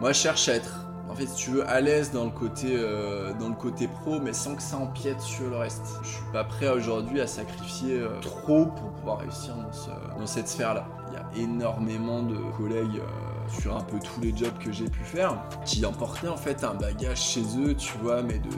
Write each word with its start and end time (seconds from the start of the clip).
Moi, 0.00 0.12
je 0.12 0.18
cherche 0.18 0.48
à 0.48 0.54
être, 0.54 0.86
en 1.08 1.14
fait, 1.14 1.26
si 1.26 1.36
tu 1.36 1.50
veux, 1.50 1.68
à 1.68 1.80
l'aise 1.80 2.12
dans 2.12 2.24
le 2.24 2.30
côté, 2.30 2.74
euh, 2.74 3.32
dans 3.40 3.48
le 3.48 3.54
côté 3.54 3.88
pro, 3.88 4.20
mais 4.20 4.32
sans 4.34 4.54
que 4.54 4.62
ça 4.62 4.76
empiète 4.76 5.20
sur 5.20 5.48
le 5.48 5.56
reste. 5.56 5.86
Je 6.02 6.08
suis 6.08 6.24
pas 6.32 6.44
prêt 6.44 6.68
aujourd'hui 6.68 7.20
à 7.20 7.26
sacrifier 7.26 8.00
euh, 8.00 8.20
trop 8.20 8.66
pour 8.66 8.90
pouvoir 8.92 9.18
réussir 9.20 9.54
dans, 9.56 9.72
ce- 9.72 10.18
dans 10.18 10.26
cette 10.26 10.48
sphère-là. 10.48 10.86
Il 11.08 11.14
y 11.14 11.16
a 11.16 11.44
énormément 11.44 12.22
de 12.22 12.36
collègues 12.58 12.98
euh, 13.00 13.48
sur 13.60 13.74
un 13.76 13.80
peu 13.80 13.98
tous 14.00 14.20
les 14.20 14.36
jobs 14.36 14.58
que 14.58 14.70
j'ai 14.70 14.84
pu 14.90 15.02
faire 15.04 15.38
qui 15.64 15.86
emportaient 15.86 16.28
en 16.28 16.36
fait 16.36 16.62
un 16.64 16.74
bagage 16.74 17.22
chez 17.22 17.44
eux, 17.58 17.74
tu 17.74 17.96
vois, 18.02 18.22
mais 18.22 18.38
de, 18.38 18.50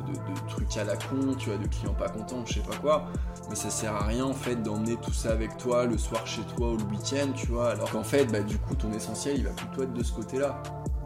trucs 0.48 0.76
à 0.76 0.82
la 0.84 0.96
con, 0.96 1.34
tu 1.38 1.50
vois, 1.50 1.58
de 1.58 1.68
clients 1.68 1.94
pas 1.94 2.08
contents, 2.08 2.42
je 2.46 2.54
sais 2.54 2.60
pas 2.60 2.76
quoi. 2.78 3.04
Mais 3.48 3.54
ça 3.54 3.70
sert 3.70 3.94
à 3.94 4.04
rien 4.06 4.24
en 4.24 4.32
fait 4.32 4.56
d'emmener 4.56 4.96
tout 4.96 5.12
ça 5.12 5.30
avec 5.30 5.56
toi 5.58 5.84
le 5.84 5.96
soir 5.98 6.26
chez 6.26 6.42
toi 6.56 6.72
ou 6.72 6.76
le 6.78 6.84
week-end, 6.84 7.28
tu 7.36 7.46
vois. 7.48 7.70
Alors 7.70 7.90
qu'en 7.92 8.02
fait, 8.02 8.24
bah, 8.24 8.40
du 8.40 8.58
coup, 8.58 8.74
ton 8.74 8.92
essentiel 8.92 9.36
il 9.38 9.44
va 9.44 9.50
plutôt 9.50 9.82
être 9.84 9.92
de 9.92 10.02
ce 10.02 10.12
côté-là. 10.12 10.60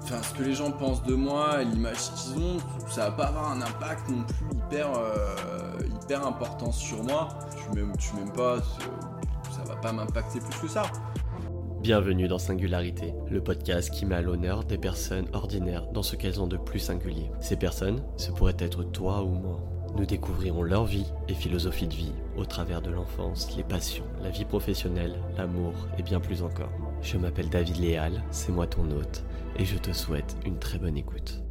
Enfin, 0.04 0.20
ce 0.22 0.34
que 0.34 0.42
les 0.42 0.54
gens 0.54 0.70
pensent 0.72 1.02
de 1.04 1.14
moi, 1.14 1.62
l'image 1.62 2.10
qu'ils 2.14 2.43
ont, 2.43 2.56
ça 2.88 3.08
va 3.08 3.12
pas 3.12 3.24
avoir 3.26 3.52
un 3.52 3.62
impact 3.62 4.08
non 4.10 4.24
plus 4.24 4.56
hyper, 4.58 4.88
euh, 4.96 5.79
hyper 6.02 6.26
important 6.26 6.72
sur 6.72 7.02
moi. 7.04 7.29
Tu 7.56 7.76
m'aimes, 7.76 7.93
tu 7.96 8.14
m'aimes 8.16 8.32
pas, 8.32 8.57
c'est- 8.60 9.52
ça 9.57 9.62
va 9.64 9.76
pas 9.76 9.93
m'impacter 9.93 10.40
plus 10.40 10.60
que 10.60 10.68
ça. 10.68 10.82
Bienvenue 11.80 12.29
dans 12.29 12.38
Singularité, 12.38 13.14
le 13.30 13.43
podcast 13.43 13.90
qui 13.90 14.04
met 14.07 14.14
à 14.16 14.22
l'honneur 14.22 14.64
des 14.64 14.79
personnes 14.79 15.26
ordinaires 15.32 15.86
dans 15.93 16.02
ce 16.02 16.14
qu'elles 16.16 16.40
ont 16.40 16.46
de 16.46 16.57
plus 16.57 16.79
singulier. 16.79 17.30
Ces 17.40 17.57
personnes, 17.57 18.02
ce 18.16 18.30
pourrait 18.30 18.57
être 18.58 18.84
toi 18.84 19.22
ou 19.22 19.29
moi. 19.30 19.60
Nous 19.94 20.06
découvrirons 20.06 20.62
leur 20.62 20.86
vie 20.86 21.04
et 21.28 21.34
philosophie 21.34 21.86
de 21.86 21.94
vie 21.94 22.12
au 22.38 22.46
travers 22.46 22.80
de 22.80 22.90
l'enfance, 22.90 23.54
les 23.56 23.62
passions, 23.62 24.06
la 24.22 24.30
vie 24.30 24.46
professionnelle, 24.46 25.20
l'amour 25.36 25.74
et 25.98 26.02
bien 26.02 26.18
plus 26.18 26.42
encore. 26.42 26.72
Je 27.02 27.18
m'appelle 27.18 27.50
David 27.50 27.76
Léal, 27.76 28.24
c'est 28.30 28.52
moi 28.52 28.66
ton 28.66 28.90
hôte, 28.90 29.22
et 29.56 29.66
je 29.66 29.76
te 29.76 29.92
souhaite 29.92 30.36
une 30.46 30.58
très 30.58 30.78
bonne 30.78 30.96
écoute. 30.96 31.42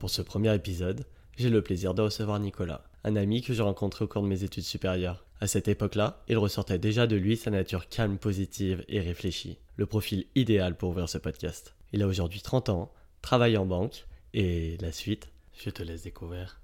Pour 0.00 0.10
ce 0.10 0.22
premier 0.22 0.52
épisode, 0.52 1.06
j'ai 1.36 1.50
le 1.50 1.62
plaisir 1.62 1.94
de 1.94 2.02
recevoir 2.02 2.40
Nicolas, 2.40 2.82
un 3.04 3.14
ami 3.14 3.42
que 3.42 3.54
j'ai 3.54 3.62
rencontré 3.62 4.04
au 4.04 4.08
cours 4.08 4.22
de 4.22 4.28
mes 4.28 4.42
études 4.42 4.64
supérieures. 4.64 5.24
À 5.40 5.46
cette 5.46 5.68
époque-là, 5.68 6.24
il 6.26 6.36
ressortait 6.36 6.78
déjà 6.78 7.06
de 7.06 7.16
lui 7.16 7.36
sa 7.36 7.52
nature 7.52 7.88
calme, 7.88 8.18
positive 8.18 8.84
et 8.88 9.00
réfléchie, 9.00 9.58
le 9.76 9.86
profil 9.86 10.26
idéal 10.34 10.76
pour 10.76 10.90
ouvrir 10.90 11.08
ce 11.08 11.18
podcast. 11.18 11.76
Il 11.92 12.02
a 12.02 12.08
aujourd'hui 12.08 12.40
30 12.40 12.70
ans, 12.70 12.92
travaille 13.22 13.56
en 13.56 13.66
banque, 13.66 14.06
et 14.34 14.76
la 14.80 14.92
suite, 14.92 15.30
je 15.58 15.70
te 15.70 15.82
laisse 15.82 16.02
découvrir. 16.02 16.60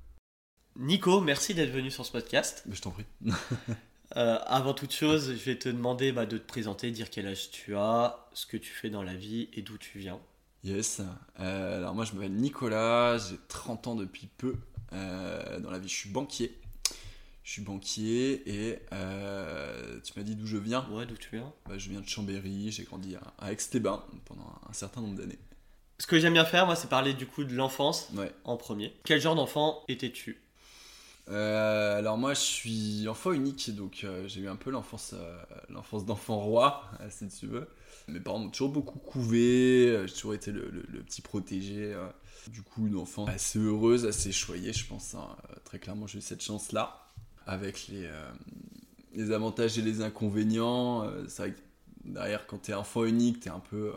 Nico, 0.76 1.20
merci 1.20 1.54
d'être 1.54 1.70
venu 1.70 1.90
sur 1.90 2.04
ce 2.04 2.12
podcast. 2.12 2.64
Je 2.70 2.80
t'en 2.80 2.90
prie. 2.90 3.06
Euh, 4.14 4.38
avant 4.46 4.72
toute 4.72 4.92
chose, 4.92 5.34
je 5.36 5.44
vais 5.44 5.58
te 5.58 5.68
demander 5.68 6.12
bah, 6.12 6.26
de 6.26 6.38
te 6.38 6.46
présenter, 6.46 6.92
dire 6.92 7.10
quel 7.10 7.26
âge 7.26 7.50
tu 7.50 7.74
as, 7.74 8.28
ce 8.34 8.46
que 8.46 8.56
tu 8.56 8.70
fais 8.70 8.88
dans 8.88 9.02
la 9.02 9.14
vie 9.14 9.48
et 9.52 9.62
d'où 9.62 9.78
tu 9.78 9.98
viens. 9.98 10.20
Yes. 10.62 11.00
Euh, 11.40 11.78
alors 11.78 11.94
moi 11.94 12.04
je 12.04 12.12
m'appelle 12.12 12.32
Nicolas, 12.32 13.18
j'ai 13.18 13.36
30 13.48 13.88
ans 13.88 13.94
depuis 13.96 14.28
peu. 14.38 14.54
Euh, 14.92 15.58
dans 15.58 15.70
la 15.70 15.80
vie 15.80 15.88
je 15.88 15.94
suis 15.94 16.08
banquier. 16.08 16.56
Je 17.42 17.52
suis 17.52 17.62
banquier 17.62 18.42
et 18.48 18.78
euh, 18.92 20.00
tu 20.02 20.12
m'as 20.16 20.24
dit 20.24 20.34
d'où 20.34 20.46
je 20.46 20.56
viens. 20.56 20.88
Ouais, 20.90 21.06
d'où 21.06 21.16
tu 21.16 21.30
viens 21.32 21.52
Bah, 21.68 21.78
je 21.78 21.88
viens 21.90 22.00
de 22.00 22.08
Chambéry, 22.08 22.70
j'ai 22.72 22.84
grandi 22.84 23.16
à, 23.16 23.34
à 23.38 23.52
Aix-les-Bains 23.52 24.04
pendant 24.24 24.52
un 24.68 24.72
certain 24.72 25.00
nombre 25.00 25.16
d'années. 25.16 25.38
Ce 25.98 26.06
que 26.06 26.18
j'aime 26.18 26.34
bien 26.34 26.44
faire, 26.44 26.66
moi, 26.66 26.76
c'est 26.76 26.88
parler 26.88 27.14
du 27.14 27.26
coup 27.26 27.44
de 27.44 27.54
l'enfance 27.54 28.08
Ouais. 28.14 28.30
en 28.44 28.56
premier. 28.56 28.94
Quel 29.04 29.20
genre 29.20 29.34
d'enfant 29.34 29.82
étais-tu? 29.88 30.40
Euh, 31.28 31.98
alors 31.98 32.16
moi 32.16 32.34
je 32.34 32.38
suis 32.40 33.08
enfant 33.08 33.32
unique, 33.32 33.74
donc 33.74 34.02
euh, 34.04 34.28
j'ai 34.28 34.42
eu 34.42 34.48
un 34.48 34.54
peu 34.54 34.70
l'enfance 34.70 35.12
euh, 35.12 35.36
l'enfance 35.70 36.04
d'enfant 36.06 36.38
roi, 36.38 36.84
si 37.10 37.26
tu 37.26 37.48
veux. 37.48 37.66
Mes 38.06 38.20
parents 38.20 38.38
m'ont 38.38 38.48
toujours 38.50 38.68
beaucoup 38.68 39.00
couvé, 39.00 40.04
j'ai 40.06 40.14
toujours 40.14 40.34
été 40.34 40.52
le, 40.52 40.70
le- 40.70 40.84
le 40.88 41.00
petit 41.02 41.22
protégé. 41.22 41.96
Du 42.46 42.62
coup 42.62 42.86
une 42.86 42.96
enfance 42.96 43.28
assez 43.28 43.58
heureuse, 43.58 44.06
assez 44.06 44.30
choyée 44.30 44.72
je 44.72 44.86
pense. 44.86 45.16
hein. 45.16 45.26
Très 45.64 45.80
clairement 45.80 46.06
j'ai 46.06 46.18
eu 46.18 46.22
cette 46.22 46.42
chance-là. 46.44 47.08
Avec 47.48 47.88
les, 47.88 48.08
les 49.12 49.32
avantages 49.32 49.78
et 49.78 49.82
les 49.82 50.02
inconvénients. 50.02 51.10
c'est 51.26 51.42
vrai 51.42 51.52
que 51.54 51.58
derrière 52.04 52.46
quand 52.46 52.58
t'es 52.58 52.74
enfant 52.74 53.04
unique, 53.04 53.40
t'es 53.40 53.50
un 53.50 53.58
peu... 53.58 53.92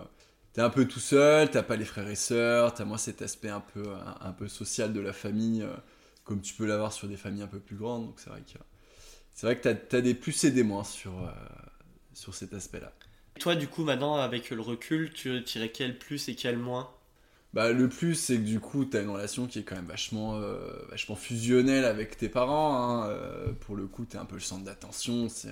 T'es 0.53 0.61
un 0.61 0.69
peu 0.69 0.87
tout 0.87 0.99
seul, 0.99 1.49
t'as 1.51 1.63
pas 1.63 1.75
les 1.75 1.85
frères 1.85 2.07
et 2.07 2.15
sœurs, 2.15 2.73
t'as 2.73 2.85
moi 2.85 2.97
cet 2.97 3.21
aspect 3.21 3.49
un 3.49 3.61
peu, 3.61 3.93
un, 3.93 4.27
un 4.27 4.31
peu 4.33 4.47
social 4.47 4.93
de 4.93 4.99
la 4.99 5.13
famille, 5.13 5.61
euh, 5.61 5.73
comme 6.23 6.41
tu 6.41 6.53
peux 6.55 6.65
l'avoir 6.65 6.91
sur 6.93 7.07
des 7.07 7.17
familles 7.17 7.43
un 7.43 7.47
peu 7.47 7.59
plus 7.59 7.75
grandes. 7.77 8.07
Donc 8.07 8.19
c'est 8.19 8.29
vrai 8.29 8.41
que 8.41 8.57
c'est 9.33 9.47
vrai 9.47 9.57
que 9.59 9.69
t'as 9.69 9.97
as 9.97 10.01
des 10.01 10.15
plus 10.15 10.43
et 10.45 10.51
des 10.51 10.63
moins 10.63 10.83
sur, 10.83 11.23
euh, 11.23 11.31
sur 12.13 12.35
cet 12.35 12.53
aspect-là. 12.53 12.93
Toi, 13.39 13.55
du 13.55 13.67
coup, 13.67 13.83
maintenant, 13.83 14.17
avec 14.17 14.51
le 14.51 14.61
recul, 14.61 15.11
tu 15.11 15.43
tirais 15.43 15.71
quel 15.71 15.97
plus 15.97 16.29
et 16.29 16.35
quel 16.35 16.57
moins? 16.59 16.93
Bah, 17.53 17.71
le 17.71 17.89
plus, 17.89 18.13
c'est 18.15 18.37
que 18.37 18.43
du 18.43 18.59
coup, 18.59 18.85
t'as 18.85 19.01
une 19.01 19.09
relation 19.09 19.47
qui 19.47 19.59
est 19.59 19.63
quand 19.63 19.75
même 19.75 19.85
vachement, 19.87 20.35
euh, 20.37 20.71
vachement 20.89 21.15
fusionnelle 21.15 21.85
avec 21.85 22.15
tes 22.17 22.29
parents. 22.29 22.75
hein. 23.03 23.09
Euh, 23.09 23.51
pour 23.53 23.75
le 23.75 23.87
coup, 23.87 24.05
t'es 24.05 24.17
un 24.17 24.25
peu 24.25 24.35
le 24.35 24.41
centre 24.41 24.63
d'attention. 24.63 25.29
C'est 25.29 25.49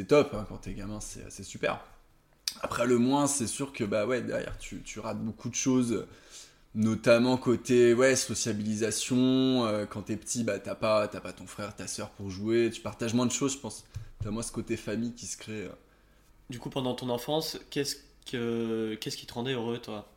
euh, 0.00 0.04
top 0.04 0.34
hein, 0.34 0.44
quand 0.48 0.58
t'es 0.58 0.74
gamin, 0.74 1.00
c'est 1.00 1.30
c'est 1.30 1.42
super. 1.44 1.80
Après, 2.62 2.86
le 2.86 2.98
moins, 2.98 3.26
c'est 3.26 3.46
sûr 3.46 3.72
que 3.72 3.84
bah 3.84 4.06
ouais, 4.06 4.20
derrière, 4.22 4.58
tu, 4.58 4.82
tu 4.82 5.00
rates 5.00 5.22
beaucoup 5.24 5.48
de 5.48 5.54
choses. 5.54 6.06
Notamment 6.74 7.36
côté 7.38 7.94
ouais, 7.94 8.16
sociabilisation. 8.16 9.66
euh, 9.66 9.86
quand 9.86 10.02
t'es 10.04 10.16
petit, 10.16 10.44
bah, 10.44 10.58
t'as 10.60 10.74
pas, 10.76 11.08
t'as 11.08 11.20
pas 11.20 11.32
ton 11.34 11.46
frère, 11.46 11.74
ta 11.76 11.86
soeur 11.88 12.10
pour 12.12 12.30
jouer. 12.30 12.70
Tu 12.72 12.80
partages 12.82 13.14
moins 13.14 13.26
de 13.26 13.32
choses, 13.32 13.54
je 13.54 13.58
pense. 13.58 13.84
T'as 14.22 14.30
moins 14.30 14.42
ce 14.42 14.52
côté 14.52 14.76
famille 14.76 15.14
qui 15.14 15.26
se 15.26 15.36
crée. 15.38 15.64
euh. 15.64 15.70
Du 16.50 16.58
coup, 16.58 16.70
pendant 16.70 16.94
ton 16.96 17.08
enfance, 17.08 17.56
qu'est-ce 17.70 17.96
que 18.26 18.96
qu'est-ce 19.00 19.16
qui 19.16 19.26
te 19.26 19.34
rendait 19.34 19.52
heureux, 19.52 19.78
toi? 19.78 20.12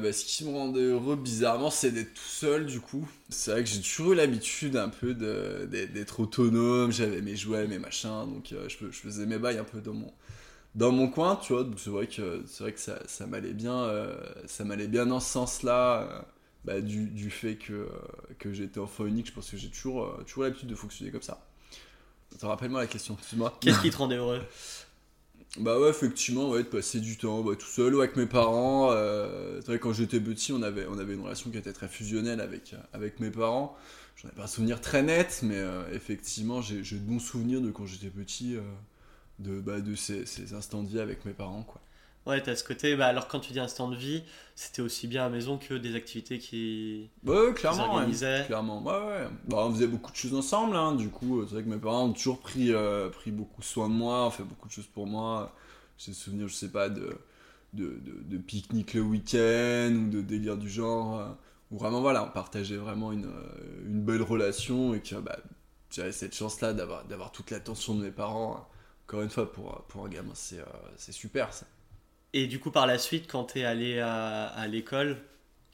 Bah, 0.00 0.12
ce 0.12 0.24
qui 0.24 0.44
me 0.44 0.50
rendait 0.50 0.80
heureux 0.80 1.14
bizarrement, 1.16 1.70
c'est 1.70 1.92
d'être 1.92 2.14
tout 2.14 2.20
seul 2.28 2.66
du 2.66 2.80
coup. 2.80 3.08
C'est 3.28 3.52
vrai 3.52 3.62
que 3.62 3.70
j'ai 3.70 3.80
toujours 3.80 4.12
eu 4.12 4.16
l'habitude 4.16 4.76
un 4.76 4.88
peu 4.88 5.14
d'être 5.14 6.20
autonome, 6.20 6.90
j'avais 6.92 7.20
mes 7.22 7.36
jouets, 7.36 7.68
mes 7.68 7.78
machins, 7.78 8.26
donc 8.26 8.52
euh, 8.52 8.68
je, 8.68 8.86
je 8.90 8.98
faisais 8.98 9.24
mes 9.26 9.38
bails 9.38 9.58
un 9.58 9.64
peu 9.64 9.80
dans 9.80 9.94
mon, 9.94 10.12
dans 10.74 10.92
mon 10.92 11.08
coin, 11.08 11.36
tu 11.36 11.52
vois. 11.52 11.64
Donc 11.64 11.78
c'est 11.78 11.90
vrai 11.90 12.06
que, 12.06 12.42
c'est 12.46 12.62
vrai 12.64 12.72
que 12.72 12.80
ça, 12.80 12.98
ça 13.06 13.26
m'allait 13.26 13.52
bien, 13.54 13.82
euh, 13.84 14.16
ça 14.46 14.64
m'allait 14.64 14.88
bien 14.88 15.06
dans 15.06 15.20
ce 15.20 15.30
sens-là, 15.30 16.02
euh, 16.02 16.22
bah, 16.64 16.80
du, 16.80 17.06
du 17.06 17.30
fait 17.30 17.56
que, 17.56 17.72
euh, 17.72 17.88
que 18.38 18.52
j'étais 18.52 18.80
enfant 18.80 19.06
unique, 19.06 19.26
je 19.28 19.32
pense 19.32 19.50
que 19.50 19.56
j'ai 19.56 19.70
toujours, 19.70 20.18
toujours 20.26 20.44
l'habitude 20.44 20.68
de 20.68 20.74
fonctionner 20.74 21.10
comme 21.10 21.22
ça. 21.22 21.46
Attends, 22.34 22.48
rappelle-moi 22.48 22.80
la 22.80 22.86
question, 22.86 23.14
excuse-moi. 23.18 23.56
Qu'est-ce 23.60 23.80
qui 23.80 23.90
te 23.90 23.96
rendait 23.96 24.16
heureux? 24.16 24.40
Bah 25.56 25.78
ouais, 25.78 25.88
effectivement, 25.88 26.50
ouais, 26.50 26.64
de 26.64 26.68
passer 26.68 26.98
du 26.98 27.16
temps 27.16 27.42
bah, 27.42 27.54
tout 27.54 27.66
seul 27.66 27.94
ou 27.94 28.00
avec 28.00 28.16
mes 28.16 28.26
parents. 28.26 28.90
euh, 28.90 29.60
c'est 29.60 29.68
vrai, 29.68 29.78
quand 29.78 29.92
j'étais 29.92 30.18
petit, 30.18 30.52
on 30.52 30.62
avait, 30.62 30.86
on 30.88 30.98
avait 30.98 31.14
une 31.14 31.20
relation 31.20 31.48
qui 31.50 31.58
était 31.58 31.72
très 31.72 31.86
fusionnelle 31.86 32.40
avec, 32.40 32.74
avec 32.92 33.20
mes 33.20 33.30
parents. 33.30 33.76
J'en 34.16 34.30
ai 34.30 34.32
pas 34.32 34.44
un 34.44 34.48
souvenir 34.48 34.80
très 34.80 35.04
net, 35.04 35.40
mais 35.44 35.58
euh, 35.58 35.84
effectivement, 35.92 36.60
j'ai 36.60 36.82
j'ai 36.82 36.96
de 36.96 37.04
bons 37.04 37.20
souvenirs 37.20 37.60
de 37.60 37.70
quand 37.70 37.86
j'étais 37.86 38.10
petit, 38.10 38.56
euh, 38.56 38.62
de, 39.38 39.60
bah, 39.60 39.80
de 39.80 39.94
ces, 39.94 40.26
ces 40.26 40.54
instants 40.54 40.82
de 40.82 40.88
vie 40.88 41.00
avec 41.00 41.24
mes 41.24 41.32
parents, 41.34 41.62
quoi. 41.62 41.80
Ouais, 42.26 42.42
t'as 42.42 42.54
ce 42.56 42.64
côté. 42.64 42.96
Bah, 42.96 43.06
alors, 43.06 43.28
quand 43.28 43.40
tu 43.40 43.52
dis 43.52 43.60
instant 43.60 43.88
de 43.90 43.96
vie, 43.96 44.22
c'était 44.54 44.82
aussi 44.82 45.06
bien 45.08 45.22
à 45.22 45.24
la 45.26 45.30
maison 45.30 45.58
que 45.58 45.74
des 45.74 45.94
activités 45.94 46.38
qui. 46.38 47.10
Ouais, 47.24 47.54
clairement, 47.54 47.94
ouais, 47.96 48.06
clairement. 48.42 48.82
Ouais, 48.82 48.92
ouais. 48.92 49.28
Bah, 49.48 49.64
on 49.66 49.72
faisait 49.72 49.86
beaucoup 49.86 50.10
de 50.12 50.16
choses 50.16 50.34
ensemble, 50.34 50.76
hein, 50.76 50.94
du 50.94 51.08
coup. 51.08 51.40
euh, 51.40 51.46
C'est 51.48 51.54
vrai 51.54 51.64
que 51.64 51.68
mes 51.70 51.78
parents 51.78 52.04
ont 52.04 52.12
toujours 52.12 52.40
pris, 52.40 52.72
euh, 52.72 53.08
pris 53.08 53.30
beaucoup 53.30 53.62
soin 53.62 53.88
de 53.88 53.94
moi, 53.94 54.26
ont 54.26 54.30
fait 54.30 54.42
beaucoup 54.42 54.68
de 54.68 54.72
choses 54.72 54.86
pour 54.86 55.06
moi. 55.06 55.54
J'ai 55.96 56.12
des 56.12 56.16
souvenirs, 56.18 56.48
je 56.48 56.54
sais 56.54 56.68
pas, 56.70 56.90
de, 56.90 57.16
de, 57.72 57.98
de, 58.04 58.22
de 58.24 58.38
pique-nique 58.38 58.92
le 58.94 59.00
week-end 59.02 59.92
ou 60.06 60.10
de 60.10 60.20
délire 60.20 60.56
du 60.58 60.68
genre. 60.68 61.18
euh, 61.20 61.28
où 61.70 61.78
vraiment, 61.78 62.00
voilà, 62.02 62.22
on 62.24 62.28
partageait 62.30 62.76
vraiment 62.76 63.10
une, 63.12 63.24
euh, 63.26 63.84
une 63.86 64.02
belle 64.02 64.22
relation 64.22 64.94
et 64.94 65.00
que 65.00 65.16
bah, 65.16 65.38
j'avais 65.90 66.12
cette 66.12 66.34
chance-là 66.34 66.74
d'avoir 66.74 67.04
d'avoir 67.06 67.32
toute 67.32 67.50
l'attention 67.50 67.94
de 67.94 68.02
mes 68.04 68.10
parents. 68.10 68.68
Encore 69.06 69.22
une 69.22 69.30
fois, 69.30 69.50
pour, 69.52 69.82
pour 69.88 70.04
un 70.06 70.08
gamin, 70.08 70.34
c'est 70.34 70.60
euh, 70.60 70.64
super 70.98 71.52
ça. 71.52 71.66
Et 72.34 72.46
du 72.46 72.58
coup, 72.60 72.70
par 72.70 72.86
la 72.86 72.98
suite, 72.98 73.30
quand 73.30 73.44
t'es 73.44 73.64
allé 73.64 73.98
à, 74.00 74.46
à 74.46 74.66
l'école, 74.66 75.22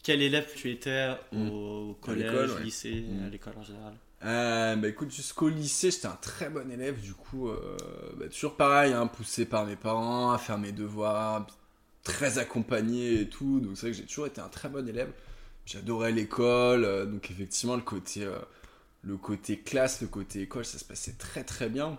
quel 0.02 0.22
élève 0.22 0.52
tu 0.55 0.70
étais 0.70 1.10
au, 1.32 1.37
Mm. 1.37 1.49
au 1.49 1.94
collège, 1.94 2.55
ouais. 2.55 2.60
lycée, 2.60 3.05
à 3.25 3.28
l'école 3.28 3.56
en 3.58 3.62
général? 3.64 3.94
Euh, 4.22 4.76
bah 4.76 4.88
écoute, 4.88 5.10
jusqu'au 5.10 5.49
lycée, 5.49 5.90
j'étais 5.90 6.06
un 6.06 6.16
très 6.20 6.50
bon 6.50 6.70
élève, 6.70 7.00
du 7.00 7.14
coup, 7.14 7.49
euh, 7.49 7.76
bah, 8.19 8.28
toujours 8.28 8.56
pareil, 8.56 8.93
hein, 8.93 9.06
poussé 9.06 9.46
par 9.46 9.64
mes 9.64 9.76
parents 9.76 10.31
à 10.32 10.38
faire 10.38 10.58
mes 10.58 10.72
devoirs, 10.72 11.46
très 12.05 12.38
accompagné 12.38 13.22
et 13.22 13.28
tout, 13.28 13.60
donc 13.60 13.76
c'est 13.76 13.87
vrai 13.87 13.90
que 13.93 13.96
j'ai 13.99 14.06
toujours 14.06 14.26
été 14.26 14.40
un 14.43 14.49
très 14.49 14.69
bon 14.69 14.87
élève. 14.88 15.12
J'adorais 15.66 16.12
l'école, 16.12 16.84
euh, 16.84 17.06
donc 17.06 17.31
effectivement, 17.31 17.76
le 17.76 17.82
côté, 17.82 18.28
le 19.02 19.16
côté 19.16 19.58
classe, 19.60 20.02
le 20.02 20.08
côté 20.08 20.43
école, 20.43 20.64
ça 20.66 20.78
se 20.78 20.84
passait 20.84 21.14
très 21.14 21.44
très 21.44 21.69
bien. 21.70 21.99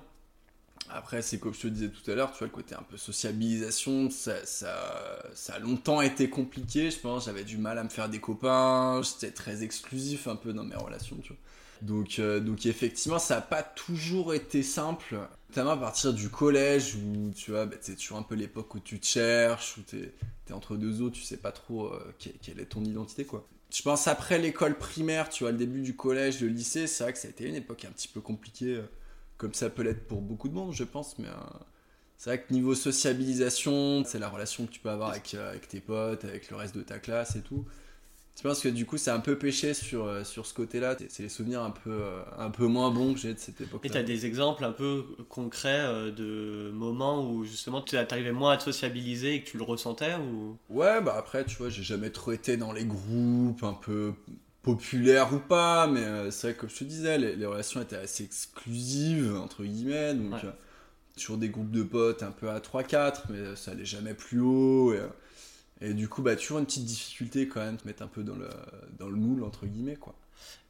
Après, 0.89 1.21
c'est 1.21 1.39
comme 1.39 1.53
je 1.53 1.61
te 1.61 1.67
disais 1.67 1.89
tout 1.89 2.09
à 2.11 2.15
l'heure, 2.15 2.31
tu 2.31 2.39
vois, 2.39 2.47
le 2.47 2.53
côté 2.53 2.75
un 2.75 2.83
peu 2.83 2.97
sociabilisation, 2.97 4.09
ça, 4.09 4.35
a 5.49 5.59
longtemps 5.59 6.01
été 6.01 6.29
compliqué, 6.29 6.91
je 6.91 6.99
pense. 6.99 7.25
J'avais 7.25 7.43
du 7.43 7.57
mal 7.57 7.77
à 7.77 7.83
me 7.83 7.89
faire 7.89 8.09
des 8.09 8.19
copains, 8.19 9.01
j'étais 9.01 9.31
très 9.31 9.63
exclusif 9.63 10.27
un 10.27 10.35
peu 10.35 10.53
dans 10.53 10.63
mes 10.63 10.75
relations, 10.75 11.17
tu 11.23 11.29
vois. 11.29 11.37
Donc, 11.81 12.19
euh, 12.19 12.39
donc 12.39 12.65
effectivement, 12.65 13.19
ça 13.19 13.35
n'a 13.35 13.41
pas 13.41 13.63
toujours 13.63 14.33
été 14.33 14.63
simple. 14.63 15.17
Notamment 15.49 15.71
à 15.71 15.77
partir 15.77 16.13
du 16.13 16.29
collège 16.29 16.95
où 16.95 17.31
tu 17.31 17.51
vois, 17.51 17.65
bah, 17.65 17.75
c'est 17.81 17.95
toujours 17.95 18.17
un 18.17 18.23
peu 18.23 18.35
l'époque 18.35 18.73
où 18.75 18.79
tu 18.79 18.99
te 18.99 19.05
cherches, 19.05 19.77
où 19.77 19.81
tu 19.81 19.97
es, 19.97 20.53
entre 20.53 20.75
deux 20.75 21.01
eaux, 21.01 21.09
tu 21.09 21.23
sais 21.23 21.37
pas 21.37 21.51
trop 21.51 21.87
euh, 21.87 22.13
quelle, 22.19 22.59
est 22.59 22.65
ton 22.65 22.83
identité 22.83 23.25
quoi. 23.25 23.47
Je 23.73 23.81
pense 23.81 24.07
après 24.07 24.37
l'école 24.37 24.77
primaire, 24.77 25.29
tu 25.29 25.43
vois, 25.43 25.51
le 25.51 25.57
début 25.57 25.81
du 25.81 25.95
collège, 25.95 26.41
le 26.41 26.49
lycée, 26.49 26.87
c'est 26.87 27.03
vrai 27.03 27.13
que 27.13 27.19
ça 27.19 27.27
a 27.27 27.31
été 27.31 27.45
une 27.45 27.55
époque 27.55 27.85
un 27.85 27.91
petit 27.91 28.09
peu 28.09 28.19
compliquée, 28.19 28.75
euh, 28.75 28.83
comme 29.41 29.55
ça 29.55 29.71
peut 29.71 29.81
l'être 29.81 30.05
pour 30.05 30.21
beaucoup 30.21 30.49
de 30.49 30.53
monde, 30.53 30.71
je 30.71 30.83
pense, 30.83 31.17
mais 31.17 31.27
c'est 32.17 32.29
vrai 32.29 32.43
que 32.43 32.53
niveau 32.53 32.75
sociabilisation, 32.75 34.03
c'est 34.05 34.19
la 34.19 34.29
relation 34.29 34.67
que 34.67 34.71
tu 34.71 34.79
peux 34.79 34.91
avoir 34.91 35.09
avec, 35.09 35.33
avec 35.33 35.67
tes 35.67 35.79
potes, 35.79 36.23
avec 36.23 36.51
le 36.51 36.57
reste 36.57 36.75
de 36.77 36.83
ta 36.83 36.99
classe 36.99 37.35
et 37.35 37.41
tout. 37.41 37.65
Je 38.37 38.43
pense 38.43 38.61
que 38.61 38.69
du 38.69 38.85
coup, 38.85 38.97
c'est 38.97 39.09
un 39.09 39.19
peu 39.19 39.37
péché 39.37 39.73
sur, 39.73 40.05
euh, 40.05 40.23
sur 40.23 40.45
ce 40.45 40.53
côté-là. 40.53 40.95
C'est 41.09 41.23
les 41.23 41.29
souvenirs 41.29 41.63
un 41.63 41.71
peu, 41.71 41.91
euh, 41.91 42.21
un 42.37 42.49
peu 42.49 42.65
moins 42.65 42.91
bons 42.91 43.13
que 43.13 43.19
j'ai 43.19 43.33
de 43.33 43.39
cette 43.39 43.59
époque-là. 43.59 43.89
Et 43.89 43.91
tu 43.91 43.97
as 43.97 44.03
des 44.03 44.25
exemples 44.25 44.63
un 44.63 44.71
peu 44.71 45.03
concrets 45.29 45.81
euh, 45.81 46.11
de 46.11 46.71
moments 46.71 47.27
où 47.27 47.43
justement 47.43 47.81
tu 47.81 47.97
arrivais 47.97 48.31
moins 48.31 48.53
à 48.53 48.57
te 48.57 48.63
sociabiliser 48.63 49.35
et 49.35 49.43
que 49.43 49.49
tu 49.49 49.57
le 49.57 49.63
ressentais 49.63 50.15
ou... 50.15 50.57
Ouais, 50.69 51.01
bah 51.01 51.15
après, 51.17 51.43
tu 51.43 51.57
vois, 51.57 51.69
j'ai 51.69 51.83
jamais 51.83 52.09
trop 52.09 52.31
été 52.31 52.55
dans 52.55 52.71
les 52.71 52.85
groupes 52.85 53.63
un 53.63 53.73
peu 53.73 54.13
populaires 54.63 55.33
ou 55.33 55.39
pas, 55.39 55.87
mais 55.87 56.31
c'est 56.31 56.47
vrai 56.47 56.55
que 56.55 56.61
comme 56.61 56.69
je 56.69 56.77
te 56.77 56.83
disais, 56.83 57.17
les, 57.17 57.45
relations 57.45 57.81
étaient 57.81 57.95
assez 57.95 58.23
exclusives, 58.23 59.35
entre 59.35 59.63
guillemets. 59.63 60.13
Donc, 60.13 60.41
toujours 61.15 61.37
des 61.37 61.49
groupes 61.49 61.71
de 61.71 61.83
potes 61.83 62.23
un 62.23 62.31
peu 62.31 62.49
à 62.49 62.59
3-4, 62.59 63.23
mais 63.29 63.55
ça 63.55 63.71
allait 63.71 63.85
jamais 63.85 64.13
plus 64.13 64.39
haut. 64.39 64.93
Et, 64.93 65.01
et 65.81 65.93
du 65.93 66.07
coup, 66.07 66.21
bah, 66.21 66.35
toujours 66.35 66.59
une 66.59 66.65
petite 66.65 66.85
difficulté 66.85 67.47
quand 67.47 67.59
même, 67.59 67.77
te 67.77 67.87
mettre 67.87 68.03
un 68.03 68.07
peu 68.07 68.23
dans 68.23 68.35
le, 68.35 68.49
dans 68.99 69.09
le 69.09 69.15
moule, 69.15 69.43
entre 69.43 69.65
guillemets, 69.65 69.95
quoi. 69.95 70.15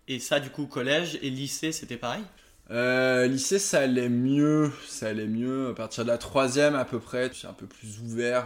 Et 0.07 0.19
ça, 0.19 0.39
du 0.39 0.49
coup, 0.49 0.65
collège 0.65 1.19
et 1.21 1.29
lycée, 1.29 1.71
c'était 1.71 1.97
pareil? 1.97 2.23
Euh, 2.71 3.27
lycée, 3.27 3.59
ça 3.59 3.81
allait 3.81 4.09
mieux, 4.09 4.71
ça 4.87 5.09
allait 5.09 5.27
mieux. 5.27 5.69
À 5.69 5.73
partir 5.73 6.05
de 6.05 6.09
la 6.09 6.17
troisième, 6.17 6.75
à 6.75 6.85
peu 6.85 6.99
près, 6.99 7.29
tu 7.29 7.45
es 7.45 7.49
un 7.49 7.53
peu 7.53 7.67
plus 7.67 7.99
ouvert. 7.99 8.45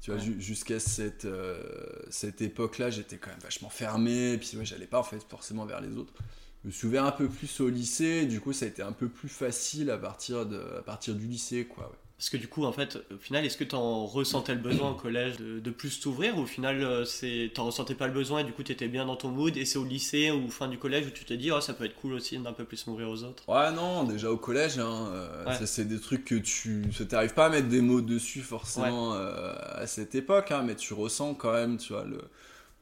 Tu 0.00 0.10
vois, 0.10 0.20
jusqu'à 0.38 0.80
cette, 0.80 1.26
euh, 1.26 1.62
cette 2.08 2.40
époque-là, 2.40 2.90
j'étais 2.90 3.18
quand 3.18 3.30
même 3.30 3.40
vachement 3.40 3.68
fermé. 3.68 4.32
Et 4.32 4.38
puis, 4.38 4.56
ouais, 4.56 4.64
j'allais 4.64 4.86
pas 4.86 4.98
en 4.98 5.02
fait 5.02 5.22
forcément 5.28 5.66
vers 5.66 5.80
les 5.80 5.96
autres. 5.96 6.14
Je 6.62 6.68
me 6.68 6.72
suis 6.72 6.86
ouvert 6.86 7.04
un 7.04 7.12
peu 7.12 7.28
plus 7.28 7.60
au 7.60 7.68
lycée. 7.68 8.26
Du 8.26 8.40
coup, 8.40 8.52
ça 8.52 8.64
a 8.64 8.68
été 8.68 8.82
un 8.82 8.92
peu 8.92 9.08
plus 9.08 9.28
facile 9.28 9.90
à 9.90 9.98
partir, 9.98 10.46
de, 10.46 10.58
à 10.78 10.82
partir 10.82 11.14
du 11.14 11.26
lycée, 11.26 11.66
quoi. 11.66 11.88
Ouais. 11.90 11.96
Parce 12.20 12.28
que 12.28 12.36
du 12.36 12.48
coup, 12.48 12.66
en 12.66 12.72
fait, 12.72 12.98
au 13.14 13.16
final, 13.16 13.46
est-ce 13.46 13.56
que 13.56 13.64
tu 13.64 13.74
en 13.74 14.04
ressentais 14.04 14.52
le 14.54 14.60
besoin 14.60 14.90
au 14.90 14.94
collège 14.94 15.38
de, 15.38 15.70
plus 15.70 16.00
t'ouvrir 16.00 16.36
ou 16.36 16.42
au 16.42 16.46
final, 16.46 16.82
euh, 16.82 17.06
c'est 17.06 17.50
t'en 17.54 17.64
ressentais 17.64 17.94
pas 17.94 18.08
le 18.08 18.12
besoin 18.12 18.40
et 18.40 18.44
du 18.44 18.52
coup, 18.52 18.62
tu 18.62 18.72
étais 18.72 18.88
bien 18.88 19.06
dans 19.06 19.16
ton 19.16 19.30
mood 19.30 19.56
et 19.56 19.64
c'est 19.64 19.78
au 19.78 19.86
lycée 19.86 20.30
ou 20.30 20.50
fin 20.50 20.68
du 20.68 20.76
collège 20.76 21.06
où 21.06 21.10
tu 21.10 21.24
te 21.24 21.32
dis, 21.32 21.50
oh, 21.50 21.62
ça 21.62 21.72
peut 21.72 21.86
être 21.86 21.94
cool 21.94 22.12
aussi 22.12 22.36
d'un 22.36 22.52
peu 22.52 22.64
plus 22.64 22.86
m'ouvrir 22.86 23.08
aux 23.08 23.24
autres? 23.24 23.48
Ouais, 23.48 23.72
non, 23.72 24.04
déjà 24.04 24.30
au 24.30 24.36
collège, 24.36 24.78
hein, 24.78 25.08
euh, 25.14 25.56
c'est 25.64 25.88
des 25.88 25.98
trucs 25.98 26.26
que 26.26 26.34
tu. 26.34 26.90
t'arrives 27.08 27.32
pas 27.32 27.46
à 27.46 27.48
mettre 27.48 27.68
des 27.68 27.80
mots 27.80 28.02
dessus 28.02 28.42
forcément 28.42 29.14
euh, 29.14 29.54
à 29.76 29.86
cette 29.86 30.14
époque, 30.14 30.52
hein, 30.52 30.62
mais 30.62 30.76
tu 30.76 30.92
ressens 30.92 31.32
quand 31.32 31.54
même, 31.54 31.78
tu 31.78 31.94
vois, 31.94 32.04
le, 32.04 32.20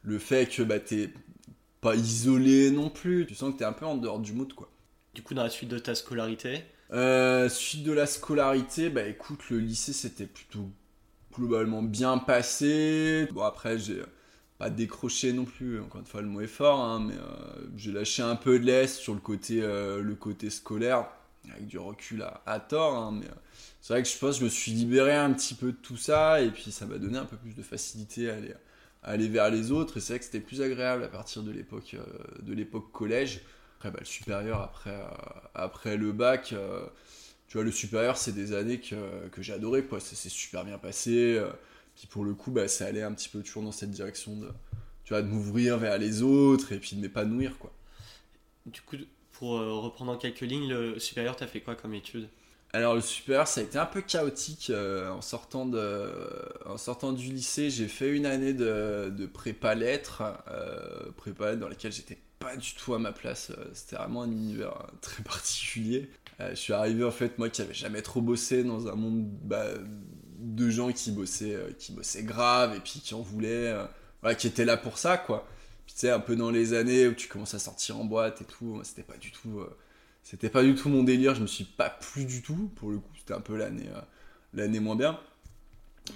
le 0.03 0.19
fait 0.19 0.53
que 0.53 0.63
bah, 0.63 0.81
t'es 0.81 1.13
pas 1.79 1.95
isolé 1.95 2.71
non 2.71 2.89
plus. 2.89 3.25
Tu 3.25 3.35
sens 3.35 3.53
que 3.53 3.59
t'es 3.59 3.65
un 3.65 3.71
peu 3.71 3.85
en 3.85 3.95
dehors 3.95 4.19
du 4.19 4.33
mood, 4.33 4.51
quoi. 4.51 4.69
Du 5.13 5.21
coup, 5.21 5.33
dans 5.33 5.43
la 5.43 5.49
suite 5.49 5.69
de 5.69 5.79
ta 5.79 5.95
scolarité, 5.95 6.65
euh, 6.91 7.49
suite 7.49 7.83
de 7.83 7.91
la 7.91 8.05
scolarité, 8.05 8.89
bah 8.89 9.05
écoute, 9.05 9.49
le 9.49 9.59
lycée 9.59 9.93
c'était 9.93 10.25
plutôt 10.25 10.69
globalement 11.33 11.83
bien 11.83 12.17
passé. 12.17 13.27
Bon, 13.31 13.43
après, 13.43 13.77
j'ai 13.77 14.01
pas 14.57 14.69
décroché 14.69 15.31
non 15.31 15.45
plus, 15.45 15.79
encore 15.79 16.01
une 16.01 16.07
fois, 16.07 16.21
le 16.21 16.27
mot 16.27 16.41
est 16.41 16.47
fort, 16.47 16.79
hein, 16.79 17.05
mais 17.07 17.13
euh, 17.13 17.67
j'ai 17.75 17.91
lâché 17.91 18.23
un 18.23 18.35
peu 18.35 18.59
de 18.59 18.65
l'est 18.65 18.87
sur 18.87 19.13
le 19.13 19.19
côté, 19.19 19.61
euh, 19.61 20.01
le 20.01 20.15
côté 20.15 20.49
scolaire, 20.49 21.07
avec 21.51 21.67
du 21.67 21.77
recul 21.77 22.25
à, 22.45 22.59
tort, 22.59 22.95
hein, 22.95 23.19
mais 23.19 23.27
c'est 23.81 23.93
vrai 23.93 24.03
que 24.03 24.09
je 24.09 24.17
pense 24.17 24.39
je 24.39 24.43
me 24.43 24.49
suis 24.49 24.71
libéré 24.71 25.15
un 25.15 25.31
petit 25.31 25.53
peu 25.53 25.71
de 25.71 25.77
tout 25.77 25.95
ça, 25.95 26.41
et 26.41 26.49
puis 26.49 26.71
ça 26.71 26.85
m'a 26.85 26.97
donné 26.97 27.17
un 27.17 27.25
peu 27.25 27.37
plus 27.37 27.55
de 27.55 27.61
facilité 27.61 28.29
à 28.29 28.35
aller, 28.35 28.53
à 29.03 29.11
aller 29.11 29.29
vers 29.29 29.49
les 29.49 29.71
autres, 29.71 29.97
et 29.97 29.99
c'est 30.01 30.13
vrai 30.13 30.19
que 30.19 30.25
c'était 30.25 30.41
plus 30.41 30.61
agréable 30.61 31.03
à 31.03 31.07
partir 31.07 31.43
de 31.43 31.51
l'époque 32.53 32.91
collège. 32.91 33.41
Après, 33.79 33.91
bah, 33.91 33.99
le 34.01 34.05
supérieur, 34.05 34.59
après, 34.59 34.89
euh, 34.89 35.07
après 35.55 35.95
le 35.95 36.11
bac, 36.11 36.51
euh, 36.51 36.85
tu 37.47 37.55
vois, 37.55 37.63
le 37.63 37.71
supérieur, 37.71 38.17
c'est 38.17 38.33
des 38.33 38.53
années 38.53 38.81
que, 38.81 39.29
que 39.29 39.41
j'ai 39.41 39.53
adoré, 39.53 39.85
quoi. 39.85 40.01
Ça 40.01 40.17
s'est 40.17 40.27
super 40.27 40.65
bien 40.65 40.77
passé. 40.77 41.37
Euh, 41.37 41.49
puis 41.95 42.05
pour 42.07 42.25
le 42.25 42.33
coup, 42.33 42.51
bah, 42.51 42.67
ça 42.67 42.87
allait 42.87 43.03
un 43.03 43.13
petit 43.13 43.29
peu 43.29 43.41
toujours 43.41 43.63
dans 43.63 43.71
cette 43.71 43.91
direction 43.91 44.35
de, 44.35 44.49
tu 45.05 45.13
vois, 45.13 45.21
de 45.21 45.27
m'ouvrir 45.27 45.77
vers 45.77 45.97
les 45.97 46.21
autres 46.23 46.73
et 46.73 46.79
puis 46.79 46.97
de 46.97 47.01
m'épanouir, 47.01 47.57
quoi. 47.57 47.71
Du 48.65 48.81
coup, 48.81 48.97
pour 49.31 49.51
reprendre 49.51 50.11
en 50.11 50.17
quelques 50.17 50.41
lignes, 50.41 50.67
le 50.67 50.99
supérieur, 50.99 51.37
t'as 51.37 51.47
fait 51.47 51.61
quoi 51.61 51.75
comme 51.75 51.93
étude? 51.93 52.27
Alors 52.73 52.95
le 52.95 53.01
supérieur, 53.01 53.47
ça 53.47 53.61
a 53.61 53.63
été 53.63 53.77
un 53.77 53.85
peu 53.85 54.01
chaotique 54.01 54.71
en, 54.71 55.21
sortant 55.21 55.65
de, 55.65 56.11
en 56.65 56.77
sortant 56.77 57.13
du 57.13 57.31
lycée. 57.31 57.69
J'ai 57.69 57.87
fait 57.87 58.09
une 58.09 58.25
année 58.25 58.53
de, 58.53 59.09
de 59.09 59.25
prépa 59.25 59.73
lettres, 59.73 60.21
prépa 61.15 61.51
lettres 61.51 61.61
dans 61.61 61.69
laquelle 61.69 61.93
j'étais 61.93 62.17
pas 62.39 62.55
du 62.55 62.73
tout 62.73 62.93
à 62.93 62.99
ma 62.99 63.11
place. 63.11 63.51
Euh, 63.51 63.69
c'était 63.73 63.97
vraiment 63.97 64.23
un 64.23 64.31
univers 64.31 64.73
euh, 64.81 64.87
très 65.01 65.23
particulier. 65.23 66.09
Euh, 66.39 66.51
je 66.51 66.55
suis 66.55 66.73
arrivé 66.73 67.03
en 67.03 67.11
fait, 67.11 67.37
moi 67.37 67.49
qui 67.49 67.61
avais 67.61 67.73
jamais 67.73 68.01
trop 68.01 68.21
bossé 68.21 68.63
dans 68.63 68.87
un 68.87 68.95
monde 68.95 69.29
bah, 69.43 69.67
de 70.39 70.69
gens 70.69 70.91
qui 70.91 71.11
bossaient, 71.11 71.57
qui 71.77 71.91
bossaient 71.91 72.23
grave 72.23 72.75
et 72.75 72.79
puis 72.79 73.01
qui 73.01 73.13
en 73.13 73.21
voulaient, 73.21 73.75
qui 74.37 74.47
étaient 74.47 74.65
là 74.65 74.77
pour 74.77 74.97
ça 74.97 75.17
quoi. 75.17 75.45
Tu 75.85 75.95
sais, 75.97 76.11
un 76.11 76.19
peu 76.19 76.35
dans 76.35 76.49
les 76.49 76.73
années 76.73 77.07
où 77.07 77.13
tu 77.13 77.27
commences 77.27 77.55
à 77.55 77.59
sortir 77.59 77.99
en 77.99 78.05
boîte 78.05 78.41
et 78.41 78.45
tout, 78.45 78.79
c'était 78.83 79.03
pas 79.03 79.17
du 79.17 79.31
tout, 79.31 79.61
c'était 80.23 80.49
pas 80.49 80.63
du 80.63 80.75
tout 80.75 80.87
mon 80.87 81.03
délire. 81.03 81.35
Je 81.35 81.41
me 81.41 81.47
suis 81.47 81.65
pas 81.65 81.89
plu 81.89 82.23
du 82.23 82.41
tout 82.41 82.71
pour 82.77 82.89
le 82.89 82.99
coup. 82.99 83.11
C'était 83.17 83.33
un 83.33 83.41
peu 83.41 83.57
l'année, 83.57 83.89
l'année 84.53 84.79
moins 84.79 84.95
bien. 84.95 85.19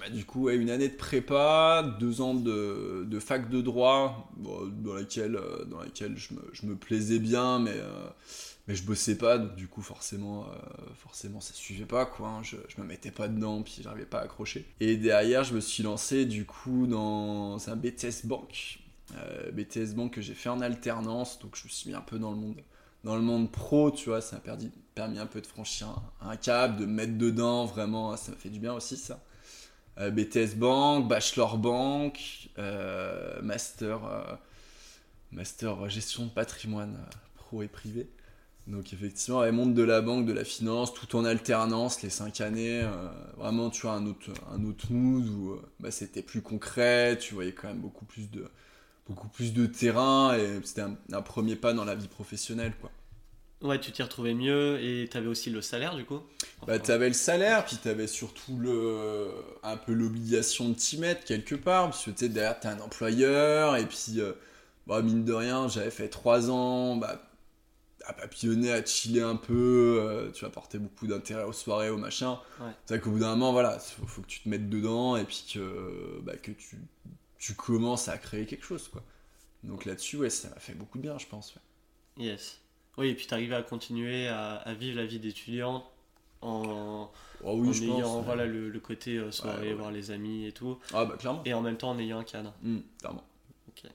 Bah, 0.00 0.08
du 0.10 0.24
coup, 0.24 0.50
une 0.50 0.70
année 0.70 0.88
de 0.88 0.96
prépa, 0.96 1.96
deux 2.00 2.20
ans 2.20 2.34
de, 2.34 3.18
fac 3.20 3.48
de 3.48 3.60
droit, 3.60 4.30
dans, 4.36 4.94
laquelle, 4.94 5.36
euh, 5.36 5.64
dans 5.64 5.80
laquelle 5.80 6.16
je 6.16 6.66
me, 6.66 6.74
plaisais 6.76 7.18
bien, 7.18 7.58
mais, 7.58 7.74
euh, 7.74 8.08
mais 8.66 8.74
je 8.74 8.84
bossais 8.84 9.16
pas, 9.16 9.38
donc 9.38 9.54
du 9.54 9.68
coup, 9.68 9.82
forcément, 9.82 10.44
euh, 10.44 10.56
forcément 10.96 11.40
ça 11.40 11.54
suivait 11.54 11.86
pas, 11.86 12.06
quoi. 12.06 12.28
Hein. 12.28 12.42
je, 12.42 12.56
je 12.68 12.80
me 12.80 12.86
mettais 12.86 13.10
pas 13.10 13.28
dedans, 13.28 13.62
puis 13.62 13.80
j'arrivais 13.82 14.06
pas 14.06 14.18
à 14.18 14.22
accrocher. 14.22 14.66
Et 14.80 14.96
derrière, 14.96 15.44
je 15.44 15.54
me 15.54 15.60
suis 15.60 15.82
lancé, 15.82 16.24
du 16.24 16.44
coup, 16.44 16.86
dans 16.86 17.58
un 17.68 17.76
BTS 17.76 18.24
Bank. 18.24 18.80
BTS 19.52 19.94
Bank 19.94 20.12
que 20.14 20.20
j'ai 20.20 20.34
fait 20.34 20.48
en 20.48 20.60
alternance, 20.60 21.38
donc 21.38 21.56
je 21.56 21.64
me 21.64 21.68
suis 21.68 21.90
mis 21.90 21.94
un 21.94 22.00
peu 22.00 22.18
dans 22.18 22.30
le 22.30 22.36
monde 22.36 22.60
dans 23.04 23.16
le 23.16 23.22
monde 23.22 23.52
pro, 23.52 23.90
tu 23.90 24.08
vois, 24.08 24.20
ça 24.20 24.36
m'a 24.36 24.40
permis, 24.40 24.70
permis 24.94 25.18
un 25.18 25.26
peu 25.26 25.40
de 25.40 25.46
franchir 25.46 25.88
un, 26.22 26.30
un 26.30 26.36
cap, 26.36 26.76
de 26.78 26.86
mettre 26.86 27.18
dedans, 27.18 27.66
vraiment, 27.66 28.16
ça 28.16 28.32
m'a 28.32 28.38
fait 28.38 28.48
du 28.48 28.58
bien 28.58 28.72
aussi, 28.72 28.96
ça. 28.96 29.20
Euh, 29.98 30.10
BTS 30.10 30.56
Bank, 30.56 31.08
Bachelor 31.08 31.58
Bank, 31.58 32.50
euh, 32.58 33.40
Master, 33.42 34.04
euh, 34.04 34.34
Master 35.30 35.88
Gestion 35.88 36.26
de 36.26 36.30
patrimoine 36.30 36.98
pro 37.36 37.62
et 37.62 37.68
privé. 37.68 38.08
Donc 38.66 38.92
effectivement, 38.92 39.44
elle 39.44 39.52
monte 39.52 39.74
de 39.74 39.82
la 39.82 40.00
banque, 40.00 40.26
de 40.26 40.32
la 40.32 40.44
finance, 40.44 40.94
tout 40.94 41.16
en 41.16 41.24
alternance, 41.24 42.02
les 42.02 42.10
cinq 42.10 42.40
années. 42.40 42.82
vraiment, 43.36 43.68
tu 43.68 43.82
vois, 43.82 43.92
un 43.92 44.06
autre, 44.06 44.30
un 44.50 44.64
autre 44.64 44.90
mood 44.90 45.28
où 45.28 45.60
bah, 45.80 45.90
c'était 45.90 46.22
plus 46.22 46.40
concret, 46.40 47.18
tu 47.18 47.34
voyais 47.34 47.52
quand 47.52 47.68
même 47.68 47.80
beaucoup 47.80 48.06
plus 48.06 48.30
de, 48.30 48.50
beaucoup 49.06 49.28
plus 49.28 49.52
de 49.52 49.66
terrain 49.66 50.34
et 50.34 50.60
c'était 50.64 50.80
un, 50.80 50.96
un, 51.12 51.20
premier 51.20 51.56
pas 51.56 51.74
dans 51.74 51.84
la 51.84 51.94
vie 51.94 52.08
professionnelle, 52.08 52.72
quoi. 52.80 52.90
Ouais, 53.62 53.80
tu 53.80 53.92
t'y 53.92 54.02
retrouvais 54.02 54.34
mieux 54.34 54.78
et 54.82 55.08
tu 55.08 55.16
avais 55.16 55.26
aussi 55.26 55.48
le 55.48 55.62
salaire 55.62 55.96
du 55.96 56.04
coup 56.04 56.20
Bah, 56.66 56.78
tu 56.78 56.90
avais 56.90 57.08
le 57.08 57.14
salaire, 57.14 57.64
puis 57.64 57.78
tu 57.80 57.88
avais 57.88 58.06
surtout 58.06 58.58
le, 58.58 59.30
un 59.62 59.76
peu 59.76 59.92
l'obligation 59.92 60.68
de 60.68 60.74
t'y 60.74 60.98
mettre 60.98 61.24
quelque 61.24 61.54
part, 61.54 61.90
parce 61.90 62.04
que 62.04 62.10
tu 62.10 62.18
sais, 62.18 62.28
derrière, 62.28 62.60
tu 62.60 62.66
un 62.66 62.78
employeur, 62.80 63.76
et 63.76 63.86
puis, 63.86 64.20
euh, 64.20 64.32
bah, 64.86 65.00
mine 65.00 65.24
de 65.24 65.32
rien, 65.32 65.68
j'avais 65.68 65.90
fait 65.90 66.08
trois 66.08 66.50
ans 66.50 66.96
bah, 66.96 67.22
à 68.04 68.12
papillonner, 68.12 68.70
à 68.70 68.84
chiller 68.84 69.22
un 69.22 69.36
peu, 69.36 69.98
euh, 70.02 70.30
tu 70.32 70.44
apportais 70.44 70.78
beaucoup 70.78 71.06
d'intérêt 71.06 71.44
aux 71.44 71.54
soirées, 71.54 71.88
aux 71.88 71.96
machins. 71.96 72.36
C'est 72.84 72.96
vrai 72.96 73.00
qu'au 73.02 73.12
bout 73.12 73.20
d'un 73.20 73.30
moment, 73.30 73.52
voilà, 73.52 73.78
il 73.98 74.06
faut, 74.06 74.20
que 74.20 74.26
tu 74.26 74.40
te 74.40 74.48
mettes 74.48 74.68
dedans, 74.68 75.16
et 75.16 75.24
puis 75.24 75.42
que, 75.54 76.20
bah, 76.22 76.36
que 76.36 76.50
tu, 76.50 76.76
tu 77.38 77.54
commences 77.54 78.08
à 78.08 78.18
créer 78.18 78.44
quelque 78.44 78.66
chose, 78.66 78.88
quoi. 78.88 79.02
Donc 79.62 79.86
là-dessus, 79.86 80.18
ouais, 80.18 80.28
ça 80.28 80.50
m'a 80.50 80.56
fait 80.56 80.74
beaucoup 80.74 80.98
de 80.98 81.02
bien, 81.04 81.16
je 81.18 81.26
pense. 81.26 81.54
Yes. 82.18 82.60
Oui, 82.96 83.08
et 83.08 83.14
puis 83.14 83.26
tu 83.26 83.34
arrives 83.34 83.52
à 83.52 83.62
continuer 83.62 84.28
à, 84.28 84.74
vivre 84.78 84.96
la 84.96 85.06
vie 85.06 85.18
d'étudiant 85.18 85.84
en, 86.42 87.10
oh 87.42 87.54
oui, 87.56 87.84
ayant 87.84 88.20
voilà, 88.20 88.44
le, 88.46 88.78
côté 88.78 89.16
euh, 89.16 89.30
soirée, 89.30 89.72
voir 89.74 89.90
les 89.90 90.10
amis 90.10 90.46
et 90.46 90.52
tout. 90.52 90.78
Ah 90.92 91.04
bah 91.04 91.16
clairement. 91.18 91.42
Et 91.44 91.54
en 91.54 91.62
même 91.62 91.76
temps 91.76 91.90
en 91.90 91.98
ayant 91.98 92.18
un 92.18 92.24
cadre. 92.24 92.52
Mmh, 92.62 92.78
clairement. 93.00 93.24
Ok. 93.68 93.90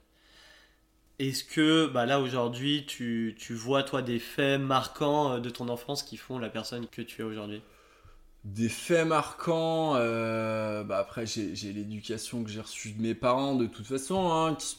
Est-ce 1.18 1.44
que 1.44 1.86
bah, 1.86 2.06
là 2.06 2.20
aujourd'hui 2.20 2.84
tu, 2.86 3.36
tu, 3.38 3.54
vois 3.54 3.82
toi 3.82 4.02
des 4.02 4.18
faits 4.18 4.60
marquants 4.60 5.34
euh, 5.34 5.38
de 5.38 5.50
ton 5.50 5.68
enfance 5.68 6.02
qui 6.02 6.16
font 6.16 6.38
la 6.38 6.50
personne 6.50 6.86
que 6.88 7.02
tu 7.02 7.22
es 7.22 7.24
aujourd'hui? 7.24 7.62
Des 8.44 8.70
faits 8.70 9.06
marquants, 9.06 9.96
euh, 9.96 10.82
bah 10.82 10.96
après 10.98 11.26
j'ai 11.26 11.72
l'éducation 11.74 12.42
que 12.42 12.48
j'ai 12.48 12.62
reçue 12.62 12.92
de 12.92 13.02
mes 13.02 13.14
parents 13.14 13.54
de 13.54 13.66
toute 13.66 13.86
façon, 13.86 14.32
hein, 14.32 14.54
qui, 14.54 14.78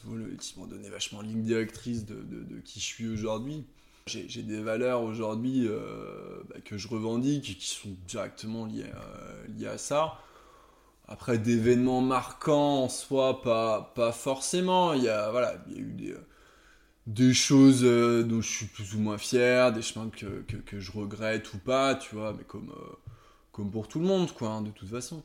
m'ont 0.56 0.66
donné 0.66 0.88
vachement 0.88 1.20
ligne 1.20 1.42
directrice 1.42 2.04
de, 2.04 2.16
de, 2.16 2.42
de, 2.42 2.58
qui 2.58 2.80
je 2.80 2.84
suis 2.84 3.06
aujourd'hui. 3.06 3.64
J'ai 4.06 4.42
des 4.42 4.60
valeurs 4.60 5.02
aujourd'hui 5.02 5.66
euh, 5.68 6.42
bah, 6.48 6.56
que 6.64 6.76
je 6.76 6.88
revendique 6.88 7.58
qui 7.58 7.68
sont 7.68 7.96
directement 8.08 8.66
liées, 8.66 8.90
liées 9.56 9.68
à 9.68 9.78
ça. 9.78 10.18
Après, 11.06 11.38
d'événements 11.38 12.00
marquants 12.00 12.84
en 12.84 12.88
soi, 12.88 13.42
pas, 13.42 13.92
pas 13.94 14.12
forcément. 14.12 14.92
Il 14.94 15.04
y 15.04 15.08
a, 15.08 15.30
voilà, 15.30 15.54
il 15.68 15.72
y 15.74 15.76
a 15.76 15.80
eu 15.80 15.92
des, 15.92 16.14
des 17.06 17.34
choses 17.34 17.82
dont 17.82 18.40
je 18.40 18.48
suis 18.48 18.66
plus 18.66 18.94
ou 18.94 18.98
moins 18.98 19.18
fier, 19.18 19.72
des 19.72 19.82
chemins 19.82 20.10
que, 20.10 20.42
que, 20.42 20.56
que, 20.56 20.80
je 20.80 20.92
regrette 20.92 21.52
ou 21.54 21.58
pas, 21.58 21.94
tu 21.94 22.14
vois, 22.16 22.32
mais 22.32 22.44
comme, 22.44 22.74
comme 23.52 23.70
pour 23.70 23.88
tout 23.88 24.00
le 24.00 24.06
monde, 24.06 24.32
quoi, 24.32 24.48
hein, 24.48 24.62
de 24.62 24.70
toute 24.70 24.88
façon 24.88 25.22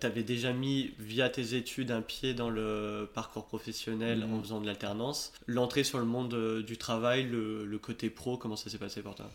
tu 0.00 0.06
avais 0.06 0.22
déjà 0.22 0.52
mis 0.52 0.92
via 0.98 1.28
tes 1.28 1.54
études 1.54 1.90
un 1.90 2.02
pied 2.02 2.34
dans 2.34 2.50
le 2.50 3.08
parcours 3.14 3.46
professionnel 3.46 4.24
en 4.24 4.28
mhm. 4.28 4.42
faisant 4.42 4.60
de 4.60 4.66
l'alternance. 4.66 5.32
L'entrée 5.46 5.84
sur 5.84 5.98
le 5.98 6.04
monde 6.04 6.34
euh, 6.34 6.62
du 6.62 6.76
travail, 6.76 7.24
le, 7.24 7.78
côté 7.78 8.10
pro, 8.10 8.36
comment 8.36 8.56
ça 8.56 8.70
s'est 8.70 8.78
passé 8.78 9.02
pour 9.02 9.14
toi? 9.14 9.30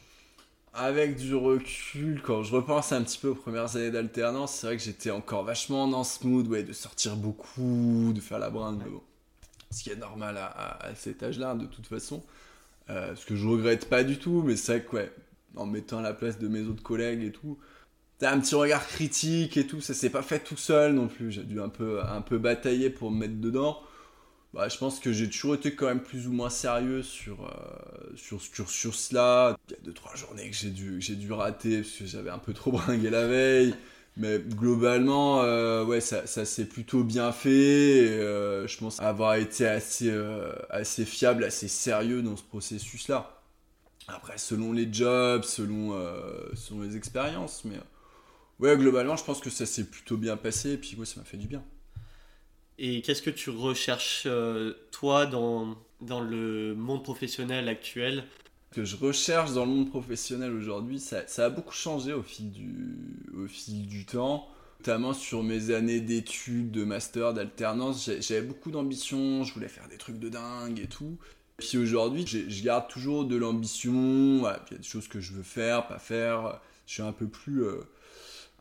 Avec 0.74 1.16
du 1.16 1.34
recul, 1.34 2.22
quand 2.22 2.44
je 2.44 2.56
repense 2.56 2.92
un 2.92 3.04
petit 3.04 3.18
peu 3.18 3.30
aux 3.30 3.36
premières 3.36 3.76
années 3.76 3.92
d'alternance, 3.92 4.54
c'est 4.54 4.68
vrai 4.68 4.78
que 4.78 4.84
j'étais 4.84 5.10
encore 5.10 5.44
vachement 5.44 5.88
dans 5.88 6.04
ce 6.04 6.26
mood 6.28 6.48
ouais, 6.48 6.64
de 6.64 6.74
sortir 6.74 7.16
beaucoup, 7.16 8.12
de 8.14 8.20
faire 8.22 8.38
la 8.38 8.52
brinde, 8.52 8.84
ce 9.72 9.84
qui 9.84 9.90
est 9.90 9.96
normal 9.96 10.38
à, 10.38 10.92
cet 10.96 11.24
âge-là, 11.24 11.56
de 11.56 11.66
toute 11.66 11.88
façon. 11.88 12.24
Euh, 12.90 13.16
ce 13.16 13.26
que 13.26 13.36
je 13.36 13.48
regrette 13.48 13.90
pas 13.90 14.04
du 14.04 14.18
tout, 14.18 14.44
mais 14.44 14.56
c'est 14.56 14.78
vrai 14.78 14.84
que, 14.84 14.96
ouais, 14.96 15.12
en 15.56 15.66
mettant 15.66 16.00
à 16.00 16.02
la 16.02 16.14
place 16.14 16.38
de 16.38 16.48
mes 16.48 16.62
autres 16.62 16.84
collègues 16.84 17.24
et 17.24 17.32
tout, 17.32 17.58
T'as 18.20 18.34
un 18.34 18.40
petit 18.42 18.56
regard 18.56 18.86
critique 18.86 19.56
et 19.56 19.66
tout, 19.66 19.80
ça 19.80 19.94
s'est 19.94 20.10
pas 20.10 20.22
fait 20.22 20.40
tout 20.40 20.58
seul 20.58 20.94
non 20.94 21.08
plus. 21.08 21.32
J'ai 21.32 21.44
dû 21.44 21.62
un 21.62 21.70
peu, 21.70 22.02
un 22.04 22.20
peu 22.22 22.38
batailler 22.38 22.90
pour 22.90 23.12
me 23.12 23.20
mettre 23.20 23.40
dedans. 23.40 23.82
Bah, 24.54 24.68
je 24.68 24.78
pense 24.78 25.00
que 25.00 25.14
j'ai 25.14 25.30
toujours 25.30 25.56
été 25.56 25.74
quand 25.74 25.86
même 25.86 26.02
plus 26.02 26.28
ou 26.28 26.34
moins 26.34 26.50
sérieux 26.50 27.02
sur, 27.02 27.46
euh, 27.46 28.16
sur, 28.18 28.42
sur, 28.42 28.96
cela. 28.96 29.58
Il 29.70 29.72
y 29.72 29.76
a 29.76 29.80
deux 29.84 29.94
trois 29.94 30.16
journées 30.16 30.50
que 30.50 30.56
j'ai 30.56 30.72
dû, 30.72 31.00
dû 31.00 31.32
rater 31.32 31.82
parce 31.82 31.92
que 31.94 32.06
j'avais 32.06 32.30
un 32.30 32.40
peu 32.40 32.52
trop 32.54 32.72
bringué 32.74 33.10
la 33.10 33.26
veille. 33.26 33.74
Mais 34.18 34.40
globalement, 34.40 35.42
euh, 35.44 35.86
ouais, 35.86 36.02
ça, 36.02 36.28
ça 36.28 36.44
s'est 36.44 36.66
plutôt 36.66 37.06
bien 37.06 37.32
fait. 37.32 38.10
Euh, 38.10 38.68
je 38.68 38.78
pense 38.80 39.00
avoir 39.00 39.36
été 39.36 39.66
assez, 39.66 40.12
assez 40.70 41.06
fiable, 41.06 41.46
assez 41.46 41.70
sérieux 41.70 42.22
dans 42.22 42.36
ce 42.36 42.44
processus-là. 42.44 43.40
Après, 44.10 44.38
selon 44.38 44.74
les 44.74 44.92
jobs, 44.92 45.44
selon, 45.44 45.96
selon 46.56 46.82
les 46.82 46.98
expériences, 46.98 47.64
mais 47.64 47.78
Ouais, 48.60 48.76
globalement, 48.76 49.16
je 49.16 49.24
pense 49.24 49.40
que 49.40 49.50
ça 49.50 49.66
s'est 49.66 49.86
plutôt 49.86 50.18
bien 50.18 50.36
passé 50.36 50.74
et 50.74 50.78
puis 50.78 50.96
ouais, 50.98 51.06
ça 51.06 51.20
m'a 51.20 51.26
fait 51.26 51.38
du 51.38 51.48
bien. 51.48 51.64
Et 52.78 53.02
qu'est-ce 53.02 53.22
que 53.22 53.30
tu 53.30 53.50
recherches, 53.50 54.24
euh, 54.26 54.74
toi, 54.92 55.26
dans, 55.26 55.78
dans 56.02 56.22
le 56.22 56.76
monde 56.76 57.04
professionnel 57.04 57.68
actuel? 57.68 58.26
Que 58.72 58.86
je 58.86 58.96
recherche 58.96 59.52
dans 59.54 59.66
le 59.66 59.72
monde 59.72 59.90
professionnel 59.90 60.54
aujourd'hui, 60.54 61.00
ça, 61.00 61.26
ça, 61.28 61.46
a 61.46 61.50
beaucoup 61.50 61.74
changé 61.74 62.14
au 62.14 62.22
fil 62.22 62.52
du, 62.52 62.96
au 63.36 63.48
fil 63.48 63.88
du 63.88 64.06
temps, 64.06 64.48
notamment 64.80 65.14
sur 65.14 65.42
mes 65.42 65.72
années 65.72 66.02
d'études, 66.02 66.72
de 66.72 66.84
master, 66.84 67.34
d'alternance. 67.34 68.10
J'avais 68.20 68.44
beaucoup 68.44 68.72
d'ambition, 68.72 69.44
je 69.44 69.54
voulais 69.54 69.68
faire 69.68 69.88
des 69.90 69.98
trucs 69.98 70.20
de 70.20 70.30
dingue 70.30 70.80
et 70.80 70.88
tout. 70.88 71.18
Puis 71.58 71.78
aujourd'hui, 71.78 72.26
je 72.26 72.64
garde 72.64 72.88
toujours 72.88 73.26
de 73.26 73.36
l'ambition. 73.36 73.92
il 74.40 74.72
y 74.72 74.76
a 74.76 74.78
des 74.78 74.84
choses 74.84 75.10
que 75.10 75.20
je 75.20 75.34
veux 75.34 75.44
faire, 75.44 75.88
pas 75.88 76.00
faire. 76.00 76.62
Je 76.86 76.94
suis 76.94 77.02
un 77.02 77.12
peu 77.12 77.28
plus. 77.28 77.64
Euh, 77.64 77.82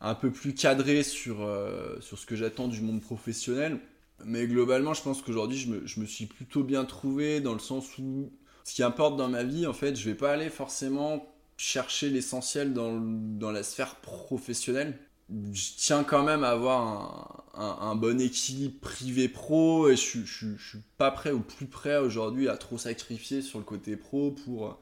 un 0.01 0.15
peu 0.15 0.31
plus 0.31 0.53
cadré 0.53 1.03
sur, 1.03 1.41
euh, 1.41 1.99
sur 2.01 2.17
ce 2.17 2.25
que 2.25 2.35
j'attends 2.35 2.67
du 2.67 2.81
monde 2.81 3.01
professionnel. 3.01 3.79
Mais 4.25 4.47
globalement, 4.47 4.93
je 4.93 5.01
pense 5.01 5.21
qu'aujourd'hui, 5.21 5.57
je 5.57 5.69
me, 5.69 5.87
je 5.87 5.99
me, 5.99 6.05
suis 6.05 6.25
plutôt 6.25 6.63
bien 6.63 6.85
trouvé 6.85 7.39
dans 7.39 7.53
le 7.53 7.59
sens 7.59 7.97
où 7.97 8.31
ce 8.63 8.73
qui 8.73 8.83
importe 8.83 9.17
dans 9.17 9.29
ma 9.29 9.43
vie, 9.43 9.65
en 9.65 9.73
fait, 9.73 9.95
je 9.95 10.09
vais 10.09 10.15
pas 10.15 10.33
aller 10.33 10.49
forcément 10.49 11.25
chercher 11.57 12.09
l'essentiel 12.09 12.73
dans, 12.73 12.99
dans, 12.99 13.51
la 13.51 13.63
sphère 13.63 13.95
professionnelle. 13.95 14.97
Je 15.29 15.69
tiens 15.77 16.03
quand 16.03 16.23
même 16.23 16.43
à 16.43 16.49
avoir 16.49 17.45
un, 17.53 17.77
un, 17.81 17.95
bon 17.95 18.19
équilibre 18.19 18.79
privé-pro 18.79 19.89
et 19.89 19.95
je, 19.95 20.19
je, 20.25 20.55
je, 20.57 20.69
suis 20.69 20.79
pas 20.97 21.11
prêt 21.11 21.31
ou 21.31 21.41
plus 21.41 21.67
prêt 21.67 21.97
aujourd'hui 21.97 22.49
à 22.49 22.57
trop 22.57 22.77
sacrifier 22.77 23.41
sur 23.41 23.59
le 23.59 23.65
côté 23.65 23.95
pro 23.95 24.31
pour 24.31 24.79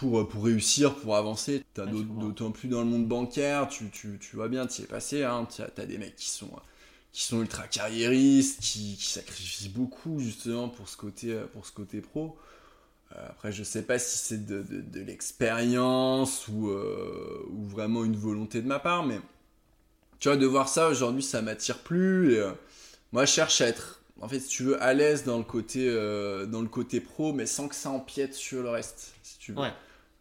pour, 0.00 0.20
euh, 0.20 0.28
pour 0.28 0.44
réussir, 0.44 0.94
pour 0.94 1.16
avancer. 1.16 1.64
T'as 1.74 1.86
d'autant 1.86 2.50
plus 2.50 2.68
dans 2.68 2.80
le 2.80 2.86
monde 2.86 3.06
bancaire, 3.06 3.68
tu, 3.68 3.88
tu, 3.90 4.18
tu 4.20 4.36
vois 4.36 4.48
bien, 4.48 4.66
tu 4.66 4.82
y 4.82 4.84
es 4.84 4.86
passé, 4.86 5.24
hein, 5.24 5.46
tu 5.54 5.62
as, 5.62 5.86
des 5.86 5.98
mecs 5.98 6.16
qui 6.16 6.28
sont, 6.28 6.50
qui 7.12 7.22
sont 7.22 7.40
ultra 7.40 7.66
carriéristes, 7.66 8.60
qui, 8.60 8.96
qui, 8.96 9.06
sacrifient 9.06 9.68
beaucoup 9.68 10.18
justement 10.18 10.68
pour 10.68 10.88
ce 10.88 10.96
côté, 10.96 11.32
euh, 11.32 11.46
pour 11.52 11.66
ce 11.66 11.72
côté 11.72 12.00
pro. 12.00 12.36
Euh, 13.12 13.26
après, 13.30 13.52
je 13.52 13.62
sais 13.62 13.82
pas 13.82 13.98
si 13.98 14.18
c'est 14.18 14.44
de, 14.44 14.62
de, 14.62 14.80
de 14.80 15.00
l'expérience 15.00 16.48
ou, 16.48 16.68
ou 16.68 17.64
vraiment 17.66 18.04
une 18.04 18.16
volonté 18.16 18.60
de 18.60 18.66
ma 18.66 18.78
part, 18.78 19.04
mais 19.04 19.20
tu 20.18 20.28
vois, 20.28 20.36
de 20.36 20.46
voir 20.46 20.68
ça 20.68 20.88
aujourd'hui, 20.88 21.22
ça 21.22 21.40
m'attire 21.42 21.78
plus. 21.78 22.34
Et, 22.34 22.44
moi, 23.12 23.24
je 23.24 23.32
cherche 23.32 23.60
à 23.60 23.68
être, 23.68 24.02
en 24.20 24.28
fait, 24.28 24.40
si 24.40 24.48
tu 24.48 24.64
veux, 24.64 24.82
à 24.82 24.92
l'aise 24.92 25.24
dans 25.24 25.38
le 25.38 25.44
côté, 25.44 25.88
dans 25.88 26.60
le 26.60 26.68
côté 26.68 27.00
pro, 27.00 27.32
mais 27.32 27.46
sans 27.46 27.68
que 27.68 27.74
ça 27.74 27.90
empiète 27.90 28.34
sur 28.34 28.62
le 28.62 28.70
reste, 28.70 29.14
si 29.22 29.38
tu 29.38 29.52
veux. 29.52 29.60
Ouais. 29.60 29.72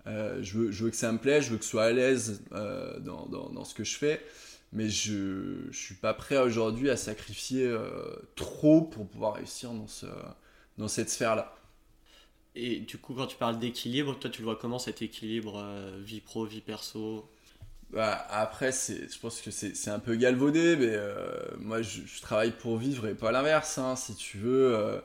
Euh, 0.07 0.39
je, 0.41 0.57
veux, 0.57 0.71
je, 0.71 0.83
veux, 0.83 0.89
que 0.91 0.95
ça 0.95 1.11
me 1.11 1.17
plaise, 1.17 1.45
je 1.45 1.51
veux 1.51 1.57
que 1.57 1.63
ce 1.63 1.71
soit 1.71 1.85
à 1.85 1.91
l'aise 1.91 2.43
euh, 2.51 2.99
dans, 2.99 3.25
dans, 3.25 3.49
dans, 3.49 3.63
ce 3.63 3.73
que 3.73 3.83
je 3.83 3.97
fais, 3.97 4.23
mais 4.71 4.87
je 4.87 5.67
ne 5.67 5.71
suis 5.71 5.95
pas 5.95 6.13
prêt 6.13 6.37
aujourd'hui 6.37 6.89
à 6.89 6.97
sacrifier 6.97 7.65
euh, 7.65 8.15
trop 8.35 8.81
pour 8.81 9.07
pouvoir 9.07 9.35
réussir 9.35 9.71
dans, 9.71 9.87
ce, 9.87 10.05
dans 10.77 10.87
cette 10.87 11.09
sphère-là. 11.09 11.55
Et 12.55 12.79
du 12.79 12.97
coup, 12.97 13.15
quand 13.15 13.27
tu 13.27 13.35
parles 13.35 13.57
d'équilibre, 13.57 14.17
toi, 14.17 14.29
tu 14.29 14.41
le 14.41 14.45
vois 14.45 14.55
comment 14.55 14.79
cet 14.79 15.01
équilibre 15.01 15.65
vie 15.99 16.21
pro, 16.21 16.45
vie 16.45 16.61
perso? 16.61 17.29
Bah, 17.89 18.25
Après, 18.29 18.71
je 18.71 19.19
pense 19.19 19.41
que 19.41 19.51
c'est 19.51 19.89
un 19.89 19.99
peu 19.99 20.15
galvaudé, 20.15 20.77
mais 20.77 20.95
moi, 21.57 21.81
je, 21.81 22.01
je, 22.05 22.21
travaille 22.21 22.51
pour 22.51 22.77
vivre 22.77 23.07
et 23.07 23.13
pas 23.13 23.33
l'inverse. 23.33 23.77
Hein, 23.77 23.97
si 23.97 24.15
tu 24.15 24.37
veux, 24.37 25.01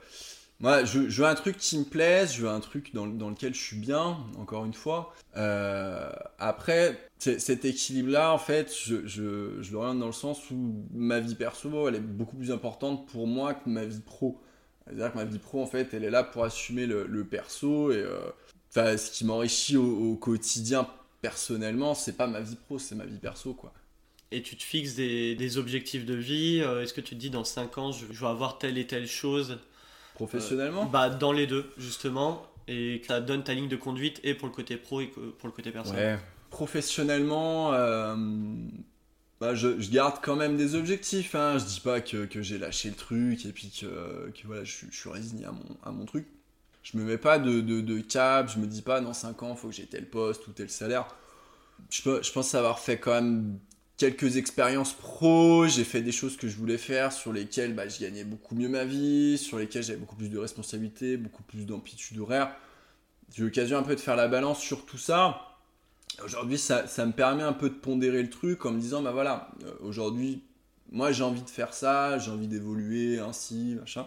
moi, 0.60 0.84
je, 0.84 0.98
veux 0.98 1.26
un 1.26 1.34
truc 1.34 1.56
qui 1.56 1.78
me 1.78 1.84
plaise, 1.84 2.34
je 2.34 2.42
veux 2.42 2.48
un 2.48 2.60
truc 2.60 2.92
dans, 2.94 3.06
dans 3.06 3.30
lequel 3.30 3.54
je 3.54 3.60
suis 3.60 3.76
bien, 3.76 4.18
encore 4.38 4.66
une 4.66 4.74
fois. 4.74 5.14
Euh, 5.38 6.10
après, 6.38 6.98
cet 7.18 7.64
équilibre-là, 7.64 8.34
en 8.34 8.38
fait, 8.38 8.70
je, 8.84 9.06
je, 9.06 9.62
je 9.62 9.72
dans 9.72 10.06
le 10.06 10.12
sens 10.12 10.50
où 10.50 10.84
ma 10.92 11.18
vie 11.18 11.34
perso, 11.34 11.88
elle 11.88 11.94
est 11.94 12.00
beaucoup 12.00 12.36
plus 12.36 12.52
importante 12.52 13.08
pour 13.08 13.26
moi 13.26 13.54
que 13.54 13.70
ma 13.70 13.86
vie 13.86 14.00
pro. 14.00 14.38
C'est-à-dire 14.84 15.12
que 15.12 15.16
ma 15.16 15.24
vie 15.24 15.38
pro, 15.38 15.62
en 15.62 15.66
fait, 15.66 15.94
elle 15.94 16.04
est 16.04 16.10
là 16.10 16.24
pour 16.24 16.44
assumer 16.44 16.86
le, 16.86 17.06
le 17.06 17.24
perso 17.24 17.90
et 17.90 18.04
euh, 18.76 18.96
ce 18.98 19.10
qui 19.10 19.24
m'enrichit 19.24 19.78
au, 19.78 20.14
quotidien 20.16 20.86
personnellement, 21.22 21.94
c'est 21.94 22.18
pas 22.18 22.26
ma 22.26 22.40
vie 22.40 22.56
pro, 22.56 22.78
c'est 22.78 22.94
ma 22.94 23.06
vie 23.06 23.18
perso, 23.18 23.54
quoi. 23.54 23.72
Et 24.30 24.42
tu 24.42 24.56
te 24.56 24.62
fixes 24.62 24.94
des, 24.94 25.34
des 25.34 25.58
objectifs 25.58 26.04
de 26.04 26.14
vie. 26.14 26.60
Euh, 26.62 26.82
est-ce 26.82 26.92
que 26.92 27.00
tu 27.00 27.14
te 27.14 27.20
dis 27.20 27.30
dans 27.30 27.44
5 27.44 27.78
ans, 27.78 27.92
je, 27.92 28.04
je 28.10 28.20
vais 28.20 28.30
avoir 28.30 28.58
telle 28.58 28.76
et 28.76 28.86
telle 28.86 29.08
chose? 29.08 29.58
Professionnellement 30.26 30.86
Bah 30.86 31.08
dans 31.08 31.32
les 31.32 31.46
deux 31.46 31.70
justement 31.78 32.46
et 32.68 33.02
ça 33.06 33.20
donne 33.20 33.42
ta 33.42 33.54
ligne 33.54 33.68
de 33.68 33.76
conduite 33.76 34.20
et 34.22 34.34
pour 34.34 34.46
le 34.46 34.54
côté 34.54 34.76
pro 34.76 35.00
et 35.00 35.06
pour 35.06 35.48
le 35.48 35.52
côté 35.52 35.70
personnel. 35.70 36.16
Ouais. 36.16 36.20
Professionnellement, 36.50 37.72
euh, 37.72 38.14
bah, 39.40 39.54
je, 39.54 39.68
garde 39.90 40.16
quand 40.22 40.36
même 40.36 40.56
des 40.56 40.74
objectifs. 40.74 41.34
Hein. 41.34 41.58
Je 41.58 41.64
dis 41.64 41.80
pas 41.80 42.00
que, 42.00 42.26
que 42.26 42.42
j'ai 42.42 42.58
lâché 42.58 42.90
le 42.90 42.94
truc 42.94 43.44
et 43.44 43.52
puis 43.52 43.70
que, 43.70 44.30
que 44.30 44.46
voilà, 44.46 44.64
je, 44.64 44.86
je, 44.90 44.96
suis 44.96 45.10
résigné 45.10 45.46
à 45.46 45.52
mon, 45.52 45.76
à 45.82 45.90
mon 45.90 46.04
truc. 46.04 46.26
Je 46.82 46.96
me 46.96 47.04
mets 47.04 47.18
pas 47.18 47.38
de, 47.38 47.60
de, 47.60 47.80
de 47.80 48.00
cap, 48.00 48.50
je 48.50 48.58
me 48.58 48.66
dis 48.66 48.82
pas 48.82 49.00
dans 49.00 49.12
5 49.12 49.42
ans, 49.42 49.50
il 49.52 49.56
faut 49.56 49.68
que 49.68 49.74
j'ai 49.74 49.86
tel 49.86 50.08
poste 50.08 50.46
ou 50.46 50.52
tel 50.52 50.70
salaire. 50.70 51.06
Je, 51.88 52.22
je 52.22 52.32
pense 52.32 52.54
avoir 52.54 52.78
fait 52.78 52.98
quand 52.98 53.14
même 53.14 53.58
quelques 54.00 54.38
expériences 54.38 54.94
pro, 54.94 55.66
j'ai 55.66 55.84
fait 55.84 56.00
des 56.00 56.10
choses 56.10 56.38
que 56.38 56.48
je 56.48 56.56
voulais 56.56 56.78
faire, 56.78 57.12
sur 57.12 57.34
lesquelles 57.34 57.74
bah, 57.74 57.86
je 57.86 58.00
gagnais 58.00 58.24
beaucoup 58.24 58.54
mieux 58.54 58.70
ma 58.70 58.86
vie, 58.86 59.36
sur 59.36 59.58
lesquelles 59.58 59.82
j'avais 59.82 59.98
beaucoup 59.98 60.16
plus 60.16 60.30
de 60.30 60.38
responsabilités, 60.38 61.18
beaucoup 61.18 61.42
plus 61.42 61.66
d'amplitude 61.66 62.18
horaire. 62.18 62.50
J'ai 63.30 63.42
eu 63.42 63.44
l'occasion 63.44 63.76
un 63.76 63.82
peu 63.82 63.94
de 63.94 64.00
faire 64.00 64.16
la 64.16 64.26
balance 64.26 64.58
sur 64.58 64.86
tout 64.86 64.96
ça. 64.96 65.58
Aujourd'hui, 66.24 66.56
ça, 66.56 66.86
me 67.04 67.12
permet 67.12 67.42
un 67.42 67.52
peu 67.52 67.68
de 67.68 67.74
pondérer 67.74 68.22
le 68.22 68.30
truc 68.30 68.64
en 68.64 68.70
me 68.70 68.80
disant, 68.80 69.02
bah 69.02 69.12
voilà, 69.12 69.50
euh, 69.64 69.74
aujourd'hui, 69.80 70.44
moi 70.90 71.12
j'ai 71.12 71.22
envie 71.22 71.42
de 71.42 71.50
faire 71.50 71.74
ça, 71.74 72.18
j'ai 72.18 72.30
envie 72.30 72.48
d'évoluer 72.48 73.18
ainsi, 73.18 73.76
machin. 73.78 74.06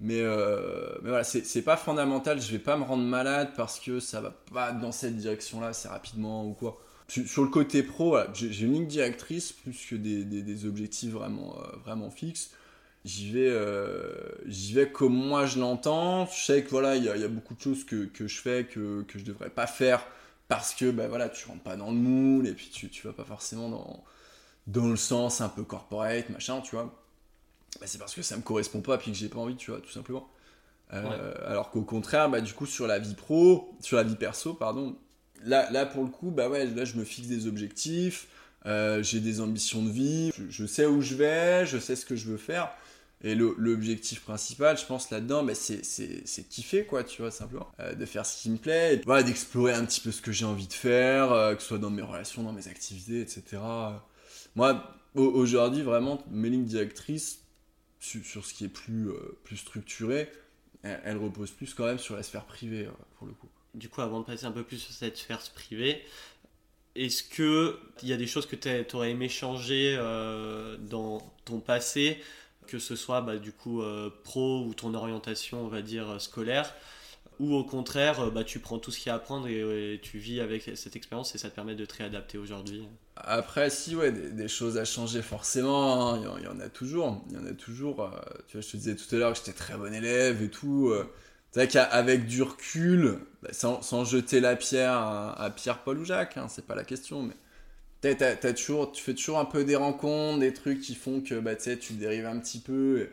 Mais, 0.00 0.20
euh, 0.20 0.98
mais 1.02 1.10
voilà, 1.10 1.22
c'est 1.22 1.62
pas 1.62 1.76
fondamental, 1.76 2.40
je 2.40 2.50
vais 2.50 2.58
pas 2.58 2.76
me 2.76 2.82
rendre 2.82 3.04
malade 3.04 3.52
parce 3.56 3.78
que 3.78 4.00
ça 4.00 4.20
va 4.20 4.30
pas 4.52 4.72
dans 4.72 4.90
cette 4.90 5.16
direction-là 5.16 5.68
assez 5.68 5.86
rapidement 5.86 6.44
ou 6.44 6.54
quoi. 6.54 6.80
Sur 7.26 7.42
le 7.42 7.50
côté 7.50 7.82
pro, 7.82 8.16
j'ai 8.32 8.64
une 8.64 8.72
ligne 8.72 8.86
directrice 8.86 9.52
plus 9.52 9.86
que 9.86 9.94
des, 9.96 10.24
des, 10.24 10.66
objectifs 10.66 11.10
vraiment, 11.10 11.58
euh, 11.58 11.76
vraiment 11.84 12.10
fixes. 12.10 12.52
J'y 13.04 13.30
vais, 13.32 13.50
euh, 13.50 14.14
j'y 14.46 14.72
vais 14.72 14.90
comme 14.90 15.14
moi 15.14 15.44
je 15.44 15.58
l'entends. 15.58 16.26
Je 16.26 16.44
sais 16.44 16.64
que 16.64 16.70
voilà, 16.70 16.96
il 16.96 17.02
y, 17.02 17.06
y, 17.06 17.24
a 17.24 17.28
beaucoup 17.28 17.54
de 17.54 17.60
choses 17.60 17.84
que, 17.84 18.06
que 18.06 18.26
je 18.26 18.40
fais 18.40 18.64
que, 18.64 19.02
que 19.02 19.18
je 19.18 19.24
devrais 19.24 19.50
pas 19.50 19.66
faire 19.66 20.06
parce 20.48 20.74
que 20.74 20.90
ben 20.90 21.06
voilà, 21.06 21.28
tu 21.28 21.46
rentres 21.46 21.62
pas 21.62 21.76
dans 21.76 21.90
le 21.90 21.96
moule 21.96 22.46
et 22.46 22.54
puis 22.54 22.70
tu, 22.72 22.88
tu 22.88 23.06
vas 23.06 23.12
pas 23.12 23.24
forcément 23.24 23.68
dans, 23.68 24.04
dans 24.66 24.88
le 24.88 24.96
sens 24.96 25.42
un 25.42 25.50
peu 25.50 25.64
corporate, 25.64 26.30
machin, 26.30 26.62
tu 26.62 26.76
vois. 26.76 26.94
Ben 27.80 27.86
c'est 27.86 27.98
parce 27.98 28.14
que 28.14 28.22
ça 28.22 28.36
me 28.36 28.42
correspond 28.42 28.80
pas 28.80 28.94
et 28.94 28.98
puis 28.98 29.12
que 29.12 29.18
j'ai 29.18 29.28
pas 29.28 29.38
envie, 29.38 29.56
tu 29.56 29.70
vois, 29.70 29.80
tout 29.80 29.90
simplement. 29.90 30.28
Alors 30.90 31.70
qu'au 31.70 31.82
contraire, 31.82 32.28
bah, 32.28 32.42
du 32.42 32.52
coup, 32.52 32.66
sur 32.66 32.86
la 32.86 32.98
vie 32.98 33.14
pro, 33.14 33.74
sur 33.80 33.96
la 33.96 34.02
vie 34.02 34.16
perso, 34.16 34.52
pardon, 34.52 34.96
là, 35.44 35.70
là 35.70 35.86
pour 35.86 36.02
le 36.02 36.10
coup, 36.10 36.30
bah 36.30 36.48
ouais, 36.48 36.68
je 36.84 36.96
me 36.96 37.04
fixe 37.04 37.28
des 37.28 37.46
objectifs, 37.46 38.28
j'ai 38.64 39.20
des 39.20 39.40
ambitions 39.40 39.82
de 39.82 39.90
vie, 39.90 40.30
je, 40.48 40.66
sais 40.66 40.86
où 40.86 41.00
je 41.00 41.14
vais, 41.14 41.66
je 41.66 41.78
sais 41.78 41.96
ce 41.96 42.06
que 42.06 42.16
je 42.16 42.28
veux 42.28 42.36
faire. 42.36 42.70
Et 43.24 43.36
l'objectif 43.36 44.20
principal, 44.20 44.76
je 44.76 44.84
pense, 44.84 45.10
là-dedans, 45.10 45.44
bah, 45.44 45.54
c'est 45.54 46.48
kiffer, 46.48 46.84
quoi, 46.84 47.04
tu 47.04 47.22
vois, 47.22 47.30
simplement. 47.30 47.70
Euh, 47.78 47.94
de 47.94 48.04
faire 48.04 48.26
ce 48.26 48.42
qui 48.42 48.50
me 48.50 48.56
plaît, 48.56 49.00
voilà, 49.06 49.22
d'explorer 49.22 49.72
un 49.74 49.84
petit 49.84 50.00
peu 50.00 50.10
ce 50.10 50.20
que 50.20 50.32
j'ai 50.32 50.44
envie 50.44 50.66
de 50.66 50.72
faire, 50.72 51.30
euh, 51.30 51.54
que 51.54 51.62
ce 51.62 51.68
soit 51.68 51.78
dans 51.78 51.90
mes 51.90 52.02
relations, 52.02 52.42
dans 52.42 52.52
mes 52.52 52.66
activités, 52.66 53.20
etc. 53.20 53.62
Moi, 54.56 54.92
aujourd'hui, 55.14 55.82
vraiment, 55.82 56.20
mes 56.32 56.50
lignes 56.50 56.64
directrices, 56.64 57.44
sur, 58.00 58.44
ce 58.44 58.52
qui 58.52 58.64
est 58.64 58.68
plus, 58.68 59.10
euh, 59.10 59.38
plus 59.44 59.56
structuré, 59.56 60.28
elles, 60.82 61.16
reposent 61.16 61.52
plus 61.52 61.74
quand 61.74 61.84
même 61.84 62.00
sur 62.00 62.16
la 62.16 62.24
sphère 62.24 62.44
privée, 62.44 62.88
pour 63.18 63.28
le 63.28 63.34
coup. 63.34 63.48
Du 63.74 63.88
coup, 63.88 64.00
avant 64.02 64.20
de 64.20 64.26
passer 64.26 64.44
un 64.44 64.52
peu 64.52 64.64
plus 64.64 64.78
sur 64.78 64.92
cette 64.92 65.16
sphère 65.16 65.40
privée, 65.54 66.04
est-ce 66.94 67.22
qu'il 67.22 68.08
y 68.08 68.12
a 68.12 68.16
des 68.16 68.26
choses 68.26 68.46
que 68.46 68.56
tu 68.56 68.96
aurais 68.96 69.10
aimé 69.10 69.28
changer 69.28 69.96
dans 70.90 71.20
ton 71.44 71.60
passé 71.60 72.20
que 72.66 72.78
ce 72.78 72.96
soit 72.96 73.20
bah, 73.20 73.36
du 73.36 73.52
coup 73.52 73.82
euh, 73.82 74.10
pro 74.24 74.64
ou 74.64 74.74
ton 74.74 74.94
orientation, 74.94 75.64
on 75.64 75.68
va 75.68 75.82
dire, 75.82 76.08
euh, 76.10 76.18
scolaire, 76.18 76.74
ou 77.38 77.54
au 77.54 77.64
contraire, 77.64 78.20
euh, 78.20 78.30
bah, 78.30 78.44
tu 78.44 78.60
prends 78.60 78.78
tout 78.78 78.90
ce 78.90 78.98
qu'il 78.98 79.08
y 79.08 79.10
a 79.10 79.14
à 79.14 79.16
apprendre 79.16 79.46
et, 79.48 80.00
tu 80.02 80.18
vis 80.18 80.40
avec 80.40 80.70
cette 80.74 80.96
expérience 80.96 81.34
et 81.34 81.38
ça 81.38 81.50
te 81.50 81.54
permet 81.54 81.74
de 81.74 81.84
te 81.84 81.96
réadapter 81.96 82.38
aujourd'hui? 82.38 82.88
Après, 83.16 83.68
si, 83.70 83.94
ouais, 83.94 84.12
des, 84.12 84.48
choses 84.48 84.78
à 84.78 84.84
changer 84.84 85.22
forcément, 85.22 86.14
hein, 86.14 86.36
il 86.38 86.44
y, 86.44 86.48
en 86.48 86.60
a 86.60 86.68
toujours. 86.68 87.22
Il 87.28 87.36
y 87.36 87.38
en 87.38 87.46
a 87.46 87.52
toujours. 87.52 88.10
tu 88.48 88.56
vois, 88.56 88.62
je 88.62 88.70
te 88.70 88.76
disais 88.76 88.96
tout 88.96 89.14
à 89.14 89.18
l'heure 89.18 89.32
que 89.32 89.38
j'étais 89.38 89.52
très 89.52 89.76
bon 89.76 89.92
élève 89.92 90.42
et 90.42 90.48
tout. 90.48 90.94
C'est 91.52 91.60
vrai 91.60 91.68
qu'avec 91.68 92.26
du 92.26 92.42
recul, 92.42 93.18
bah, 93.42 93.50
sans, 93.52 94.04
jeter 94.04 94.40
la 94.40 94.56
pierre 94.56 94.94
à, 94.94 95.52
Pierre, 95.54 95.78
Paul 95.78 95.98
ou 95.98 96.04
Jacques, 96.04 96.38
hein, 96.38 96.46
c'est 96.48 96.66
pas 96.66 96.74
la 96.74 96.84
question, 96.84 97.22
mais 97.22 97.34
tu 98.02 99.02
fais 99.02 99.14
toujours 99.14 99.38
un 99.38 99.44
peu 99.44 99.62
des 99.64 99.76
rencontres, 99.76 100.40
des 100.40 100.54
trucs 100.54 100.80
qui 100.80 100.94
font 100.94 101.20
que 101.20 101.38
bah, 101.38 101.54
tu 101.54 101.92
dérives 101.92 102.26
un 102.26 102.38
petit 102.38 102.58
peu. 102.58 103.08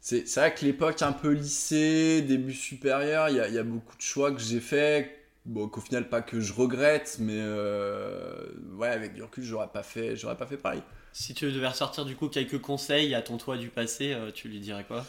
C'est 0.00 0.34
vrai 0.34 0.54
que 0.54 0.64
l'époque 0.64 1.02
un 1.02 1.12
peu 1.12 1.32
lycée, 1.32 2.22
début 2.22 2.54
supérieur, 2.54 3.28
il 3.28 3.36
y 3.36 3.58
a, 3.58 3.62
beaucoup 3.62 3.96
de 3.96 4.02
choix 4.02 4.32
que 4.32 4.40
j'ai 4.40 4.60
fait. 4.60 5.18
Bon, 5.44 5.68
qu'au 5.68 5.82
final, 5.82 6.08
pas 6.08 6.22
que 6.22 6.40
je 6.40 6.54
regrette, 6.54 7.18
mais 7.20 7.36
euh, 7.36 8.46
avec 8.80 9.12
du 9.12 9.22
recul, 9.22 9.44
j'aurais 9.44 9.68
pas 9.68 9.82
fait, 9.82 10.14
pas 10.38 10.46
fait 10.46 10.56
pareil. 10.56 10.80
Si 11.12 11.34
tu 11.34 11.50
devais 11.52 11.68
ressortir 11.68 12.06
du 12.06 12.16
coup 12.16 12.28
quelques 12.28 12.60
conseils 12.60 13.14
à 13.14 13.20
ton 13.20 13.36
toi 13.36 13.58
du 13.58 13.68
passé, 13.68 14.14
euh, 14.14 14.30
tu 14.32 14.48
lui 14.48 14.58
dirais 14.58 14.84
quoi? 14.88 15.06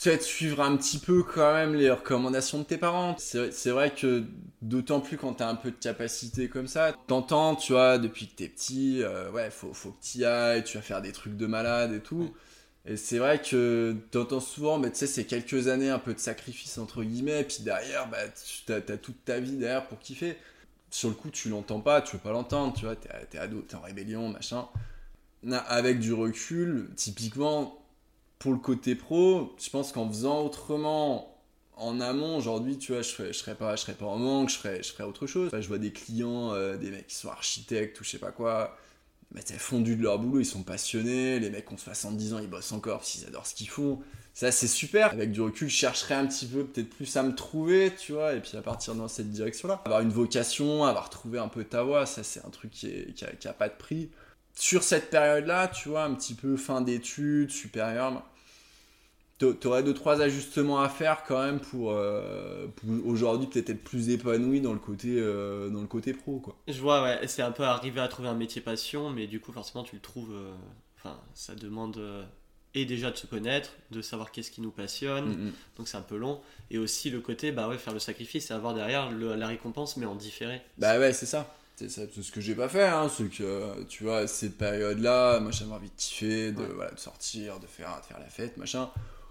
Tu 0.00 0.08
de 0.08 0.22
suivre 0.22 0.62
un 0.62 0.76
petit 0.76 0.98
peu 0.98 1.22
quand 1.22 1.52
même 1.52 1.74
les 1.74 1.90
recommandations 1.90 2.58
de 2.58 2.64
tes 2.64 2.78
parents. 2.78 3.16
C'est 3.18 3.70
vrai 3.70 3.94
que 3.94 4.24
d'autant 4.62 5.00
plus 5.00 5.18
quand 5.18 5.34
tu 5.34 5.42
as 5.42 5.48
un 5.48 5.54
peu 5.54 5.70
de 5.70 5.76
capacité 5.76 6.48
comme 6.48 6.68
ça, 6.68 6.94
t'entends, 7.06 7.54
tu 7.54 7.72
vois, 7.72 7.98
depuis 7.98 8.28
que 8.28 8.36
t'es 8.36 8.48
petit, 8.48 9.02
euh, 9.02 9.30
ouais, 9.30 9.50
faut, 9.50 9.74
faut 9.74 9.90
que 9.90 10.00
t'y 10.00 10.24
ailles, 10.24 10.64
tu 10.64 10.78
vas 10.78 10.82
faire 10.82 11.02
des 11.02 11.12
trucs 11.12 11.36
de 11.36 11.46
malade 11.46 11.92
et 11.92 12.00
tout. 12.00 12.34
Et 12.86 12.96
c'est 12.96 13.18
vrai 13.18 13.42
que 13.42 13.94
t'entends 14.10 14.40
souvent, 14.40 14.78
mais 14.78 14.90
tu 14.90 14.96
sais, 14.96 15.06
c'est 15.06 15.26
quelques 15.26 15.68
années 15.68 15.90
un 15.90 15.98
peu 15.98 16.14
de 16.14 16.18
sacrifice 16.18 16.78
entre 16.78 17.04
guillemets, 17.04 17.42
et 17.42 17.44
puis 17.44 17.58
derrière, 17.62 18.08
bah, 18.08 18.16
tu 18.66 18.72
as, 18.72 18.80
toute 18.80 19.22
ta 19.26 19.38
vie 19.38 19.56
derrière 19.56 19.86
pour 19.86 19.98
kiffer. 19.98 20.38
Sur 20.90 21.10
le 21.10 21.14
coup, 21.14 21.28
tu 21.30 21.50
l'entends 21.50 21.80
pas, 21.80 22.00
tu 22.00 22.16
veux 22.16 22.22
pas 22.22 22.32
l'entendre, 22.32 22.72
tu 22.74 22.86
vois, 22.86 22.96
t'es 22.96 23.10
es 23.34 23.38
ado, 23.38 23.60
t'es 23.60 23.74
en 23.76 23.82
rébellion, 23.82 24.30
machin. 24.30 24.66
Avec 25.68 25.98
du 26.00 26.14
recul, 26.14 26.88
typiquement, 26.96 27.79
pour 28.40 28.52
le 28.52 28.58
côté 28.58 28.96
pro, 28.96 29.54
je 29.62 29.70
pense 29.70 29.92
qu'en 29.92 30.08
faisant 30.08 30.42
autrement 30.42 31.38
en 31.76 32.00
amont, 32.00 32.36
aujourd'hui, 32.36 32.78
tu 32.78 32.92
vois, 32.92 33.02
je 33.02 33.08
serais, 33.08 33.32
serais 33.32 33.54
pas, 33.54 33.76
je 33.76 33.90
pas 33.92 34.06
en 34.06 34.18
manque, 34.18 34.50
je 34.50 34.56
ferais, 34.56 34.82
je 34.82 35.02
autre 35.02 35.26
chose. 35.26 35.50
je 35.52 35.68
vois 35.68 35.78
des 35.78 35.92
clients, 35.92 36.52
euh, 36.52 36.76
des 36.76 36.90
mecs 36.90 37.06
qui 37.06 37.14
sont 37.14 37.28
architectes 37.28 38.00
ou 38.00 38.04
je 38.04 38.10
sais 38.10 38.18
pas 38.18 38.32
quoi, 38.32 38.76
mais 39.32 39.42
t'es 39.42 39.54
fondu 39.54 39.94
de 39.94 40.02
leur 40.02 40.18
boulot, 40.18 40.40
ils 40.40 40.46
sont 40.46 40.62
passionnés, 40.62 41.38
les 41.38 41.50
mecs 41.50 41.70
ont 41.70 41.76
70 41.76 42.34
ans, 42.34 42.38
ils 42.38 42.48
bossent 42.48 42.72
encore 42.72 42.98
parce 42.98 43.22
adorent 43.26 43.46
ce 43.46 43.54
qu'ils 43.54 43.68
font. 43.68 44.00
Ça, 44.32 44.50
c'est 44.52 44.68
super. 44.68 45.12
Avec 45.12 45.32
du 45.32 45.42
recul, 45.42 45.68
je 45.68 45.74
chercherais 45.74 46.14
un 46.14 46.26
petit 46.26 46.46
peu, 46.46 46.64
peut-être 46.64 46.88
plus 46.88 47.14
à 47.16 47.22
me 47.22 47.34
trouver, 47.34 47.92
tu 47.94 48.12
vois, 48.12 48.32
et 48.32 48.40
puis 48.40 48.56
à 48.56 48.62
partir 48.62 48.94
dans 48.94 49.08
cette 49.08 49.30
direction-là. 49.30 49.82
Avoir 49.84 50.00
une 50.00 50.10
vocation, 50.10 50.84
avoir 50.84 51.10
trouvé 51.10 51.38
un 51.38 51.48
peu 51.48 51.64
ta 51.64 51.82
voie, 51.82 52.06
ça, 52.06 52.22
c'est 52.22 52.44
un 52.44 52.50
truc 52.50 52.70
qui, 52.70 52.86
est, 52.86 53.12
qui 53.12 53.48
a 53.48 53.52
pas 53.52 53.68
de 53.68 53.76
prix 53.76 54.10
sur 54.54 54.82
cette 54.82 55.10
période-là, 55.10 55.68
tu 55.68 55.88
vois, 55.88 56.04
un 56.04 56.14
petit 56.14 56.34
peu 56.34 56.56
fin 56.56 56.80
d'études, 56.80 57.50
supérieure, 57.50 58.22
tu 59.40 59.66
aurais 59.66 59.82
deux 59.82 59.94
trois 59.94 60.20
ajustements 60.20 60.80
à 60.80 60.88
faire 60.88 61.24
quand 61.26 61.42
même 61.42 61.60
pour, 61.60 61.92
euh, 61.92 62.66
aujourd'hui 63.04 63.46
peut-être 63.46 63.70
être 63.70 63.82
plus 63.82 64.10
épanoui 64.10 64.60
dans 64.60 64.72
le 64.72 64.78
côté 64.78 65.16
euh, 65.18 65.70
dans 65.70 65.80
le 65.80 65.86
côté 65.86 66.12
pro 66.12 66.38
quoi. 66.40 66.56
Je 66.68 66.80
vois 66.80 67.02
ouais, 67.02 67.26
c'est 67.26 67.42
un 67.42 67.52
peu 67.52 67.64
arriver 67.64 68.00
à 68.00 68.08
trouver 68.08 68.28
un 68.28 68.34
métier 68.34 68.60
passion 68.60 69.10
mais 69.10 69.26
du 69.26 69.40
coup 69.40 69.52
forcément 69.52 69.82
tu 69.82 69.96
le 69.96 70.02
trouves 70.02 70.32
euh, 70.32 70.52
enfin 70.98 71.18
ça 71.34 71.54
demande 71.54 72.00
et 72.74 72.84
déjà 72.84 73.10
de 73.10 73.16
se 73.16 73.26
connaître, 73.26 73.70
de 73.90 74.00
savoir 74.00 74.30
qu'est-ce 74.30 74.50
qui 74.50 74.60
nous 74.60 74.70
passionne, 74.70 75.26
mm, 75.26 75.46
mm. 75.46 75.52
donc 75.76 75.88
c'est 75.88 75.96
un 75.96 76.02
peu 76.02 76.16
long 76.16 76.40
et 76.70 76.78
aussi 76.78 77.10
le 77.10 77.20
côté 77.20 77.50
bah 77.50 77.66
ouais 77.66 77.78
faire 77.78 77.94
le 77.94 77.98
sacrifice 77.98 78.50
et 78.50 78.54
avoir 78.54 78.74
derrière 78.74 79.10
la 79.10 79.46
récompense 79.46 79.96
mais 79.96 80.06
en 80.06 80.14
différé. 80.14 80.60
Bah 80.78 80.98
ouais, 80.98 81.12
c'est 81.12 81.26
ça. 81.26 81.54
C'est 81.76 81.88
ce 81.88 82.30
que 82.30 82.42
j'ai 82.42 82.54
pas 82.54 82.68
fait, 82.68 82.86
hein, 82.86 83.08
c'est 83.08 83.24
que 83.24 83.84
tu 83.84 84.04
vois, 84.04 84.26
cette 84.26 84.58
période-là, 84.58 85.40
moi 85.40 85.50
j'avais 85.50 85.72
envie 85.72 85.88
de 85.88 85.96
kiffer, 85.96 86.52
de, 86.52 86.62
voilà, 86.62 86.90
de 86.90 86.98
sortir, 86.98 87.58
de 87.58 87.66
faire, 87.66 87.98
de 88.02 88.06
faire 88.06 88.18
la 88.18 88.28
fête, 88.28 88.58
machin 88.58 88.90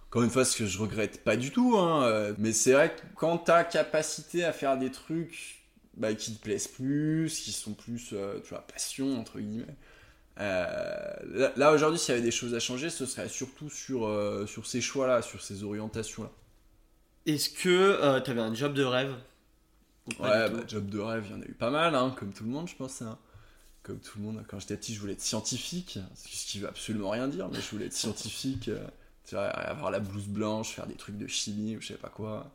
encore 0.09 0.23
une 0.23 0.31
fois, 0.31 0.43
ce 0.43 0.57
que 0.57 0.65
je 0.65 0.79
regrette 0.79 1.23
pas 1.23 1.37
du 1.37 1.51
tout, 1.51 1.77
hein, 1.77 2.03
euh, 2.05 2.33
mais 2.39 2.51
c'est 2.51 2.71
vrai 2.71 2.95
que 2.95 3.01
quand 3.15 3.37
t'as 3.37 3.63
capacité 3.63 4.43
à 4.43 4.51
faire 4.51 4.75
des 4.75 4.89
trucs 4.89 5.63
bah, 5.97 6.15
qui 6.15 6.35
te 6.35 6.41
plaisent 6.41 6.67
plus, 6.67 7.39
qui 7.39 7.51
sont 7.51 7.73
plus, 7.73 8.09
euh, 8.13 8.39
tu 8.41 8.49
vois, 8.49 8.65
passion, 8.65 9.19
entre 9.19 9.39
guillemets, 9.39 9.75
euh, 10.39 11.51
là, 11.55 11.71
aujourd'hui, 11.71 11.99
s'il 11.99 12.15
y 12.15 12.17
avait 12.17 12.25
des 12.25 12.31
choses 12.31 12.55
à 12.55 12.59
changer, 12.59 12.89
ce 12.89 13.05
serait 13.05 13.29
surtout 13.29 13.69
sur, 13.69 14.09
sur 14.47 14.65
ces 14.65 14.81
choix-là, 14.81 15.21
sur 15.21 15.43
ces 15.43 15.63
orientations-là. 15.63 16.31
Est-ce 17.27 17.51
que 17.51 18.19
tu 18.21 18.31
avais 18.31 18.41
un 18.41 18.55
job 18.55 18.73
de 18.73 18.83
rêve 18.83 19.13
Ouais, 20.19 20.49
bah, 20.49 20.63
job 20.67 20.89
de 20.89 20.97
rêve, 20.97 21.25
il 21.29 21.35
y 21.35 21.35
en 21.35 21.41
a 21.41 21.45
eu 21.45 21.53
pas 21.53 21.69
mal, 21.69 21.93
hein, 21.93 22.15
comme 22.17 22.33
tout 22.33 22.45
le 22.45 22.49
monde, 22.49 22.67
je 22.67 22.75
pense. 22.75 23.03
Hein. 23.03 23.19
Comme 23.83 23.99
tout 23.99 24.17
le 24.17 24.23
monde, 24.23 24.43
quand 24.47 24.59
j'étais 24.59 24.77
petit, 24.77 24.95
je 24.95 24.99
voulais 25.01 25.13
être 25.13 25.21
scientifique, 25.21 25.99
ce 26.15 26.47
qui 26.47 26.59
veut 26.59 26.67
absolument 26.67 27.11
rien 27.11 27.27
dire, 27.27 27.47
mais 27.49 27.59
je 27.61 27.69
voulais 27.69 27.85
être 27.85 27.93
scientifique 27.93 28.71
avoir 29.33 29.91
la 29.91 29.99
blouse 29.99 30.27
blanche, 30.27 30.71
faire 30.71 30.87
des 30.87 30.95
trucs 30.95 31.17
de 31.17 31.27
chimie 31.27 31.77
ou 31.77 31.81
je 31.81 31.87
sais 31.87 31.93
pas 31.95 32.09
quoi. 32.09 32.51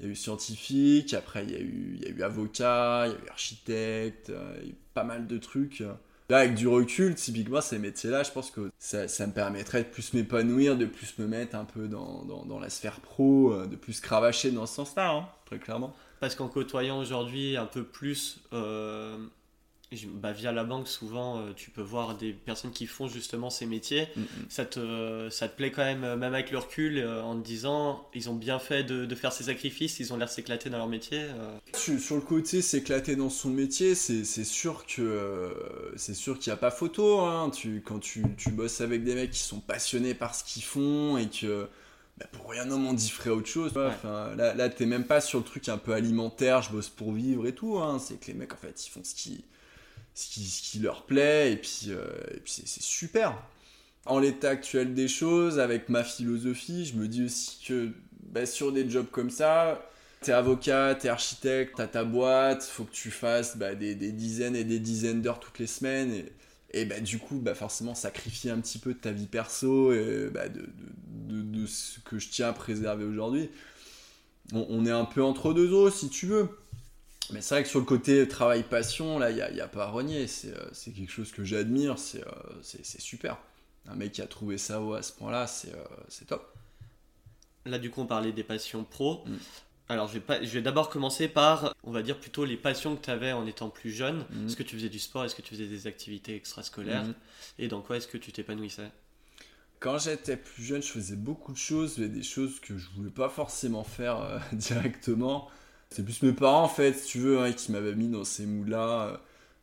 Il 0.00 0.06
y 0.06 0.08
a 0.08 0.12
eu 0.12 0.16
scientifique, 0.16 1.14
après 1.14 1.44
il 1.44 1.50
y 1.52 1.56
a 1.56 1.60
eu, 1.60 1.96
il 1.96 2.02
y 2.02 2.06
a 2.06 2.10
eu 2.10 2.22
avocat, 2.22 3.04
il 3.06 3.12
y 3.12 3.14
a 3.14 3.18
eu 3.18 3.28
architecte, 3.28 4.30
euh, 4.30 4.54
il 4.60 4.64
y 4.64 4.70
a 4.70 4.72
eu 4.72 4.76
pas 4.92 5.04
mal 5.04 5.26
de 5.26 5.38
trucs. 5.38 5.82
Là, 6.30 6.38
avec 6.38 6.54
du 6.54 6.66
recul, 6.66 7.14
typiquement, 7.14 7.60
ces 7.60 7.78
métiers-là, 7.78 8.22
je 8.22 8.30
pense 8.30 8.50
que 8.50 8.70
ça, 8.78 9.26
me 9.26 9.32
permettrait 9.32 9.84
de 9.84 9.88
plus 9.88 10.14
m'épanouir, 10.14 10.78
de 10.78 10.86
plus 10.86 11.18
me 11.18 11.26
mettre 11.26 11.54
un 11.54 11.66
peu 11.66 11.86
dans, 11.86 12.24
dans, 12.24 12.46
dans 12.46 12.58
la 12.58 12.70
sphère 12.70 13.00
pro, 13.00 13.52
euh, 13.52 13.66
de 13.66 13.76
plus 13.76 14.00
cravacher 14.00 14.50
dans 14.50 14.64
ce 14.64 14.74
sens-là, 14.74 15.10
hein, 15.10 15.28
très 15.44 15.58
clairement. 15.58 15.94
Parce 16.20 16.34
qu'en 16.34 16.48
côtoyant 16.48 16.98
aujourd'hui 16.98 17.58
un 17.58 17.66
peu 17.66 17.84
plus 17.84 18.40
euh, 18.54 19.18
bah, 20.14 20.32
via 20.32 20.52
la 20.52 20.64
banque, 20.64 20.88
souvent, 20.88 21.38
euh, 21.38 21.52
tu 21.54 21.70
peux 21.70 21.82
voir 21.82 22.16
des 22.16 22.32
personnes 22.32 22.70
qui 22.70 22.86
font 22.86 23.08
justement 23.08 23.50
ces 23.50 23.66
métiers. 23.66 24.08
Mm. 24.16 24.22
Ça, 24.48 24.64
te, 24.64 25.28
ça 25.30 25.48
te 25.48 25.56
plaît 25.56 25.70
quand 25.70 25.84
même, 25.84 26.04
euh, 26.04 26.16
même 26.16 26.34
avec 26.34 26.50
le 26.50 26.58
recul, 26.58 26.98
euh, 26.98 27.22
en 27.22 27.38
te 27.38 27.44
disant, 27.44 28.08
ils 28.14 28.30
ont 28.30 28.34
bien 28.34 28.58
fait 28.58 28.84
de, 28.84 29.06
de 29.06 29.14
faire 29.14 29.32
ces 29.32 29.44
sacrifices, 29.44 30.00
ils 30.00 30.12
ont 30.12 30.16
l'air 30.16 30.28
s'éclater 30.28 30.70
dans 30.70 30.78
leur 30.78 30.88
métier. 30.88 31.22
Sur, 31.74 32.16
le 32.16 32.22
côté, 32.22 32.62
s'éclater 32.62 33.16
dans 33.16 33.30
son 33.30 33.50
métier, 33.50 33.94
c'est 33.94 34.24
sûr 34.44 34.84
que 34.86 35.54
c'est 35.96 36.14
sûr 36.14 36.38
qu'il 36.38 36.50
n'y 36.50 36.54
a 36.54 36.58
pas 36.58 36.70
photo. 36.70 37.20
Hein. 37.20 37.50
Tu, 37.50 37.82
quand 37.84 37.98
tu, 37.98 38.24
tu, 38.36 38.50
bosses 38.50 38.80
avec 38.80 39.04
des 39.04 39.14
mecs 39.14 39.30
qui 39.30 39.40
sont 39.40 39.60
passionnés 39.60 40.14
par 40.14 40.34
ce 40.34 40.44
qu'ils 40.44 40.62
font 40.62 41.18
et 41.18 41.28
que 41.28 41.68
bah, 42.18 42.26
pour 42.30 42.50
rien 42.50 42.70
au 42.70 42.78
monde, 42.78 43.00
ils 43.00 43.10
feraient 43.10 43.30
autre 43.30 43.48
chose. 43.48 43.72
Enfin, 43.76 44.34
là, 44.36 44.54
là 44.54 44.68
t'es 44.68 44.86
même 44.86 45.04
pas 45.04 45.20
sur 45.20 45.40
le 45.40 45.44
truc 45.44 45.68
un 45.68 45.78
peu 45.78 45.92
alimentaire, 45.92 46.62
je 46.62 46.70
bosse 46.70 46.88
pour 46.88 47.12
vivre 47.12 47.46
et 47.46 47.54
tout. 47.54 47.78
Hein. 47.78 47.98
C'est 47.98 48.20
que 48.20 48.26
les 48.28 48.34
mecs, 48.34 48.52
en 48.52 48.56
fait, 48.56 48.86
ils 48.86 48.90
font 48.90 49.02
ce 49.02 49.14
qu'ils 49.14 49.42
ce 50.14 50.70
qui, 50.70 50.78
leur 50.78 51.04
plaît, 51.06 51.52
et 51.52 51.56
puis, 51.56 51.86
euh, 51.88 52.06
c'est 52.44 52.66
super. 52.66 53.36
En 54.06 54.18
l'état 54.18 54.50
actuel 54.50 54.94
des 54.94 55.08
choses, 55.08 55.58
avec 55.58 55.88
ma 55.88 56.04
philosophie, 56.04 56.86
je 56.86 56.94
me 56.94 57.08
dis 57.08 57.24
aussi 57.24 57.64
que 57.66 57.90
bah, 58.22 58.46
sur 58.46 58.72
des 58.72 58.88
jobs 58.88 59.10
comme 59.10 59.30
ça, 59.30 59.90
t'es 60.20 60.32
avocat, 60.32 60.94
t'es 60.94 61.08
architecte, 61.08 61.74
t'as 61.76 61.88
ta 61.88 62.04
boîte, 62.04 62.62
faut 62.62 62.84
que 62.84 62.92
tu 62.92 63.10
fasses 63.10 63.56
bah, 63.56 63.74
des, 63.74 63.94
dizaines 63.94 64.56
et 64.56 64.64
des 64.64 64.78
dizaines 64.78 65.20
d'heures 65.20 65.40
toutes 65.40 65.58
les 65.58 65.66
semaines, 65.66 66.24
et, 66.72 66.84
bah, 66.84 67.00
du 67.00 67.18
coup, 67.18 67.42
forcément, 67.54 67.94
sacrifier 67.94 68.50
un 68.50 68.60
petit 68.60 68.78
peu 68.78 68.94
de 68.94 68.98
ta 68.98 69.10
vie 69.10 69.26
perso 69.26 69.92
et 69.92 70.30
de, 70.30 70.68
de, 71.28 71.42
de, 71.42 71.66
ce 71.66 72.00
que 72.00 72.18
je 72.18 72.28
tiens 72.28 72.48
à 72.48 72.52
préserver 72.52 73.04
aujourd'hui. 73.04 73.50
On, 74.52 74.66
on, 74.68 74.86
est 74.86 74.90
un 74.90 75.04
peu 75.04 75.22
entre 75.22 75.54
deux 75.54 75.72
eaux, 75.72 75.90
si 75.90 76.08
tu 76.08 76.26
veux. 76.26 76.48
Mais 77.34 77.40
c'est 77.40 77.56
vrai 77.56 77.64
que 77.64 77.68
sur 77.68 77.80
le 77.80 77.84
côté 77.84 78.28
travail-passion, 78.28 79.18
là, 79.18 79.32
il 79.32 79.54
n'y 79.54 79.60
a, 79.60 79.66
pas 79.66 79.86
à 79.86 79.90
renier. 79.90 80.26
Euh, 80.44 80.68
c'est 80.72 80.92
quelque 80.92 81.10
chose 81.10 81.32
que 81.32 81.42
j'admire, 81.42 81.96
euh, 82.14 82.22
c'est, 82.62 83.00
super. 83.00 83.38
Un 83.88 83.96
mec 83.96 84.12
qui 84.12 84.22
a 84.22 84.26
trouvé 84.28 84.56
ça 84.56 84.80
à 84.96 85.02
ce 85.02 85.12
point-là, 85.12 85.48
c'est, 85.48 85.74
euh, 85.74 85.84
c'est 86.08 86.26
top. 86.26 86.54
Là, 87.66 87.80
du 87.80 87.90
coup, 87.90 88.02
on 88.02 88.06
parlait 88.06 88.30
des 88.30 88.44
passions 88.44 88.84
pro. 88.84 89.24
Mm. 89.26 89.34
Alors, 89.88 90.06
je 90.06 90.14
vais, 90.14 90.20
pas, 90.20 90.42
je 90.44 90.48
vais 90.48 90.62
d'abord 90.62 90.88
commencer 90.88 91.26
par, 91.26 91.74
on 91.82 91.90
va 91.90 92.02
dire 92.02 92.20
plutôt 92.20 92.44
les 92.44 92.56
passions 92.56 92.94
que 92.94 93.04
tu 93.04 93.10
avais 93.10 93.32
en 93.32 93.48
étant 93.48 93.68
plus 93.68 93.90
jeune. 93.90 94.24
Mhm. 94.30 94.46
Est-ce 94.46 94.56
que 94.56 94.62
tu 94.62 94.76
faisais 94.76 94.88
du 94.88 95.00
sport? 95.00 95.24
Est-ce 95.24 95.34
que 95.34 95.42
tu 95.42 95.54
faisais 95.54 95.66
des 95.66 95.88
activités 95.88 96.36
extrascolaires? 96.36 97.04
Mhm. 97.04 97.14
Et 97.58 97.68
dans 97.68 97.82
quoi 97.82 97.96
est-ce 97.96 98.06
que 98.06 98.16
tu 98.16 98.30
t'épanouissais? 98.30 98.90
Quand 99.80 99.98
j'étais 99.98 100.36
plus 100.36 100.62
jeune, 100.62 100.82
je 100.82 100.88
faisais 100.88 101.16
beaucoup 101.16 101.52
de 101.52 101.58
choses, 101.58 101.98
mais 101.98 102.08
des 102.08 102.22
choses 102.22 102.60
que 102.60 102.78
je 102.78 102.88
voulais 102.94 103.10
pas 103.10 103.28
forcément 103.28 103.82
faire 103.82 104.22
euh, 104.22 104.38
directement. 104.52 105.50
C'est 105.94 106.02
plus 106.04 106.22
mes 106.22 106.32
parents, 106.32 106.64
en 106.64 106.68
fait, 106.68 106.92
si 106.94 107.06
tu 107.06 107.18
veux, 107.20 107.38
hein, 107.40 107.52
qui 107.52 107.70
m'avaient 107.70 107.94
mis 107.94 108.08
dans 108.08 108.24
ces 108.24 108.46
moules-là. 108.46 109.08
Euh, 109.08 109.16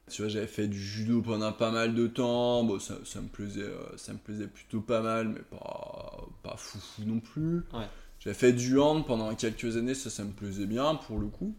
Tu 0.09 0.21
vois, 0.21 0.29
j'avais 0.29 0.47
fait 0.47 0.67
du 0.67 0.79
judo 0.79 1.21
pendant 1.21 1.51
pas 1.53 1.71
mal 1.71 1.93
de 1.93 2.07
temps. 2.07 2.63
Bon, 2.63 2.79
ça, 2.79 2.95
ça 3.05 3.21
me 3.21 3.27
plaisait, 3.27 3.61
euh, 3.63 3.97
ça 3.97 4.13
me 4.13 4.17
plaisait 4.17 4.47
plutôt 4.47 4.81
pas 4.81 5.01
mal, 5.01 5.27
mais 5.29 5.41
pas, 5.41 6.25
pas 6.43 6.55
foufou 6.57 7.03
non 7.05 7.19
plus. 7.19 7.57
Ouais. 7.73 7.87
J'avais 8.19 8.33
fait 8.35 8.53
du 8.53 8.79
hand 8.79 9.05
pendant 9.05 9.33
quelques 9.35 9.75
années, 9.77 9.93
ça, 9.93 10.09
ça 10.09 10.23
me 10.23 10.31
plaisait 10.31 10.67
bien 10.67 10.95
pour 10.95 11.19
le 11.19 11.27
coup. 11.27 11.53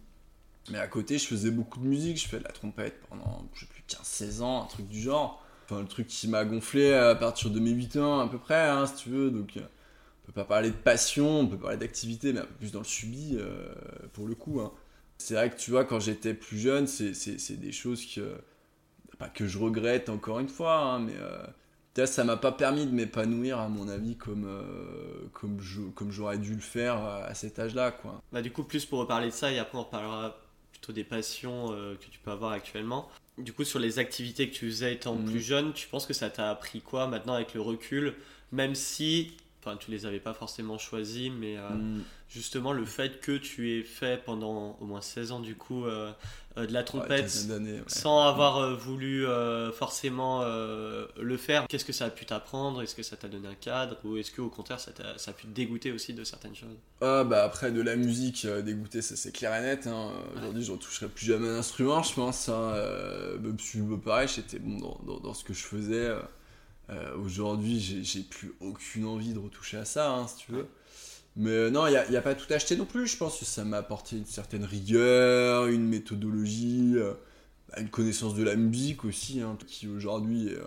Mais 0.71 0.79
à 0.79 0.87
côté, 0.89 1.19
je 1.19 1.27
faisais 1.27 1.51
beaucoup 1.51 1.81
de 1.81 1.87
musique. 1.87 2.19
Je 2.23 2.29
fais 2.29 2.39
de 2.39 2.45
la 2.45 2.53
trompette 2.53 3.01
pendant, 3.11 3.49
je 3.55 3.61
sais 3.61 3.67
plus, 3.67 3.83
15-16 3.89 4.43
ans, 4.43 4.63
un 4.65 4.67
truc 4.67 4.89
du 4.89 5.01
genre. 5.01 5.43
Enfin, 5.67 5.81
le 5.83 5.89
truc 5.89 6.07
qui 6.07 6.29
m'a 6.29 6.45
gonflé 6.45 6.93
à 6.95 7.15
partir 7.15 7.51
de 7.51 7.61
mes 7.61 7.71
8 7.73 7.97
ans, 7.99 8.21
à 8.21 8.29
peu 8.29 8.39
près, 8.39 8.69
hein, 8.69 8.87
si 8.87 8.95
tu 9.05 9.11
veux. 9.11 9.31
Donc, 9.31 9.57
euh, 9.57 9.63
peut 10.33 10.41
pas 10.43 10.45
parler 10.45 10.71
de 10.71 10.77
passion, 10.77 11.41
on 11.41 11.47
peut 11.47 11.59
parler 11.59 11.77
d'activité, 11.77 12.33
mais 12.33 12.41
un 12.41 12.45
peu 12.47 12.55
plus 12.55 12.73
dans 12.73 12.81
le 12.81 12.85
subi, 12.85 13.37
euh, 13.39 13.73
pour 14.13 14.27
le 14.29 14.35
coup. 14.35 14.61
hein. 14.61 14.73
C'est 15.19 15.35
vrai 15.35 15.51
que 15.51 15.57
tu 15.57 15.71
vois, 15.71 15.85
quand 15.85 16.01
j'étais 16.01 16.35
plus 16.35 16.59
jeune, 16.59 16.87
c'est, 16.87 17.13
des 17.61 17.73
choses 17.73 18.05
que, 18.07 18.35
pas 19.19 19.29
que 19.29 19.47
je 19.47 19.59
regrette 19.59 20.09
encore 20.09 20.41
une 20.41 20.49
fois, 20.49 20.77
hein, 20.79 20.99
mais 21.01 21.15
euh, 21.17 22.07
ça 22.07 22.25
m'a 22.25 22.37
pas 22.37 22.53
permis 22.53 22.87
de 22.87 22.93
m'épanouir, 22.93 23.59
à 23.59 23.69
mon 23.69 23.89
avis, 23.89 24.17
comme, 24.17 24.45
euh, 24.47 25.29
comme, 25.33 25.61
je, 25.61 25.83
comme 25.95 26.11
j'aurais 26.11 26.39
dû 26.39 26.55
le 26.55 26.61
faire 26.61 26.97
à 26.97 27.35
cet 27.35 27.59
âge-là, 27.59 27.93
quoi. 27.93 28.21
Bah, 28.33 28.43
du 28.43 28.51
coup, 28.51 28.65
plus 28.65 28.85
pour 28.87 28.99
reparler 29.01 29.27
de 29.29 29.33
ça, 29.33 29.53
et 29.53 29.59
après 29.59 29.79
on 29.79 29.83
reparlera 29.85 30.37
plutôt 30.73 30.93
des 30.93 31.05
passions 31.05 31.73
euh, 31.73 31.95
que 31.95 32.07
tu 32.11 32.19
peux 32.19 32.31
avoir 32.31 32.53
actuellement. 32.53 33.09
Du 33.39 33.53
coup, 33.53 33.65
sur 33.65 33.79
les 33.79 33.99
activités 33.99 34.49
que 34.49 34.55
tu 34.55 34.67
faisais 34.67 34.95
étant 34.95 35.15
Mhm. 35.15 35.25
plus 35.31 35.41
jeune, 35.41 35.73
tu 35.73 35.87
penses 35.89 36.07
que 36.07 36.15
ça 36.15 36.31
t'a 36.31 36.51
appris 36.51 36.81
quoi 36.81 37.07
maintenant 37.07 37.35
avec 37.35 37.55
le 37.55 37.61
recul? 37.61 38.15
Même 38.51 38.75
si, 38.75 39.37
enfin, 39.65 39.77
tu 39.77 39.91
les 39.91 40.07
avais 40.07 40.21
pas 40.21 40.35
forcément 40.35 40.79
choisis, 40.79 41.31
mais 41.31 41.57
euh, 41.57 41.69
Mm. 41.71 42.03
justement, 42.29 42.73
le 42.73 42.85
fait 42.85 43.21
que 43.21 43.37
tu 43.37 43.71
aies 43.79 43.83
fait 43.83 44.23
pendant 44.25 44.77
au 44.81 44.85
moins 44.87 45.01
16 45.01 45.33
ans, 45.33 45.41
du 45.41 45.55
coup, 45.55 45.85
euh, 45.87 46.13
euh, 46.59 46.67
de 46.67 46.73
la 46.73 46.83
trompette. 46.83 47.25
ouais. 47.49 47.83
Sans 47.87 48.21
avoir 48.23 48.59
euh, 48.59 48.75
voulu 48.75 49.25
forcément 49.73 50.43
le 50.45 51.37
faire, 51.37 51.67
qu'est-ce 51.69 51.85
que 51.85 51.93
ça 51.93 52.07
a 52.07 52.11
pu 52.11 52.25
t'apprendre? 52.27 52.83
Est-ce 52.83 52.95
que 52.95 53.03
ça 53.03 53.17
t'a 53.17 53.29
donné 53.29 53.49
un 53.49 53.55
cadre? 53.55 53.97
Ou 54.05 54.17
est-ce 54.17 54.31
qu'au 54.33 54.49
contraire 54.49 54.81
ça, 54.81 54.91
a 54.93 55.33
pu 55.33 55.47
te 55.47 55.53
dégoûter 55.53 55.93
aussi 55.93 56.13
de 56.15 56.25
certaines 56.25 56.55
choses? 56.55 56.77
Ah 57.01 57.25
bah 57.25 57.43
après 57.45 57.73
de 57.73 57.81
la 57.83 57.97
musique 57.97 58.47
dégoûté 58.47 59.03
ça 59.03 59.17
c'est 59.17 59.33
clair 59.33 59.55
et 59.57 59.61
net 59.61 59.87
hein. 59.89 60.13
aujourd'hui 60.37 60.63
je 60.63 60.71
retoucherai 60.71 61.09
plus 61.09 61.27
jamais 61.27 61.49
un 61.49 61.57
instrument 61.59 62.01
je 62.03 62.15
pense 62.15 62.49
hein. 62.49 62.73
bah, 63.41 63.51
bah, 63.51 63.97
pareil 64.05 64.29
j'étais 64.33 64.61
bon 64.61 64.79
dans, 64.79 65.01
dans- 65.05 65.19
dans 65.21 65.35
ce 65.35 65.43
que 65.43 65.53
je 65.53 65.63
faisais 65.65 66.15
euh, 66.93 67.17
aujourd'hui 67.17 67.81
j'ai 67.81 68.23
plus 68.23 68.53
aucune 68.61 69.07
envie 69.07 69.33
de 69.33 69.39
retoucher 69.39 69.79
à 69.79 69.85
ça 69.85 70.13
hein, 70.13 70.29
si 70.29 70.45
tu 70.45 70.53
veux 70.53 70.69
mais 71.37 71.51
euh, 71.51 71.71
non 71.71 71.87
il 71.87 71.93
n'y 72.11 72.17
a, 72.17 72.23
pas 72.23 72.35
tout 72.35 72.53
acheté 72.53 72.77
non 72.77 72.85
plus 72.85 73.07
je 73.07 73.17
pense 73.17 73.39
que 73.39 73.45
ça 73.45 73.65
m'a 73.65 73.79
apporté 73.79 74.17
une 74.17 74.27
certaine 74.27 74.65
rigueur 74.65 75.67
une 75.67 75.89
méthodologie 75.89 76.95
euh, 76.97 77.15
une 77.79 77.89
connaissance 77.89 78.35
de 78.35 78.43
la 78.43 78.55
musique 78.55 79.05
aussi 79.05 79.41
hein, 79.41 79.57
qui 79.67 79.89
aujourd'hui 79.89 80.49
est, 80.49 80.57
euh, 80.57 80.65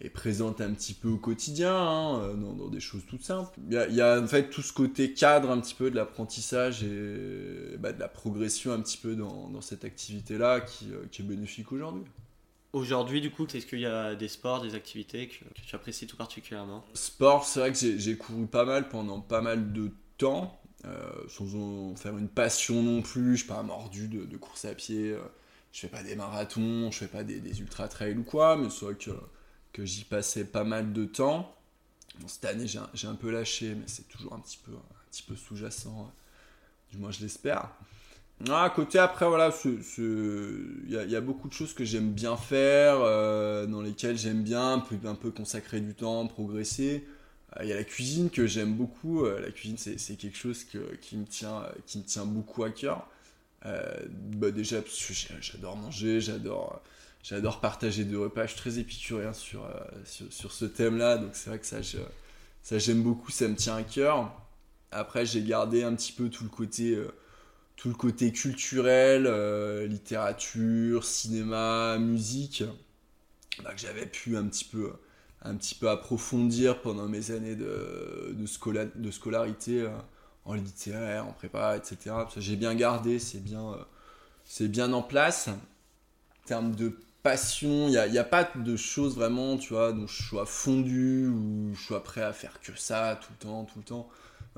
est 0.00 0.10
présente 0.10 0.60
un 0.60 0.72
petit 0.72 0.94
peu 0.94 1.08
au 1.08 1.16
quotidien, 1.16 1.74
hein, 1.74 2.34
dans, 2.36 2.68
des 2.68 2.78
choses 2.78 3.02
toutes 3.08 3.24
simples. 3.24 3.58
Il 3.68 3.74
y 3.74 4.00
a, 4.00 4.22
en 4.22 4.26
fait 4.28 4.48
tout 4.48 4.62
ce 4.62 4.72
côté 4.72 5.12
cadre 5.12 5.50
un 5.50 5.58
petit 5.58 5.74
peu 5.74 5.90
de 5.90 5.96
l'apprentissage 5.96 6.84
et 6.84 7.76
bah, 7.80 7.92
de 7.92 7.98
la 7.98 8.06
progression 8.06 8.70
un 8.70 8.78
petit 8.80 8.98
peu 8.98 9.16
dans, 9.16 9.60
cette 9.60 9.84
activité-là 9.84 10.60
qui 10.60 10.92
est 10.92 11.22
bénéfique 11.24 11.72
aujourd'hui. 11.72 12.04
Aujourd'hui, 12.74 13.20
du 13.22 13.30
coup, 13.30 13.46
est-ce 13.46 13.64
qu'il 13.64 13.80
y 13.80 13.86
a 13.86 14.14
des 14.14 14.28
sports, 14.28 14.60
des 14.60 14.74
activités 14.74 15.28
que, 15.28 15.36
tu 15.66 15.74
apprécies 15.74 16.06
tout 16.06 16.16
particulièrement? 16.16 16.84
Sport, 16.92 17.46
c'est 17.46 17.60
vrai 17.60 17.72
que 17.72 17.78
j'ai- 17.78 18.16
couru 18.16 18.46
pas 18.46 18.64
mal 18.64 18.88
pendant 18.90 19.20
pas 19.20 19.40
mal 19.40 19.72
de 19.72 19.90
temps, 20.18 20.60
euh, 20.84 21.10
sans 21.28 21.54
en 21.54 21.96
faire 21.96 22.18
une 22.18 22.28
passion 22.28 22.82
non 22.82 23.00
plus. 23.00 23.32
Je 23.32 23.38
suis 23.38 23.48
pas 23.48 23.62
mordu 23.62 24.08
de, 24.08 24.36
course 24.36 24.66
à 24.66 24.74
pied. 24.74 25.12
euh, 25.12 25.20
je 25.72 25.80
fais 25.80 25.88
pas 25.88 26.02
des 26.02 26.16
marathons, 26.16 26.90
je 26.90 26.98
fais 26.98 27.08
pas 27.08 27.24
des, 27.24 27.60
ultra 27.60 27.88
trails 27.88 28.16
ou 28.16 28.22
quoi, 28.22 28.56
mais 28.56 28.68
c'est 28.70 28.84
vrai 28.84 28.94
que, 29.72 29.84
j'y 29.84 30.04
passais 30.04 30.44
pas 30.44 30.64
mal 30.64 30.92
de 30.92 31.04
temps. 31.04 31.54
Cette 32.26 32.44
année, 32.46 32.66
j'ai 32.66 32.80
un, 32.80 32.90
j'ai 32.94 33.06
un 33.06 33.14
peu 33.14 33.30
lâché, 33.30 33.74
mais 33.74 33.84
c'est 33.86 34.08
toujours 34.08 34.34
un 34.34 34.40
petit 34.40 34.58
peu, 34.58 34.72
un 34.72 35.10
petit 35.10 35.22
peu 35.22 35.36
sous-jacent, 35.36 36.00
euh, 36.00 36.92
du 36.92 36.98
moins 36.98 37.12
je 37.12 37.20
l'espère. 37.20 37.70
Ah, 38.48 38.64
à 38.64 38.70
côté, 38.70 38.98
après, 39.00 39.26
voilà, 39.26 39.50
il 39.64 40.90
y, 40.90 41.16
a- 41.16 41.20
beaucoup 41.20 41.48
de 41.48 41.52
choses 41.52 41.72
que 41.74 41.84
j'aime 41.84 42.12
bien 42.12 42.36
faire, 42.36 43.00
euh, 43.00 43.66
dans 43.66 43.82
lesquelles 43.82 44.16
j'aime 44.16 44.42
bien 44.44 44.74
un 44.74 44.78
peu, 44.78 45.30
consacrer 45.30 45.80
du 45.80 45.94
temps, 45.94 46.26
progresser. 46.28 47.04
Euh, 47.56 47.64
Il 47.64 47.68
y 47.68 47.72
a 47.72 47.76
la 47.76 47.84
cuisine 47.84 48.30
que 48.30 48.46
j'aime 48.46 48.74
beaucoup. 48.74 49.24
Euh, 49.24 49.40
la 49.40 49.50
cuisine, 49.50 49.76
c'est 49.78 50.16
quelque 50.16 50.36
chose 50.36 50.64
qui, 50.64 51.16
me 51.16 51.24
tient, 51.24 52.24
beaucoup 52.26 52.62
à 52.64 52.70
cœur. 52.70 53.08
Bah 53.64 54.50
déjà, 54.52 54.82
parce 54.82 55.12
j'adore 55.40 55.76
manger, 55.76 56.20
j'adore 56.20 56.80
j'adore 57.22 57.60
partager 57.60 58.04
des 58.04 58.16
repas. 58.16 58.44
Je 58.46 58.52
suis 58.52 58.58
très 58.60 58.78
épicurien 58.78 59.32
sur, 59.32 59.68
sur, 60.04 60.52
ce 60.52 60.64
thème-là, 60.64 61.18
donc 61.18 61.30
c'est 61.34 61.50
vrai 61.50 61.58
que 61.58 61.66
ça, 61.66 61.78
ça 62.62 62.78
j'aime 62.78 63.02
beaucoup, 63.02 63.30
ça 63.30 63.48
me 63.48 63.56
tient 63.56 63.76
à 63.76 63.82
cœur. 63.82 64.32
Après, 64.92 65.26
j'ai 65.26 65.42
gardé 65.42 65.82
un 65.84 65.94
petit 65.94 66.12
peu 66.12 66.28
tout 66.30 66.44
le 66.44 66.50
côté, 66.50 66.96
tout 67.78 67.88
le 67.90 67.96
côté 67.96 68.32
culturel, 68.32 69.26
euh, 69.28 69.88
littérature, 69.88 71.06
cinéma, 71.06 71.98
musique, 71.98 72.64
bah, 73.62 73.72
que 73.74 73.80
j'avais 73.80 74.06
pu 74.06 74.36
un 74.36 74.46
petit 74.46 74.64
peu 75.74 75.88
approfondir 75.90 76.80
pendant 76.80 77.08
mes 77.08 77.30
années 77.30 77.56
de, 77.56 78.34
de, 78.36 78.46
scola- 78.46 78.90
de 78.94 79.10
scolarité 79.10 79.82
euh, 79.82 79.90
en 80.44 80.54
littéraire, 80.54 81.26
en 81.26 81.32
prépa, 81.32 81.76
etc. 81.76 82.28
J'ai 82.36 82.56
bien 82.56 82.74
gardé, 82.74 83.18
c'est 83.18 83.40
bien, 83.42 83.72
euh, 83.72 83.84
c'est 84.44 84.68
bien 84.68 84.92
en 84.92 85.02
place. 85.02 85.48
En 85.48 85.78
termes 86.46 86.74
de 86.74 86.98
passion, 87.22 87.88
il 87.88 88.10
n'y 88.12 88.18
a 88.18 88.24
pas 88.24 88.44
de 88.56 88.76
choses 88.76 89.16
vraiment, 89.16 89.56
tu 89.58 89.74
vois, 89.74 89.92
dont 89.92 90.06
je 90.06 90.22
sois 90.22 90.46
fondu 90.46 91.28
ou 91.28 91.74
je 91.74 91.82
sois 91.82 92.02
prêt 92.02 92.22
à 92.22 92.32
faire 92.32 92.60
que 92.60 92.76
ça 92.78 93.18
tout 93.22 93.28
le 93.32 93.38
temps, 93.38 93.64
tout 93.64 93.78
le 93.78 93.84
temps. 93.84 94.08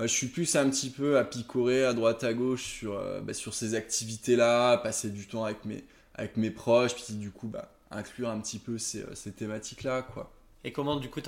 Je 0.03 0.13
suis 0.13 0.29
plus 0.29 0.57
un 0.57 0.69
petit 0.71 0.91
peu 0.91 1.19
à 1.19 1.25
picorer 1.25 1.85
à 1.85 1.93
droite 1.93 2.25
à 2.25 2.33
gauche 2.33 2.65
sur, 2.65 2.95
euh, 2.95 3.21
bah, 3.21 3.35
sur 3.35 3.55
ces 3.55 3.75
activités-là, 3.75 4.79
passer 4.79 5.11
du 5.11 5.27
temps 5.27 5.45
avec 5.45 5.65
mes, 5.65 5.85
avec 6.15 6.37
mes 6.37 6.51
proches, 6.51 6.95
puis 6.95 7.15
du 7.15 7.31
coup, 7.31 7.49
bah, 7.49 7.73
inclure 7.91 8.29
un 8.31 8.41
petit 8.41 8.59
peu 8.59 8.79
ces, 8.79 9.03
euh, 9.03 9.15
ces 9.15 9.33
thématiques-là, 9.33 10.03
quoi. 10.03 10.33
Et 10.65 10.73
comment, 10.73 10.97
du 10.97 11.09
coup, 11.09 11.21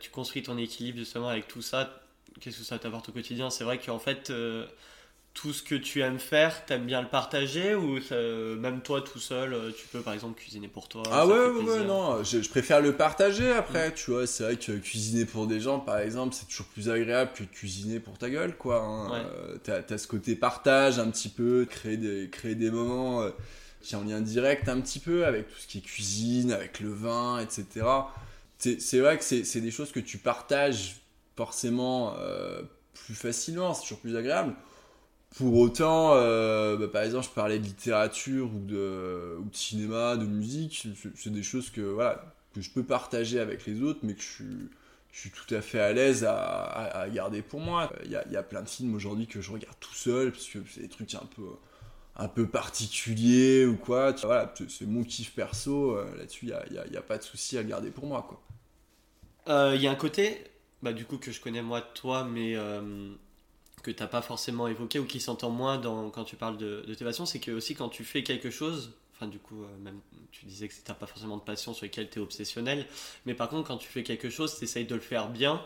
tu 0.00 0.10
construis 0.10 0.42
ton 0.42 0.58
équilibre 0.58 0.98
justement 0.98 1.28
avec 1.28 1.46
tout 1.48 1.62
ça? 1.62 2.02
Qu'est-ce 2.40 2.58
que 2.58 2.64
ça 2.64 2.78
t'apporte 2.78 3.08
au 3.08 3.12
quotidien? 3.12 3.50
C'est 3.50 3.64
vrai 3.64 3.78
qu'en 3.78 3.98
fait, 3.98 4.30
euh, 4.30 4.66
tout 5.34 5.52
ce 5.54 5.62
que 5.62 5.74
tu 5.74 6.00
aimes 6.02 6.18
faire, 6.18 6.66
t'aimes 6.66 6.84
bien 6.84 7.00
le 7.00 7.08
partager 7.08 7.74
ou 7.74 8.00
ça- 8.02 8.14
même 8.16 8.82
toi 8.82 9.00
tout 9.00 9.18
seul, 9.18 9.54
euh, 9.54 9.70
tu 9.76 9.86
peux 9.88 10.00
par 10.00 10.12
exemple 10.12 10.38
cuisiner 10.38 10.68
pour 10.68 10.88
toi 10.88 11.02
Ah 11.10 11.26
ouais, 11.26 11.32
ouais, 11.34 11.84
non, 11.86 12.22
je, 12.22 12.42
je 12.42 12.48
préfère 12.50 12.82
le 12.82 12.94
partager 12.94 13.50
après, 13.50 13.94
tu 13.94 14.10
vois, 14.10 14.26
c'est 14.26 14.44
vrai 14.44 14.56
que 14.56 14.72
cuisiner 14.72 15.24
pour 15.24 15.46
des 15.46 15.58
gens, 15.58 15.80
par 15.80 15.98
exemple, 16.00 16.34
c'est 16.34 16.46
toujours 16.48 16.66
plus 16.66 16.90
agréable 16.90 17.30
que 17.34 17.44
de 17.44 17.48
cuisiner 17.48 17.98
pour 17.98 18.18
ta 18.18 18.28
gueule, 18.28 18.56
quoi. 18.56 18.80
hein. 18.82 19.10
Ouais. 19.10 19.26
Euh, 19.26 19.56
t'as, 19.64 19.82
t'as 19.82 19.96
ce 19.96 20.06
côté 20.06 20.36
partage 20.36 20.98
un 20.98 21.10
petit 21.10 21.30
peu, 21.30 21.66
créer 21.68 21.96
des, 21.96 22.28
créer 22.30 22.54
des 22.54 22.70
moments 22.70 23.22
euh, 23.22 23.30
qui 23.80 23.96
en 23.96 24.04
lien 24.04 24.20
direct 24.20 24.68
un 24.68 24.80
petit 24.82 24.98
peu 25.00 25.24
avec 25.24 25.48
tout 25.48 25.58
ce 25.58 25.66
qui 25.66 25.78
est 25.78 25.82
cuisine, 25.82 26.52
avec 26.52 26.78
le 26.78 26.92
vin, 26.92 27.38
etc. 27.40 27.86
C'est, 28.58 28.80
c'est 28.82 29.00
vrai 29.00 29.16
que 29.16 29.24
c'est, 29.24 29.44
c'est 29.44 29.62
des 29.62 29.70
choses 29.70 29.92
que 29.92 29.98
tu 30.00 30.18
partages 30.18 30.96
forcément 31.36 32.14
euh, 32.18 32.62
plus 32.92 33.14
facilement, 33.14 33.72
c'est 33.74 33.82
toujours 33.82 34.00
plus 34.00 34.14
agréable. 34.16 34.54
Pour 35.36 35.56
autant, 35.58 36.14
euh, 36.14 36.76
bah, 36.76 36.88
par 36.88 37.02
exemple, 37.02 37.24
je 37.26 37.30
parlais 37.30 37.58
de 37.58 37.64
littérature 37.64 38.50
ou 38.54 38.58
de, 38.66 39.38
cinéma, 39.52 40.16
de 40.16 40.26
musique, 40.26 40.86
c'est- 41.16 41.30
des 41.30 41.42
choses 41.42 41.70
que, 41.70 41.80
voilà, 41.80 42.34
que 42.54 42.60
je 42.60 42.70
peux 42.70 42.82
partager 42.82 43.40
avec 43.40 43.64
les 43.66 43.82
autres, 43.82 44.00
mais 44.02 44.14
que 44.14 44.20
je 44.22 44.26
suis, 44.28 44.68
je 45.10 45.20
suis 45.20 45.30
tout 45.30 45.54
à 45.54 45.62
fait 45.62 45.80
à 45.80 45.92
l'aise 45.92 46.24
à, 46.28 47.06
garder 47.12 47.40
pour 47.42 47.60
moi. 47.60 47.90
Il 48.04 48.10
y 48.10 48.16
a, 48.36 48.42
plein 48.42 48.62
de 48.62 48.68
films 48.68 48.94
aujourd'hui 48.94 49.26
que 49.26 49.40
je 49.40 49.50
regarde 49.52 49.76
tout 49.80 49.94
seul, 49.94 50.32
parce 50.32 50.46
que 50.48 50.58
c'est 50.70 50.82
des 50.82 50.88
trucs 50.88 51.14
un 51.14 51.26
peu, 51.34 51.42
un 52.16 52.28
peu 52.28 52.46
particuliers 52.46 53.64
ou 53.66 53.76
quoi. 53.76 54.12
Voilà, 54.22 54.52
c'est- 54.68 54.86
mon 54.86 55.02
kiff 55.04 55.34
perso, 55.34 55.96
euh, 55.96 56.04
là-dessus, 56.18 56.46
il 56.46 56.48
n'y 56.72 56.78
a, 56.78 56.86
y 56.88 56.96
a- 56.96 57.02
pas 57.02 57.16
de 57.18 57.22
souci 57.22 57.56
à 57.58 57.64
garder 57.64 57.90
pour 57.90 58.06
moi. 58.06 58.26
Euh, 59.48 59.72
Il 59.76 59.82
y 59.82 59.86
a 59.86 59.90
un 59.90 59.96
côté, 59.96 60.44
bah, 60.82 60.92
du 60.92 61.04
coup, 61.04 61.18
que 61.18 61.30
je 61.32 61.40
connais 61.40 61.62
moi 61.62 61.80
de 61.80 61.86
toi, 61.94 62.24
mais 62.24 62.54
que 63.82 63.90
t'as 63.90 64.06
pas 64.06 64.22
forcément 64.22 64.68
évoqué 64.68 64.98
ou 64.98 65.04
qui 65.04 65.20
s'entend 65.20 65.50
moins 65.50 65.78
dans, 65.78 66.10
quand 66.10 66.24
tu 66.24 66.36
parles 66.36 66.56
de, 66.56 66.84
de 66.86 66.94
tes 66.94 67.04
passions, 67.04 67.26
c'est 67.26 67.40
que 67.40 67.50
aussi 67.50 67.74
quand 67.74 67.88
tu 67.88 68.04
fais 68.04 68.22
quelque 68.22 68.50
chose, 68.50 68.92
enfin 69.14 69.26
du 69.26 69.38
coup, 69.38 69.62
euh, 69.62 69.78
même 69.82 70.00
tu 70.30 70.46
disais 70.46 70.68
que 70.68 70.74
t'as 70.84 70.94
pas 70.94 71.06
forcément 71.06 71.36
de 71.36 71.42
passion 71.42 71.74
sur 71.74 71.84
lesquelles 71.84 72.08
tu 72.08 72.18
es 72.18 72.22
obsessionnel, 72.22 72.86
mais 73.26 73.34
par 73.34 73.48
contre 73.48 73.68
quand 73.68 73.76
tu 73.78 73.88
fais 73.88 74.02
quelque 74.02 74.30
chose, 74.30 74.56
tu 74.56 74.64
essayes 74.64 74.86
de 74.86 74.94
le 74.94 75.00
faire 75.00 75.28
bien 75.28 75.60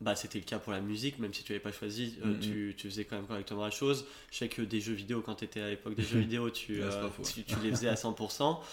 bah, 0.00 0.14
c'était 0.14 0.38
le 0.38 0.44
cas 0.44 0.60
pour 0.60 0.72
la 0.72 0.80
musique, 0.80 1.18
même 1.18 1.34
si 1.34 1.42
tu 1.42 1.52
l'avais 1.52 1.62
pas 1.62 1.72
choisi, 1.72 2.18
euh, 2.24 2.38
tu, 2.40 2.74
tu 2.76 2.88
faisais 2.88 3.04
quand 3.04 3.16
même 3.16 3.26
correctement 3.26 3.64
la 3.64 3.72
chose. 3.72 4.06
Je 4.30 4.38
sais 4.38 4.48
que 4.48 4.62
des 4.62 4.80
jeux 4.80 4.92
vidéo, 4.92 5.22
quand 5.22 5.34
tu 5.34 5.44
étais 5.44 5.60
à 5.60 5.70
l'époque 5.70 5.96
des 5.96 6.04
jeux 6.04 6.20
vidéo, 6.20 6.50
tu, 6.50 6.80
euh, 6.82 7.08
tu, 7.24 7.42
tu 7.42 7.56
les 7.64 7.70
faisais 7.70 7.88
à 7.88 7.94
100%. 7.94 8.58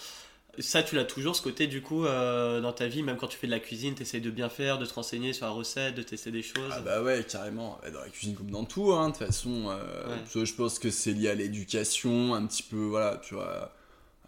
Ça, 0.58 0.82
tu 0.82 0.94
l'as 0.96 1.04
toujours, 1.04 1.36
ce 1.36 1.42
côté, 1.42 1.66
du 1.66 1.82
coup, 1.82 2.06
euh, 2.06 2.60
dans 2.60 2.72
ta 2.72 2.86
vie, 2.88 3.02
même 3.02 3.16
quand 3.16 3.26
tu 3.28 3.36
fais 3.36 3.46
de 3.46 3.52
la 3.52 3.60
cuisine, 3.60 3.94
tu 3.94 4.02
essayes 4.02 4.20
de 4.20 4.30
bien 4.30 4.48
faire, 4.48 4.78
de 4.78 4.86
te 4.86 4.94
renseigner 4.94 5.32
sur 5.32 5.46
la 5.46 5.52
recette, 5.52 5.94
de 5.94 6.02
tester 6.02 6.30
des 6.30 6.42
choses. 6.42 6.70
Ah 6.72 6.80
bah 6.80 7.02
ouais, 7.02 7.24
carrément. 7.28 7.78
Dans 7.92 8.00
la 8.00 8.08
cuisine 8.08 8.34
comme 8.34 8.50
dans 8.50 8.64
tout, 8.64 8.92
hein, 8.92 9.08
de 9.10 9.16
toute 9.16 9.26
façon. 9.26 9.68
euh, 9.70 10.16
Ouais. 10.34 10.44
je 10.46 10.54
pense 10.54 10.78
que 10.78 10.90
c'est 10.90 11.12
lié 11.12 11.28
à 11.28 11.34
l'éducation, 11.34 12.34
un 12.34 12.46
petit 12.46 12.62
peu, 12.62 12.84
voilà, 12.84 13.20
tu 13.22 13.34
vois, 13.34 13.74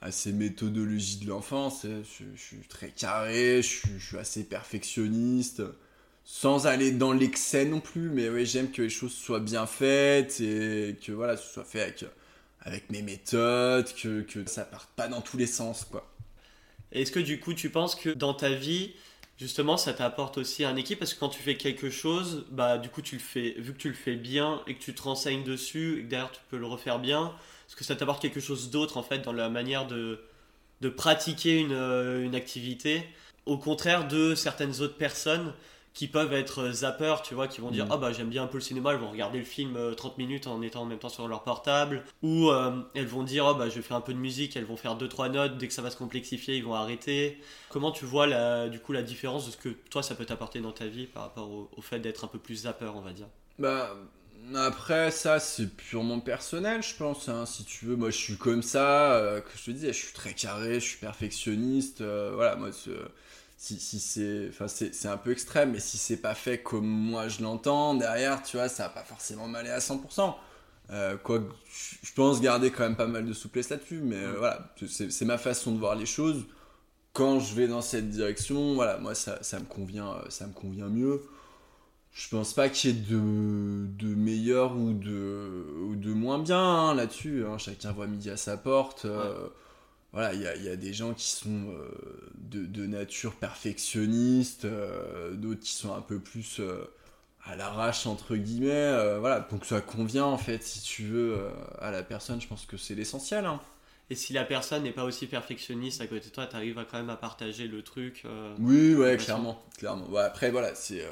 à 0.00 0.10
ces 0.10 0.32
méthodologies 0.32 1.18
de 1.18 1.28
l'enfance. 1.28 1.82
Je, 1.84 2.24
je 2.34 2.40
suis 2.40 2.58
très 2.68 2.90
carré, 2.90 3.62
je 3.62 3.68
suis, 3.68 3.98
je 3.98 4.06
suis 4.06 4.18
assez 4.18 4.44
perfectionniste, 4.44 5.62
sans 6.24 6.66
aller 6.66 6.92
dans 6.92 7.12
l'excès 7.12 7.64
non 7.64 7.80
plus, 7.80 8.10
mais 8.10 8.28
ouais, 8.28 8.44
j'aime 8.44 8.70
que 8.70 8.82
les 8.82 8.90
choses 8.90 9.12
soient 9.14 9.40
bien 9.40 9.66
faites 9.66 10.40
et 10.40 10.96
que 11.04 11.12
voilà, 11.12 11.36
ce 11.38 11.50
soit 11.52 11.64
fait 11.64 11.80
avec, 11.82 12.04
avec 12.60 12.90
mes 12.90 13.00
méthodes, 13.02 13.88
que, 13.94 14.20
que 14.22 14.46
ça 14.48 14.64
parte 14.64 14.90
pas 14.94 15.08
dans 15.08 15.22
tous 15.22 15.38
les 15.38 15.46
sens, 15.46 15.86
quoi. 15.90 16.06
Est-ce 16.92 17.12
que 17.12 17.20
du 17.20 17.40
coup 17.40 17.54
tu 17.54 17.70
penses 17.70 17.94
que 17.94 18.10
dans 18.10 18.34
ta 18.34 18.50
vie, 18.50 18.92
justement, 19.38 19.76
ça 19.76 19.92
t'apporte 19.92 20.38
aussi 20.38 20.64
un 20.64 20.76
équipe 20.76 20.98
Parce 20.98 21.14
que 21.14 21.20
quand 21.20 21.28
tu 21.28 21.42
fais 21.42 21.56
quelque 21.56 21.90
chose, 21.90 22.46
bah 22.50 22.78
du 22.78 22.88
coup 22.88 23.02
tu 23.02 23.16
le 23.16 23.20
fais, 23.20 23.54
vu 23.58 23.72
que 23.72 23.78
tu 23.78 23.88
le 23.88 23.94
fais 23.94 24.16
bien 24.16 24.62
et 24.66 24.74
que 24.74 24.82
tu 24.82 24.94
te 24.94 25.02
renseignes 25.02 25.44
dessus 25.44 26.00
et 26.00 26.02
que 26.04 26.08
derrière 26.08 26.30
tu 26.30 26.40
peux 26.50 26.58
le 26.58 26.66
refaire 26.66 26.98
bien, 26.98 27.32
est-ce 27.68 27.76
que 27.76 27.84
ça 27.84 27.96
t'apporte 27.96 28.22
quelque 28.22 28.40
chose 28.40 28.70
d'autre 28.70 28.96
en 28.96 29.02
fait 29.02 29.20
dans 29.20 29.32
la 29.32 29.48
manière 29.50 29.86
de, 29.86 30.20
pratiquer 30.96 31.66
euh, 31.70 32.24
une 32.24 32.34
activité? 32.34 33.02
Au 33.46 33.58
contraire 33.58 34.08
de 34.08 34.34
certaines 34.34 34.80
autres 34.80 34.96
personnes 34.96 35.52
qui 35.98 36.06
peuvent 36.06 36.32
être 36.32 36.70
zappeurs, 36.70 37.22
tu 37.22 37.34
vois, 37.34 37.48
qui 37.48 37.60
vont 37.60 37.72
dire. 37.72 37.86
Ah 37.90 37.96
bah 37.96 38.12
j'aime 38.12 38.28
bien 38.28 38.44
un 38.44 38.46
peu 38.46 38.58
le 38.58 38.62
cinéma, 38.62 38.92
elles 38.92 39.00
vont 39.00 39.10
regarder 39.10 39.38
le 39.40 39.44
film 39.44 39.76
euh, 39.76 39.94
30 39.94 40.16
minutes 40.16 40.46
en 40.46 40.62
étant 40.62 40.82
en 40.82 40.84
même 40.86 40.98
temps 41.00 41.08
sur 41.08 41.26
leur 41.26 41.42
portable. 41.42 42.04
Ou 42.22 42.50
euh, 42.50 42.70
elles 42.94 43.06
vont 43.08 43.24
dire 43.24 43.46
Ah 43.46 43.54
bah 43.54 43.68
je 43.68 43.74
vais 43.74 43.82
faire 43.82 43.96
un 43.96 44.00
peu 44.00 44.14
de 44.14 44.18
musique, 44.18 44.56
elles 44.56 44.64
vont 44.64 44.76
faire 44.76 44.96
2-3 44.96 45.28
notes, 45.28 45.58
dès 45.58 45.66
que 45.66 45.74
ça 45.74 45.82
va 45.82 45.90
se 45.90 45.96
complexifier, 45.96 46.56
ils 46.56 46.64
vont 46.64 46.74
arrêter. 46.74 47.38
Comment 47.68 47.90
tu 47.90 48.04
vois 48.04 48.26
la, 48.28 48.68
du 48.68 48.78
coup 48.80 48.92
la 48.92 49.02
différence 49.02 49.46
de 49.46 49.50
ce 49.50 49.56
que 49.56 49.68
toi 49.90 50.02
ça 50.02 50.14
peut 50.14 50.24
t'apporter 50.24 50.60
dans 50.60 50.72
ta 50.72 50.86
vie 50.86 51.06
par 51.06 51.24
rapport 51.24 51.50
au, 51.50 51.68
au 51.76 51.82
fait 51.82 51.98
d'être 51.98 52.24
un 52.24 52.28
peu 52.28 52.38
plus 52.38 52.54
zapper, 52.62 52.90
on 52.94 53.00
va 53.00 53.12
dire? 53.12 53.26
Bah, 53.58 53.96
après, 54.54 55.10
ça, 55.10 55.40
c'est 55.40 55.66
purement 55.76 56.20
personnel, 56.20 56.82
je 56.82 56.94
pense. 56.94 57.28
hein. 57.28 57.44
Si 57.46 57.64
tu 57.64 57.86
veux, 57.86 57.96
moi, 57.96 58.10
je 58.10 58.16
suis 58.16 58.36
comme 58.36 58.62
ça. 58.62 59.12
euh, 59.14 59.40
que 59.40 59.50
je 59.58 59.64
te 59.64 59.70
dis, 59.72 59.86
je 59.86 59.92
suis 59.92 60.12
très 60.12 60.32
carré, 60.34 60.74
je 60.74 60.86
suis 60.86 60.98
perfectionniste. 60.98 62.00
euh, 62.00 62.32
voilà, 62.34 62.56
moi, 62.56 62.70
si, 63.58 63.80
si 63.80 64.00
c'est. 64.00 64.48
Enfin, 64.50 64.68
c'est 64.68 65.06
un 65.08 65.18
peu 65.18 65.32
extrême, 65.32 65.72
mais 65.72 65.80
si 65.80 65.98
c'est 65.98 66.18
pas 66.18 66.34
fait 66.36 66.62
comme 66.62 66.86
moi 66.88 67.28
je 67.28 67.42
l'entends, 67.42 67.94
derrière, 67.94 68.42
tu 68.44 68.58
vois, 68.58 68.68
ça 68.70 68.84
va 68.84 68.90
pas 68.90 69.04
forcément 69.04 69.48
m'aller 69.48 69.70
à 69.70 69.80
100%. 69.80 70.38
Euh, 70.92 71.18
quoi 71.18 71.40
je- 72.02 72.12
pense 72.14 72.40
garder 72.40 72.70
quand 72.72 72.84
même 72.84 72.96
pas 72.96 73.06
mal 73.08 73.26
de 73.26 73.32
souplesse 73.34 73.70
là-dessus, 73.70 74.00
mais 74.02 74.16
euh, 74.16 74.36
voilà, 74.38 74.74
c'est 74.88 75.24
ma 75.26 75.38
façon 75.38 75.72
de 75.72 75.78
voir 75.78 75.96
les 75.96 76.06
choses. 76.06 76.46
Quand 77.14 77.40
je 77.40 77.54
vais 77.54 77.68
dans 77.68 77.82
cette 77.82 78.10
direction, 78.10 78.74
voilà, 78.74 78.98
moi 78.98 79.14
ça, 79.14 79.42
ça 79.42 79.60
me 79.60 79.66
convient, 79.66 80.12
euh, 80.14 80.30
ça 80.30 80.46
me 80.48 80.54
convient 80.54 80.88
mieux. 80.88 81.22
Je 82.12 82.28
pense 82.28 82.52
pas 82.54 82.68
qu'il 82.68 82.90
y 82.90 82.98
ait 82.98 83.02
de, 83.02 83.86
de 83.98 84.14
meilleur 84.14 84.76
ou 84.76 84.92
de, 84.92 85.94
de 85.96 86.12
moins 86.12 86.38
bien 86.40 86.58
hein, 86.60 86.94
là-dessus. 86.94 87.44
hein. 87.46 87.58
Chacun 87.58 87.92
voit 87.92 88.06
midi 88.08 88.30
à 88.30 88.36
sa 88.36 88.56
porte. 88.56 89.06
Voilà, 90.12 90.32
il 90.34 90.40
y 90.40 90.64
y 90.64 90.68
a 90.68 90.76
des 90.76 90.94
gens 90.94 91.12
qui 91.14 91.28
sont 91.28 91.68
euh, 91.70 91.90
de, 92.36 92.64
de 92.64 92.86
nature 92.86 93.34
perfectionniste, 93.36 94.64
euh, 94.64 95.34
d'autres 95.34 95.60
qui 95.60 95.72
sont 95.72 95.94
un 95.94 96.00
peu 96.00 96.18
plus 96.18 96.60
euh, 96.60 96.84
à 97.44 97.56
l'arrache 97.56 98.06
entre 98.06 98.36
guillemets. 98.36 99.18
voilà, 99.20 99.40
donc 99.50 99.64
ça 99.64 99.80
convient 99.80 100.24
en 100.24 100.38
fait, 100.38 100.62
si 100.62 100.80
tu 100.82 101.04
veux, 101.04 101.38
à 101.80 101.90
la 101.90 102.02
personne. 102.02 102.40
Je 102.40 102.46
pense 102.48 102.66
que 102.66 102.76
c'est 102.76 102.94
l'essentiel. 102.94 103.44
hein. 103.46 103.60
Et 104.10 104.14
si 104.14 104.32
la 104.32 104.44
personne 104.44 104.82
n'est 104.84 104.92
pas 104.92 105.04
aussi 105.04 105.26
perfectionniste 105.26 106.00
à 106.00 106.06
côté 106.06 106.28
de 106.28 106.34
toi, 106.34 106.46
tu 106.46 106.56
arrives 106.56 106.78
à 106.78 106.84
quand 106.84 106.98
même 106.98 107.10
à 107.10 107.16
partager 107.16 107.68
le 107.68 107.82
truc 107.82 108.24
Oui, 108.58 108.94
ouais, 108.94 109.16
clairement, 109.16 109.62
clairement. 109.78 110.08
Ouais, 110.10 110.22
après, 110.22 110.50
voilà, 110.50 110.74
c'est 110.74 111.04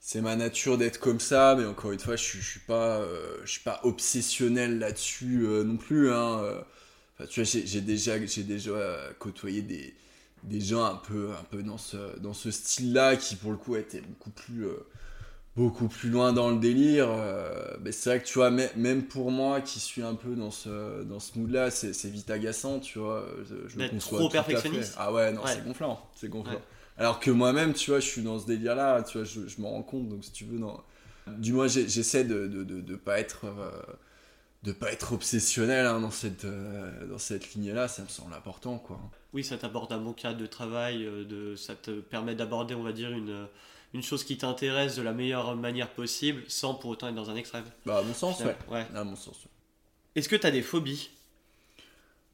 c'est 0.00 0.20
ma 0.20 0.36
nature 0.36 0.78
d'être 0.78 0.98
comme 0.98 1.20
ça, 1.20 1.54
mais 1.58 1.64
encore 1.66 1.92
une 1.92 1.98
fois, 2.00 2.16
je 2.16 2.38
je 2.38 2.42
suis 2.50 2.60
pas, 2.60 3.00
je 3.44 3.50
suis 3.50 3.60
pas 3.62 3.80
obsessionnel 3.84 4.78
là-dessus 4.78 5.46
non 5.64 5.76
plus. 5.76 6.12
Hein, 6.12 6.42
tu 7.28 7.40
vois, 7.42 7.50
j'ai 7.64 7.80
déjà, 7.80 8.24
j'ai 8.26 8.42
déjà 8.44 8.70
euh, 8.72 9.10
côtoyé 9.18 9.62
des, 9.62 9.94
des 10.42 10.60
gens 10.60 10.84
un 10.84 10.96
peu, 10.96 11.30
un 11.32 11.44
peu 11.50 11.62
dans 11.62 11.78
ce, 11.78 12.18
dans 12.20 12.32
ce 12.34 12.50
style-là, 12.50 13.16
qui 13.16 13.36
pour 13.36 13.50
le 13.52 13.56
coup 13.58 13.76
étaient 13.76 14.00
beaucoup 14.02 14.30
plus, 14.30 14.66
euh, 14.66 14.86
beaucoup 15.56 15.88
plus 15.88 16.10
loin 16.10 16.32
dans 16.32 16.50
le 16.50 16.58
délire. 16.58 17.08
euh, 17.10 17.76
mais 17.82 17.92
c'est 17.92 18.10
vrai 18.10 18.20
que 18.20 18.26
tu 18.26 18.34
vois, 18.34 18.50
même 18.50 19.04
pour 19.04 19.30
moi 19.30 19.60
qui 19.60 19.80
suis 19.80 20.02
un 20.02 20.14
peu 20.14 20.34
dans 20.36 20.50
ce, 20.50 21.02
dans 21.04 21.20
ce 21.20 21.38
mood-là, 21.38 21.70
c'est 21.70 21.92
c'est 21.92 22.10
vite 22.10 22.30
agaçant, 22.30 22.80
tu 22.80 22.98
vois. 22.98 23.26
Je, 23.48 23.78
le 23.80 23.98
trop 23.98 24.28
perfectionniste 24.28 24.94
Ah 24.98 25.12
ouais, 25.12 25.32
non, 25.32 25.42
Ouais. 25.42 25.48
c'est 25.54 25.64
gonflant, 25.64 26.10
c'est 26.14 26.28
gonflant. 26.28 26.54
Ouais. 26.54 26.60
Alors 26.98 27.20
que 27.20 27.30
moi-même, 27.30 27.72
tu 27.74 27.90
vois, 27.90 28.00
je 28.00 28.06
suis 28.06 28.22
dans 28.22 28.38
ce 28.38 28.46
délire-là, 28.46 29.02
tu 29.02 29.18
vois, 29.18 29.24
je, 29.26 29.46
je 29.46 29.60
m'en 29.60 29.70
rends 29.70 29.82
compte, 29.82 30.08
donc 30.08 30.24
si 30.24 30.32
tu 30.32 30.44
veux, 30.44 30.58
non. 30.58 30.78
Du 31.26 31.52
moins, 31.52 31.68
j'essaie 31.68 32.24
de, 32.24 32.46
de, 32.46 32.64
de, 32.64 32.80
de 32.80 32.96
pas 32.96 33.20
être. 33.20 33.44
euh, 33.46 33.70
de 34.62 34.72
pas 34.72 34.92
être 34.92 35.12
obsessionnel 35.14 35.86
hein, 35.86 36.00
dans 36.00 36.10
cette, 36.10 36.44
euh, 36.44 37.06
dans 37.06 37.18
cette 37.18 37.54
lignée-là, 37.54 37.88
ça 37.88 38.02
me 38.02 38.08
semble 38.08 38.34
important, 38.34 38.78
quoi. 38.78 39.00
Oui, 39.32 39.42
ça 39.42 39.56
t'apporte 39.56 39.90
un 39.92 39.98
bon 39.98 40.12
cadre 40.12 40.38
de 40.38 40.46
travail, 40.46 41.04
euh, 41.04 41.24
de, 41.24 41.56
ça 41.56 41.74
te 41.74 42.00
permet 42.00 42.34
d'aborder, 42.34 42.74
on 42.74 42.82
va 42.82 42.92
dire, 42.92 43.10
une, 43.10 43.46
une 43.94 44.02
chose 44.02 44.22
qui 44.22 44.36
t'intéresse 44.36 44.96
de 44.96 45.02
la 45.02 45.12
meilleure 45.12 45.56
manière 45.56 45.88
possible, 45.88 46.42
sans 46.48 46.74
pour 46.74 46.90
autant 46.90 47.08
être 47.08 47.14
dans 47.14 47.30
un 47.30 47.36
extrême. 47.36 47.64
Bah, 47.86 47.98
à 47.98 48.02
mon 48.02 48.12
sens, 48.12 48.40
ouais. 48.40 48.56
Ouais. 48.68 48.86
À 48.94 49.04
mon 49.04 49.16
sens, 49.16 49.36
ouais. 49.44 49.50
Est-ce 50.16 50.28
que 50.28 50.36
tu 50.36 50.46
as 50.46 50.50
des 50.50 50.62
phobies? 50.62 51.10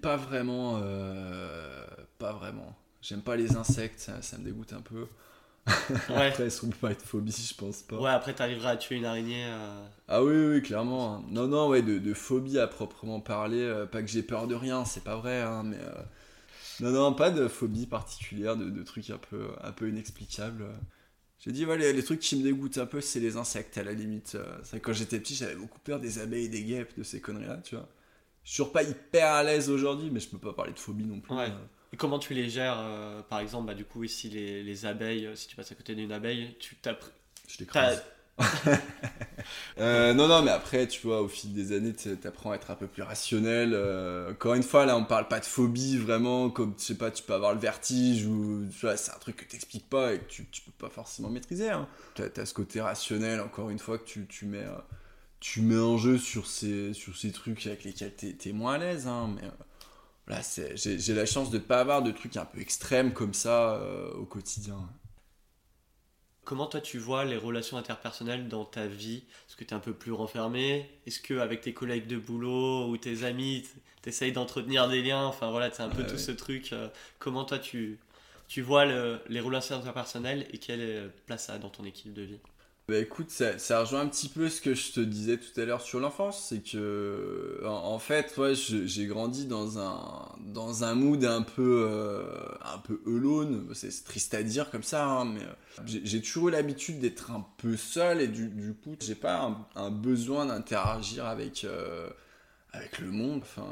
Pas 0.03 0.17
vraiment. 0.17 0.81
euh, 0.83 1.87
pas 2.19 2.33
vraiment. 2.33 2.75
J'aime 3.03 3.23
pas 3.23 3.37
les 3.37 3.57
insectes, 3.57 4.01
ça, 4.01 4.21
ça 4.21 4.37
me 4.37 4.45
dégoûte 4.45 4.73
un 4.73 4.81
peu. 4.81 5.07
Ouais. 6.09 6.33
Après, 6.33 6.51
ça 6.51 6.67
peut 6.67 6.73
pas 6.81 6.91
être 6.93 7.03
phobie, 7.05 7.33
je 7.33 7.55
pense 7.55 7.83
pas. 7.83 8.01
Ouais, 8.01 8.11
après, 8.11 8.35
tu 8.35 8.43
arriveras 8.43 8.71
à 8.71 8.77
tuer 8.77 8.97
une 8.97 9.05
araignée. 9.05 9.45
euh, 9.47 9.87
Ah 10.09 10.23
oui, 10.23 10.35
oui, 10.35 10.63
clairement. 10.63 11.17
hein. 11.17 11.25
Non, 11.31 11.49
non, 11.49 11.69
ouais, 11.69 11.83
de, 11.83 11.99
de 11.99 12.15
phobie 12.15 12.59
à 12.59 12.67
proprement 12.67 13.21
parler. 13.21 13.61
euh, 13.61 13.87
pas 13.87 14.03
que 14.03 14.09
j'ai 14.09 14.23
peur 14.23 14.47
de 14.47 14.55
rien, 14.55 14.85
c'est 14.85 15.03
pas 15.05 15.17
vrai, 15.17 15.41
hein, 15.43 15.63
mais. 15.65 15.79
euh, 15.81 16.03
Non, 16.81 16.91
non, 16.93 17.15
pas 17.15 17.31
de 17.31 17.49
phobie 17.49 17.87
particulière, 17.87 18.57
de, 18.57 18.71
de 18.71 18.83
trucs 18.85 19.11
un 19.11 19.19
peu, 19.19 19.49
un 19.63 19.73
peu 19.73 19.89
inexplicables. 19.89 20.67
J'ai 21.41 21.53
dit, 21.53 21.67
ouais, 21.67 21.79
les, 21.79 21.93
les 21.93 22.05
trucs 22.05 22.21
qui 22.21 22.37
me 22.37 22.43
dégoûtent 22.45 22.79
un 22.79 22.87
peu, 22.87 23.01
c'est 23.01 23.21
les 23.21 23.37
insectes, 23.37 23.79
à 23.79 23.85
la 23.85 23.93
limite. 23.93 24.37
C'est 24.65 24.81
quand 24.81 24.93
j'étais 24.95 25.21
petit, 25.21 25.35
j'avais 25.37 25.57
beaucoup 25.57 25.81
peur 25.81 26.01
des 26.01 26.19
abeilles 26.21 26.49
des 26.51 26.65
guêpes, 26.65 26.97
de 26.99 27.03
ces 27.05 27.21
conneries-là, 27.21 27.59
tu 27.65 27.77
vois. 27.77 27.89
Je 28.45 28.51
suis 28.53 28.59
toujours 28.59 28.73
pas 28.73 28.83
hyper 28.85 29.33
à 29.33 29.43
l'aise 29.45 29.71
aujourd'hui, 29.71 30.11
mais 30.11 30.21
je 30.21 30.29
peux 30.29 30.39
pas 30.39 30.53
parler 30.55 30.73
de 30.73 30.79
phobie 30.81 31.05
non 31.07 31.21
plus. 31.21 31.35
Ouais. 31.35 31.51
euh. 31.51 31.67
Et 31.93 31.97
comment 31.97 32.19
tu 32.19 32.35
les 32.35 32.49
gères 32.51 32.79
euh, 32.79 33.23
Par 33.23 33.41
exemple, 33.41 33.67
bah, 33.67 33.75
du 33.75 33.85
coup, 33.85 34.05
ici, 34.05 34.29
les, 34.29 34.63
les 34.63 34.87
abeilles, 34.87 35.27
euh, 35.27 35.37
si 35.37 35.47
tu 35.49 35.57
passes 35.57 35.73
à 35.73 35.75
côté 35.75 35.95
d'une 35.95 36.13
abeille, 36.13 36.57
tu 36.59 36.77
t'as 36.77 36.93
pr- 36.93 37.11
Je 37.49 37.59
l'écrase. 37.59 38.03
Euh, 39.79 40.15
non, 40.15 40.29
non, 40.29 40.43
mais 40.43 40.51
après, 40.51 40.87
tu 40.89 41.07
vois, 41.07 41.21
au 41.23 41.29
fil 41.29 41.53
des 41.53 41.73
années, 41.77 41.95
tu 41.95 42.09
apprends 42.27 42.53
à 42.53 42.57
être 42.57 42.71
un 42.71 42.75
peu 42.75 42.87
plus 42.87 43.03
rationnel. 43.03 43.73
euh, 43.75 44.33
encore 44.33 44.55
une 44.55 44.63
fois, 44.63 44.87
là, 44.87 44.97
on 44.97 45.05
parle 45.05 45.29
pas 45.29 45.41
de 45.41 45.45
phobie 45.45 45.99
vraiment, 45.99 46.51
comme, 46.51 46.75
tu 46.75 46.85
sais 46.85 46.95
pas, 46.97 47.11
tu 47.11 47.23
peux 47.23 47.35
avoir 47.35 47.55
le 47.55 47.61
vertige 47.61 48.27
ou, 48.27 48.67
tu 48.73 48.81
vois, 48.87 48.97
c'est 48.97 49.13
un 49.13 49.19
truc 49.19 49.37
que 49.37 49.45
t'expliques 49.45 49.89
pas 49.89 50.15
et 50.15 50.19
que 50.21 50.25
tu, 50.29 50.47
tu 50.51 50.63
peux 50.63 50.73
pas 50.73 50.89
forcément 50.91 51.29
maîtriser. 51.31 51.71
Hein. 51.71 51.89
T'as 52.15 52.25
as 52.43 52.47
ce 52.47 52.55
côté 52.55 52.81
rationnel, 52.81 53.41
encore 53.41 53.71
une 53.71 53.79
fois, 53.79 53.99
que 53.99 54.05
tu, 54.05 54.27
tu 54.27 54.47
mets, 54.47 54.59
euh, 54.65 54.77
tu 55.41 55.63
mets 55.63 55.79
en 55.79 55.99
jeu 55.99 56.19
sur 56.19 56.47
ces, 56.47 56.95
sur 56.95 57.17
ces 57.17 57.33
trucs 57.33 57.67
avec 57.67 57.85
lesquels 57.85 58.15
t'es 58.15 58.37
es 58.47 58.53
moins 58.53 58.75
à 58.75 58.79
l'aise, 58.79 59.07
hein, 59.07 59.31
mais. 59.37 59.49
Voilà, 60.27 60.43
j'ai 60.75 61.15
la 61.15 61.27
chance 61.27 61.51
de 61.51 61.59
pas 61.59 61.81
avoir 61.81 62.03
de 62.03 62.11
trucs 62.11 62.37
un 62.37 62.45
peu 62.45 62.61
extrêmes 62.61 63.13
comme 63.13 63.35
ça 63.35 63.75
euh, 63.75 64.13
au 64.15 64.25
quotidien. 64.25 64.89
Comment 66.45 66.67
toi 66.67 66.81
tu 66.81 66.99
vois 66.99 67.25
les 67.27 67.37
relations 67.37 67.77
interpersonnelles 67.77 68.49
dans 68.49 68.65
ta 68.65 68.87
vie? 68.87 69.25
Est-ce 69.49 69.57
que 69.57 69.65
tu 69.65 69.71
es 69.71 69.75
un 69.77 69.81
peu 69.81 69.93
plus 69.93 70.13
renfermé? 70.13 70.89
Est-ce 71.07 71.21
que 71.21 71.35
avec 71.41 71.61
tes 71.61 71.75
collègues 71.75 72.07
de 72.07 72.17
boulot 72.19 72.89
ou 72.89 72.97
tes 72.97 73.25
amis, 73.25 73.65
tu 74.03 74.09
essayes 74.09 74.33
d'entretenir 74.33 74.89
des 74.89 75.03
liens? 75.03 75.25
Enfin 75.27 75.51
voilà, 75.51 75.71
c'est 75.73 75.83
un 75.83 75.89
peu 75.91 76.05
Ouais, 76.05 76.07
tout 76.07 76.17
ouais. 76.17 76.19
ce 76.19 76.31
truc. 76.33 76.73
euh, 76.73 76.89
comment 77.19 77.45
toi 77.45 77.59
tu, 77.59 77.99
tu 78.49 78.63
vois 78.63 78.85
le- 78.87 79.21
les 79.29 79.41
relations 79.41 79.77
interpersonnelles 79.77 80.47
et 80.53 80.59
quelle 80.59 80.81
euh, 80.81 81.09
place 81.27 81.47
ça 81.47 81.55
a 81.55 81.59
dans 81.59 81.71
ton 81.71 81.85
équipe 81.85 82.13
de 82.15 82.23
vie? 82.23 82.41
Bah 82.89 82.99
écoute, 82.99 83.31
ça, 83.31 83.81
rejoint 83.81 84.03
un 84.03 84.07
petit 84.07 84.29
peu 84.29 84.49
ce 84.49 84.61
que 84.61 84.75
je 84.75 84.93
te 84.93 85.01
disais 85.01 85.39
tout 85.39 85.61
à 85.61 85.65
l'heure 85.65 85.81
sur 85.81 85.99
l'enfance, 85.99 86.47
c'est 86.49 86.63
que 86.63 87.61
en, 87.65 87.99
fait, 87.99 88.37
ouais, 88.37 88.55
j'ai 88.55 89.07
grandi 89.07 89.47
dans 89.47 89.81
un 89.81 90.29
dans 90.39 90.85
un 90.85 90.95
mood 90.95 91.25
un 91.25 91.43
peu 91.43 91.89
euh, 91.91 92.23
un 92.65 92.79
peu 92.79 93.01
alone, 93.05 93.67
c'est 93.75 94.05
triste 94.05 94.35
à 94.35 94.45
dire 94.45 94.71
comme 94.71 94.85
ça, 94.85 95.05
hein, 95.05 95.25
mais 95.25 95.43
euh, 95.43 95.99
j'ai 96.05 96.23
toujours 96.23 96.47
eu 96.49 96.53
l'habitude 96.53 97.01
d'être 97.01 97.33
un 97.33 97.45
peu 97.57 97.77
seul 97.77 98.21
et 98.21 98.29
du, 98.29 98.75
coup, 98.75 98.95
j'ai 99.01 99.17
pas 99.17 99.67
un, 99.75 99.91
besoin 99.91 100.47
d'interagir 100.47 101.27
avec 101.27 101.65
euh, 101.65 102.09
avec 102.73 103.01
le 103.01 103.11
monde. 103.11 103.41
Enfin, 103.43 103.67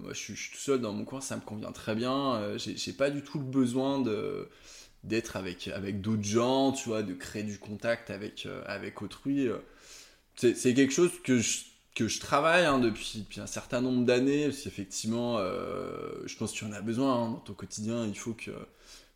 moi, 0.00 0.14
je 0.14 0.18
suis, 0.18 0.36
je 0.36 0.42
suis 0.42 0.52
tout 0.52 0.62
seul 0.62 0.80
dans 0.80 0.94
mon 0.94 1.04
coin, 1.04 1.20
ça 1.20 1.36
me 1.36 1.42
convient 1.42 1.72
très 1.72 1.94
bien. 1.94 2.56
j'ai 2.56 2.92
pas 2.94 3.10
du 3.10 3.22
tout 3.22 3.38
le 3.38 3.44
besoin 3.44 4.00
de 4.00 4.48
d'être 5.04 5.36
avec, 5.36 5.68
avec 5.68 6.00
d'autres 6.00 6.24
gens, 6.24 6.72
tu 6.72 6.88
vois, 6.88 7.02
de 7.02 7.14
créer 7.14 7.42
du 7.44 7.58
contact 7.58 8.10
avec, 8.10 8.46
euh, 8.46 8.62
avec 8.66 9.02
autrui. 9.02 9.48
euh. 9.48 9.58
C'est 10.36 10.74
quelque 10.74 10.92
chose 10.92 11.12
que 11.22 11.38
je, 11.38 11.60
que 11.94 12.08
je 12.08 12.20
travaille 12.20 12.64
hein, 12.64 12.78
depuis, 12.80 13.20
depuis 13.20 13.40
un 13.40 13.46
certain 13.46 13.80
nombre 13.80 14.04
d'années, 14.04 14.46
parce 14.48 14.62
qu'effectivement, 14.62 15.38
euh, 15.38 16.12
je 16.26 16.36
pense 16.36 16.52
que 16.52 16.58
tu 16.58 16.64
en 16.64 16.72
as 16.72 16.80
besoin 16.82 17.14
hein, 17.14 17.30
dans 17.30 17.36
ton 17.40 17.54
quotidien, 17.54 18.06
il 18.06 18.18
faut 18.18 18.34
que, 18.34 18.50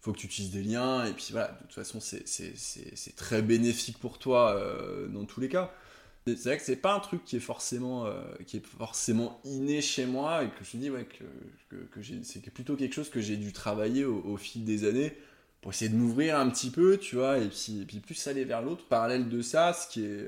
faut 0.01 0.13
que 0.13 0.19
tu 0.19 0.27
utilises 0.27 0.53
des 0.53 0.63
liens, 0.63 1.05
et 1.07 1.13
puis 1.13 1.29
voilà, 1.33 1.49
de 1.49 1.59
toute 1.67 1.75
façon, 1.75 2.01
c'est- 2.01 2.25
très 3.17 3.43
bénéfique 3.43 3.99
pour 3.99 4.19
toi 4.19 4.55
euh, 4.57 5.09
dans 5.09 5.25
tous 5.25 5.41
les 5.41 5.49
cas. 5.49 5.73
C'est 6.27 6.45
vrai 6.45 6.59
que 6.59 6.65
c'est 6.65 6.77
pas 6.77 6.95
un 6.95 7.01
truc 7.01 7.25
qui 7.25 7.37
est 7.37 7.41
forcément, 7.41 8.07
qui 8.47 8.59
est 8.59 8.67
forcément 8.67 9.41
inné 9.45 9.81
chez 9.81 10.05
moi, 10.07 10.45
et 10.45 10.49
que 10.51 10.63
je 10.65 10.73
te 10.73 10.77
dis, 10.77 10.91
ouais, 10.91 11.07
que, 11.07 11.77
que, 11.77 12.01
c'est 12.23 12.41
plutôt 12.53 12.77
quelque 12.77 12.95
chose 12.95 13.09
que 13.11 13.21
j'ai 13.21 13.37
dû 13.39 13.53
travailler 13.53 14.05
au 14.05 14.37
fil 14.37 14.65
des 14.65 14.85
années 14.85 15.17
pour 15.61 15.73
essayer 15.73 15.91
de 15.91 15.97
m'ouvrir 15.97 16.39
un 16.39 16.49
petit 16.51 16.71
peu, 16.71 16.99
tu 16.99 17.17
vois, 17.17 17.39
et 17.39 17.49
puis, 17.49 17.85
puis 17.87 17.99
plus 18.01 18.27
aller 18.29 18.45
vers 18.45 18.63
l'autre. 18.63 18.85
Parallèle 18.89 19.29
de 19.29 19.43
ça, 19.43 19.73
ce 19.73 19.89
qui 19.89 20.05
est, 20.05 20.27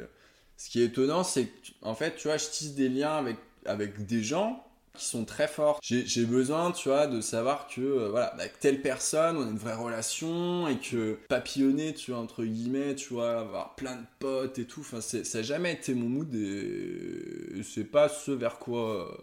ce 0.57 0.69
qui 0.71 0.83
est 0.83 0.87
étonnant, 0.87 1.23
c'est 1.25 1.47
que, 1.47 1.61
tu- 1.63 1.73
en 1.83 1.95
fait, 1.95 2.17
tu 2.17 2.29
vois, 2.29 2.37
je 2.37 2.47
tisse 2.47 2.75
des 2.75 2.89
liens 2.89 3.17
avec, 3.17 3.37
avec 3.65 4.07
des 4.07 4.23
gens 4.23 4.65
qui 4.97 5.05
sont 5.05 5.25
très 5.25 5.47
forts. 5.47 5.79
J'ai 5.83 6.25
besoin, 6.27 6.73
tu 6.73 6.89
vois, 6.89 7.07
de 7.07 7.21
savoir 7.21 7.69
que, 7.69 7.81
euh, 7.81 8.09
voilà, 8.11 8.27
avec 8.27 8.59
telle 8.59 8.83
personne, 8.83 9.37
on 9.37 9.47
a 9.47 9.51
une 9.51 9.57
vraie 9.57 9.75
relation, 9.77 10.67
et 10.67 10.79
que 10.79 11.17
papillonner, 11.29 11.95
tu 11.95 12.11
vois, 12.11 12.21
entre 12.21 12.45
guillemets, 12.45 12.97
tu 12.97 13.15
vois, 13.15 13.39
avoir 13.39 13.77
plein 13.77 13.95
de 13.97 14.05
potes 14.19 14.59
et 14.59 14.65
tout, 14.65 14.81
enfin, 14.81 15.01
ça 15.01 15.19
n'a 15.23 15.43
jamais 15.43 15.73
été 15.75 15.95
mon 15.95 16.09
mood, 16.09 16.35
et 16.35 17.63
c'est 17.63 17.85
pas 17.85 18.09
ce 18.09 18.33
vers 18.33 18.59
quoi, 18.59 19.17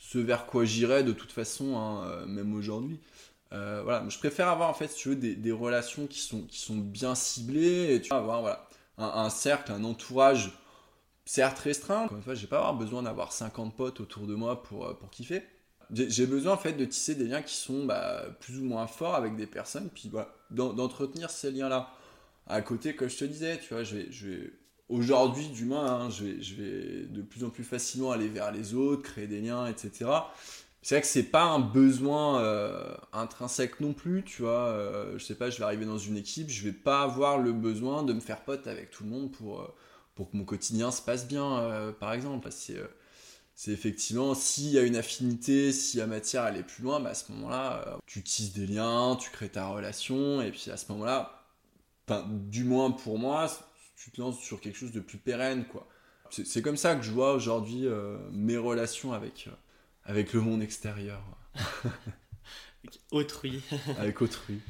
ce 0.00 0.18
vers 0.18 0.46
quoi 0.46 0.64
j'irais 0.64 1.04
de 1.04 1.12
toute 1.12 1.32
façon, 1.32 1.76
hein, 1.78 2.04
euh, 2.08 2.26
même 2.26 2.52
aujourd'hui. 2.54 2.98
Euh, 3.52 3.82
voilà, 3.82 4.06
je 4.08 4.18
préfère 4.18 4.48
avoir 4.48 4.68
en 4.68 4.74
fait, 4.74 4.88
tu 4.88 5.10
veux, 5.10 5.16
des, 5.16 5.52
relations 5.52 6.06
qui 6.06 6.20
sont, 6.20 6.42
qui 6.42 6.58
sont 6.58 6.76
bien 6.76 7.14
ciblées 7.14 7.94
et 7.94 8.00
tu 8.00 8.12
avoir 8.12 8.40
voilà, 8.42 8.68
un, 8.98 9.30
cercle, 9.30 9.72
un 9.72 9.84
entourage 9.84 10.52
certes 11.24 11.58
restreint. 11.60 12.04
Encore 12.04 12.18
une 12.18 12.22
fois, 12.22 12.34
pas 12.48 12.58
avoir 12.58 12.74
besoin 12.74 13.02
d'avoir 13.02 13.32
50 13.32 13.74
potes 13.76 14.00
autour 14.00 14.26
de 14.26 14.34
moi 14.34 14.62
pour, 14.62 14.86
euh, 14.86 14.94
pour 14.94 15.10
kiffer. 15.10 15.42
J'ai 15.90 16.26
besoin 16.26 16.52
en 16.52 16.58
fait 16.58 16.74
de 16.74 16.84
tisser 16.84 17.14
des 17.14 17.24
liens 17.24 17.40
qui 17.40 17.54
sont 17.54 17.86
bah, 17.86 18.24
plus 18.40 18.58
ou 18.58 18.64
moins 18.64 18.86
forts 18.86 19.14
avec 19.14 19.36
des 19.36 19.46
personnes, 19.46 19.88
puis 19.88 20.10
d'entretenir 20.50 21.30
ces 21.30 21.50
liens-là. 21.50 21.90
À 22.46 22.60
côté, 22.60 22.94
comme 22.94 23.08
je 23.08 23.16
te 23.16 23.24
disais, 23.24 23.58
tu 23.58 23.72
vois, 23.72 23.84
je 23.84 23.96
vais, 23.96 24.52
aujourd'hui, 24.90 25.48
du 25.48 25.64
moins, 25.64 25.86
hein, 25.86 26.10
je 26.10 26.24
vais 26.54 27.06
de 27.06 27.22
plus 27.22 27.42
en 27.42 27.48
plus 27.48 27.64
facilement 27.64 28.10
aller 28.10 28.28
vers 28.28 28.52
les 28.52 28.74
autres, 28.74 29.02
créer 29.02 29.26
des 29.26 29.40
liens, 29.40 29.66
etc. 29.66 30.10
C'est 30.82 30.94
vrai 30.94 31.02
que 31.02 31.08
c'est 31.08 31.24
pas 31.24 31.44
un 31.44 31.58
besoin 31.58 32.40
euh, 32.40 32.96
intrinsèque 33.12 33.80
non 33.80 33.92
plus, 33.92 34.24
tu 34.24 34.42
vois. 34.42 34.68
euh, 34.68 35.18
je 35.18 35.24
sais 35.24 35.34
pas, 35.34 35.50
je 35.50 35.58
vais 35.58 35.64
arriver 35.64 35.84
dans 35.84 35.98
une 35.98 36.16
équipe, 36.16 36.48
je 36.48 36.62
vais 36.64 36.72
pas 36.72 37.02
avoir 37.02 37.38
le 37.38 37.52
besoin 37.52 38.04
de 38.04 38.12
me 38.12 38.20
faire 38.20 38.44
pote 38.44 38.66
avec 38.66 38.90
tout 38.90 39.04
le 39.04 39.10
monde 39.10 39.32
pour, 39.32 39.60
euh, 39.60 39.74
pour 40.14 40.30
que 40.30 40.36
mon 40.36 40.44
quotidien 40.44 40.90
se 40.90 41.02
passe 41.02 41.26
bien, 41.26 41.94
par 42.00 42.12
exemple. 42.12 42.48
C'est, 42.50 43.72
effectivement, 43.72 44.34
s'il 44.34 44.70
y 44.70 44.78
a 44.78 44.82
une 44.82 44.96
affinité, 44.96 45.72
si 45.72 45.96
la 45.96 46.06
matière 46.06 46.46
elle 46.46 46.56
est 46.56 46.62
plus 46.62 46.84
loin, 46.84 47.00
bah, 47.00 47.10
à 47.10 47.14
ce 47.14 47.32
moment-là, 47.32 47.98
tu 48.06 48.22
tisses 48.22 48.52
des 48.52 48.66
liens, 48.66 49.16
tu 49.20 49.30
crées 49.30 49.48
ta 49.48 49.66
relation, 49.66 50.40
et 50.42 50.50
puis 50.52 50.70
à 50.70 50.76
ce 50.76 50.90
moment-là, 50.92 51.44
du 52.28 52.64
moins 52.64 52.92
pour 52.92 53.18
moi, 53.18 53.50
tu 53.96 54.10
te 54.10 54.20
lances 54.20 54.38
sur 54.38 54.60
quelque 54.60 54.76
chose 54.76 54.92
de 54.92 55.00
plus 55.00 55.18
pérenne, 55.18 55.66
quoi. 55.66 55.88
C'est, 56.30 56.62
comme 56.62 56.76
ça 56.76 56.94
que 56.94 57.02
je 57.02 57.10
vois 57.10 57.32
aujourd'hui 57.34 57.86
mes 58.32 58.56
relations 58.56 59.12
avec, 59.12 59.48
avec 60.08 60.32
le 60.32 60.40
monde 60.40 60.62
extérieur, 60.62 61.22
Autrui. 63.10 63.62
avec 63.98 64.22
autrui. 64.22 64.60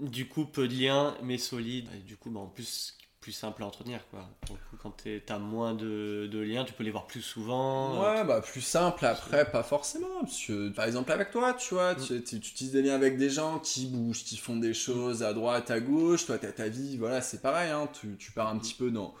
Du 0.00 0.28
coup, 0.28 0.44
peu 0.44 0.68
de 0.68 0.74
liens, 0.74 1.16
mais 1.22 1.36
solides. 1.36 1.88
Et 1.96 1.98
du 2.00 2.16
coup, 2.16 2.30
bah, 2.30 2.40
en 2.40 2.46
plus, 2.46 2.96
plus 3.20 3.32
simple 3.32 3.64
à 3.64 3.66
entretenir. 3.66 4.00
Quoi. 4.10 4.28
Pour 4.46 4.56
le 4.56 4.60
coup, 4.70 4.76
quand 4.80 5.04
t'as 5.26 5.38
moins 5.38 5.74
de, 5.74 6.28
de 6.30 6.38
liens, 6.38 6.64
tu 6.64 6.72
peux 6.74 6.84
les 6.84 6.92
voir 6.92 7.06
plus 7.06 7.22
souvent. 7.22 8.02
Ouais, 8.02 8.24
bah 8.24 8.40
plus 8.40 8.60
simple 8.60 9.04
après, 9.04 9.50
pas 9.50 9.64
forcément. 9.64 10.20
Parce 10.20 10.44
que, 10.46 10.68
par 10.68 10.84
exemple, 10.84 11.10
avec 11.10 11.32
toi, 11.32 11.52
tu 11.54 11.74
vois, 11.74 11.96
tu, 11.96 12.22
tu, 12.22 12.36
utilises 12.36 12.72
des 12.72 12.82
liens 12.82 12.94
avec 12.94 13.16
des 13.16 13.30
gens 13.30 13.58
qui 13.58 13.86
bougent, 13.86 14.24
qui 14.24 14.36
font 14.36 14.56
des 14.56 14.74
choses 14.74 15.24
à 15.24 15.32
droite, 15.32 15.72
à 15.72 15.80
gauche. 15.80 16.26
Toi, 16.26 16.38
t'as 16.38 16.52
ta 16.52 16.68
vie, 16.68 16.98
voilà, 16.98 17.20
c'est 17.20 17.42
pareil, 17.42 17.70
hein, 17.70 17.88
tu, 18.00 18.16
tu 18.16 18.30
pars 18.30 18.48
un 18.48 18.58
petit 18.58 18.74
peu 18.74 18.90
dans, 18.90 19.14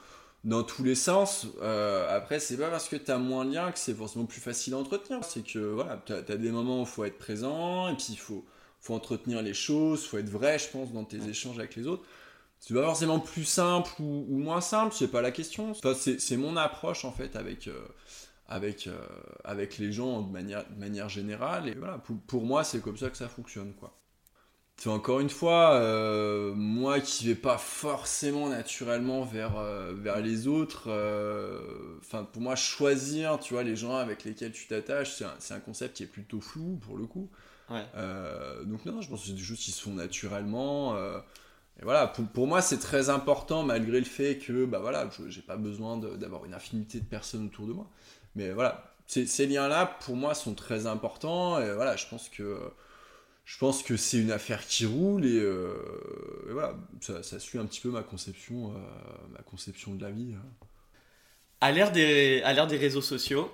dans 0.44 0.62
tous 0.62 0.84
les 0.84 0.94
sens. 0.94 1.46
Euh, 1.62 2.14
après, 2.14 2.38
c'est 2.38 2.56
pas 2.56 2.70
parce 2.70 2.88
que 2.88 2.96
t'as 2.96 3.18
moins 3.18 3.44
de 3.44 3.54
liens 3.54 3.72
que 3.72 3.78
c'est 3.78 3.94
forcément 3.94 4.26
plus 4.26 4.40
facile 4.40 4.74
à 4.74 4.78
entretenir. 4.78 5.24
C'est 5.24 5.42
que, 5.42 5.58
voilà, 5.58 6.02
t'as 6.04 6.18
as 6.18 6.36
des 6.36 6.50
moments 6.50 6.80
où 6.80 6.82
il 6.82 6.88
faut 6.88 7.04
être 7.04 7.18
présent, 7.18 7.88
et 7.88 7.94
puis 7.96 8.08
il 8.10 8.18
faut, 8.18 8.44
faut 8.80 8.94
entretenir 8.94 9.42
les 9.42 9.54
choses, 9.54 10.04
faut 10.06 10.18
être 10.18 10.28
vrai, 10.28 10.58
je 10.58 10.68
pense, 10.68 10.92
dans 10.92 11.04
tes 11.04 11.26
échanges 11.28 11.58
avec 11.58 11.74
les 11.76 11.86
autres. 11.86 12.04
C'est 12.60 12.74
pas 12.74 12.84
forcément 12.84 13.20
plus 13.20 13.44
simple 13.44 13.90
ou, 14.00 14.38
moins 14.38 14.62
simple, 14.62 14.94
c'est 14.94 15.08
pas 15.08 15.20
la 15.20 15.30
question. 15.30 15.70
Enfin, 15.70 15.94
c'est 15.94 16.36
mon 16.36 16.56
approche 16.56 17.04
en 17.04 17.12
fait 17.12 17.36
avec, 17.36 17.68
euh, 17.68 17.86
avec, 18.48 18.86
euh, 18.86 18.98
avec 19.44 19.76
les 19.78 19.92
gens 19.92 20.22
de 20.22 20.32
manière, 20.32 20.64
de 20.70 20.80
manière 20.80 21.10
générale. 21.10 21.68
Et 21.68 21.74
voilà, 21.74 21.98
pour, 21.98 22.16
pour 22.26 22.44
moi, 22.44 22.64
c'est 22.64 22.80
comme 22.80 22.96
ça 22.96 23.10
que 23.10 23.18
ça 23.18 23.28
fonctionne. 23.28 23.74
quoi. 23.74 23.94
C'est 24.76 24.90
encore 24.90 25.20
une 25.20 25.30
fois, 25.30 25.74
euh, 25.74 26.52
moi 26.54 27.00
qui 27.00 27.26
vais 27.26 27.34
pas 27.36 27.58
forcément 27.58 28.48
naturellement 28.48 29.22
vers, 29.22 29.56
euh, 29.56 29.94
vers 29.96 30.20
les 30.20 30.46
autres, 30.46 30.84
euh, 30.88 31.96
enfin 32.00 32.24
pour 32.24 32.42
moi, 32.42 32.56
choisir 32.56 33.38
tu 33.38 33.54
vois, 33.54 33.62
les 33.62 33.76
gens 33.76 33.96
avec 33.96 34.24
lesquels 34.24 34.52
tu 34.52 34.66
t'attaches, 34.66 35.14
c'est 35.14 35.24
un, 35.24 35.56
un 35.56 35.60
concept 35.60 35.96
qui 35.96 36.02
est 36.02 36.06
plutôt 36.08 36.40
flou 36.40 36.78
pour 36.84 36.96
le 36.96 37.06
coup. 37.06 37.30
Ouais. 37.70 37.84
Donc 38.66 38.84
non, 38.84 39.00
je 39.00 39.08
pense 39.08 39.22
que 39.22 39.28
c'est 39.28 39.32
des 39.32 39.42
choses 39.42 39.60
qui 39.60 39.70
se 39.70 39.80
font 39.80 39.92
naturellement. 39.92 40.96
et 41.80 41.82
voilà, 41.82 42.06
pour, 42.08 42.26
pour 42.26 42.46
moi, 42.46 42.60
c'est 42.60 42.78
très 42.78 43.08
important, 43.08 43.62
malgré 43.62 44.00
le 44.00 44.04
fait 44.04 44.38
que, 44.38 44.66
bah 44.66 44.80
voilà, 44.80 45.08
je 45.16 45.28
j'ai 45.30 45.40
pas 45.42 45.56
besoin 45.56 45.96
d'avoir 45.96 46.44
une 46.44 46.52
infinité 46.54 47.00
de 47.00 47.06
personnes 47.06 47.46
autour 47.46 47.66
de 47.66 47.72
moi. 47.72 47.88
Mais 48.34 48.50
voilà, 48.50 48.92
ces, 49.06 49.26
ces 49.26 49.46
liens-là, 49.46 49.86
pour 50.04 50.16
moi, 50.16 50.34
sont 50.34 50.54
très 50.54 50.86
importants. 50.86 51.58
Et 51.60 51.72
voilà, 51.72 51.96
je 51.96 52.06
pense 52.06 52.28
que, 52.28 52.58
je 53.44 53.58
pense 53.58 53.82
que 53.82 53.96
c'est 53.96 54.18
une 54.18 54.30
affaire 54.30 54.66
qui 54.66 54.86
roule. 54.86 55.24
Et, 55.24 55.38
euh, 55.38 55.74
et 56.48 56.52
voilà, 56.52 56.76
ça, 57.00 57.22
ça 57.22 57.38
suit 57.38 57.58
un 57.58 57.66
petit 57.66 57.80
peu 57.80 57.90
ma 57.90 58.02
conception, 58.02 58.72
euh, 58.72 58.78
ma 59.32 59.42
conception 59.42 59.94
de 59.94 60.02
la 60.02 60.10
vie. 60.10 60.34
hein. 60.34 60.66
À 61.60 61.72
l'ère 61.72 61.92
des, 61.92 62.42
à 62.42 62.52
l'ère 62.52 62.66
des 62.66 62.76
réseaux 62.76 63.02
sociaux, 63.02 63.50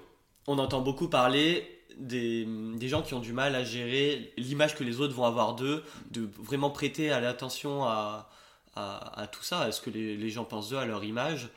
on 0.47 0.59
entend 0.59 0.81
beaucoup 0.81 1.09
parler 1.09 1.69
des, 1.99 2.47
des 2.77 2.89
gens 2.89 3.03
qui 3.03 3.15
ont 3.15 3.21
du 3.21 3.33
mal 3.33 3.55
à 3.55 3.63
gérer 3.63 4.33
l'image 4.37 4.75
que 4.75 4.85
les 4.85 5.01
autres 5.01 5.15
vont 5.15 5.25
avoir 5.25 5.55
d'eux, 5.55 5.85
de 6.11 6.29
vraiment 6.39 6.71
prêter 6.71 7.11
à 7.11 7.21
l'attention 7.21 7.85
à, 7.85 8.31
à, 8.75 9.21
à 9.21 9.27
tout 9.27 9.43
ça, 9.43 9.61
à 9.61 9.73
ce 9.73 9.81
que 9.81 9.91
les, 9.91 10.17
les 10.17 10.31
gens 10.31 10.45
pensent 10.45 10.71
d'eux, 10.71 10.79
à 10.79 10.87
leur 10.87 11.05
image? 11.05 11.49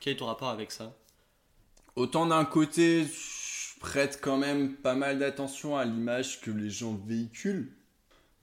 Quel 0.00 0.14
est 0.14 0.16
ton 0.16 0.26
rapport 0.26 0.48
avec 0.48 0.72
ça? 0.72 0.94
Autant 1.96 2.24
d'un 2.24 2.46
côté, 2.46 3.06
prête 3.80 4.20
quand 4.22 4.36
même 4.36 4.74
pas 4.74 4.94
mal 4.94 5.18
d'attention 5.18 5.76
à 5.76 5.84
l'image 5.84 6.40
que 6.40 6.52
les 6.52 6.70
gens 6.70 6.96
véhiculent. 7.06 7.72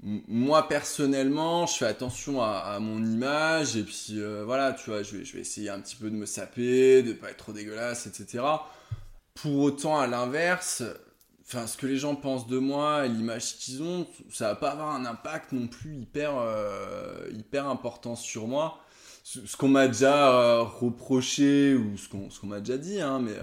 Moi 0.01 0.67
personnellement, 0.67 1.65
je 1.65 1.77
fais 1.77 1.85
attention 1.85 2.41
à, 2.43 2.77
mon 2.79 3.03
image 3.03 3.77
et 3.77 3.83
puis 3.83 4.19
euh, 4.19 4.43
voilà, 4.45 4.73
tu 4.73 4.89
vois, 4.89 5.01
je 5.01 5.17
vais, 5.17 5.25
je 5.25 5.33
vais 5.33 5.39
essayer 5.39 5.69
un 5.69 5.79
petit 5.79 5.95
peu 5.95 6.09
de 6.09 6.15
me 6.15 6.25
saper, 6.25 7.01
de 7.01 7.13
pas 7.13 7.31
être 7.31 7.37
trop 7.37 7.53
dégueulasse, 7.53 8.05
etc. 8.05 8.43
Pour 9.33 9.59
autant, 9.61 9.99
à 9.99 10.05
l'inverse, 10.05 10.83
enfin, 11.45 11.65
ce 11.65 11.77
que 11.77 11.87
les 11.87 11.97
gens 11.97 12.15
pensent 12.15 12.47
de 12.47 12.59
moi 12.59 13.05
et 13.05 13.09
l'image 13.09 13.57
qu'ils 13.57 13.81
ont, 13.81 14.05
ça 14.31 14.49
va 14.49 14.55
pas 14.55 14.71
avoir 14.71 14.93
un 14.93 15.05
impact 15.05 15.51
non 15.51 15.67
plus 15.67 15.95
hyper, 15.95 16.37
euh, 16.37 17.27
hyper 17.31 17.67
important 17.67 18.15
sur 18.15 18.47
moi 18.47 18.81
ce 19.23 19.57
qu'on 19.57 19.67
m'a 19.67 19.87
déjà 19.87 20.31
euh, 20.31 20.61
reproché 20.61 21.73
ou 21.73 21.97
ce 21.97 22.07
qu'on 22.07 22.29
qu'on 22.29 22.47
m'a 22.47 22.61
déjà 22.61 22.77
dit 22.77 23.01
hein, 23.01 23.19
mais 23.19 23.33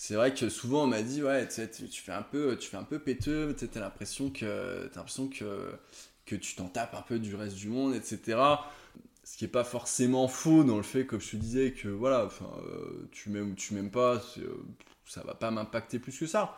c'est 0.00 0.14
vrai 0.14 0.32
que 0.32 0.48
souvent 0.48 0.84
on 0.84 0.86
m'a 0.86 1.02
dit 1.02 1.24
ouais 1.24 1.48
tu 1.48 2.00
fais 2.00 2.12
un 2.12 2.22
peu 2.22 2.56
tu 2.56 2.68
fais 2.68 2.76
un 2.76 2.84
peu 2.84 3.00
péteux 3.00 3.56
t'as 3.56 3.80
l'impression 3.80 4.30
que 4.30 4.88
l'impression 4.94 5.28
que 5.28 6.36
tu 6.36 6.54
t'en 6.54 6.68
tapes 6.68 6.94
un 6.94 7.02
peu 7.02 7.18
du 7.18 7.34
reste 7.34 7.56
du 7.56 7.66
monde 7.66 7.96
etc 7.96 8.38
ce 9.24 9.36
qui 9.36 9.44
est 9.44 9.48
pas 9.48 9.64
forcément 9.64 10.28
faux 10.28 10.62
dans 10.62 10.76
le 10.76 10.84
fait 10.84 11.04
comme 11.04 11.20
je 11.20 11.32
te 11.32 11.36
disais 11.36 11.72
que 11.72 11.88
voilà 11.88 12.28
euh, 12.42 13.08
tu 13.10 13.30
m'aimes 13.30 13.50
ou 13.50 13.54
tu 13.56 13.74
m'aimes 13.74 13.90
pas 13.90 14.22
euh, 14.38 14.64
ça 15.04 15.24
va 15.24 15.34
pas 15.34 15.50
m'impacter 15.50 15.98
plus 15.98 16.16
que 16.16 16.28
ça. 16.28 16.56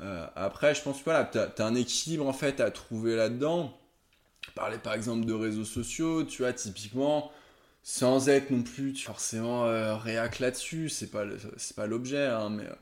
Euh, 0.00 0.24
après 0.36 0.72
je 0.76 0.82
pense 0.82 1.00
que 1.00 1.04
voilà 1.04 1.24
t'as 1.24 1.48
as 1.58 1.66
un 1.66 1.74
équilibre 1.74 2.28
en 2.28 2.32
fait 2.32 2.60
à 2.60 2.70
trouver 2.70 3.16
là 3.16 3.28
dedans 3.28 3.76
parler 4.54 4.78
par 4.78 4.94
exemple 4.94 5.26
de 5.26 5.32
réseaux 5.32 5.64
sociaux 5.64 6.22
tu 6.22 6.42
vois 6.42 6.52
typiquement 6.52 7.32
sans 7.88 8.28
être 8.28 8.50
non 8.50 8.64
plus 8.64 8.96
forcément 8.96 9.66
euh, 9.66 9.94
réac 9.94 10.40
là-dessus, 10.40 10.88
c'est 10.88 11.06
pas 11.06 11.22
c'est 11.56 11.76
pas 11.76 11.86
l'objet, 11.86 12.26
hein, 12.26 12.50
mais 12.50 12.64
euh, 12.64 12.74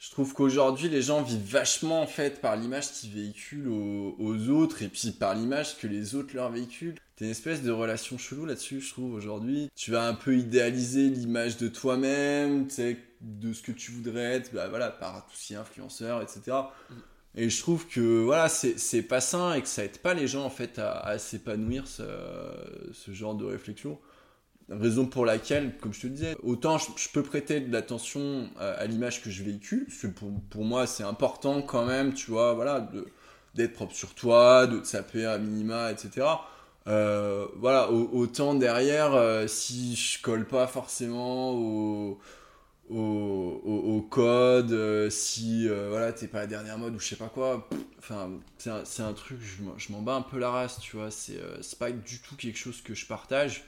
je 0.00 0.10
trouve 0.10 0.34
qu'aujourd'hui 0.34 0.88
les 0.88 1.00
gens 1.00 1.22
vivent 1.22 1.48
vachement 1.48 2.02
en 2.02 2.08
fait 2.08 2.40
par 2.40 2.56
l'image 2.56 2.90
qu'ils 2.90 3.12
véhiculent 3.12 3.68
aux, 3.68 4.48
autres 4.48 4.82
et 4.82 4.88
puis 4.88 5.12
par 5.12 5.36
l'image 5.36 5.78
que 5.78 5.86
les 5.86 6.16
autres 6.16 6.34
leur 6.34 6.50
véhiculent. 6.50 6.96
T'as 7.14 7.26
une 7.26 7.30
espèce 7.30 7.62
de 7.62 7.70
relation 7.70 8.18
chelou 8.18 8.44
là-dessus, 8.44 8.80
je 8.80 8.90
trouve 8.90 9.14
aujourd'hui. 9.14 9.70
Tu 9.76 9.92
vas 9.92 10.08
un 10.08 10.14
peu 10.14 10.36
idéaliser 10.36 11.08
l'image 11.08 11.56
de 11.56 11.68
toi-même, 11.68 12.66
de 13.20 13.52
ce 13.52 13.62
que 13.62 13.70
tu 13.70 13.92
voudrais 13.92 14.24
être, 14.24 14.52
bah 14.52 14.66
voilà, 14.66 14.90
par 14.90 15.24
tout 15.24 15.36
ce 15.36 15.46
qui 15.46 15.52
est 15.52 15.56
influenceur, 15.56 16.20
etc. 16.20 16.56
Et 17.36 17.48
je 17.48 17.60
trouve 17.60 17.86
que 17.86 18.24
voilà, 18.24 18.48
c'est 18.48 19.02
pas 19.02 19.20
sain 19.20 19.54
et 19.54 19.62
que 19.62 19.68
ça 19.68 19.84
aide 19.84 19.98
pas 19.98 20.14
les 20.14 20.26
gens 20.26 20.44
en 20.44 20.50
fait 20.50 20.80
à, 20.80 21.16
s'épanouir 21.20 21.86
ce, 21.86 22.02
genre 23.12 23.36
de 23.36 23.44
réflexion. 23.44 24.00
Raison 24.68 25.06
pour 25.06 25.26
laquelle, 25.26 25.76
comme 25.78 25.92
je 25.92 26.02
te 26.02 26.06
disais, 26.06 26.36
autant 26.42 26.78
je, 26.78 27.08
peux 27.12 27.22
prêter 27.22 27.60
de 27.60 27.72
l'attention 27.72 28.48
à, 28.58 28.86
l'image 28.86 29.22
que 29.22 29.30
je 29.30 29.42
véhicule, 29.42 29.84
parce 29.86 29.98
que 29.98 30.06
pour, 30.06 30.30
pour 30.50 30.64
moi 30.64 30.86
c'est 30.86 31.02
important 31.02 31.62
quand 31.62 31.84
même, 31.84 32.14
tu 32.14 32.30
vois, 32.30 32.54
voilà, 32.54 32.88
d'être 33.54 33.74
propre 33.74 33.94
sur 33.94 34.14
toi, 34.14 34.66
de 34.66 34.78
te 34.78 34.86
saper 34.86 35.26
à 35.26 35.38
minima, 35.38 35.90
etc. 35.90 36.26
Euh, 36.88 37.46
voilà, 37.56 37.90
autant 37.90 38.54
derrière, 38.54 39.14
euh, 39.14 39.46
si 39.46 39.94
je 39.94 40.20
colle 40.20 40.46
pas 40.46 40.66
forcément 40.66 41.52
au, 41.52 42.18
au, 42.90 44.06
code, 44.10 44.72
euh, 44.72 45.08
si 45.10 45.68
voilà, 45.68 46.12
t'es 46.12 46.26
pas 46.26 46.40
la 46.40 46.46
dernière 46.46 46.78
mode 46.78 46.94
ou 46.94 46.98
je 46.98 47.06
sais 47.06 47.16
pas 47.16 47.28
quoi, 47.28 47.68
enfin, 47.98 48.30
c'est 48.58 49.02
un, 49.02 49.12
truc, 49.12 49.38
je 49.76 49.92
m'en 49.92 50.02
bats 50.02 50.14
un 50.14 50.22
peu 50.22 50.38
la 50.38 50.50
race, 50.50 50.80
tu 50.80 50.96
vois, 50.96 51.10
c'est 51.10 51.38
pas 51.78 51.90
du 51.92 52.20
tout 52.20 52.36
quelque 52.36 52.58
chose 52.58 52.80
que 52.82 52.94
je 52.94 53.06
partage. 53.06 53.64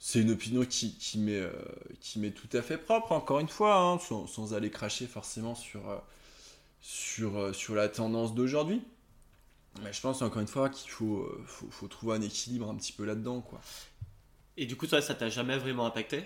C'est 0.00 0.20
une 0.20 0.30
opinion 0.30 0.64
qui, 0.64 0.96
qui 0.96 1.18
m'est 1.18 1.46
qui 2.00 2.32
tout 2.32 2.56
à 2.56 2.62
fait 2.62 2.78
propre, 2.78 3.12
encore 3.12 3.38
une 3.38 3.48
fois, 3.48 3.76
hein, 3.76 3.98
sans, 3.98 4.26
sans, 4.26 4.54
aller 4.54 4.70
cracher 4.70 5.06
forcément 5.06 5.54
sur, 5.54 5.82
sur, 6.80 7.54
sur 7.54 7.74
la 7.74 7.88
tendance 7.88 8.34
d'aujourd'hui. 8.34 8.82
Mais 9.82 9.92
je 9.92 10.00
pense 10.00 10.20
encore 10.22 10.42
une 10.42 10.48
fois 10.48 10.68
qu'il 10.68 10.90
faut, 10.90 11.18
euh, 11.18 11.42
faut, 11.46 11.68
faut, 11.70 11.88
trouver 11.88 12.16
un 12.16 12.22
équilibre 12.22 12.68
un 12.68 12.74
petit 12.74 12.92
peu 12.92 13.04
là-dedans. 13.04 13.40
quoi. 13.40 13.60
Et 14.56 14.66
du 14.66 14.76
coup, 14.76 14.86
toi, 14.86 15.00
ça 15.00 15.14
t'a 15.14 15.28
jamais 15.28 15.56
vraiment 15.56 15.86
impacté? 15.86 16.24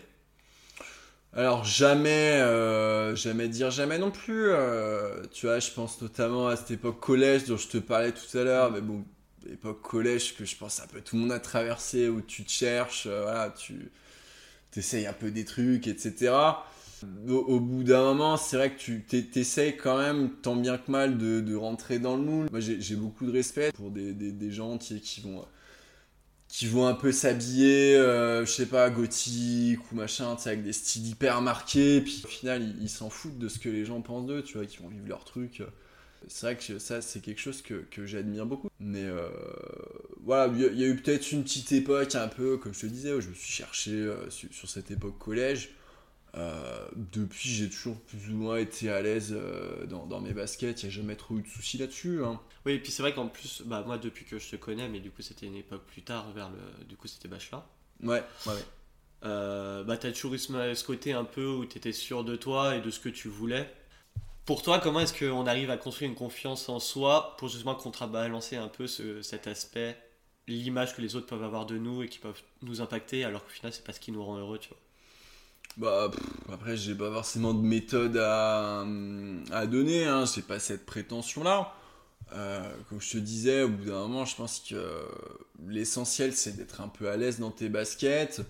Alors 1.37 1.65
jamais, 1.65 2.41
euh, 2.41 3.17
jamais 3.17 3.49
dire 3.49 3.71
jamais 3.71 3.99
non 3.99 4.11
plus. 4.11 4.51
Euh, 4.51 5.25
tu 5.33 5.47
vois, 5.47 5.59
je 5.59 5.71
pense 5.73 6.01
notamment 6.01 6.47
à 6.47 6.57
cette 6.57 6.73
époque 6.73 7.01
collège 7.01 7.45
dont 7.45 7.57
je 7.57 7.69
te 7.69 7.79
parlais 7.79 8.13
tout 8.13 8.39
à 8.39 8.45
l'heure, 8.45 8.71
mais 8.71 8.81
bon, 8.81 9.05
époque 9.53 9.83
collège 9.83 10.37
que 10.37 10.45
je 10.45 10.57
pense 10.57 10.81
un 10.81 10.87
peu 10.87 11.01
tout 11.01 11.17
le 11.17 11.23
monde 11.23 11.33
a 11.33 11.41
traversé, 11.41 12.09
où 12.09 12.21
tu 12.21 12.45
te 12.45 12.51
cherches, 12.51 13.07
voilà, 13.07 13.55
tu 13.57 13.91
essayes 14.77 15.07
un 15.07 15.13
peu 15.13 15.31
des 15.31 15.45
trucs, 15.45 15.87
etc 15.87 16.33
au, 17.29 17.61
bout 17.61 17.85
d'un 17.85 18.03
moment, 18.03 18.37
c'est 18.37 18.57
vrai 18.57 18.75
que 18.75 18.79
tu 18.79 19.03
t'essayes 19.05 19.77
quand 19.77 19.99
même, 19.99 20.31
tant 20.43 20.57
bien 20.57 20.79
que 20.79 20.91
mal, 20.91 21.19
de, 21.19 21.55
rentrer 21.55 21.99
dans 21.99 22.17
le 22.17 22.23
moule. 22.23 22.49
Moi, 22.51 22.61
j'ai 22.61 22.97
beaucoup 22.97 23.27
de 23.27 23.33
respect 23.33 23.73
pour 23.73 23.91
des, 23.91 24.51
gens 24.51 24.79
qui 24.79 25.21
vont 25.23 25.45
qui 26.47 26.67
vont 26.67 26.87
un 26.87 26.95
peu 26.95 27.11
s'habiller, 27.11 27.97
euh, 27.97 28.47
je 28.47 28.53
sais 28.53 28.67
pas, 28.67 28.89
gothique 28.89 29.91
ou 29.91 29.97
machin, 29.97 30.37
avec 30.45 30.63
des 30.63 30.73
styles 30.73 31.09
hyper 31.09 31.43
marqués, 31.43 32.01
puis 32.01 32.23
au 32.25 32.29
final, 32.29 32.77
ils 32.81 32.89
s'en 32.89 33.11
foutent 33.11 33.39
de 33.39 33.49
ce 33.49 33.59
que 33.59 33.69
les 33.69 33.85
gens 33.85 34.01
pensent 34.03 34.27
d'eux, 34.27 34.41
tu 34.43 34.59
vois, 34.59 34.67
qui 34.67 34.77
vont 34.77 34.87
vivre 34.87 35.09
leur 35.09 35.25
truc. 35.25 35.65
C'est 36.29 36.47
vrai 36.47 36.57
que 36.57 36.79
ça, 36.79 37.01
c'est 37.01 37.21
quelque 37.21 37.41
chose 37.41 37.63
que, 37.63 38.07
j'admire 38.07 38.47
beaucoup. 38.47 38.69
Mais 38.81 39.05
euh, 39.05 39.29
voilà, 40.23 40.53
il 40.53 40.79
y, 40.79 40.85
a 40.85 40.87
eu 40.87 40.97
peut-être 40.97 41.33
une 41.33 41.45
petite 41.45 41.73
époque, 41.73 42.15
un 42.15 42.29
peu, 42.29 42.57
comme 42.57 42.75
je 42.75 42.81
te 42.81 42.87
disais, 42.87 43.13
où 43.13 43.21
je 43.21 43.29
me 43.29 43.35
suis 43.35 43.53
cherché 43.53 43.93
euh, 43.93 44.29
sur, 44.31 44.69
cette 44.69 44.91
époque 44.91 45.19
collège. 45.19 45.71
Euh, 46.37 46.89
depuis, 46.97 47.49
j'ai 47.49 47.71
toujours 47.71 48.01
plus 48.01 48.31
ou 48.31 48.35
moins 48.35 48.57
été 48.57 48.91
à 48.91 49.01
l'aise 49.03 49.33
euh, 49.37 49.87
dans, 49.87 50.21
mes 50.21 50.33
baskets. 50.33 50.83
Il 50.83 50.87
n'y 50.87 50.93
a 50.93 50.95
jamais 50.95 51.17
trop 51.17 51.37
eu 51.37 51.43
de 51.43 51.49
soucis 51.49 51.79
là-dessus. 51.79 52.25
Hein. 52.25 52.41
Oui, 52.67 52.73
et 52.73 52.79
puis 52.79 52.91
c'est 52.91 53.03
vrai 53.03 53.15
qu'en 53.15 53.29
plus, 53.29 53.63
bah, 53.65 53.85
moi, 53.87 53.99
depuis 53.99 54.25
que 54.25 54.39
je 54.39 54.49
te 54.49 54.57
connais, 54.57 54.89
mais 54.89 55.01
du 55.01 55.11
coup, 55.11 55.23
c'était 55.23 55.47
une 55.47 55.57
époque 55.57 55.85
plus 55.87 56.03
tard, 56.03 56.33
vers 56.33 56.51
le. 56.51 56.85
Du 56.87 56.97
coup, 56.97 57.07
c'était 57.07 57.29
bachelor. 57.29 57.65
Ouais, 58.03 58.23
ouais. 58.47 58.53
Euh, 59.25 59.85
bah, 59.85 59.97
t'as 59.97 60.13
toujours 60.13 60.35
eu 60.35 60.39
ce, 60.39 60.85
côté 60.85 61.13
un 61.13 61.25
peu 61.25 61.47
où 61.47 61.65
tu 61.65 61.79
étais 61.79 61.93
sûr 61.93 62.25
de 62.25 62.37
toi 62.37 62.77
et 62.77 62.81
de 62.81 62.91
ce 62.91 63.01
que 63.01 63.09
tu 63.09 63.29
voulais. 63.29 63.73
Pour 64.47 64.63
toi, 64.63 64.79
comment 64.79 65.01
est-ce 65.01 65.19
qu'on 65.19 65.47
arrive 65.47 65.71
à 65.71 65.79
construire 65.79 66.11
une 66.11 66.17
confiance 66.17 66.69
en 66.69 66.79
soi 66.79 67.35
pour 67.39 67.49
justement 67.49 67.75
contrebalancer 67.75 68.57
un 68.57 68.69
peu 68.69 68.87
cet 68.87 69.47
aspect, 69.47 69.97
l'image 70.47 70.95
que 70.95 71.01
les 71.01 71.17
autres 71.17 71.27
peuvent 71.27 71.45
avoir 71.45 71.65
de 71.65 71.79
nous 71.79 72.03
et 72.03 72.09
qui 72.09 72.19
peuvent 72.19 72.43
nous 72.61 72.83
impacter, 72.83 73.25
alors 73.25 73.43
qu'au 73.45 73.51
final, 73.51 73.73
c'est 73.73 73.85
pas 73.85 73.95
ce 73.95 74.01
qui 74.01 74.13
nous 74.13 74.23
rend 74.23 74.37
heureux, 74.37 74.59
tu 74.59 74.69
vois? 74.69 74.79
Bah, 75.77 76.11
après, 76.53 76.77
j'ai 76.77 76.95
pas 76.95 77.11
forcément 77.11 77.55
de 77.55 77.63
méthode 77.63 78.19
à, 78.19 78.85
donner, 79.67 80.05
hein. 80.05 80.25
j'ai 80.27 80.43
pas 80.43 80.59
cette 80.59 80.85
prétention-là. 80.85 81.75
Euh, 82.33 82.75
comme 82.89 83.01
je 83.01 83.13
te 83.13 83.19
disais, 83.19 83.63
au 83.63 83.71
bout 83.71 83.87
d'un 83.87 84.01
moment, 84.01 84.25
je 84.25 84.37
pense 84.37 84.61
que 84.61 85.09
l'essentiel 85.67 86.33
c'est 86.33 86.57
d'être 86.57 86.81
un 86.81 86.89
peu 86.89 87.09
à 87.09 87.17
l'aise 87.17 87.39
dans 87.39 87.51
tes 87.51 87.69
baskets. 87.69 88.43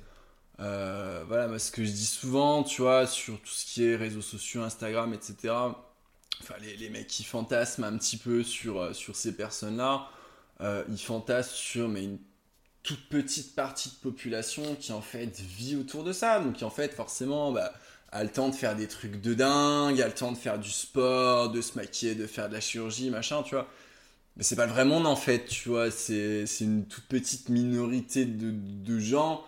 Euh, 0.60 1.24
voilà, 1.26 1.58
ce 1.58 1.70
que 1.70 1.84
je 1.84 1.90
dis 1.90 2.06
souvent, 2.06 2.62
tu 2.62 2.82
vois, 2.82 3.06
sur 3.06 3.40
tout 3.40 3.52
ce 3.52 3.64
qui 3.66 3.84
est 3.84 3.96
réseaux 3.96 4.22
sociaux, 4.22 4.62
Instagram, 4.62 5.12
etc. 5.12 5.54
Enfin, 6.42 6.54
les, 6.62 6.76
les 6.76 6.90
mecs 6.90 7.06
qui 7.06 7.24
fantasment 7.24 7.84
un 7.84 7.96
petit 7.98 8.16
peu 8.16 8.42
sur, 8.42 8.94
sur 8.94 9.16
ces 9.16 9.36
personnes-là, 9.36 10.08
euh, 10.60 10.84
ils 10.88 10.98
fantasment 10.98 11.54
sur 11.54 11.88
mais 11.88 12.04
une 12.04 12.18
toute 12.82 13.08
petite 13.08 13.54
partie 13.54 13.88
de 13.88 13.94
population 13.96 14.76
qui 14.76 14.92
en 14.92 15.00
fait 15.00 15.40
vit 15.40 15.74
autour 15.76 16.04
de 16.04 16.12
ça, 16.12 16.38
donc 16.38 16.54
qui 16.54 16.64
en 16.64 16.70
fait 16.70 16.92
forcément 16.92 17.50
bah, 17.50 17.72
a 18.12 18.22
le 18.22 18.30
temps 18.30 18.50
de 18.50 18.54
faire 18.54 18.76
des 18.76 18.86
trucs 18.86 19.20
de 19.20 19.34
dingue, 19.34 20.00
a 20.00 20.06
le 20.06 20.14
temps 20.14 20.32
de 20.32 20.36
faire 20.36 20.58
du 20.58 20.70
sport, 20.70 21.50
de 21.50 21.60
se 21.60 21.76
maquiller, 21.76 22.14
de 22.14 22.26
faire 22.26 22.48
de 22.48 22.54
la 22.54 22.60
chirurgie, 22.60 23.10
machin, 23.10 23.42
tu 23.42 23.54
vois. 23.54 23.68
Mais 24.36 24.42
c'est 24.42 24.56
pas 24.56 24.66
le 24.66 24.72
vrai 24.72 24.84
monde 24.84 25.06
en 25.06 25.16
fait, 25.16 25.46
tu 25.46 25.68
vois, 25.68 25.90
c'est 25.90 26.44
une 26.60 26.86
toute 26.86 27.04
petite 27.04 27.48
minorité 27.48 28.24
de, 28.24 28.50
de, 28.52 28.98
gens 28.98 29.44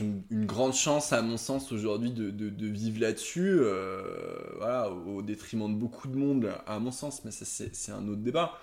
une 0.00 0.46
grande 0.46 0.74
chance 0.74 1.12
à 1.12 1.22
mon 1.22 1.36
sens 1.36 1.70
aujourd'hui 1.70 2.10
de, 2.10 2.66
vivre 2.66 3.00
là-dessus, 3.00 3.58
euh, 3.60 4.88
au, 5.06 5.22
détriment 5.22 5.72
de 5.72 5.78
beaucoup 5.78 6.08
de 6.08 6.16
monde 6.16 6.50
à 6.66 6.78
mon 6.78 6.90
sens, 6.90 7.24
mais 7.24 7.30
ça 7.30 7.44
c'est 7.44 7.92
un 7.92 8.08
autre 8.08 8.22
débat. 8.22 8.58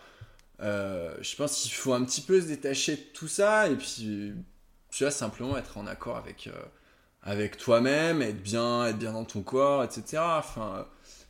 Euh, 0.62 1.16
je 1.22 1.36
pense 1.36 1.62
qu'il 1.62 1.72
faut 1.72 1.94
un 1.94 2.04
petit 2.04 2.22
peu 2.22 2.40
se 2.42 2.48
détacher 2.48 2.96
de 2.96 3.02
tout 3.14 3.28
ça 3.28 3.68
et 3.68 3.76
puis 3.76 4.34
tu 4.92 5.04
vois 5.04 5.12
simplement 5.12 5.58
être 5.58 5.78
en 5.78 5.88
accord 5.88 6.18
avec 6.18 6.50
euh, 7.26 7.48
toi-même 7.58 8.22
être 8.22 8.44
bien 8.44 8.86
être 8.86 9.00
bien 9.00 9.14
dans 9.14 9.26
ton 9.26 9.42
corps 9.42 9.84
etc 9.84 10.22
enfin 10.22 10.86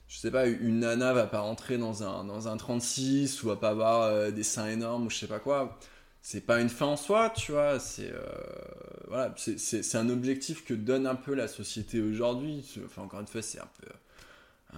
je 0.10 0.18
sais 0.18 0.32
pas 0.32 0.48
une 0.48 0.80
nana 0.80 1.14
va 1.14 1.28
pas 1.28 1.40
rentrer 1.40 1.78
dans 1.78 2.04
un 2.04 2.26
dans 2.26 2.50
un 2.50 2.58
36 2.58 3.42
ou 3.44 3.48
va 3.48 3.56
pas 3.56 3.70
avoir 3.70 4.34
des 4.34 4.44
seins 4.44 4.68
énormes 4.68 5.06
ou 5.06 5.10
je 5.10 5.20
sais 5.20 5.28
pas 5.28 5.40
quoi 5.40 5.80
c'est 6.22 6.46
pas 6.46 6.62
une 6.62 6.70
fin 6.70 6.86
en 6.86 6.98
soi 6.98 7.32
tu 7.32 7.52
vois 7.52 7.80
c'est 7.80 8.12
voilà 9.08 9.34
c'est 9.38 9.96
un 9.96 10.10
objectif 10.10 10.64
que 10.64 10.74
donne 10.74 11.08
un 11.08 11.16
peu 11.16 11.34
la 11.34 11.48
société 11.48 12.02
aujourd'hui 12.02 12.64
enfin 12.86 13.02
encore 13.02 13.20
une 13.20 13.28
fois 13.28 13.42
c'est 13.42 13.60
un 13.60 13.70
peu 13.82 13.88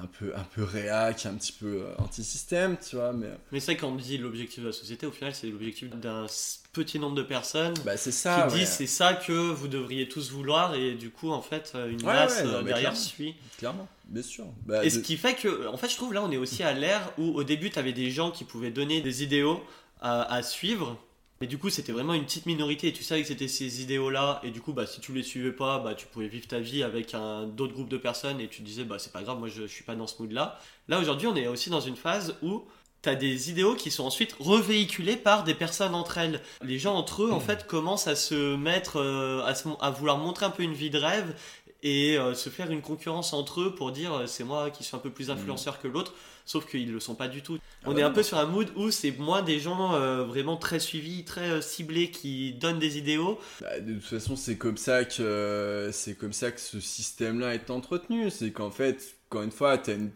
un 0.02 0.08
peu, 0.08 0.34
un 0.36 0.44
peu 0.44 0.64
réac, 0.64 1.26
un 1.26 1.36
petit 1.36 1.52
peu 1.52 1.82
euh, 1.82 1.96
anti-système, 1.98 2.78
tu 2.78 2.96
vois. 2.96 3.14
Mais, 3.14 3.28
mais 3.52 3.60
c'est 3.60 3.74
vrai 3.74 3.78
qu'on 3.78 3.96
dit 3.96 4.18
l'objectif 4.18 4.62
de 4.62 4.68
la 4.68 4.74
société, 4.74 5.06
au 5.06 5.12
final, 5.12 5.36
c'est 5.36 5.48
l'objectif 5.48 5.90
d'un 5.90 6.26
petit 6.72 7.00
nombre 7.00 7.16
de 7.16 7.24
personnes 7.24 7.74
bah, 7.86 7.98
ça, 7.98 8.48
qui 8.50 8.58
disent 8.58 8.70
c'est 8.70 8.88
ça 8.88 9.14
que 9.14 9.32
vous 9.32 9.68
devriez 9.68 10.08
tous 10.08 10.32
vouloir, 10.32 10.74
et 10.76 10.96
du 10.96 11.10
coup, 11.12 11.30
en 11.32 11.42
fait, 11.42 11.74
euh, 11.76 11.92
une 11.92 12.04
masse 12.04 12.42
euh, 12.44 12.64
derrière 12.64 12.96
suit. 12.96 13.36
Clairement, 13.58 13.88
bien 14.06 14.24
sûr. 14.24 14.46
Bah, 14.66 14.84
et 14.84 14.90
ce 14.90 15.00
qui 15.00 15.18
fait 15.18 15.36
que, 15.36 15.68
en 15.68 15.78
fait, 15.78 15.90
je 15.90 15.96
trouve 15.96 16.14
là, 16.14 16.24
on 16.24 16.32
est 16.32 16.38
aussi 16.38 16.64
à 16.64 16.74
l'ère 16.74 17.12
où 17.18 17.36
au 17.36 17.44
début, 17.44 17.70
tu 17.70 17.80
avais 17.80 17.94
des 17.94 18.10
gens 18.10 18.32
qui 18.32 18.46
pouvaient 18.46 18.72
donner 18.72 19.02
des 19.02 19.24
idéaux 19.24 19.64
à, 20.02 20.34
à 20.34 20.42
suivre 20.42 20.98
mais 21.42 21.48
du 21.48 21.58
coup, 21.58 21.70
c'était 21.70 21.92
vraiment 21.92 22.14
une 22.14 22.24
petite 22.24 22.46
minorité 22.46 22.88
et 22.88 22.94
tu 22.94 23.04
savais 23.04 23.22
que 23.22 23.28
c'était 23.28 23.48
ces 23.48 23.82
idéaux-là. 23.82 24.40
Et 24.44 24.52
du 24.52 24.62
coup, 24.62 24.74
bah, 24.74 24.86
si 24.86 25.02
tu 25.02 25.12
les 25.14 25.24
suivais 25.24 25.52
pas, 25.52 25.80
bah, 25.80 25.94
tu 25.94 26.06
pouvais 26.08 26.28
vivre 26.28 26.48
ta 26.48 26.60
vie 26.60 26.84
avec 26.84 27.14
un 27.14 27.48
d'autres 27.48 27.74
groupes 27.74 27.90
de 27.90 27.98
personnes 27.98 28.40
et 28.40 28.48
tu 28.48 28.62
disais, 28.62 28.84
bah, 28.84 28.98
c'est 29.00 29.12
pas 29.12 29.24
grave, 29.24 29.40
moi 29.40 29.48
je, 29.48 29.64
je 29.64 29.68
suis 29.68 29.84
pas 29.84 29.96
dans 29.96 30.08
ce 30.08 30.22
mood-là. 30.22 30.60
Là, 30.88 31.00
aujourd'hui, 31.00 31.28
on 31.28 31.36
est 31.36 31.48
aussi 31.48 31.70
dans 31.70 31.82
une 31.82 31.98
phase 31.98 32.38
où 32.42 32.64
tu 33.02 33.10
as 33.10 33.16
des 33.16 33.50
idéaux 33.50 33.76
qui 33.76 33.92
sont 33.92 34.06
ensuite 34.06 34.36
revéhiculés 34.40 35.18
par 35.18 35.44
des 35.44 35.54
personnes 35.54 35.94
entre 35.94 36.18
elles. 36.18 36.42
Les 36.62 36.80
gens 36.80 36.96
entre 36.96 37.24
eux, 37.24 37.32
en 37.32 37.42
fait, 37.42 37.68
commencent 37.68 38.08
à 38.08 38.16
se 38.16 38.56
mettre, 38.56 38.98
euh, 38.98 39.42
à, 39.42 39.54
à, 39.86 39.92
vouloir 39.92 40.18
montrer 40.18 40.46
un 40.46 40.50
peu 40.50 40.64
une 40.64 40.74
vie 40.74 40.90
de 40.90 40.98
rêve 40.98 41.36
et 41.84 42.18
euh, 42.18 42.34
se 42.34 42.50
faire 42.50 42.72
une 42.72 42.82
concurrence 42.82 43.34
entre 43.34 43.62
eux 43.62 43.76
pour 43.76 43.92
dire 43.92 44.14
euh, 44.14 44.26
c'est 44.26 44.46
moi 44.46 44.72
qui 44.72 44.86
suis 44.86 44.96
un 44.96 45.00
peu 45.00 45.10
plus 45.10 45.30
influenceur 45.30 45.82
que 45.82 45.90
l'autre, 45.90 46.14
sauf 46.46 46.66
qu'ils 46.66 46.88
ne 46.88 46.94
le 46.94 47.02
sont 47.02 47.14
pas 47.14 47.28
du 47.28 47.44
tout. 47.44 47.60
Ah 47.84 47.90
On 47.90 47.94
bah 47.94 48.00
est 48.00 48.04
un 48.04 48.12
peu 48.12 48.24
sur 48.24 48.38
un 48.38 48.46
mood 48.46 48.70
où 48.78 48.90
c'est 48.90 49.12
moins 49.12 49.42
des 49.42 49.60
gens 49.60 49.94
euh, 49.94 50.24
vraiment 50.24 50.56
très 50.56 50.80
suivis, 50.80 51.26
très 51.26 51.62
ciblés 51.62 52.10
qui 52.10 52.54
donnent 52.54 52.80
des 52.80 52.98
idéaux. 52.98 53.38
Bah, 53.60 53.80
de 53.82 53.96
toute 53.96 54.04
façon, 54.04 54.38
c'est 54.38 54.58
comme 54.58 54.78
ça 54.78 55.04
que 55.04 55.90
c'est 55.92 56.16
comme 56.16 56.34
ça 56.34 56.52
que 56.52 56.62
ce 56.62 56.80
système-là 56.80 57.54
est 57.54 57.70
entretenu. 57.70 58.30
C'est 58.32 58.52
qu'en 58.52 58.72
fait, 58.72 59.16
encore 59.30 59.44
une 59.44 59.52
fois, 59.52 59.78
tu 59.78 59.92
as 59.92 59.96
une, 59.96 60.12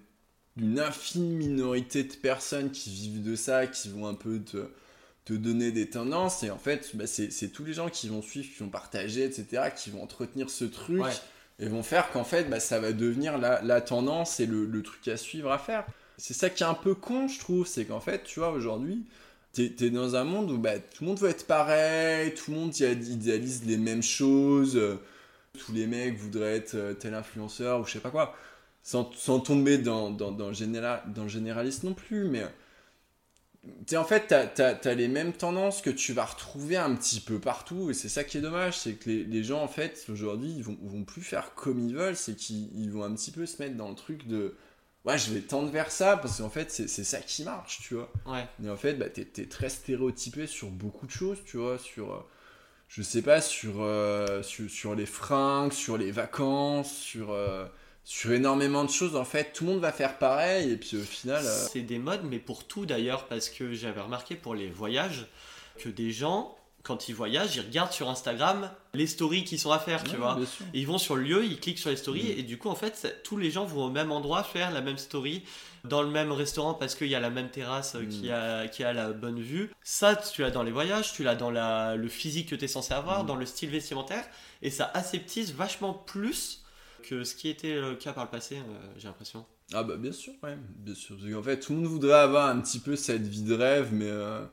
infime 0.80 1.24
minorité 1.24 2.04
de 2.04 2.14
personnes 2.14 2.72
qui 2.72 2.90
vivent 2.90 3.24
de 3.24 3.36
ça, 3.36 3.68
qui 3.68 3.90
vont 3.90 4.08
un 4.08 4.16
peu 4.16 4.40
te, 4.40 4.70
te 5.26 5.34
donner 5.34 5.72
des 5.72 5.90
tendances. 5.90 6.44
Et 6.44 6.50
en 6.50 6.58
fait, 6.58 6.92
bah, 6.96 7.06
c'est 7.08 7.52
tous 7.52 7.66
les 7.66 7.74
gens 7.74 7.90
qui 7.90 8.08
vont 8.08 8.22
suivre, 8.22 8.48
qui 8.48 8.64
vont 8.64 8.70
partager, 8.70 9.26
etc., 9.26 9.70
qui 9.76 9.90
vont 9.90 10.02
entretenir 10.02 10.50
ce 10.50 10.64
truc 10.64 11.04
et 11.60 11.68
vont 11.68 11.84
faire 11.84 12.12
qu'en 12.12 12.24
fait, 12.24 12.50
bah, 12.50 12.60
ça 12.60 12.80
va 12.80 12.94
devenir 12.94 13.38
la, 13.38 13.82
tendance 13.82 14.40
et 14.40 14.46
le, 14.46 14.82
truc 14.84 15.08
à 15.08 15.18
suivre 15.18 15.52
à 15.52 15.58
faire. 15.58 15.86
C'est 16.18 16.34
ça 16.34 16.50
qui 16.50 16.64
est 16.64 16.68
un 16.68 16.74
peu 16.74 16.96
con, 16.96 17.28
je 17.28 17.40
trouve, 17.40 17.68
c'est 17.68 17.86
qu'en 17.86 18.00
fait, 18.00 18.24
tu 18.24 18.40
vois, 18.40 18.52
aujourd'hui, 18.52 19.06
t'es 19.54 19.74
es 19.82 19.90
dans 19.90 20.16
un 20.16 20.24
monde 20.24 20.52
où 20.52 20.58
bah, 20.58 20.80
tout 20.80 21.04
le 21.04 21.08
monde 21.08 21.20
veut 21.20 21.30
être 21.30 21.48
pareil, 21.48 22.34
tout 22.34 22.52
le 22.52 22.58
monde 22.58 22.78
idéalise 22.78 23.66
les 23.66 23.78
mêmes 23.78 24.04
choses, 24.04 24.80
tous 25.58 25.74
les 25.74 25.88
mecs 25.88 26.18
voudraient 26.18 26.56
être 26.56 26.76
euh, 26.76 26.94
tel 26.94 27.14
influenceur 27.14 27.80
ou 27.80 27.86
je 27.86 27.94
sais 27.94 28.00
pas 28.00 28.12
quoi, 28.12 28.36
sans, 28.84 29.04
tomber 29.40 29.78
dans, 29.78 30.12
dans, 30.12 30.32
dans, 30.32 30.50
le 30.50 30.54
général, 30.54 31.02
dans 31.08 31.24
le 31.24 31.30
généraliste 31.30 31.84
non 31.84 31.94
plus, 31.94 32.26
mais 32.26 32.44
en 33.94 34.04
fait, 34.04 34.28
t'as 34.28 34.76
as, 34.84 34.94
les 34.94 35.08
mêmes 35.08 35.34
tendances 35.34 35.82
que 35.82 35.90
tu 35.90 36.14
vas 36.14 36.26
retrouver 36.26 36.78
un 36.78 36.96
petit 36.96 37.20
peu 37.20 37.40
partout, 37.40 37.90
et 37.90 37.94
c'est 37.94 38.10
ça 38.10 38.24
qui 38.24 38.38
est 38.38 38.42
dommage, 38.42 38.78
c'est 38.78 38.94
que 38.94 39.10
les, 39.10 39.24
les, 39.24 39.44
gens, 39.44 39.62
en 39.62 39.68
fait, 39.68 40.06
aujourd'hui, 40.10 40.54
ils 40.58 40.64
vont, 40.64 40.78
vont 40.82 41.04
plus 41.04 41.22
faire 41.22 41.54
comme 41.56 41.80
ils 41.80 41.96
veulent, 41.96 42.16
c'est 42.16 42.36
qu'ils 42.36 42.92
vont 42.92 43.04
un 43.04 43.14
petit 43.14 43.32
peu 43.32 43.46
se 43.46 43.62
mettre 43.62 43.76
dans 43.76 43.90
le 43.90 43.96
truc 43.96 44.28
de 44.28 44.56
ouais, 45.08 45.18
je 45.18 45.32
vais 45.32 45.40
tendre 45.42 45.72
vers 45.72 45.90
ça 45.90 46.18
parce 46.18 46.40
qu'en 46.40 46.50
fait, 46.50 46.70
c'est 46.70 47.04
ça 47.04 47.20
qui 47.20 47.44
marche, 47.44 47.80
tu 47.82 47.96
vois. 47.96 48.12
Ouais. 48.26 48.46
Et 48.64 48.70
en 48.70 48.76
fait, 48.76 48.94
bah, 48.94 49.10
t'es 49.10 49.28
es 49.38 49.46
très 49.46 49.70
stéréotypé 49.70 50.48
sur 50.48 50.70
beaucoup 50.70 51.06
de 51.06 51.12
choses, 51.12 51.40
tu 51.46 51.58
vois, 51.58 51.78
sur, 51.78 52.14
euh, 52.14 52.20
je 52.90 53.02
sais 53.02 53.22
pas, 53.22 53.42
sur, 53.42 53.82
euh, 53.82 54.44
sur, 54.44 54.70
sur, 54.70 54.96
les 54.96 55.06
fringues, 55.06 55.72
sur 55.72 55.98
les 55.98 56.12
vacances, 56.12 56.94
sur, 56.94 57.32
euh, 57.32 57.66
sur 58.08 58.32
énormément 58.32 58.86
de 58.86 58.90
choses. 58.90 59.18
En 59.18 59.26
fait, 59.26 59.52
tout 59.52 59.66
le 59.66 59.72
monde 59.72 59.82
va 59.82 59.92
faire 59.92 60.18
pareil 60.18 60.72
et 60.72 60.78
puis 60.78 60.96
au 60.96 61.04
final. 61.04 61.44
C'est 61.44 61.82
des 61.82 62.00
modes, 62.00 62.24
mais 62.24 62.40
pour 62.40 62.64
tout 62.64 62.86
d'ailleurs, 62.86 63.28
parce 63.28 63.50
que 63.50 63.74
j'avais 63.74 64.00
remarqué 64.00 64.36
pour 64.36 64.56
les 64.56 64.70
voyages 64.70 65.28
que 65.78 65.90
des 65.90 66.12
gens 66.12 66.56
quand 66.84 67.10
ils 67.10 67.16
voyagent, 67.16 67.58
ils 67.58 67.62
regardent 67.62 67.92
sur 67.92 68.10
Instagram 68.10 68.72
les 68.94 69.08
stories 69.08 69.44
qui 69.44 69.58
sont 69.58 69.72
à 69.72 69.80
faire, 69.80 70.06
tu 70.06 70.16
vois. 70.16 70.40
ils 70.74 70.88
vont 70.88 70.98
sur 70.98 71.18
le 71.18 71.24
lieu, 71.24 71.44
ils 71.44 71.60
cliquent 71.60 71.80
sur 71.80 71.90
les 71.90 71.98
stories, 71.98 72.34
mm. 72.34 72.40
et 72.40 72.44
du 72.44 72.58
coup, 72.58 72.70
en 72.70 72.76
fait, 72.76 73.22
tous 73.26 73.36
les 73.36 73.52
gens 73.52 73.66
vont 73.66 73.88
au 73.88 73.90
même 73.90 74.10
endroit 74.10 74.42
faire 74.42 74.72
la 74.72 74.80
même 74.80 74.98
story, 74.98 75.44
dans 75.84 76.02
le 76.02 76.10
même 76.10 76.32
restaurant, 76.32 76.74
parce 76.74 76.96
qu'il 76.96 77.08
y 77.08 77.16
a 77.16 77.20
la 77.20 77.30
même 77.30 77.50
terrasse 77.50 77.96
euh, 77.96 78.06
qui, 78.06 78.30
mm. 78.30 78.32
a, 78.32 78.68
qui 78.70 78.86
a 78.86 78.94
la 78.94 79.12
bonne 79.12 79.42
vue. 79.42 79.70
Ça, 79.84 80.16
tu 80.16 80.44
l'as 80.44 80.50
dans 80.50 80.64
les 80.64 80.72
voyages, 80.72 81.12
tu 81.12 81.24
l'as 81.24 81.36
dans 81.36 81.52
la, 81.52 81.98
le 81.98 82.08
physique 82.08 82.48
que 82.48 82.56
tu 82.56 82.64
es 82.64 82.70
censé 82.70 82.94
avoir, 82.94 83.26
mm. 83.26 83.28
dans 83.28 83.36
le 83.36 83.46
style 83.46 83.70
vestimentaire, 83.70 84.24
et 84.62 84.72
ça 84.72 84.90
aseptise 84.94 85.54
vachement 85.54 85.94
plus 85.94 86.64
que 87.04 87.24
ce 87.24 87.36
qui 87.36 87.50
était 87.50 87.80
le 87.80 87.96
cas 87.96 88.14
par 88.14 88.26
le 88.26 88.30
passé, 88.30 88.58
euh, 88.58 88.94
j'ai 88.98 89.08
l'impression. 89.08 89.46
Ah 89.74 89.84
bah 89.84 89.98
bien 89.98 90.12
sûr, 90.12 90.34
ouais, 90.44 90.58
bien 90.78 90.96
sûr. 90.96 91.18
En 91.38 91.44
fait, 91.44 91.60
tout 91.60 91.74
le 91.74 91.80
monde 91.80 91.88
voudrait 91.88 92.20
avoir 92.20 92.48
un 92.48 92.60
petit 92.60 92.80
peu 92.80 92.96
cette 92.96 93.28
vie 93.28 93.44
de 93.44 93.54
rêve, 93.54 93.90
mais... 93.92 94.10
Euh, 94.10 94.44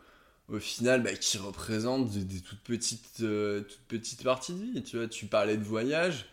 au 0.51 0.59
final 0.59 1.03
bah, 1.03 1.15
qui 1.15 1.39
représentent 1.39 2.11
des, 2.11 2.41
toutes 2.43 2.61
petites 2.61 3.23
euh, 3.23 3.63
toutes 3.63 3.81
petites 3.89 4.23
parties 4.23 4.53
de 4.53 4.59
vie 4.59 4.83
tu 4.83 4.99
vois 4.99 5.09
tu 5.09 5.25
parlais 5.25 5.57
de 5.57 5.65
voyage 5.65 6.27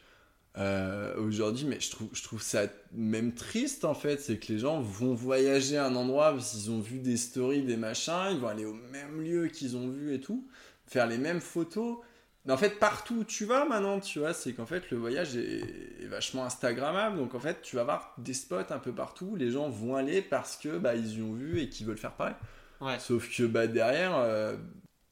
aujourd'hui 1.18 1.64
mais 1.64 1.80
je 1.80 1.91
trouve 1.91 2.09
je 2.12 2.22
trouve 2.22 2.41
ça 2.41 2.64
même 2.91 3.34
triste 3.34 3.86
en 3.86 3.93
fait 3.93 4.20
c'est 4.20 4.38
que 4.38 4.51
les 4.51 4.59
gens 4.59 4.82
vont 4.82 5.14
voyager 5.14 5.78
à 5.78 5.86
un 5.86 5.95
endroit 5.95 6.34
parce 6.34 6.51
qu'ils 6.51 6.72
ont 6.72 6.82
vu 6.82 6.99
des 6.99 7.16
stories 7.16 7.62
des 7.62 7.78
machins 7.78 8.32
ils 8.32 8.38
vont 8.38 8.49
aller 8.49 8.66
au 8.66 8.74
même 8.74 9.22
lieu 9.22 9.47
qu'ils 9.47 9.78
ont 9.78 9.88
vu 9.88 10.14
et 10.14 10.20
tout 10.20 10.45
faire 10.88 11.07
les 11.07 11.18
mêmes 11.18 11.39
photos 11.39 11.99
en 12.50 12.58
fait 12.58 12.80
partout 12.80 13.20
où 13.20 13.24
tu 13.24 13.46
vas 13.46 13.66
maintenant 13.66 14.00
tu 14.00 14.20
vois 14.20 14.34
c'est 14.34 14.54
qu'en 14.54 14.66
fait 14.66 14.89
le 14.89 14.98
voyage 14.98 15.36
est, 15.36 16.08
vachement 16.08 16.44
instagrammable 16.44 17.18
donc 17.18 17.36
en 17.36 17.39
fait 17.39 17.62
tu 17.62 17.76
vas 17.76 17.84
avoir 17.84 18.16
des 18.18 18.34
spots 18.34 18.72
un 18.72 18.80
peu 18.80 18.92
partout 18.92 19.36
les 19.36 19.52
gens 19.52 19.70
vont 19.70 19.96
aller 19.96 20.22
parce 20.22 20.58
que 20.58 20.78
bah 20.78 20.96
ils 20.96 21.20
y 21.20 21.22
ont 21.22 21.34
vu 21.34 21.60
et 21.60 21.70
qu'ils 21.70 21.86
veulent 21.86 21.98
faire 21.98 22.14
pareil 22.14 22.34
Sauf 23.00 23.36
que 23.36 23.44
bah, 23.44 23.68
derrière, 23.68 24.16
euh, 24.18 24.58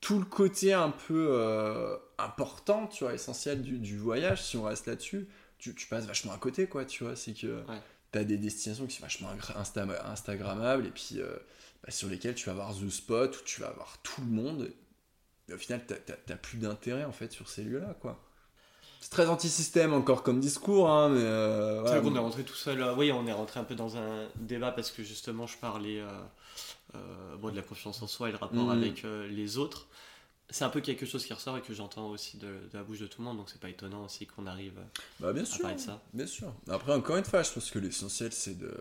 tout 0.02 0.20
le 0.20 0.26
côté 0.26 0.74
un 0.74 0.90
peu 0.90 1.30
euh, 1.32 1.96
important, 2.18 2.88
tu 2.88 3.04
vois, 3.04 3.14
essentiel 3.14 3.62
du, 3.62 3.78
du, 3.78 3.98
voyage, 3.98 4.44
si 4.44 4.58
on 4.58 4.64
reste 4.64 4.88
là-dessus, 4.88 5.28
tu, 5.58 5.76
tu, 5.76 5.88
passes 5.88 6.06
vachement 6.06 6.34
à 6.34 6.38
côté, 6.38 6.68
quoi, 6.68 6.86
tu 6.86 7.04
vois. 7.04 7.16
C'est 7.16 7.34
que 7.34 7.48
ouais. 7.48 7.82
tu 8.12 8.20
as 8.20 8.24
des 8.24 8.38
destinations 8.38 8.88
qui 8.88 8.96
sont 8.96 9.04
vachement 9.04 9.30
Insta 9.56 9.86
Instagrammables 10.06 10.88
et 10.88 10.92
puis 10.92 11.16
euh, 11.18 11.36
bah, 11.84 11.92
sur 11.92 12.10
lesquelles 12.10 12.36
tu 12.36 12.46
vas 12.46 12.54
avoir 12.54 12.74
The 12.74 12.90
Spot, 12.90 13.36
où 13.38 13.44
tu 13.44 13.62
vas 13.62 13.68
avoir 13.68 13.98
tout 14.02 14.22
le 14.22 14.32
monde. 14.32 14.72
Mais 15.50 15.56
au 15.56 15.58
final, 15.58 15.82
tu 15.86 16.36
plus 16.38 16.58
d'intérêt, 16.60 17.04
en 17.04 17.12
fait, 17.12 17.32
sur 17.32 17.50
ces 17.50 17.64
lieux-là, 17.64 17.96
quoi. 18.00 18.24
C'est 19.02 19.10
très 19.10 19.28
anti-système 19.28 19.94
encore 19.94 20.24
comme 20.24 20.40
discours, 20.40 20.90
hein, 20.90 21.10
mais. 21.10 21.22
Euh, 21.22 21.84
c'est 21.86 21.98
vrai 21.98 22.02
qu'on 22.02 22.16
est 22.16 22.20
rentré 22.20 22.44
tout 22.44 22.56
seul. 22.56 22.84
oui, 22.98 23.12
on 23.12 23.26
est 23.28 23.34
rentré 23.34 23.60
un 23.60 23.64
peu 23.64 23.76
dans 23.76 23.98
un 23.98 24.28
débat 24.36 24.72
parce 24.72 24.92
que 24.92 25.04
justement, 25.04 25.48
je 25.48 25.58
parlais 25.58 26.02
euh, 26.96 27.36
bon, 27.38 27.50
de 27.50 27.56
la 27.56 27.62
confiance 27.62 28.02
en 28.02 28.08
soi 28.08 28.30
et 28.30 28.32
le 28.32 28.38
rapport 28.38 28.66
mm. 28.66 28.70
avec 28.70 29.06
euh, 29.06 29.28
les 29.28 29.58
autres. 29.58 29.88
C'est 30.52 30.64
un 30.64 30.70
peu 30.70 30.82
quelque 30.82 31.06
chose 31.06 31.26
qui 31.26 31.34
ressort 31.34 31.58
et 31.58 31.62
que 31.62 31.76
j'entends 31.76 32.10
aussi 32.10 32.38
de, 32.38 32.48
la 32.74 32.84
bouche 32.84 33.00
de 33.00 33.06
tout 33.06 33.22
le 33.22 33.26
monde, 33.26 33.38
donc 33.38 33.50
c'est 33.52 33.62
pas 33.62 33.70
étonnant 33.70 34.06
aussi 34.06 34.26
qu'on 34.26 34.48
arrive 34.48 34.80
bah, 35.20 35.32
bien 35.32 35.44
à 35.44 35.46
sûr, 35.46 35.62
parler 35.62 35.76
de 35.76 35.82
ça. 35.82 36.02
Bien 36.12 36.26
sûr. 36.26 36.52
Après, 36.68 36.92
encore 36.92 37.18
une 37.18 37.24
fois, 37.24 37.44
je 37.44 37.52
pense 37.52 37.70
que 37.70 37.78
l'essentiel 37.78 38.32
c'est 38.32 38.58
de, 38.58 38.74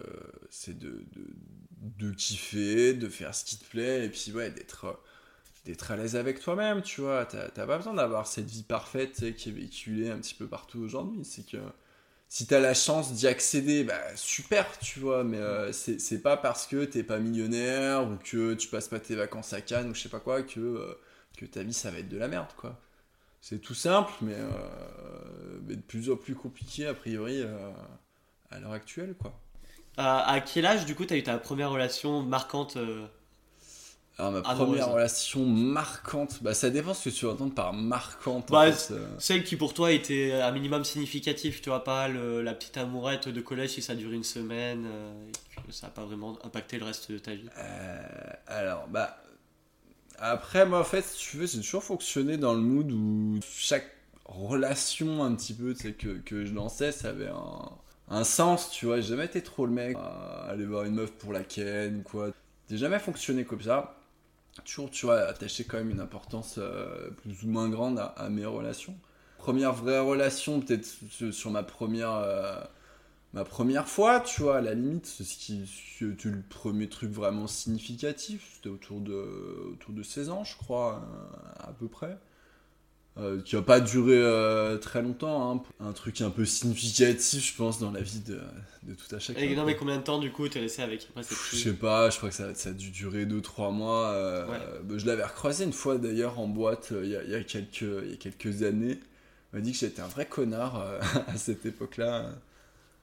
c'est 0.48 0.78
de, 0.78 1.04
de, 1.12 2.06
de, 2.06 2.10
kiffer, 2.12 2.94
de 2.94 3.08
faire 3.10 3.34
ce 3.34 3.44
qui 3.44 3.58
te 3.58 3.66
plaît, 3.66 4.06
et 4.06 4.08
puis 4.08 4.32
ouais, 4.32 4.50
d'être 4.50 4.98
d'être 5.68 5.90
à 5.90 5.96
l'aise 5.96 6.16
avec 6.16 6.40
toi-même, 6.40 6.80
tu 6.80 7.02
vois. 7.02 7.26
T'as 7.26 7.66
pas 7.66 7.76
besoin 7.76 7.92
d'avoir 7.92 8.26
cette 8.26 8.48
vie 8.48 8.62
parfaite 8.62 9.36
qui 9.36 9.50
est 9.50 9.52
véhiculée 9.52 10.08
un 10.10 10.16
petit 10.16 10.34
peu 10.34 10.46
partout 10.46 10.80
aujourd'hui. 10.80 11.26
C'est 11.26 11.46
que 11.46 11.58
si 12.30 12.46
t'as 12.46 12.58
la 12.58 12.72
chance 12.72 13.12
d'y 13.12 13.26
accéder, 13.26 13.84
bah 13.84 14.00
super, 14.16 14.66
tu 14.78 14.98
vois, 14.98 15.24
mais 15.24 15.36
euh, 15.36 15.70
c'est 15.72 16.22
pas 16.22 16.38
parce 16.38 16.66
que 16.66 16.86
t'es 16.86 17.02
pas 17.02 17.18
millionnaire 17.18 18.08
ou 18.08 18.16
que 18.16 18.54
tu 18.54 18.68
passes 18.68 18.88
pas 18.88 18.98
tes 18.98 19.14
vacances 19.14 19.52
à 19.52 19.60
Cannes 19.60 19.90
ou 19.90 19.94
je 19.94 20.00
sais 20.00 20.08
pas 20.08 20.20
quoi 20.20 20.42
que, 20.42 20.58
euh, 20.58 20.98
que 21.36 21.44
ta 21.44 21.62
vie 21.62 21.74
ça 21.74 21.90
va 21.90 21.98
être 21.98 22.08
de 22.08 22.18
la 22.18 22.28
merde, 22.28 22.48
quoi. 22.56 22.80
C'est 23.42 23.60
tout 23.60 23.74
simple, 23.74 24.12
mais, 24.22 24.34
euh, 24.36 24.48
mais, 25.66 25.76
de 25.76 25.82
plus 25.82 26.10
en 26.10 26.16
plus 26.16 26.34
compliqué 26.34 26.86
a 26.86 26.94
priori 26.94 27.42
à 28.50 28.58
l'heure 28.58 28.72
actuelle, 28.72 29.14
quoi. 29.20 29.38
à 29.98 30.40
quel 30.40 30.64
âge, 30.64 30.86
du 30.86 30.94
coup, 30.94 31.04
t'as 31.04 31.16
eu 31.16 31.22
ta 31.22 31.36
première 31.38 31.70
relation 31.70 32.22
marquante 32.22 32.78
alors, 34.18 34.32
ma 34.32 34.42
première 34.42 34.90
relation 34.90 35.46
marquante, 35.46 36.42
bah, 36.42 36.52
ça 36.52 36.70
dépend 36.70 36.92
ce 36.92 37.08
que 37.08 37.14
tu 37.14 37.26
vas 37.26 37.32
entendre 37.32 37.54
par 37.54 37.72
marquante. 37.72 38.50
Bah, 38.50 38.66
euh. 38.66 39.06
Celle 39.18 39.44
qui 39.44 39.54
pour 39.54 39.74
toi 39.74 39.92
était 39.92 40.32
un 40.32 40.50
minimum 40.50 40.84
significatif, 40.84 41.62
tu 41.62 41.68
vois, 41.68 41.84
pas 41.84 42.08
la 42.08 42.52
petite 42.52 42.76
amourette 42.78 43.28
de 43.28 43.40
collège 43.40 43.70
si 43.70 43.82
ça 43.82 43.94
dure 43.94 44.10
une 44.10 44.24
semaine, 44.24 44.86
euh, 44.86 45.28
et 45.30 45.68
que 45.68 45.72
ça 45.72 45.86
n'a 45.86 45.92
pas 45.92 46.04
vraiment 46.04 46.36
impacté 46.42 46.78
le 46.78 46.86
reste 46.86 47.12
de 47.12 47.18
ta 47.18 47.32
vie. 47.32 47.48
Euh, 47.58 48.02
alors, 48.48 48.88
bah. 48.88 49.22
Après, 50.18 50.66
moi, 50.66 50.80
en 50.80 50.84
fait, 50.84 51.02
si 51.02 51.16
tu 51.16 51.36
veux, 51.36 51.46
j'ai 51.46 51.60
toujours 51.60 51.84
fonctionné 51.84 52.38
dans 52.38 52.54
le 52.54 52.60
mood 52.60 52.90
où 52.90 53.38
chaque 53.48 53.86
relation, 54.24 55.22
un 55.22 55.32
petit 55.36 55.54
peu, 55.54 55.74
que, 55.74 56.18
que 56.18 56.44
je 56.44 56.52
lançais, 56.52 56.90
ça 56.90 57.10
avait 57.10 57.28
un, 57.28 57.70
un 58.08 58.24
sens, 58.24 58.70
tu 58.72 58.86
vois. 58.86 58.96
J'ai 58.96 59.10
jamais 59.10 59.26
été 59.26 59.42
trop 59.42 59.64
le 59.64 59.70
mec 59.70 59.96
à 59.96 60.48
aller 60.48 60.66
voir 60.66 60.82
une 60.86 60.96
meuf 60.96 61.12
pour 61.12 61.32
la 61.32 61.44
ken 61.44 61.98
ou 61.98 62.02
quoi. 62.02 62.30
J'ai 62.68 62.78
jamais 62.78 62.98
fonctionné 62.98 63.44
comme 63.44 63.62
ça 63.62 63.97
toujours, 64.62 64.90
tu 64.90 65.06
vois, 65.06 65.20
attaché 65.20 65.64
quand 65.64 65.78
même 65.78 65.90
une 65.90 66.00
importance 66.00 66.56
euh, 66.58 67.10
plus 67.22 67.42
ou 67.44 67.48
moins 67.48 67.68
grande 67.68 67.98
à, 67.98 68.28
mes 68.28 68.44
relations. 68.46 68.96
Première 69.38 69.72
vraie 69.72 70.00
relation, 70.00 70.60
peut-être 70.60 70.86
sur 71.30 71.50
ma 71.50 71.62
première, 71.62 72.12
euh, 72.12 72.60
ma 73.32 73.44
première 73.44 73.88
fois, 73.88 74.20
tu 74.20 74.42
vois, 74.42 74.58
à 74.58 74.60
la 74.60 74.74
limite, 74.74 75.06
c'est 75.06 75.24
ce 75.24 75.36
qui 75.36 75.66
c'était 75.98 76.28
le 76.28 76.42
premier 76.48 76.88
truc 76.88 77.10
vraiment 77.10 77.46
significatif. 77.46 78.54
C'était 78.56 78.68
autour 78.68 79.00
de, 79.00 79.72
autour 79.72 79.94
de 79.94 80.02
16 80.02 80.30
ans, 80.30 80.44
je 80.44 80.56
crois, 80.56 81.02
à 81.60 81.72
peu 81.72 81.88
près. 81.88 82.18
Euh, 83.20 83.40
qui 83.42 83.56
va 83.56 83.62
pas 83.62 83.80
duré 83.80 84.16
euh, 84.16 84.76
très 84.76 85.02
longtemps, 85.02 85.52
hein. 85.52 85.62
un 85.80 85.92
truc 85.92 86.20
un 86.20 86.30
peu 86.30 86.44
significatif, 86.44 87.52
je 87.52 87.56
pense, 87.56 87.80
dans 87.80 87.90
la 87.90 88.00
vie 88.00 88.20
de, 88.20 88.38
de 88.84 88.94
tout 88.94 89.12
à 89.12 89.18
chacun. 89.18 89.40
Et 89.40 89.56
non, 89.56 89.64
mais 89.64 89.74
combien 89.74 89.96
de 89.96 90.02
temps 90.02 90.20
du 90.20 90.30
coup 90.30 90.48
t'es 90.48 90.60
resté 90.60 90.82
avec? 90.82 91.08
Je 91.16 91.56
sais 91.56 91.72
pas, 91.72 92.10
je 92.10 92.16
crois 92.18 92.28
que 92.28 92.34
ça, 92.36 92.54
ça 92.54 92.68
a 92.68 92.72
dû 92.72 92.90
durer 92.90 93.26
2-3 93.26 93.72
mois. 93.72 94.06
Euh, 94.10 94.46
bah, 94.84 94.94
je 94.98 95.06
l'avais 95.06 95.24
recroisé 95.24 95.64
une 95.64 95.72
fois 95.72 95.98
d'ailleurs 95.98 96.38
en 96.38 96.46
boîte 96.46 96.92
il 97.02 97.08
y, 97.08 97.16
a, 97.16 97.24
y, 97.24 97.34
a 97.34 97.42
quelques, 97.42 97.80
y 97.80 98.12
a 98.12 98.16
quelques 98.16 98.62
années. 98.62 99.00
Il 99.52 99.56
m'a 99.56 99.60
dit 99.62 99.72
que 99.72 99.78
j'étais 99.78 100.02
un 100.02 100.06
vrai 100.06 100.26
connard 100.26 100.80
à 101.26 101.36
cette 101.36 101.66
époque-là. 101.66 102.30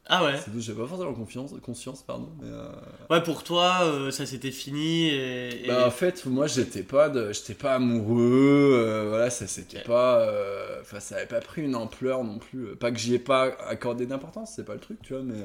Ah 0.08 0.24
ouais 0.24 0.36
J'avais 0.58 0.82
pas 0.82 0.88
forcément 0.88 1.14
confiance, 1.14 1.53
conscience, 1.64 2.03
pardon. 2.03 2.30
Mais 2.39 2.47
euh, 2.47 2.70
Ouais, 3.10 3.24
pour 3.24 3.43
toi, 3.43 3.80
euh, 3.84 4.12
ça 4.12 4.28
s'était 4.28 4.51
fini 4.51 5.10
et, 5.10 5.66
Bah, 5.68 5.88
en 5.88 5.91
fait, 5.91 6.26
moi, 6.28 6.45
j'étais 6.45 6.84
pas, 6.84 7.10
de... 7.10 7.32
pas 7.53 7.76
amoureux, 7.76 8.72
euh, 8.74 9.10
voilà, 9.10 9.32
ça 9.32 9.47
s'était 9.47 9.82
pas. 9.82 10.30
Enfin, 10.82 10.99
ça 10.99 11.16
avait 11.16 11.26
pas 11.26 11.41
pris 11.41 11.64
une 11.64 11.76
ampleur 11.76 12.24
non 12.24 12.38
plus. 12.38 12.76
Pas 12.76 12.91
que 12.91 12.99
j'y 12.99 13.16
ai 13.16 13.20
pas 13.20 13.56
accordé 13.68 14.06
d'importance, 14.06 14.53
c'est 14.56 14.66
pas 14.66 14.76
le 14.76 14.80
truc, 14.80 14.99
tu 15.01 15.14
vois, 15.14 15.24
mais. 15.24 15.41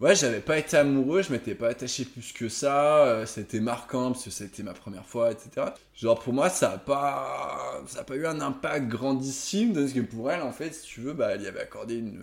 Ouais, 0.00 0.14
j'avais 0.14 0.40
pas 0.40 0.58
été 0.58 0.76
amoureux, 0.76 1.22
je 1.22 1.32
m'étais 1.32 1.54
pas 1.54 1.68
attaché 1.68 2.04
plus 2.04 2.32
que 2.32 2.48
ça, 2.48 3.24
c'était 3.26 3.60
marquant 3.60 4.10
parce 4.12 4.24
que 4.24 4.30
c'était 4.30 4.62
ma 4.64 4.74
première 4.74 5.06
fois, 5.06 5.30
etc. 5.30 5.68
Genre 5.94 6.18
pour 6.18 6.32
moi, 6.32 6.50
ça 6.50 6.72
a 6.72 6.78
pas, 6.78 7.80
ça 7.86 8.00
a 8.00 8.04
pas 8.04 8.16
eu 8.16 8.26
un 8.26 8.40
impact 8.40 8.88
grandissime, 8.88 9.72
parce 9.72 9.92
que 9.92 10.00
pour 10.00 10.30
elle, 10.30 10.42
en 10.42 10.52
fait, 10.52 10.74
si 10.74 10.82
tu 10.86 11.00
veux, 11.00 11.12
bah, 11.12 11.30
elle 11.32 11.42
y 11.42 11.46
avait 11.46 11.60
accordé 11.60 11.96
une, 11.96 12.20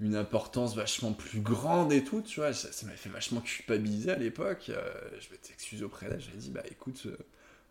une 0.00 0.16
importance 0.16 0.74
vachement 0.74 1.12
plus 1.12 1.40
grande 1.40 1.92
et 1.92 2.04
tout, 2.04 2.20
tu 2.22 2.40
vois. 2.40 2.52
Ça, 2.52 2.86
m'a 2.86 2.92
fait 2.92 3.10
vachement 3.10 3.40
culpabiliser 3.40 4.10
à 4.10 4.16
l'époque. 4.16 4.70
Euh, 4.70 4.92
je 5.20 5.30
m'étais 5.30 5.52
excusé 5.52 5.84
auprès 5.84 6.08
d'elle, 6.08 6.20
j'avais 6.20 6.36
dit, 6.36 6.50
bah 6.50 6.62
écoute, 6.70 7.02
euh, 7.06 7.16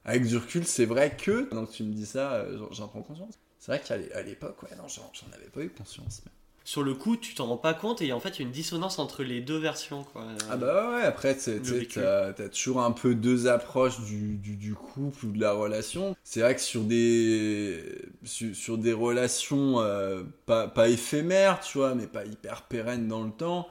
avec 0.06 0.26
du 0.26 0.38
recul, 0.38 0.66
c'est 0.66 0.86
vrai 0.86 1.16
que, 1.16 1.50
donc 1.54 1.72
tu 1.72 1.84
me 1.84 1.94
dis 1.94 2.06
ça, 2.06 2.34
euh, 2.34 2.66
j'en 2.72 2.88
prends 2.88 3.02
conscience. 3.02 3.40
C'est 3.60 3.72
vrai 3.72 3.82
qu'à 3.82 4.22
l'époque, 4.24 4.62
ouais, 4.64 4.76
non, 4.78 4.88
j'en 4.88 5.32
avais 5.34 5.50
pas 5.50 5.62
eu 5.62 5.70
conscience. 5.70 6.22
Sur 6.66 6.84
le 6.84 6.94
coup, 6.94 7.18
tu 7.18 7.36
t'en 7.36 7.48
rends 7.48 7.58
pas 7.58 7.74
compte 7.74 8.02
et 8.02 8.14
en 8.14 8.22
fait, 8.22 8.30
il 8.30 8.40
y 8.40 8.44
a 8.44 8.46
une 8.46 8.54
dissonance 8.54 8.98
entre 8.98 9.24
les 9.24 9.42
deux 9.42 9.58
versions. 9.58 10.04
Quoi. 10.04 10.26
Ah 10.50 10.56
bah 10.56 10.92
ouais, 10.94 11.02
après, 11.02 11.38
tu 11.38 11.50
as, 12.00 12.50
toujours 12.50 12.82
un 12.82 12.92
peu 12.92 13.16
deux 13.16 13.48
approches 13.48 14.00
du, 14.02 14.38
du, 14.38 14.74
couple 14.74 15.26
ou 15.26 15.32
de 15.32 15.42
la 15.42 15.52
relation. 15.52 16.16
C'est 16.24 16.40
vrai 16.40 16.56
que 16.56 16.62
sur 16.62 16.84
des, 16.84 17.84
sur, 18.24 18.78
des 18.78 18.94
relations 18.94 19.82
euh, 19.82 20.24
pas, 20.46 20.68
pas, 20.68 20.88
éphémères, 20.88 21.60
tu 21.60 21.80
vois, 21.80 21.96
mais 21.96 22.08
pas 22.08 22.24
hyper 22.24 22.62
pérennes 22.64 23.10
dans 23.10 23.24
le 23.24 23.32
temps, 23.32 23.68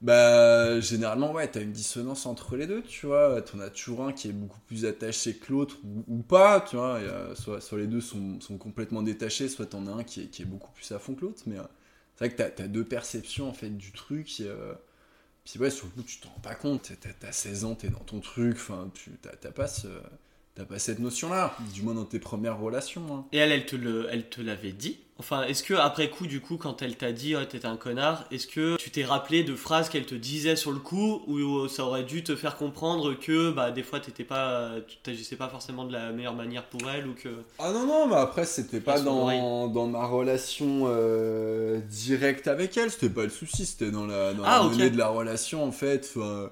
Bah, 0.00 0.80
généralement, 0.80 1.32
ouais, 1.32 1.48
t'as 1.48 1.60
une 1.60 1.72
dissonance 1.72 2.24
entre 2.24 2.56
les 2.56 2.66
deux, 2.66 2.82
tu 2.82 3.04
vois. 3.06 3.42
T'en 3.42 3.60
as 3.60 3.68
toujours 3.68 4.02
un 4.02 4.12
qui 4.12 4.28
est 4.28 4.32
beaucoup 4.32 4.60
plus 4.66 4.86
attaché 4.86 5.34
que 5.34 5.52
l'autre, 5.52 5.76
ou, 6.08 6.22
pas, 6.22 6.62
tu 6.62 6.76
vois. 6.76 7.00
soit, 7.34 7.60
soit, 7.60 7.78
les 7.78 7.86
deux 7.86 8.00
sont, 8.00 8.40
sont, 8.40 8.56
complètement 8.56 9.02
détachés, 9.02 9.50
soit 9.50 9.66
t'en 9.66 9.86
as 9.88 9.92
un 9.92 10.04
qui 10.04 10.22
est, 10.22 10.26
qui 10.28 10.40
est, 10.40 10.46
beaucoup 10.46 10.72
plus 10.72 10.90
à 10.92 10.98
fond 10.98 11.14
que 11.14 11.22
l'autre. 11.22 11.42
Mais 11.46 11.58
euh, 11.58 11.62
c'est 12.16 12.26
vrai 12.26 12.34
que 12.34 12.42
t'as 12.42 12.64
as 12.64 12.68
deux 12.68 12.84
perceptions, 12.84 13.48
en 13.48 13.52
fait, 13.52 13.70
du 13.70 13.92
truc. 13.92 14.30
Euh, 14.40 14.74
puis 15.44 15.58
ouais, 15.58 15.70
sur 15.70 15.86
le 15.86 15.92
coup, 15.92 16.02
tu 16.02 16.20
t'en 16.20 16.30
rends 16.30 16.40
pas 16.40 16.54
compte. 16.54 16.92
T'as 17.20 17.32
16 17.32 17.64
ans, 17.64 17.74
t'es 17.74 17.88
dans 17.88 17.98
ton 18.00 18.20
truc, 18.20 18.56
enfin, 18.56 18.90
tu 18.94 19.10
t'as 19.20 19.50
pas 19.52 19.66
ce 19.66 19.88
T'as 20.56 20.64
pas 20.64 20.78
cette 20.78 21.00
notion-là, 21.00 21.56
du 21.74 21.82
moins 21.82 21.94
dans 21.94 22.04
tes 22.04 22.20
premières 22.20 22.60
relations. 22.60 23.02
Hein. 23.12 23.24
Et 23.32 23.38
elle, 23.38 23.50
elle 23.50 23.66
te, 23.66 23.74
le, 23.74 24.06
elle 24.10 24.28
te 24.28 24.40
l'avait 24.40 24.70
dit? 24.70 24.98
Enfin, 25.18 25.42
est-ce 25.44 25.62
que 25.62 25.74
après 25.74 26.10
coup, 26.10 26.26
du 26.26 26.40
coup, 26.40 26.56
quand 26.56 26.82
elle 26.82 26.96
t'a 26.96 27.12
dit 27.12 27.34
oh, 27.36 27.44
t'étais 27.44 27.66
un 27.66 27.76
connard, 27.76 28.24
est-ce 28.32 28.46
que 28.46 28.76
tu 28.76 28.90
t'es 28.90 29.04
rappelé 29.04 29.42
de 29.44 29.54
phrases 29.54 29.88
qu'elle 29.88 30.06
te 30.06 30.14
disait 30.14 30.56
sur 30.56 30.72
le 30.72 30.78
coup 30.78 31.22
ou 31.28 31.68
ça 31.68 31.84
aurait 31.84 32.02
dû 32.02 32.24
te 32.24 32.34
faire 32.34 32.56
comprendre 32.56 33.14
que 33.14 33.50
bah, 33.50 33.70
des 33.70 33.84
fois 33.84 34.00
t'étais 34.00 34.24
pas, 34.24 34.72
tu 34.86 34.96
t'agissais 34.98 35.36
pas 35.36 35.48
forcément 35.48 35.84
de 35.84 35.92
la 35.92 36.10
meilleure 36.10 36.34
manière 36.34 36.64
pour 36.64 36.88
elle 36.90 37.06
ou 37.06 37.14
que. 37.14 37.28
Ah 37.60 37.72
non, 37.72 37.86
non, 37.86 38.06
mais 38.08 38.16
après, 38.16 38.44
c'était 38.44 38.80
pas 38.80 39.00
dans, 39.00 39.68
dans, 39.68 39.86
ma 39.86 40.04
relation 40.04 40.84
euh, 40.86 41.80
directe 41.80 42.48
avec 42.48 42.76
elle, 42.76 42.90
c'était 42.90 43.10
pas 43.10 43.22
le 43.22 43.30
souci, 43.30 43.66
c'était 43.66 43.92
dans 43.92 44.06
la, 44.06 44.34
dans 44.34 44.42
ah, 44.44 44.68
de 44.68 44.98
la 44.98 45.08
relation 45.08 45.64
en 45.64 45.72
fait. 45.72 46.12
Enfin, 46.16 46.50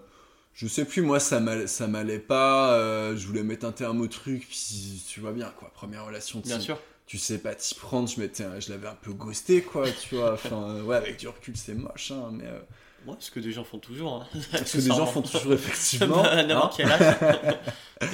je 0.54 0.66
sais 0.66 0.84
plus, 0.84 1.02
moi 1.02 1.18
ça 1.18 1.40
m'allait 1.40 2.18
pas, 2.18 2.74
euh, 2.74 3.16
je 3.16 3.26
voulais 3.26 3.42
mettre 3.42 3.66
un 3.66 3.72
terme 3.72 4.00
au 4.00 4.06
truc, 4.06 4.46
puis 4.48 5.02
tu 5.08 5.20
vois 5.20 5.32
bien 5.32 5.52
quoi, 5.58 5.70
première 5.74 6.04
relation. 6.06 6.40
Bien 6.40 6.60
sûr. 6.60 6.78
Tu 7.06 7.18
sais 7.18 7.38
pas 7.38 7.54
t'y 7.54 7.74
prendre, 7.74 8.08
je, 8.08 8.14
je 8.16 8.70
l'avais 8.70 8.88
un 8.88 8.94
peu 8.94 9.12
ghosté 9.12 9.62
quoi, 9.62 9.90
tu 9.90 10.16
vois. 10.16 10.34
Enfin, 10.34 10.62
euh, 10.68 10.82
ouais, 10.82 10.96
avec 10.96 11.18
du 11.18 11.28
recul 11.28 11.56
c'est 11.56 11.74
moche, 11.74 12.10
hein, 12.10 12.30
mais. 12.32 12.46
Euh... 12.46 12.60
Ouais, 13.06 13.16
ce 13.18 13.32
que 13.32 13.40
des 13.40 13.50
gens 13.50 13.64
font 13.64 13.78
toujours. 13.78 14.22
Hein. 14.22 14.38
Ce 14.64 14.76
que 14.76 14.82
des 14.82 14.88
gens 14.88 15.06
font 15.06 15.22
toujours, 15.22 15.54
effectivement. 15.54 16.22
N'importe 16.36 16.78
hein. 16.80 16.86
quel 16.88 16.92
âge. 16.92 17.58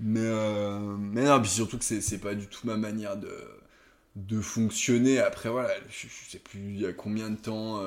mais, 0.00 0.20
euh, 0.22 0.78
mais 0.98 1.24
non, 1.24 1.42
puis 1.42 1.50
surtout 1.50 1.76
que 1.76 1.84
c'est 1.84 2.18
pas 2.18 2.34
du 2.34 2.46
tout 2.46 2.66
ma 2.66 2.78
manière 2.78 3.18
de, 3.18 3.36
de 4.16 4.40
fonctionner. 4.40 5.18
Après, 5.18 5.50
voilà, 5.50 5.74
je, 5.90 6.06
je 6.08 6.30
sais 6.30 6.38
plus 6.38 6.72
il 6.72 6.80
y 6.80 6.86
a 6.86 6.94
combien 6.94 7.28
de 7.28 7.36
temps 7.36 7.84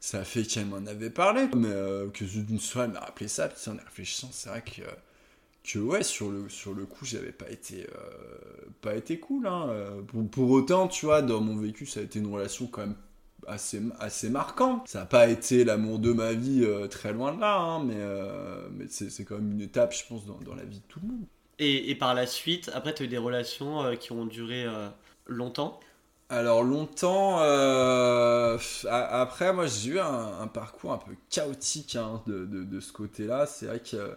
ça 0.00 0.24
fait 0.24 0.44
qu'elle 0.44 0.66
m'en 0.66 0.86
avait 0.86 1.10
parlé, 1.10 1.48
mais 1.56 1.68
euh, 1.70 2.08
que 2.10 2.24
d'une 2.24 2.60
soirée, 2.60 2.88
elle 2.88 2.94
m'a 2.94 3.00
rappelé 3.00 3.28
ça, 3.28 3.48
puis 3.48 3.70
en 3.70 3.76
réfléchissant, 3.84 4.28
c'est 4.32 4.48
vrai 4.48 4.62
que, 4.62 4.82
que 5.64 5.78
ouais, 5.78 6.02
sur 6.02 6.30
le, 6.30 6.48
sur 6.48 6.72
le 6.72 6.86
coup, 6.86 7.04
j'avais 7.04 7.32
pas 7.32 7.50
été, 7.50 7.84
euh, 7.84 8.70
pas 8.80 8.94
été 8.94 9.18
cool. 9.18 9.46
Hein. 9.46 9.70
Pour, 10.06 10.28
pour, 10.30 10.50
autant, 10.50 10.88
tu 10.88 11.06
vois, 11.06 11.22
dans 11.22 11.40
mon 11.40 11.56
vécu, 11.56 11.84
ça 11.84 12.00
a 12.00 12.04
été 12.04 12.20
une 12.20 12.32
relation 12.32 12.66
quand 12.68 12.82
même 12.82 12.96
assez, 13.46 13.82
assez 13.98 14.30
marquante. 14.30 14.86
Ça 14.86 15.00
n'a 15.00 15.06
pas 15.06 15.28
été 15.28 15.64
l'amour 15.64 15.98
de 15.98 16.12
ma 16.12 16.32
vie, 16.32 16.62
euh, 16.62 16.86
très 16.86 17.12
loin 17.12 17.34
de 17.34 17.40
là, 17.40 17.58
hein, 17.58 17.84
mais, 17.84 17.98
mais 18.76 18.86
c'est 18.88 19.24
quand 19.24 19.36
même 19.36 19.52
une 19.52 19.62
étape, 19.62 19.92
je 19.94 20.06
pense, 20.06 20.24
dans, 20.26 20.38
dans, 20.38 20.54
la 20.54 20.64
vie 20.64 20.78
de 20.78 20.86
tout 20.86 21.00
le 21.02 21.08
monde. 21.08 21.24
Et, 21.58 21.90
et 21.90 21.96
par 21.96 22.14
la 22.14 22.26
suite, 22.26 22.70
après, 22.72 22.94
tu 22.94 23.02
as 23.02 23.06
eu 23.06 23.08
des 23.08 23.18
relations 23.18 23.96
qui 23.96 24.12
ont 24.12 24.26
duré 24.26 24.66
longtemps? 25.26 25.80
Alors 26.30 26.62
longtemps, 26.62 27.40
euh, 27.40 28.58
après 28.90 29.52
moi 29.54 29.66
j'ai 29.66 29.92
eu 29.92 29.98
un, 29.98 30.46
parcours 30.46 30.92
un 30.92 30.98
peu 30.98 31.12
chaotique 31.30 31.96
hein, 31.96 32.22
de, 32.26 32.80
ce 32.80 32.92
côté-là. 32.92 33.46
C'est 33.46 33.66
vrai 33.66 33.80
que 33.80 34.14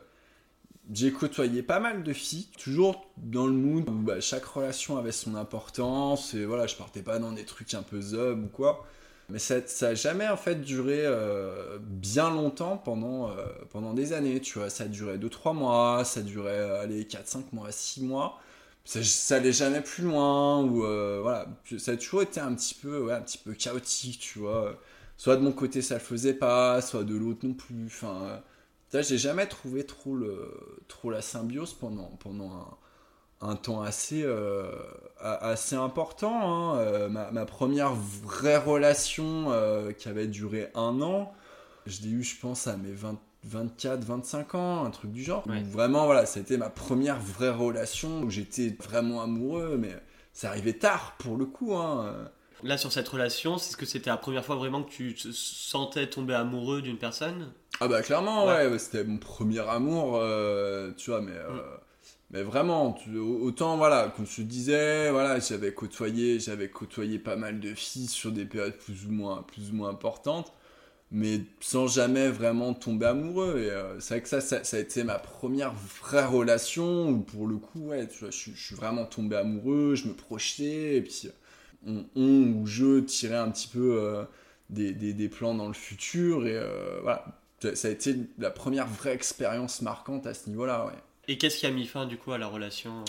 j'ai 0.91 1.13
côtoyé 1.13 1.63
pas 1.63 1.79
mal 1.79 2.03
de 2.03 2.13
filles, 2.13 2.49
toujours 2.59 3.05
dans 3.17 3.47
le 3.47 3.53
mood 3.53 3.87
où 3.89 3.93
bah, 3.93 4.19
chaque 4.19 4.43
relation 4.43 4.97
avait 4.97 5.13
son 5.13 5.35
importance 5.35 6.33
et 6.33 6.45
voilà, 6.45 6.67
je 6.67 6.75
partais 6.75 7.01
pas 7.01 7.17
dans 7.17 7.31
des 7.31 7.45
trucs 7.45 7.73
un 7.73 7.83
peu 7.83 8.01
zob 8.01 8.43
ou 8.43 8.47
quoi. 8.49 8.85
Mais 9.29 9.39
ça, 9.39 9.65
ça 9.65 9.89
a 9.89 9.93
jamais 9.93 10.27
en 10.27 10.35
fait 10.35 10.55
duré 10.61 11.05
euh, 11.05 11.77
bien 11.79 12.29
longtemps 12.29 12.75
pendant, 12.75 13.29
euh, 13.29 13.45
pendant 13.69 13.93
des 13.93 14.11
années, 14.11 14.41
tu 14.41 14.59
vois. 14.59 14.69
Ça 14.69 14.85
duré 14.85 15.17
2-3 15.17 15.55
mois, 15.55 16.03
ça 16.03 16.19
allez, 16.19 17.05
4-5 17.05 17.43
mois, 17.53 17.71
6 17.71 18.03
mois 18.03 18.41
ça, 18.83 19.03
ça 19.03 19.35
allait 19.37 19.51
jamais 19.53 19.81
plus 19.81 20.03
loin 20.03 20.63
ou 20.63 20.83
euh, 20.83 21.19
voilà. 21.21 21.47
Ça 21.77 21.91
a 21.91 21.97
toujours 21.97 22.23
été 22.23 22.39
un 22.39 22.53
petit 22.55 22.75
peu 22.75 23.13
un 23.13 23.21
petit 23.21 23.37
peu 23.37 23.53
chaotique 23.53 24.19
tu 24.19 24.39
vois. 24.39 24.77
Soit 25.17 25.37
de 25.37 25.41
mon 25.41 25.51
côté 25.51 25.81
ça 25.81 25.95
le 25.95 25.99
faisait 26.01 26.33
pas 26.33 26.81
soit 26.81 27.03
de 27.03 27.15
l'autre 27.15 27.45
non 27.45 27.53
plus. 27.53 27.85
Enfin 27.87 28.41
là 28.93 29.01
j'ai 29.01 29.17
jamais 29.17 29.47
trouvé 29.47 29.85
trop 29.85 30.15
le 30.15 30.81
trop 30.87 31.11
la 31.11 31.21
symbiose 31.21 31.73
pendant 31.73 32.07
pendant 32.19 32.77
un, 33.41 33.55
temps 33.55 33.81
assez 33.81 34.23
euh, 34.23 34.71
assez 35.19 35.75
important 35.75 36.75
hein. 36.75 36.79
euh, 36.79 37.09
ma, 37.09 37.31
ma, 37.31 37.45
première 37.45 37.93
vraie 37.93 38.57
relation 38.57 39.51
qui 39.97 40.09
avait 40.09 40.27
duré 40.27 40.69
un 40.75 41.01
an 41.01 41.33
je 41.87 42.01
l'ai 42.03 42.09
eu 42.09 42.23
je 42.23 42.39
pense 42.39 42.67
à 42.67 42.77
mes 42.77 42.91
20 42.91 43.19
24, 43.43 44.03
25 44.03 44.55
ans, 44.55 44.85
un 44.85 44.89
truc 44.91 45.11
du 45.11 45.23
genre. 45.23 45.43
Vraiment, 45.71 46.05
voilà, 46.05 46.25
ça 46.25 46.39
a 46.39 46.43
été 46.43 46.57
ma 46.57 46.69
première 46.69 47.19
vraie 47.19 47.49
relation 47.49 48.21
où 48.21 48.29
j'étais 48.29 48.75
vraiment 48.79 49.21
amoureux, 49.21 49.77
mais 49.79 49.95
ça 50.33 50.49
arrivait 50.49 50.73
tard 50.73 51.15
pour 51.17 51.37
le 51.37 51.45
coup. 51.45 51.75
Hein. 51.75 52.29
Là, 52.63 52.77
sur 52.77 52.91
cette 52.91 53.07
relation, 53.07 53.57
c'est 53.57 53.71
ce 53.71 53.77
que 53.77 53.85
c'était 53.85 54.11
la 54.11 54.17
première 54.17 54.45
fois 54.45 54.55
vraiment 54.55 54.83
que 54.83 54.91
tu 54.91 55.15
te 55.15 55.31
sentais 55.31 56.07
tomber 56.07 56.35
amoureux 56.35 56.81
d'une 56.81 56.97
personne? 56.97 57.51
Ah, 57.79 57.87
bah 57.87 58.03
clairement, 58.03 58.45
ouais, 58.45 58.77
c'était 58.77 59.03
mon 59.03 59.17
premier 59.17 59.67
amour, 59.67 60.17
euh, 60.17 60.91
tu 60.97 61.09
vois, 61.09 61.21
mais. 61.21 61.31
Euh, 61.31 61.53
mm. 61.53 61.79
Mais 62.33 62.43
vraiment, 62.43 62.97
autant 63.41 63.75
voilà, 63.75 64.13
comme 64.15 64.25
je 64.25 64.41
disais, 64.41 65.11
voilà, 65.11 65.39
j'avais 65.39 65.73
côtoyé, 65.73 66.39
j'avais 66.39 66.69
côtoyé 66.69 67.19
pas 67.19 67.35
mal 67.35 67.59
de 67.59 67.73
filles 67.73 68.07
sur 68.07 68.31
des 68.31 68.45
périodes 68.45 68.77
plus 68.77 69.05
ou 69.05 69.11
moins, 69.11 69.43
plus 69.43 69.71
ou 69.71 69.75
moins 69.75 69.89
importantes 69.89 70.53
mais 71.11 71.41
sans 71.59 71.87
jamais 71.87 72.29
vraiment 72.29 72.73
tomber 72.73 73.05
amoureux. 73.05 73.59
Et 73.59 73.69
euh, 73.69 73.99
c'est 73.99 74.15
vrai 74.15 74.21
que 74.23 74.29
ça, 74.29 74.41
ça, 74.41 74.77
a 74.77 74.79
été 74.79 75.03
ma 75.03 75.19
première 75.19 75.73
vraie 75.73 76.25
relation 76.25 77.09
où, 77.09 77.19
pour 77.19 77.47
le 77.47 77.57
coup, 77.57 77.87
ouais, 77.87 78.07
tu 78.07 78.19
vois, 78.19 78.31
je, 78.31 78.51
suis 78.51 78.75
vraiment 78.75 79.05
tombé 79.05 79.35
amoureux, 79.35 79.95
je 79.95 80.07
me 80.07 80.13
projetais, 80.13 80.97
et 80.97 81.01
puis 81.01 81.29
on, 81.85 82.05
ou 82.15 82.65
je 82.65 83.01
tirais 83.01 83.37
un 83.37 83.51
petit 83.51 83.67
peu 83.67 83.99
euh, 83.99 84.23
des, 84.69 84.93
des, 84.93 85.29
plans 85.29 85.53
dans 85.53 85.67
le 85.67 85.73
futur, 85.73 86.47
et 86.47 86.55
euh, 86.55 86.99
voilà. 87.01 87.25
Ça 87.75 87.89
a 87.89 87.91
été 87.91 88.15
la 88.39 88.49
première 88.49 88.87
vraie 88.87 89.13
expérience 89.13 89.83
marquante 89.83 90.25
à 90.25 90.33
ce 90.33 90.49
niveau-là, 90.49 90.87
ouais. 90.87 90.97
Et 91.27 91.37
qu'est-ce 91.37 91.57
qui 91.57 91.67
a 91.67 91.71
mis 91.71 91.85
fin, 91.85 92.07
du 92.07 92.17
coup, 92.17 92.31
à 92.31 92.39
la 92.39 92.47
relation? 92.47 93.05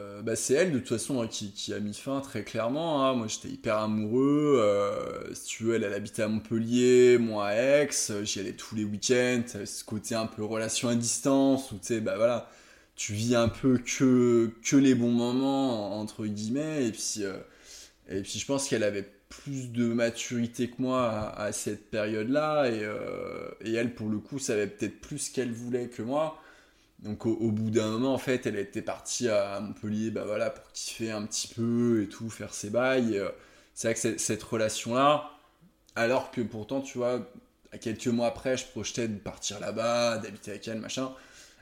Euh, 0.00 0.22
bah, 0.22 0.36
c'est 0.36 0.54
elle 0.54 0.72
de 0.72 0.78
toute 0.78 0.88
façon 0.88 1.20
hein, 1.20 1.26
qui, 1.26 1.52
qui, 1.52 1.74
a 1.74 1.80
mis 1.80 1.94
fin 1.94 2.20
très 2.20 2.42
clairement. 2.42 3.04
Hein. 3.04 3.14
Moi 3.14 3.26
j'étais 3.28 3.48
hyper 3.48 3.76
amoureux. 3.76 4.56
Euh, 4.58 5.34
si 5.34 5.46
tu 5.46 5.64
veux, 5.64 5.74
elle, 5.74 5.84
elle 5.84 5.92
habitait 5.92 6.22
à 6.22 6.28
Montpellier, 6.28 7.18
moi 7.18 7.48
à 7.48 7.54
Aix. 7.54 7.90
Euh, 8.10 8.24
j'y 8.24 8.40
allais 8.40 8.52
tous 8.54 8.74
les 8.74 8.84
week-ends. 8.84 9.44
Ce 9.64 9.84
côté 9.84 10.14
un 10.14 10.26
peu 10.26 10.44
relation 10.44 10.88
à 10.88 10.94
distance 10.94 11.72
où 11.72 11.76
tu 11.78 11.86
sais, 11.86 12.00
bah 12.00 12.16
voilà, 12.16 12.50
tu 12.96 13.12
vis 13.12 13.34
un 13.34 13.48
peu 13.48 13.78
que, 13.78 14.50
que 14.64 14.76
les 14.76 14.94
bons 14.94 15.12
moments 15.12 15.98
entre 15.98 16.26
guillemets. 16.26 16.86
Et 16.86 16.92
puis, 16.92 17.22
et 18.08 18.22
puis 18.22 18.38
je 18.38 18.46
pense 18.46 18.68
qu'elle 18.68 18.84
avait 18.84 19.08
plus 19.28 19.70
de 19.70 19.86
maturité 19.92 20.68
que 20.70 20.76
moi 20.78 21.34
à, 21.36 21.52
cette 21.52 21.90
période-là. 21.90 22.68
Et, 22.70 22.86
et, 23.68 23.74
elle, 23.74 23.94
pour 23.94 24.08
le 24.08 24.18
coup, 24.18 24.38
savait 24.38 24.66
peut-être 24.66 25.00
plus 25.00 25.18
ce 25.18 25.34
qu'elle 25.34 25.52
voulait 25.52 25.88
que 25.88 26.02
moi. 26.02 26.39
Donc 27.02 27.24
au, 27.24 27.50
bout 27.50 27.70
d'un 27.70 27.88
moment, 27.90 28.12
en 28.12 28.18
fait, 28.18 28.46
elle 28.46 28.56
était 28.56 28.82
partie 28.82 29.28
à 29.28 29.60
Montpellier, 29.60 30.10
bah 30.10 30.24
voilà, 30.26 30.50
pour 30.50 30.70
kiffer 30.72 31.10
un 31.10 31.24
petit 31.24 31.48
peu 31.48 32.02
et 32.02 32.08
tout, 32.08 32.28
faire 32.28 32.52
ses 32.52 32.68
bails. 32.68 33.16
Euh, 33.18 33.30
c'est 33.74 33.88
vrai 33.88 33.94
que 33.94 34.18
cette 34.18 34.42
relation-là, 34.42 35.30
alors 35.96 36.30
que 36.30 36.42
pourtant, 36.42 36.82
tu 36.82 36.98
vois, 36.98 37.26
à 37.72 37.78
quelques 37.78 38.06
mois 38.08 38.26
après, 38.28 38.56
je 38.58 38.66
projetais 38.66 39.08
de 39.08 39.18
partir 39.18 39.60
là-bas, 39.60 40.18
d'habiter 40.18 40.50
avec 40.52 40.68
elle, 40.68 40.80
machin. 40.80 41.10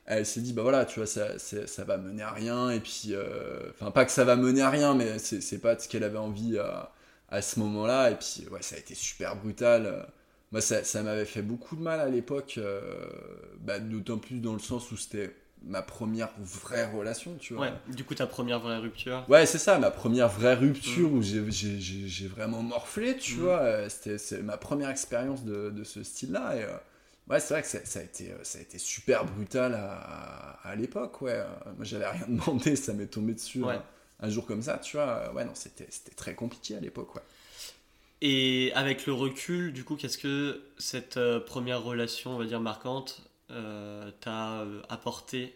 Elle 0.07 0.27
s'est 0.27 0.41
dit, 0.41 0.53
bah 0.53 0.63
voilà, 0.63 0.85
tu 0.87 1.01
vois, 1.01 1.07
ça, 1.07 1.39
ça 1.39 1.85
va 1.85 1.99
mener 1.99 2.23
à 2.23 2.33
rien. 2.33 2.71
Et 2.71 2.81
puis, 2.81 3.09
euh, 3.11 3.71
enfin, 3.71 3.91
pas 3.93 4.05
que 4.05 4.11
ça 4.13 4.25
va 4.25 4.37
mener 4.37 4.63
à 4.63 4.71
rien, 4.71 4.95
mais 4.95 5.19
c'est 5.19 5.59
pas 5.59 5.79
ce 5.79 5.89
qu'elle 5.89 6.05
avait 6.05 6.19
envie 6.19 6.59
à, 6.59 6.93
à 7.29 7.43
ce 7.43 7.61
moment-là. 7.61 8.11
Et 8.11 8.17
puis, 8.17 8.47
ouais, 8.51 8.63
ça 8.63 8.77
a 8.77 8.79
été 8.79 8.95
super 8.95 9.37
brutal 9.37 10.07
moi, 10.53 10.61
ça, 10.61 10.83
ça 10.83 11.03
m'avait 11.03 11.27
fait 11.27 11.43
beaucoup 11.43 11.77
de 11.77 11.83
mal 11.83 12.01
à 12.01 12.09
l'époque, 12.09 12.55
euh, 12.57 12.81
bah, 13.61 13.79
d'autant 13.79 14.19
plus 14.19 14.41
dans 14.41 14.55
le 14.55 14.59
sens 14.59 14.91
où 14.91 14.97
c'était 14.97 15.35
ma 15.63 15.83
première 15.83 16.31
vraie 16.39 16.87
relation, 16.87 17.37
tu 17.39 17.55
vois. 17.55 17.67
Ouais, 17.67 17.73
du 17.89 18.05
coup, 18.05 18.15
ta 18.15 18.27
première 18.27 18.61
vraie 18.61 18.79
rupture. 18.79 19.25
Ouais, 19.29 19.45
c'est 19.45 19.59
ça, 19.59 19.79
ma 19.79 19.91
première 19.91 20.29
vraie 20.29 20.55
rupture 20.55 21.11
mm. 21.11 21.19
où 21.19 21.23
j'ai 21.23 22.29
vraiment 22.29 22.63
morflé, 22.63 23.17
tu 23.17 23.35
mm. 23.35 23.41
vois. 23.41 23.59
Euh, 23.61 23.89
c'était 23.89 24.43
ma 24.43 24.57
première 24.57 24.89
expérience 24.89 25.45
de, 25.45 25.71
de 25.71 25.85
ce 25.85 26.03
style-là. 26.03 26.57
Et 26.57 26.63
euh, 26.63 26.73
ouais, 27.29 27.41
c'est 27.41 27.53
vrai 27.53 27.63
que 27.63 27.69
ça, 27.69 27.79
a 27.99 28.03
été, 28.03 28.33
ça 28.43 28.59
a 28.59 28.63
été 28.63 28.79
super 28.79 29.27
brutal 29.27 29.75
à, 29.75 30.61
à, 30.63 30.77
l'époque, 30.77 31.21
ouais. 31.21 31.43
Moi, 31.77 31.85
j'avais 31.85 32.09
rien 32.09 32.25
demandé, 32.29 32.75
ça 32.75 32.95
m'est 32.95 33.07
tombé 33.07 33.35
dessus 33.35 33.63
un, 33.65 33.83
un, 34.21 34.31
jour 34.31 34.47
comme 34.47 34.63
ça, 34.63 34.79
tu 34.79 34.97
vois. 34.97 35.31
Ouais, 35.35 35.45
non, 35.45 35.53
c'était 35.55 35.89
très 36.17 36.35
compliqué 36.35 36.77
à 36.77 36.81
l'époque, 36.81 37.15
ouais. 37.17 37.23
Et 38.21 38.73
avec 38.75 39.07
le 39.07 39.13
recul, 39.13 39.73
du 39.73 39.85
coup, 39.85 39.95
qu'est-ce 39.95 40.19
que 40.19 40.61
cette 40.79 41.17
euh, 41.17 41.39
première 41.39 41.83
relation, 41.83 42.35
on 42.35 42.39
va 42.39 42.47
dire 42.47 42.61
marquante, 42.61 43.23
euh, 43.51 44.11
t'a 44.21 44.61
euh, 44.61 44.83
apporté 44.89 45.55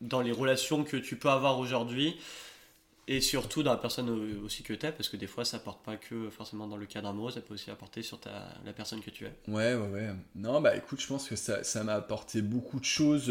dans 0.00 0.20
les 0.20 0.32
relations 0.32 0.84
que 0.84 0.96
tu 0.96 1.16
peux 1.16 1.30
avoir 1.30 1.58
aujourd'hui 1.58 2.18
Et 3.08 3.20
surtout 3.20 3.62
dans 3.62 3.72
la 3.72 3.78
personne 3.78 4.10
aussi 4.44 4.62
que 4.62 4.74
tu 4.74 4.86
es, 4.86 4.92
parce 4.92 5.08
que 5.08 5.16
des 5.16 5.26
fois 5.26 5.44
ça 5.44 5.56
apporte 5.56 5.82
pas 5.82 5.96
que 5.96 6.30
forcément 6.30 6.66
dans 6.66 6.76
le 6.76 6.86
cadre 6.86 7.08
amoureux, 7.08 7.32
ça 7.32 7.40
peut 7.40 7.54
aussi 7.54 7.70
apporter 7.70 8.02
sur 8.02 8.20
ta, 8.20 8.48
la 8.64 8.72
personne 8.72 9.00
que 9.00 9.10
tu 9.10 9.24
es. 9.24 9.32
Ouais, 9.48 9.74
ouais, 9.74 9.88
ouais. 9.88 10.10
Non, 10.34 10.60
bah 10.60 10.76
écoute, 10.76 11.00
je 11.00 11.06
pense 11.06 11.28
que 11.28 11.36
ça, 11.36 11.64
ça 11.64 11.82
m'a 11.82 11.94
apporté 11.94 12.40
beaucoup 12.40 12.78
de 12.78 12.84
choses 12.84 13.30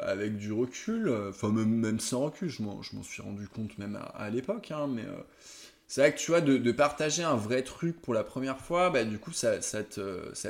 avec 0.00 0.36
du 0.36 0.52
recul, 0.52 1.12
enfin 1.28 1.50
même, 1.50 2.00
sans 2.00 2.24
recul, 2.24 2.48
je 2.48 2.62
m'en 2.62 2.82
suis 3.02 3.22
rendu 3.22 3.46
compte 3.46 3.76
même 3.78 4.00
à, 4.14 4.30
l'époque, 4.30 4.70
hein, 4.70 4.88
mais 4.88 5.04
c'est 5.86 6.00
vrai 6.00 6.14
que 6.14 6.18
tu 6.18 6.30
vois, 6.30 6.40
de, 6.40 6.72
partager 6.72 7.22
un 7.22 7.36
vrai 7.36 7.62
truc 7.62 8.00
pour 8.00 8.14
la 8.14 8.24
première 8.24 8.58
fois, 8.58 8.90
bah 8.90 9.04
du 9.04 9.18
coup 9.18 9.32
ça, 9.32 9.58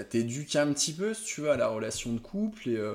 t'éduque 0.08 0.56
un 0.56 0.72
petit 0.72 0.92
peu, 0.92 1.12
tu 1.24 1.42
veux, 1.42 1.50
à 1.50 1.56
la 1.56 1.68
relation 1.68 2.12
de 2.12 2.20
couple, 2.20 2.68
et 2.68 2.76
euh, 2.76 2.94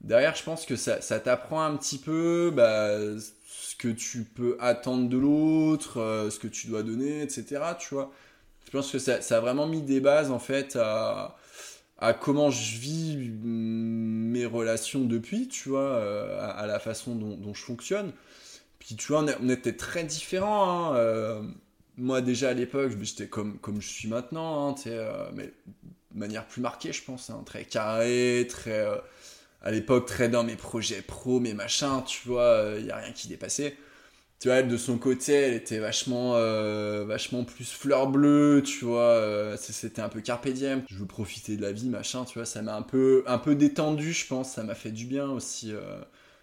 derrière 0.00 0.34
je 0.34 0.42
pense 0.42 0.66
que 0.66 0.76
ça, 0.76 0.98
t'apprend 1.20 1.62
un 1.62 1.76
petit 1.76 1.98
peu, 1.98 2.52
bah 2.54 2.98
que 3.78 3.88
tu 3.88 4.24
peux 4.24 4.56
attendre 4.60 5.08
de 5.08 5.18
l'autre, 5.18 6.00
euh, 6.00 6.30
ce 6.30 6.38
que 6.38 6.48
tu 6.48 6.68
dois 6.68 6.82
donner, 6.82 7.22
etc. 7.22 7.60
Tu 7.78 7.94
vois. 7.94 8.12
Je 8.64 8.70
pense 8.70 8.90
que 8.90 8.98
ça, 8.98 9.18
a 9.18 9.40
vraiment 9.40 9.66
mis 9.66 9.82
des 9.82 10.00
bases 10.00 10.30
en 10.30 10.38
fait 10.38 10.76
à, 10.76 11.36
comment 12.20 12.50
je 12.50 12.78
vis 12.78 13.16
mes 13.16 14.46
relations 14.46 15.04
depuis, 15.04 15.48
tu 15.48 15.68
vois, 15.68 15.80
euh, 15.82 16.38
à, 16.40 16.66
la 16.66 16.78
façon 16.78 17.14
dont, 17.14 17.54
je 17.54 17.62
fonctionne. 17.62 18.12
Puis 18.78 18.96
tu 18.96 19.08
vois, 19.08 19.24
on, 19.40 19.48
était 19.48 19.76
très 19.76 20.04
différents. 20.04 20.94
Hein, 20.94 21.44
moi 21.96 22.20
déjà 22.20 22.50
à 22.50 22.54
l'époque, 22.54 22.92
j'étais 23.02 23.28
comme, 23.28 23.58
comme 23.58 23.80
je 23.80 23.88
suis 23.88 24.08
maintenant, 24.08 24.70
hein, 24.70 24.74
mais 25.34 25.46
de 25.46 26.18
manière 26.18 26.46
plus 26.46 26.60
marquée, 26.60 26.92
je 26.92 27.02
pense, 27.04 27.30
hein, 27.30 27.42
très 27.44 27.64
carré, 27.64 28.46
très 28.48 28.86
à 29.66 29.72
l'époque 29.72 30.06
très 30.06 30.28
dans 30.28 30.44
mes 30.44 30.54
projets 30.54 31.02
pro, 31.02 31.40
mes 31.40 31.52
machins, 31.52 32.02
tu 32.06 32.28
vois, 32.28 32.74
il 32.78 32.84
euh, 32.84 32.86
y 32.86 32.90
a 32.92 32.96
rien 32.98 33.12
qui 33.12 33.26
dépassait. 33.26 33.76
Tu 34.38 34.48
vois, 34.48 34.58
elle, 34.58 34.68
de 34.68 34.76
son 34.76 34.96
côté, 34.96 35.32
elle 35.32 35.54
était 35.54 35.78
vachement, 35.80 36.36
euh, 36.36 37.04
vachement 37.04 37.42
plus 37.42 37.72
fleur 37.72 38.06
bleue, 38.06 38.62
tu 38.64 38.84
vois, 38.84 39.00
euh, 39.00 39.56
c'était 39.58 40.02
un 40.02 40.08
peu 40.08 40.20
carpe 40.20 40.46
diem. 40.48 40.84
Je 40.88 40.98
veux 40.98 41.06
profiter 41.06 41.56
de 41.56 41.62
la 41.62 41.72
vie, 41.72 41.88
machin, 41.88 42.24
tu 42.24 42.38
vois, 42.38 42.46
ça 42.46 42.62
m'a 42.62 42.76
un 42.76 42.82
peu, 42.82 43.24
un 43.26 43.38
peu 43.38 43.56
détendu, 43.56 44.12
je 44.12 44.26
pense, 44.28 44.52
ça 44.52 44.62
m'a 44.62 44.76
fait 44.76 44.92
du 44.92 45.06
bien 45.06 45.28
aussi, 45.30 45.72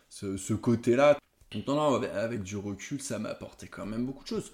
ce, 0.10 0.54
côté-là. 0.54 1.18
Donc 1.54 1.68
non, 1.68 1.76
non, 1.76 2.04
avec 2.16 2.44
du 2.44 2.58
recul, 2.58 3.00
ça 3.02 3.20
m'a 3.20 3.30
apporté 3.30 3.68
quand 3.68 3.86
même 3.86 4.06
beaucoup 4.06 4.24
de 4.24 4.30
choses. 4.30 4.52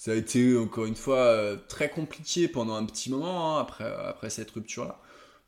Ça 0.00 0.12
a 0.12 0.14
été, 0.14 0.56
encore 0.56 0.86
une 0.86 0.96
fois, 0.96 1.58
très 1.68 1.90
compliqué 1.90 2.48
pendant 2.48 2.74
un 2.74 2.86
petit 2.86 3.10
moment, 3.10 3.58
hein, 3.58 3.60
après, 3.60 3.84
après 3.84 4.30
cette 4.30 4.50
rupture-là. 4.50 4.98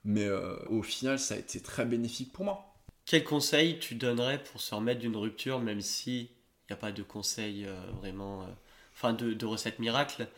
Mais 0.04 0.26
euh, 0.26 0.56
au 0.68 0.82
final, 0.82 1.18
ça 1.18 1.36
a 1.36 1.38
été 1.38 1.58
très 1.60 1.86
bénéfique 1.86 2.34
pour 2.34 2.44
moi. 2.44 2.74
Quel 3.06 3.24
conseil 3.24 3.78
tu 3.78 3.94
donnerais 3.94 4.42
pour 4.42 4.60
se 4.60 4.74
remettre 4.74 5.00
d'une 5.00 5.16
rupture, 5.16 5.58
même 5.58 5.80
si 5.80 6.20
il 6.20 6.28
n'y 6.68 6.74
a 6.74 6.76
pas 6.76 6.92
de 6.92 7.02
conseil 7.02 7.64
euh, 7.64 7.74
vraiment, 7.98 8.42
euh, 8.42 8.46
enfin 8.92 9.14
de, 9.14 9.32
de 9.32 9.46
recette 9.46 9.78
miracle, 9.78 10.28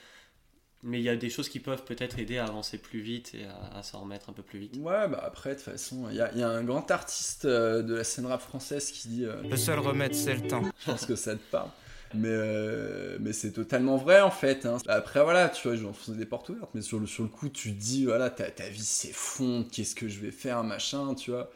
mais 0.84 1.00
il 1.00 1.02
y 1.02 1.08
a 1.08 1.16
des 1.16 1.28
choses 1.28 1.48
qui 1.48 1.58
peuvent 1.58 1.82
peut-être 1.82 2.20
aider 2.20 2.38
à 2.38 2.44
avancer 2.44 2.78
plus 2.78 3.00
vite 3.00 3.34
et 3.34 3.46
à, 3.72 3.82
s'en 3.82 4.02
remettre 4.02 4.30
un 4.30 4.32
peu 4.32 4.44
plus 4.44 4.60
vite? 4.60 4.76
Ouais, 4.76 5.08
bah 5.08 5.24
après, 5.24 5.50
de 5.50 5.54
toute 5.56 5.64
façon, 5.64 6.08
il 6.08 6.14
y, 6.14 6.38
y, 6.38 6.42
a 6.42 6.48
un 6.48 6.62
grand 6.62 6.88
artiste 6.92 7.48
de 7.48 7.94
la 7.94 8.04
scène 8.04 8.26
rap 8.26 8.42
française 8.42 8.92
qui 8.92 9.08
dit 9.08 9.26
Le 9.50 9.56
seul 9.56 9.80
remède, 9.80 10.14
c'est 10.14 10.36
le 10.36 10.46
temps. 10.46 10.62
Je 10.78 10.92
pense 10.92 11.04
que 11.04 11.16
ça 11.16 11.34
te 11.34 11.50
parle. 11.50 11.70
Mais, 12.14 12.28
euh, 12.30 13.18
mais 13.20 13.32
c'est 13.32 13.52
totalement 13.52 13.96
vrai 13.96 14.20
en 14.20 14.30
fait. 14.30 14.66
Hein. 14.66 14.78
Après 14.88 15.22
voilà, 15.22 15.48
tu 15.48 15.66
vois, 15.68 15.76
je 15.76 15.86
faisais 15.92 16.18
des 16.18 16.26
portes 16.26 16.48
ouvertes, 16.48 16.70
mais 16.74 16.82
sur 16.82 16.98
le, 16.98 17.06
sur 17.06 17.22
le 17.22 17.28
coup, 17.28 17.48
tu 17.48 17.74
te 17.74 17.80
dis, 17.80 18.04
voilà, 18.04 18.30
ta, 18.30 18.50
ta 18.50 18.68
vie 18.68 18.84
s'effondre, 18.84 19.66
qu'est-ce 19.70 19.94
que 19.94 20.08
je 20.08 20.20
vais 20.20 20.30
faire, 20.30 20.62
machin, 20.64 21.14
tu 21.14 21.30
vois. 21.30 21.50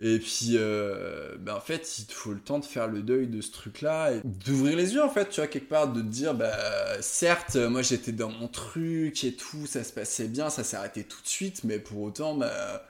Et 0.00 0.20
puis, 0.20 0.52
euh, 0.54 1.36
ben 1.40 1.54
en 1.54 1.60
fait, 1.60 1.98
il 1.98 2.06
te 2.06 2.12
faut 2.12 2.32
le 2.32 2.38
temps 2.40 2.60
de 2.60 2.64
faire 2.64 2.86
le 2.86 3.02
deuil 3.02 3.26
de 3.26 3.40
ce 3.40 3.50
truc-là, 3.50 4.12
et 4.12 4.20
d'ouvrir 4.24 4.76
les 4.76 4.94
yeux 4.94 5.02
en 5.02 5.10
fait, 5.10 5.28
tu 5.28 5.40
vois, 5.40 5.48
quelque 5.48 5.68
part, 5.68 5.92
de 5.92 6.00
te 6.00 6.06
dire, 6.06 6.34
bah 6.34 6.52
certes, 7.00 7.56
moi 7.56 7.82
j'étais 7.82 8.12
dans 8.12 8.30
mon 8.30 8.46
truc 8.48 9.24
et 9.24 9.34
tout, 9.34 9.66
ça 9.66 9.82
se 9.82 9.92
passait 9.92 10.28
bien, 10.28 10.50
ça 10.50 10.62
s'est 10.62 10.76
arrêté 10.76 11.02
tout 11.04 11.20
de 11.20 11.28
suite, 11.28 11.64
mais 11.64 11.80
pour 11.80 12.00
autant, 12.02 12.36
bah 12.36 12.84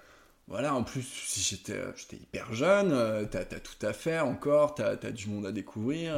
voilà, 0.48 0.74
en 0.74 0.82
plus, 0.82 1.02
si 1.02 1.40
j'étais 1.40 1.76
hyper 2.16 2.52
jeune, 2.54 2.92
euh, 2.92 3.24
t'as 3.30 3.40
as 3.40 3.60
tout 3.60 3.86
à 3.86 3.92
faire 3.92 4.26
encore, 4.26 4.74
t'as 4.74 4.96
as 5.02 5.10
du 5.10 5.28
monde 5.28 5.46
à 5.46 5.52
découvrir. 5.52 6.14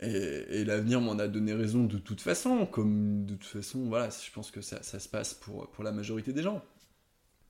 L'avenir 0.00 1.00
m'en 1.00 1.18
a 1.18 1.28
donné 1.28 1.52
raison 1.52 1.84
de 1.84 1.98
toute 1.98 2.20
façon, 2.20 2.66
comme 2.66 3.26
de 3.26 3.34
toute 3.34 3.44
façon, 3.44 3.84
voilà, 3.88 4.08
je 4.10 4.30
pense 4.32 4.50
que 4.50 4.60
ça, 4.60 4.82
ça 4.82 4.98
se 4.98 5.08
passe 5.08 5.34
pour, 5.34 5.70
pour 5.70 5.84
la 5.84 5.92
majorité 5.92 6.32
des 6.32 6.42
gens. 6.42 6.62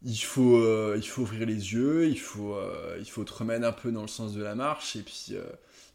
Il 0.03 0.17
faut, 0.19 0.59
euh, 0.59 0.95
il 0.99 1.07
faut 1.07 1.23
ouvrir 1.23 1.47
les 1.47 1.73
yeux, 1.73 2.09
il 2.09 2.21
faut, 2.21 2.55
euh, 2.55 2.97
il 3.01 3.11
faut 3.11 3.25
te 3.25 3.33
remettre 3.33 3.67
un 3.67 3.73
peu 3.73 3.91
dans 3.91 4.03
le 4.03 4.09
sens 4.09 4.35
de 4.35 4.43
la 4.43 4.55
marche, 4.55 4.97
et 4.97 5.03
puis 5.03 5.29
euh, 5.33 5.43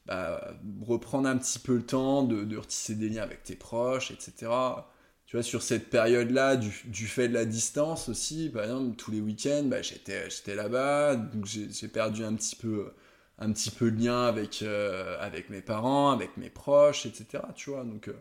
bah, 0.08 0.56
reprendre 0.82 1.30
un 1.30 1.38
petit 1.38 1.60
peu 1.60 1.76
le 1.76 1.86
temps 1.86 2.24
de, 2.24 2.44
de, 2.44 2.58
retisser 2.58 2.96
des 2.96 3.10
liens 3.10 3.22
avec 3.22 3.44
tes 3.44 3.56
proches, 3.56 4.10
etc. 4.10 4.52
Tu 5.28 5.36
vois, 5.36 5.44
sur 5.44 5.62
cette 5.62 5.92
période-là, 5.92 6.56
du, 6.56 6.74
du, 6.86 7.06
fait 7.08 7.28
de 7.28 7.36
la 7.36 7.46
distance 7.46 8.10
aussi, 8.10 8.50
par 8.50 8.64
exemple, 8.64 8.96
tous 8.96 9.12
les 9.12 9.22
week-ends, 9.22 9.66
bah, 9.66 9.84
j'étais 9.84 10.56
là-bas, 10.56 11.16
donc 11.16 11.46
j'ai 11.46 11.88
perdu 11.88 12.24
un 12.24 12.34
petit 12.34 12.56
peu 12.56 12.92
un 13.40 13.52
petit 13.52 13.72
peu 13.72 13.90
de 13.90 14.04
lien 14.04 14.26
avec, 14.26 14.62
euh, 14.62 15.18
avec 15.20 15.50
mes 15.50 15.62
parents, 15.62 16.12
avec 16.12 16.38
mes 16.38 16.50
proches, 16.50 17.06
etc. 17.06 17.44
Tu 17.56 17.70
vois, 17.70 17.84
donc 17.84 18.10
euh, 18.10 18.14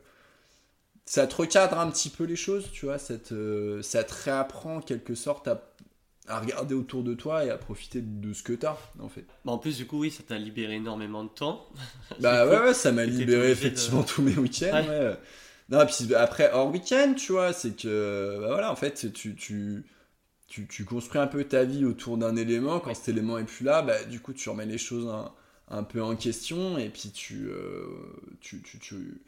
ça 1.05 1.27
te 1.27 1.35
recadre 1.35 1.79
un 1.79 1.91
petit 1.91 2.09
peu 2.09 2.25
les 2.25 2.37
choses, 2.37 2.71
tu 2.73 2.87
vois, 2.87 2.99
ça 2.99 3.19
te, 3.19 3.81
ça 3.83 4.05
te 4.05 4.15
réapprend 4.25 4.77
en 4.77 4.81
quelque 4.81 5.15
sorte 5.15 5.49
à, 5.49 5.61
à, 6.29 6.39
regarder 6.39 6.75
autour 6.75 7.03
de 7.03 7.15
toi 7.15 7.45
et 7.45 7.51
à 7.51 7.59
profiter 7.59 8.01
de 8.01 8.33
ce 8.33 8.43
que 8.43 8.53
tu 8.53 8.67
as, 8.67 8.79
en 9.01 9.09
fait. 9.09 9.27
Bah 9.45 9.53
en 9.53 9.59
plus, 9.59 9.77
du 9.77 9.87
coup, 9.87 10.01
oui, 10.01 10.11
ça 10.11 10.23
t'a 10.23 10.39
libéré 10.39 10.75
énormément 10.75 11.25
de 11.25 11.31
temps. 11.31 11.69
bah 12.21 12.47
ouais, 12.47 12.61
ouais, 12.61 12.75
ça 12.75 12.93
m'a 12.93 13.05
libéré 13.05 13.51
effectivement 13.51 14.05
tous 14.05 14.23
mes 14.23 14.37
week-ends. 14.37 14.85
Ouais. 14.89 15.17
Non, 15.71 15.85
puis 15.85 16.15
après, 16.15 16.51
hors 16.53 16.71
week-end, 16.71 17.15
tu 17.17 17.33
vois, 17.33 17.53
c'est 17.53 17.77
que, 17.77 18.39
bah 18.41 18.49
voilà, 18.49 18.73
en 18.73 18.77
fait, 18.77 19.13
tu, 19.13 19.35
tu 19.35 19.85
tu, 20.49 20.67
tu, 20.67 20.85
construis 20.85 21.21
un 21.21 21.27
peu 21.27 21.45
ta 21.45 21.65
vie 21.65 21.85
autour 21.85 22.17
d'un 22.17 22.37
élément. 22.37 22.81
Quand 22.81 22.95
cet 22.95 23.11
élément 23.11 23.39
est 23.39 23.45
plus 23.45 23.65
là, 23.65 23.83
bah, 23.83 24.03
du 24.05 24.21
coup, 24.21 24.33
tu 24.33 24.49
remets 24.49 24.67
les 24.67 24.79
choses 24.79 25.09
un, 25.69 25.83
peu 25.83 26.03
en 26.03 26.17
question 26.17 26.79
et 26.79 26.89
puis 26.89 27.11
tu, 27.11 27.49
euh, 27.49 27.87
tu, 28.41 28.63
tu, 28.63 28.79
tu, 28.79 29.21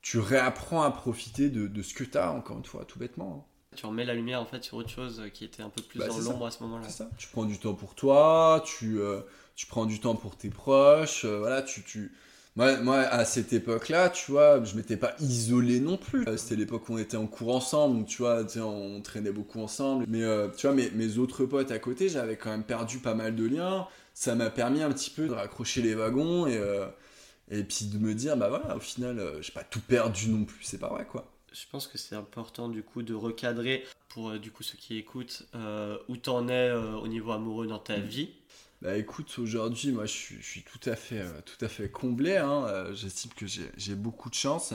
tu, 0.00 0.18
réapprends 0.18 0.82
à 0.82 0.90
profiter 0.90 1.50
de, 1.50 1.66
de 1.66 1.82
ce 1.82 1.92
que 1.92 2.04
tu 2.04 2.16
as, 2.16 2.32
encore 2.32 2.56
une 2.56 2.64
fois, 2.64 2.84
tout 2.86 2.98
bêtement. 2.98 3.46
Hein. 3.46 3.54
Tu 3.76 3.86
remets 3.86 4.06
la 4.06 4.14
lumière 4.14 4.40
en 4.40 4.46
fait 4.46 4.64
sur 4.64 4.78
autre 4.78 4.88
chose 4.88 5.22
qui 5.34 5.44
était 5.44 5.62
un 5.62 5.68
peu 5.68 5.82
plus 5.82 5.98
bah, 5.98 6.08
dans 6.08 6.18
l'ombre 6.18 6.46
à 6.46 6.50
ce 6.50 6.62
moment-là. 6.62 6.84
C'est 6.88 6.96
ça. 6.96 7.10
Tu 7.18 7.28
prends 7.28 7.44
du 7.44 7.58
temps 7.58 7.74
pour 7.74 7.94
toi, 7.94 8.62
tu, 8.64 8.98
euh, 8.98 9.20
tu 9.54 9.66
prends 9.66 9.84
du 9.84 10.00
temps 10.00 10.16
pour 10.16 10.36
tes 10.36 10.48
proches, 10.48 11.24
euh, 11.26 11.38
voilà, 11.38 11.62
tu, 11.62 11.82
tu, 11.82 12.12
moi, 12.82 12.98
à 12.98 13.24
cette 13.24 13.52
époque-là, 13.52 14.10
tu 14.10 14.32
vois, 14.32 14.62
je 14.64 14.74
m'étais 14.74 14.96
pas 14.96 15.14
isolé 15.20 15.80
non 15.80 15.96
plus. 15.96 16.26
Euh, 16.28 16.36
c'était 16.36 16.56
l'époque 16.56 16.88
où 16.88 16.94
on 16.94 16.98
était 16.98 17.16
en 17.16 17.26
cours 17.26 17.54
ensemble, 17.54 17.98
donc 17.98 18.06
tu 18.06 18.18
vois, 18.18 18.44
on 18.56 19.00
traînait 19.00 19.30
beaucoup 19.30 19.60
ensemble. 19.60 20.04
Mais 20.08 20.22
euh, 20.22 20.48
tu 20.48 20.66
vois, 20.66 20.74
mes, 20.74 20.90
mes, 20.90 21.18
autres 21.18 21.44
potes 21.44 21.70
à 21.70 21.78
côté, 21.78 22.08
j'avais 22.08 22.36
quand 22.36 22.50
même 22.50 22.64
perdu 22.64 22.98
pas 22.98 23.14
mal 23.14 23.36
de 23.36 23.44
liens. 23.44 23.86
Ça 24.12 24.34
m'a 24.34 24.50
permis 24.50 24.82
un 24.82 24.90
petit 24.90 25.10
peu 25.10 25.28
de 25.28 25.32
raccrocher 25.32 25.82
les 25.82 25.94
wagons 25.94 26.46
et, 26.46 26.56
euh, 26.56 26.86
et 27.50 27.62
puis 27.62 27.86
de 27.86 27.98
me 27.98 28.14
dire, 28.14 28.36
bah 28.36 28.48
voilà, 28.48 28.76
au 28.76 28.80
final, 28.80 29.22
j'ai 29.40 29.52
pas 29.52 29.64
tout 29.64 29.80
perdu 29.80 30.28
non 30.30 30.44
plus, 30.44 30.64
c'est 30.64 30.78
pas 30.78 30.88
vrai 30.88 31.06
quoi. 31.06 31.30
Je 31.52 31.64
pense 31.70 31.86
que 31.86 31.96
c'est 31.96 32.14
important 32.14 32.68
du 32.68 32.82
coup 32.82 33.02
de 33.02 33.14
recadrer 33.14 33.84
pour 34.10 34.32
du 34.38 34.50
coup 34.50 34.62
ceux 34.62 34.76
qui 34.76 34.98
écoutent 34.98 35.46
où 36.08 36.16
t'en 36.16 36.48
es 36.48 36.72
au 36.72 37.08
niveau 37.08 37.32
amoureux 37.32 37.66
dans 37.66 37.78
ta 37.78 37.96
mm. 37.96 38.02
vie 38.02 38.28
bah 38.80 38.96
écoute, 38.96 39.34
aujourd'hui, 39.40 39.90
moi 39.90 40.06
je 40.06 40.12
suis, 40.12 40.62
tout, 40.62 40.88
à 40.88 40.94
fait, 40.94 41.18
euh, 41.18 41.40
tout 41.44 41.64
à 41.64 41.68
fait 41.68 41.90
comblé. 41.90 42.36
Hein. 42.36 42.64
Euh, 42.68 42.94
j'estime 42.94 43.32
que 43.32 43.46
j'ai 43.46 43.94
beaucoup 43.96 44.30
de 44.30 44.34
chance. 44.34 44.72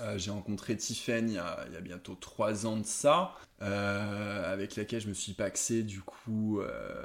Euh, 0.00 0.18
j'ai 0.18 0.30
rencontré 0.30 0.76
Tiffany 0.76 1.32
il 1.32 1.72
y, 1.72 1.76
a, 1.76 1.80
bientôt 1.80 2.14
trois 2.14 2.66
ans 2.66 2.76
de 2.76 2.84
ça, 2.84 3.34
avec 3.60 4.76
laquelle 4.76 5.00
je 5.00 5.08
me 5.08 5.14
suis 5.14 5.32
paxé 5.32 5.82
du 5.82 6.00
coup 6.00 6.60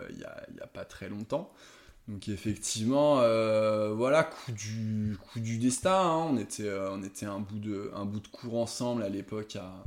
il 0.09 0.17
n'y 0.17 0.23
a, 0.61 0.67
pas 0.67 0.83
très 0.83 1.07
longtemps. 1.07 1.53
Donc 2.09 2.27
effectivement, 2.27 3.15
voilà, 3.93 4.23
coup 4.25 4.51
du, 4.51 5.17
coup 5.31 5.39
du 5.39 5.59
destin. 5.59 5.93
Hein. 5.93 6.27
On, 6.29 6.37
était, 6.37 6.69
on 6.91 7.03
était 7.03 7.25
un 7.25 7.39
bout, 7.39 7.59
de, 7.59 7.91
un 7.95 8.03
bout 8.03 8.19
de 8.19 8.27
cours 8.27 8.57
ensemble 8.57 9.03
à 9.03 9.09
l'époque 9.09 9.55
à, 9.55 9.83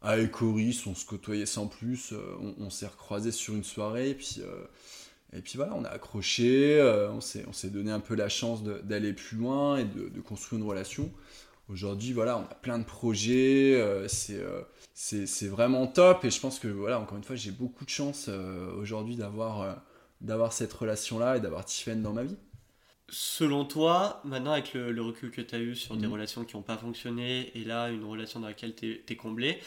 à 0.00 0.18
Ecoris, 0.18 0.86
on 0.86 0.94
se 0.94 1.04
côtoyait 1.04 1.46
sans 1.46 1.66
plus. 1.66 2.14
on, 2.58 2.70
s'est 2.70 2.86
recroisés 2.86 3.32
sur 3.32 3.54
une 3.54 3.64
soirée, 3.64 4.14
puis 4.14 4.40
et 5.34 5.40
puis 5.40 5.56
voilà, 5.56 5.74
on 5.74 5.84
a 5.84 5.88
accroché, 5.88 6.78
euh, 6.78 7.10
on 7.10 7.20
s'est 7.20 7.70
donné 7.70 7.90
un 7.90 8.00
peu 8.00 8.14
la 8.14 8.28
chance 8.28 8.62
d'aller 8.62 9.12
plus 9.12 9.36
loin 9.36 9.78
et 9.78 9.84
de, 9.84 10.20
construire 10.20 10.62
une 10.62 10.68
relation. 10.68 11.12
Aujourd'hui, 11.68 12.12
voilà, 12.12 12.38
on 12.38 12.42
a 12.42 12.54
plein 12.54 12.78
de 12.78 12.84
projets, 12.84 13.74
euh, 13.74 14.06
euh, 14.30 14.62
c'est 14.94 15.48
vraiment 15.48 15.86
top 15.86 16.24
et 16.24 16.30
je 16.30 16.40
pense 16.40 16.58
que, 16.58 16.68
voilà, 16.68 17.00
encore 17.00 17.18
une 17.18 17.24
fois, 17.24 17.36
j'ai 17.36 17.50
beaucoup 17.50 17.84
de 17.84 17.90
chance 17.90 18.28
aujourd'hui 18.78 19.16
d'avoir 19.16 20.52
cette 20.52 20.72
relation-là 20.72 21.38
et 21.38 21.40
d'avoir 21.40 21.64
Tiffen 21.64 22.00
dans 22.00 22.12
ma 22.12 22.22
vie. 22.22 22.36
Selon 23.08 23.64
toi, 23.64 24.20
maintenant 24.24 24.52
avec 24.52 24.72
le, 24.72 25.00
recul 25.02 25.30
que 25.30 25.40
tu 25.40 25.54
as 25.54 25.58
eu 25.58 25.74
sur 25.74 25.96
des 25.96 26.06
mhm. 26.06 26.12
relations 26.12 26.44
qui 26.44 26.56
n'ont 26.56 26.62
pas 26.62 26.78
fonctionné 26.78 27.50
et 27.56 27.64
là 27.64 27.90
une 27.90 28.04
relation 28.04 28.40
dans 28.40 28.48
laquelle 28.48 28.74
tu 28.74 29.02
es, 29.06 29.16
comblé, 29.16 29.58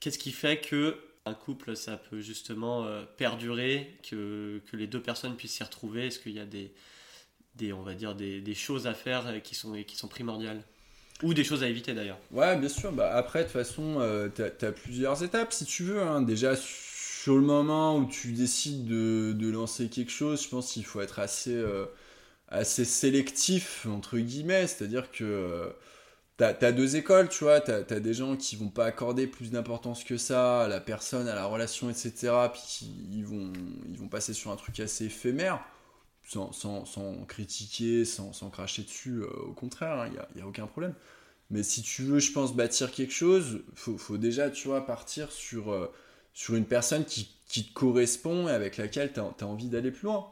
qu'est-ce 0.00 0.18
qui 0.18 0.32
fait 0.32 0.60
que 0.60 0.96
un 1.28 1.34
couple, 1.34 1.76
ça 1.76 1.96
peut 1.96 2.20
justement 2.20 2.84
euh, 2.84 3.04
perdurer, 3.16 3.96
que, 4.08 4.60
que, 4.70 4.76
les 4.76 4.86
deux 4.86 5.00
personnes 5.00 5.36
puissent 5.36 5.54
s'y 5.54 5.62
retrouver? 5.62 6.06
Est-ce 6.06 6.18
qu'il 6.18 6.32
y 6.32 6.40
a 6.40 6.46
des, 6.46 6.72
des, 7.54 7.72
on 7.72 7.82
va 7.82 7.94
dire, 7.94 8.14
des, 8.14 8.40
des 8.40 8.54
choses 8.54 8.86
à 8.86 8.94
faire 8.94 9.42
qui 9.42 9.54
sont, 9.54 9.72
qui 9.84 9.96
sont 9.96 10.08
primordiales? 10.08 10.62
Ou 11.22 11.34
des 11.34 11.44
choses 11.44 11.62
à 11.62 11.68
éviter 11.68 11.94
d'ailleurs. 11.94 12.18
Ouais, 12.30 12.56
bien 12.56 12.68
sûr. 12.68 12.92
Bah, 12.92 13.12
après, 13.14 13.40
de 13.40 13.44
toute 13.44 13.52
façon, 13.52 13.96
euh, 14.00 14.28
tu 14.34 14.42
as, 14.42 14.72
plusieurs 14.72 15.22
étapes 15.24 15.52
si 15.52 15.64
tu 15.64 15.82
veux. 15.82 16.00
Hein. 16.00 16.22
Déjà, 16.22 16.54
sur 16.56 17.34
le 17.34 17.42
moment 17.42 17.96
où 17.96 18.06
tu 18.06 18.32
décides 18.32 18.86
de, 18.86 19.32
de 19.36 19.50
lancer 19.50 19.88
quelque 19.88 20.12
chose, 20.12 20.42
je 20.42 20.48
pense 20.48 20.72
qu'il 20.72 20.84
faut 20.84 21.00
être 21.00 21.18
assez, 21.18 21.54
euh, 21.54 21.86
assez 22.48 22.84
sélectif, 22.84 23.86
entre 23.86 24.18
guillemets. 24.18 24.68
C'est-à-dire 24.68 25.10
que 25.10 25.72
euh, 26.40 26.54
tu 26.58 26.64
as, 26.64 26.72
deux 26.72 26.96
écoles, 26.96 27.28
tu 27.28 27.44
vois. 27.44 27.60
Tu 27.60 27.70
as, 27.70 28.00
des 28.00 28.14
gens 28.14 28.36
qui 28.36 28.56
vont 28.56 28.68
pas 28.68 28.86
accorder 28.86 29.26
plus 29.26 29.50
d'importance 29.50 30.04
que 30.04 30.16
ça 30.16 30.62
à 30.62 30.68
la 30.68 30.80
personne, 30.80 31.28
à 31.28 31.34
la 31.34 31.46
relation, 31.46 31.90
etc. 31.90 32.32
Puis 32.52 32.62
qui, 32.66 33.08
ils, 33.12 33.24
vont, 33.24 33.52
ils 33.88 33.98
vont 33.98 34.08
passer 34.08 34.34
sur 34.34 34.50
un 34.50 34.56
truc 34.56 34.78
assez 34.80 35.06
éphémère. 35.06 35.60
Sans, 36.24 36.52
sans, 36.52 36.84
sans, 36.84 37.24
critiquer, 37.24 38.04
sans, 38.04 38.34
sans, 38.34 38.50
cracher 38.50 38.82
dessus, 38.82 39.22
au 39.22 39.54
contraire, 39.54 40.06
il 40.12 40.18
hein, 40.18 40.26
n'y 40.34 40.42
a, 40.42 40.44
a, 40.44 40.46
aucun 40.46 40.66
problème. 40.66 40.92
Mais 41.50 41.62
si 41.62 41.82
tu 41.82 42.02
veux, 42.02 42.18
je 42.18 42.32
pense, 42.32 42.54
bâtir 42.54 42.92
quelque 42.92 43.12
chose, 43.12 43.62
faut, 43.74 43.96
faut 43.96 44.18
déjà, 44.18 44.50
tu 44.50 44.68
vois, 44.68 44.84
partir 44.84 45.32
sur, 45.32 45.72
euh, 45.72 45.90
sur 46.34 46.54
une 46.54 46.66
personne 46.66 47.04
qui, 47.04 47.34
qui, 47.46 47.64
te 47.64 47.72
correspond 47.72 48.48
et 48.48 48.52
avec 48.52 48.76
laquelle 48.76 49.12
tu 49.12 49.20
as, 49.20 49.46
envie 49.46 49.68
d'aller 49.68 49.90
plus 49.90 50.04
loin. 50.04 50.30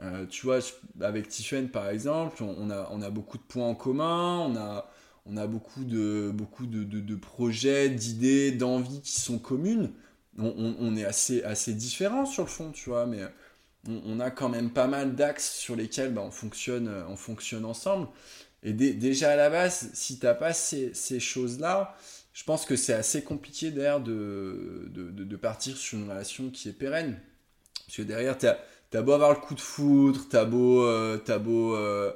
Euh, 0.00 0.26
tu 0.26 0.46
vois, 0.46 0.60
avec 1.00 1.28
Tiffen, 1.28 1.68
par 1.68 1.88
exemple, 1.90 2.42
on, 2.42 2.70
a, 2.70 2.88
on 2.90 3.02
a 3.02 3.10
beaucoup 3.10 3.36
de 3.36 3.42
points 3.42 3.66
en 3.66 3.74
commun, 3.74 4.38
on 4.38 4.56
a, 4.56 4.90
on 5.26 5.36
a 5.36 5.46
beaucoup 5.46 5.84
de, 5.84 6.30
beaucoup 6.32 6.66
de, 6.66 6.84
de, 6.84 7.14
projets, 7.16 7.88
d'idées, 7.88 8.52
d'envies 8.52 9.00
qui 9.00 9.20
sont 9.20 9.38
communes. 9.38 9.92
On, 10.36 10.96
est 10.96 11.04
assez, 11.04 11.44
assez 11.44 11.72
différents 11.74 12.26
sur 12.26 12.42
le 12.42 12.48
fond, 12.48 12.72
tu 12.72 12.90
vois, 12.90 13.06
mais 13.06 13.20
on, 13.86 14.18
a 14.18 14.30
quand 14.30 14.48
même 14.48 14.70
pas 14.70 14.88
mal 14.88 15.14
d'axes 15.14 15.52
sur 15.52 15.76
lesquels 15.76 16.12
bah, 16.12 16.22
on, 16.24 16.32
fonctionne, 16.32 16.90
on 17.08 17.16
fonctionne 17.16 17.64
ensemble. 17.64 18.08
Et 18.64 18.72
déjà 18.72 19.32
à 19.32 19.36
la 19.36 19.50
base, 19.50 19.90
si 19.92 20.18
tu 20.18 20.26
n'as 20.26 20.34
pas 20.34 20.52
ces, 20.52 21.20
choses-là, 21.20 21.96
je 22.32 22.44
pense 22.44 22.64
que 22.64 22.76
c'est 22.76 22.94
assez 22.94 23.22
compliqué 23.22 23.70
d'ailleurs 23.70 24.00
de, 24.00 24.90
de, 24.90 25.36
partir 25.36 25.76
sur 25.76 25.98
une 25.98 26.10
relation 26.10 26.50
qui 26.50 26.68
est 26.68 26.72
pérenne. 26.72 27.20
Parce 27.86 27.98
que 27.98 28.02
derrière, 28.02 28.36
tu 28.38 28.46
as, 28.46 29.02
beau 29.02 29.12
avoir 29.12 29.30
le 29.30 29.40
coup 29.40 29.54
de 29.54 29.60
foudre, 29.60 30.26
tu 30.28 30.36
as 30.36 30.46
beau, 30.46 30.82
euh, 30.82 31.18
as 31.28 31.38
beau 31.38 31.76
euh, 31.76 32.12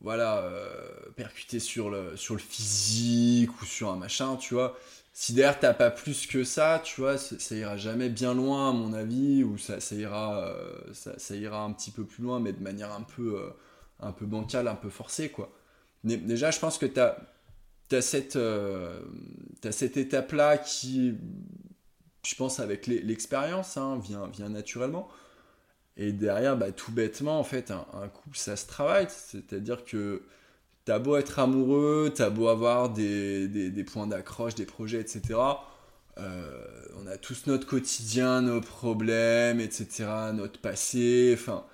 voilà, 0.00 0.38
euh, 0.38 1.10
percuter 1.16 1.58
sur 1.60 1.90
le, 1.90 2.16
sur 2.16 2.34
le 2.34 2.40
physique 2.40 3.60
ou 3.62 3.64
sur 3.64 3.90
un 3.90 3.96
machin, 3.96 4.36
tu 4.36 4.54
vois. 4.54 4.76
Si 5.12 5.32
derrière 5.32 5.58
t'as 5.58 5.74
pas 5.74 5.90
plus 5.90 6.26
que 6.26 6.44
ça, 6.44 6.80
tu 6.84 7.00
vois, 7.00 7.16
ça, 7.18 7.54
ira 7.56 7.76
jamais 7.76 8.10
bien 8.10 8.34
loin 8.34 8.70
à 8.70 8.72
mon 8.72 8.92
avis, 8.92 9.44
ou 9.44 9.56
ça, 9.56 9.80
ça 9.80 9.94
ira, 9.94 10.54
ça, 10.92 11.18
ça, 11.18 11.36
ira 11.36 11.64
un 11.64 11.72
petit 11.72 11.90
peu 11.90 12.04
plus 12.04 12.22
loin, 12.22 12.38
mais 12.38 12.52
de 12.52 12.62
manière 12.62 12.92
un 12.92 13.00
peu, 13.02 13.40
un 14.00 14.12
peu 14.12 14.26
bancale, 14.26 14.68
un 14.68 14.74
peu 14.74 14.90
forcée, 14.90 15.30
quoi. 15.30 15.50
Déjà, 16.04 16.50
je 16.50 16.60
pense 16.60 16.78
que 16.78 16.86
tu 16.86 17.00
as, 17.00 17.16
as, 17.92 18.02
cette, 18.02 18.36
euh, 18.36 19.00
cette 19.70 19.96
étape-là 19.96 20.58
qui, 20.58 21.14
je 22.24 22.34
pense, 22.36 22.60
avec 22.60 22.86
l'expérience, 22.86 23.76
hein, 23.76 23.98
vient, 24.02 24.28
vient 24.28 24.48
naturellement. 24.48 25.08
Et 25.96 26.12
derrière, 26.12 26.56
bah, 26.56 26.72
tout 26.72 26.92
bêtement, 26.92 27.38
en 27.38 27.44
fait, 27.44 27.70
un, 27.70 28.08
couple, 28.08 28.36
ça 28.36 28.56
se 28.56 28.66
travaille. 28.66 29.06
C'est-à-dire 29.08 29.84
que 29.84 30.22
t'as 30.84 30.98
beau 30.98 31.16
être 31.16 31.38
amoureux, 31.38 32.12
t'as 32.14 32.30
beau 32.30 32.48
avoir 32.48 32.90
des, 32.90 33.84
points 33.90 34.06
d'accroche, 34.06 34.54
des 34.54 34.66
projets, 34.66 35.00
etc. 35.00 35.38
Euh, 36.18 36.64
on 36.96 37.06
a 37.06 37.16
tous 37.18 37.46
notre 37.46 37.66
quotidien, 37.66 38.42
nos 38.42 38.60
problèmes, 38.60 39.60
etc., 39.60 40.06
notre 40.34 40.60
passé. 40.60 41.32
Enfin, 41.34 41.64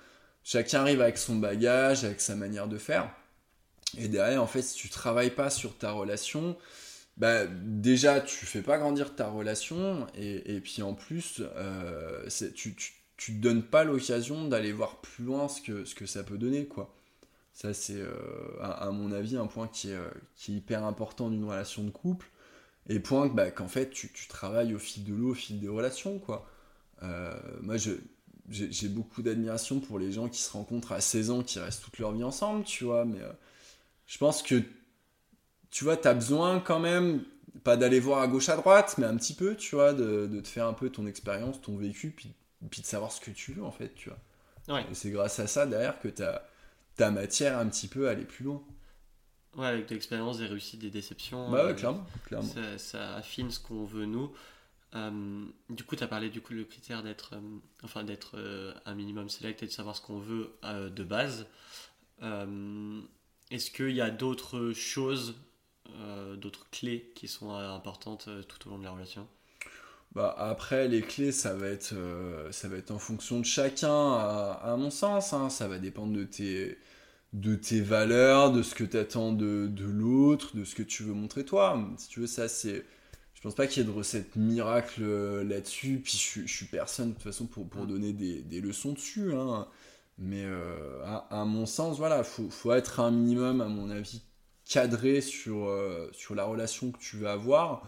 chacun 0.43 0.81
arrive 0.81 1.01
avec 1.01 1.17
son 1.17 1.35
bagage, 1.35 2.05
avec 2.05 2.21
sa 2.21 2.35
manière 2.35 2.67
de 2.67 2.77
faire. 2.77 3.09
Et 3.97 4.07
derrière, 4.07 4.41
en 4.41 4.47
fait, 4.47 4.61
si 4.61 4.75
tu 4.75 4.89
travailles 4.89 5.31
pas 5.31 5.49
sur 5.49 5.77
ta 5.77 5.91
relation, 5.91 6.57
bah, 7.17 7.45
déjà, 7.45 8.21
tu 8.21 8.45
fais 8.45 8.61
pas 8.61 8.77
grandir 8.77 9.15
ta 9.15 9.27
relation, 9.27 10.07
et, 10.15 10.59
puis 10.61 10.81
en 10.81 10.93
plus, 10.93 11.41
euh, 11.55 12.27
tu, 12.55 12.75
tu, 13.23 13.33
te 13.33 13.41
donnes 13.41 13.63
pas 13.63 13.83
l'occasion 13.83 14.47
d'aller 14.47 14.71
voir 14.71 14.97
plus 15.01 15.23
loin 15.23 15.47
ce 15.47 15.61
que, 15.61 15.85
ce 15.85 15.95
que 15.95 16.05
ça 16.05 16.23
peut 16.23 16.37
donner, 16.37 16.65
quoi. 16.65 16.93
Ça, 17.53 17.73
c'est, 17.73 17.99
euh, 17.99 18.11
à, 18.61 18.89
mon 18.91 19.11
avis, 19.11 19.37
un 19.37 19.47
point 19.47 19.67
qui 19.67 19.91
est, 19.91 19.95
euh, 19.95 20.09
qui 20.35 20.57
hyper 20.57 20.83
important 20.83 21.29
d'une 21.29 21.43
relation 21.43 21.83
de 21.83 21.91
couple, 21.91 22.29
et 22.89 22.99
point 22.99 23.27
bah, 23.27 23.51
qu'en 23.51 23.67
fait, 23.67 23.91
tu, 23.91 24.11
tu, 24.11 24.27
travailles 24.27 24.73
au 24.73 24.79
fil 24.79 25.03
de 25.03 25.13
l'eau, 25.13 25.31
au 25.31 25.35
fil 25.35 25.59
des 25.59 25.67
relations, 25.67 26.19
quoi. 26.19 26.49
moi, 27.61 27.77
je, 27.77 27.91
j'ai 28.49 28.89
beaucoup 28.89 29.21
d'admiration 29.21 29.79
pour 29.79 29.99
les 29.99 30.11
gens 30.11 30.27
qui 30.29 30.41
se 30.41 30.51
rencontrent 30.51 30.91
à 30.91 31.01
16 31.01 31.29
ans, 31.29 31.43
qui 31.43 31.59
restent 31.59 31.83
toute 31.83 31.99
leur 31.99 32.11
vie 32.11 32.23
ensemble, 32.23 32.63
tu 32.65 32.83
vois, 32.83 33.05
mais 33.05 33.19
je 34.07 34.17
pense 34.17 34.41
que, 34.41 34.61
tu 35.69 35.83
vois, 35.83 35.95
tu 35.95 36.07
as 36.07 36.13
besoin 36.13 36.59
quand 36.59 36.79
même, 36.79 37.23
pas 37.63 37.77
d'aller 37.77 37.99
voir 37.99 38.21
à 38.21 38.27
gauche 38.27 38.49
à 38.49 38.57
droite, 38.57 38.95
mais 38.97 39.05
un 39.05 39.15
petit 39.15 39.33
peu, 39.33 39.55
tu 39.55 39.75
vois, 39.75 39.93
de, 39.93 40.27
de 40.27 40.41
te 40.41 40.47
faire 40.47 40.67
un 40.67 40.73
peu 40.73 40.89
ton 40.89 41.05
expérience, 41.07 41.61
ton 41.61 41.77
vécu, 41.77 42.09
puis, 42.09 42.33
puis 42.69 42.81
de 42.81 42.87
savoir 42.87 43.11
ce 43.11 43.21
que 43.21 43.31
tu 43.31 43.53
veux, 43.53 43.63
en 43.63 43.71
fait, 43.71 43.93
tu 43.95 44.09
vois. 44.09 44.19
Et 44.89 44.93
c'est 44.95 45.11
grâce 45.11 45.39
à 45.39 45.47
ça, 45.47 45.65
derrière, 45.65 45.99
que 45.99 46.07
tu 46.07 46.23
as 46.23 46.47
ta 46.95 47.11
matière 47.11 47.57
un 47.57 47.67
petit 47.67 47.87
peu 47.87 48.07
à 48.07 48.11
aller 48.11 48.25
plus 48.25 48.45
loin. 48.45 48.63
Ouais, 49.55 49.67
avec 49.67 49.89
l'expérience 49.89 50.39
des 50.39 50.47
réussites, 50.47 50.79
des 50.79 50.89
déceptions. 50.89 51.51
Bah 51.51 51.65
ouais, 51.65 51.71
euh, 51.71 51.73
clairement. 51.73 52.05
clairement. 52.25 52.53
Ça, 52.77 53.15
affine 53.15 53.51
ce 53.51 53.59
qu'on 53.59 53.85
veut, 53.85 54.05
nous. 54.05 54.31
Euh, 54.95 55.45
du 55.69 55.83
coup, 55.83 55.95
tu 55.95 56.03
as 56.03 56.07
parlé 56.07 56.29
du 56.29 56.41
coup 56.41 56.53
le 56.53 56.63
critère 56.63 57.01
d'être 57.03 57.33
euh, 57.33 57.59
enfin, 57.83 58.03
d'être 58.03 58.37
un 58.85 58.95
minimum 58.95 59.29
select 59.29 59.61
et 59.63 59.67
de 59.67 59.71
savoir 59.71 59.95
ce 59.95 60.01
qu'on 60.01 60.19
veut 60.19 60.53
de 60.63 61.03
base. 61.03 61.47
Est-ce 62.21 63.71
qu'il 63.71 63.91
y 63.91 64.01
a 64.01 64.09
d'autres 64.09 64.71
choses, 64.73 65.35
d'autres 66.37 66.67
clés 66.71 67.11
qui 67.15 67.27
sont 67.27 67.51
importantes 67.51 68.29
tout 68.47 68.67
au 68.67 68.71
long 68.71 68.79
de 68.79 68.83
la 68.83 68.91
relation? 68.91 69.27
Bah 70.15 70.35
après, 70.37 70.87
les 70.87 71.01
clés, 71.01 71.31
ça 71.31 71.53
va 71.55 71.67
être, 71.67 71.95
ça 72.51 72.67
va 72.67 72.77
être 72.77 72.91
en 72.91 72.99
fonction 72.99 73.39
de 73.39 73.45
chacun, 73.45 73.89
à, 73.89 74.75
mon 74.77 74.91
sens. 74.91 75.33
Hein. 75.33 75.49
Ça 75.49 75.67
va 75.67 75.79
dépendre 75.79 76.13
de 76.13 76.23
tes, 76.23 76.77
de 77.33 77.55
tes 77.55 77.81
valeurs, 77.81 78.51
de 78.51 78.61
ce 78.61 78.75
que 78.75 78.83
tu 78.83 78.97
attends 78.97 79.33
de, 79.33 79.67
de 79.67 79.85
l'autre, 79.85 80.55
de 80.55 80.63
ce 80.65 80.75
que 80.75 80.83
tu 80.83 81.03
veux 81.03 81.13
montrer 81.13 81.45
toi. 81.45 81.83
Si 81.97 82.09
tu 82.09 82.19
veux, 82.21 82.27
ça, 82.27 82.47
c'est. 82.47 82.85
Je 83.33 83.41
pense 83.41 83.55
pas 83.55 83.67
qu'il 83.67 83.83
y 83.83 83.85
ait 83.85 83.89
de 83.91 83.95
recette 83.95 84.35
miracle 84.35 85.03
là-dessus. 85.41 85.99
Puis 86.03 86.17
je, 86.17 86.47
je, 86.47 86.53
suis 86.53 86.67
personne, 86.67 87.09
de 87.09 87.13
toute 87.13 87.23
façon, 87.23 87.45
pour, 87.47 87.67
pour 87.67 87.83
mm. 87.83 87.87
donner 87.87 88.13
des, 88.13 88.41
des 88.41 88.61
leçons 88.61 88.93
dessus. 88.93 89.33
Hein. 89.33 89.67
Mais 90.17 90.43
euh, 90.45 91.03
à, 91.29 91.43
mon 91.45 91.65
sens, 91.65 91.97
voilà, 91.97 92.23
faut, 92.23 92.49
faut 92.49 92.71
être 92.73 92.99
un 92.99 93.11
minimum, 93.11 93.61
à 93.61 93.67
mon 93.67 93.89
avis, 93.89 94.21
cadré 94.65 95.21
sur, 95.21 95.67
euh, 95.67 96.09
sur 96.13 96.35
la 96.35 96.43
relation 96.43 96.91
que 96.91 96.99
tu 96.99 97.17
veux 97.17 97.27
avoir. 97.27 97.87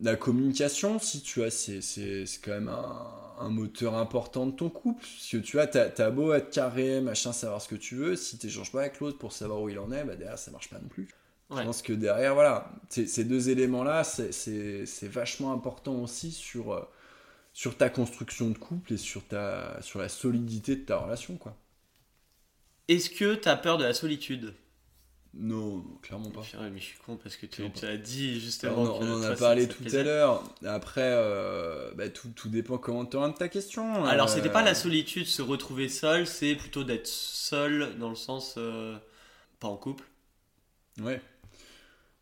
La 0.00 0.16
communication, 0.16 0.98
si 0.98 1.22
tu 1.22 1.42
as, 1.44 1.50
c'est, 1.50 2.24
quand 2.42 2.50
même 2.50 2.68
un, 2.68 3.48
moteur 3.48 3.94
important 3.94 4.46
de 4.46 4.52
ton 4.52 4.68
couple. 4.68 5.00
Parce 5.02 5.28
que 5.28 5.36
tu 5.36 5.60
as, 5.60 5.66
t'as, 5.66 6.10
beau 6.10 6.32
être 6.32 6.50
carré, 6.50 7.00
machin, 7.00 7.32
savoir 7.32 7.62
ce 7.62 7.68
que 7.68 7.76
tu 7.76 7.94
veux, 7.94 8.16
si 8.16 8.38
tu 8.38 8.46
n'échanges 8.46 8.72
pas 8.72 8.80
avec 8.80 9.00
l'autre 9.00 9.18
pour 9.18 9.32
savoir 9.32 9.60
où 9.60 9.68
il 9.68 9.78
en 9.78 9.92
est, 9.92 10.04
bah 10.04 10.16
derrière 10.16 10.38
ça 10.38 10.50
marche 10.50 10.68
pas 10.68 10.78
non 10.78 10.88
plus. 10.88 11.08
Je 11.50 11.62
pense 11.62 11.82
que 11.82 11.92
derrière, 11.92 12.34
voilà, 12.34 12.72
ces 12.88 13.24
deux 13.24 13.50
éléments-là, 13.50 14.02
c'est, 14.02 15.08
vachement 15.08 15.52
important 15.52 15.94
aussi 16.02 16.32
sur, 16.32 16.72
euh, 16.72 16.80
sur 17.52 17.76
ta 17.76 17.88
construction 17.88 18.50
de 18.50 18.58
couple 18.58 18.94
et 18.94 18.96
sur, 18.96 19.24
ta, 19.24 19.80
sur 19.80 20.00
la 20.00 20.08
solidité 20.08 20.74
de 20.74 20.82
ta 20.82 20.96
relation. 20.96 21.36
quoi. 21.36 21.56
Est-ce 22.88 23.10
que 23.10 23.34
tu 23.34 23.48
as 23.48 23.56
peur 23.56 23.78
de 23.78 23.84
la 23.84 23.94
solitude? 23.94 24.54
Non, 25.36 25.82
clairement 26.02 26.30
pas. 26.30 26.42
mais 26.72 26.78
je 26.78 26.84
suis 26.84 26.98
con 26.98 27.16
parce 27.16 27.36
que 27.36 27.46
tu, 27.46 27.62
as 27.62 27.96
dit 27.96 28.40
justement. 28.40 28.82
On, 28.82 29.14
en 29.14 29.22
a 29.22 29.34
parlé 29.34 29.68
tout 29.68 29.84
à 29.92 30.02
l'heure. 30.02 30.44
Après, 30.64 31.02
euh, 31.02 31.92
bah, 31.94 32.08
tout, 32.08 32.28
tout, 32.28 32.48
dépend 32.48 32.78
comment 32.78 33.04
tu 33.04 33.16
ta 33.36 33.48
question. 33.48 34.04
Alors, 34.04 34.28
c'était 34.28 34.50
pas 34.50 34.62
la 34.62 34.72
euh, 34.72 34.74
solitude, 34.74 35.26
se 35.26 35.42
retrouver 35.42 35.88
seul, 35.88 36.26
c'est 36.26 36.54
plutôt 36.54 36.84
d'être 36.84 37.08
seul 37.08 37.98
dans 37.98 38.10
le 38.10 38.16
sens. 38.16 38.54
Euh, 38.58 38.96
pas 39.58 39.68
en 39.68 39.76
couple. 39.76 40.04
Ouais. 41.00 41.20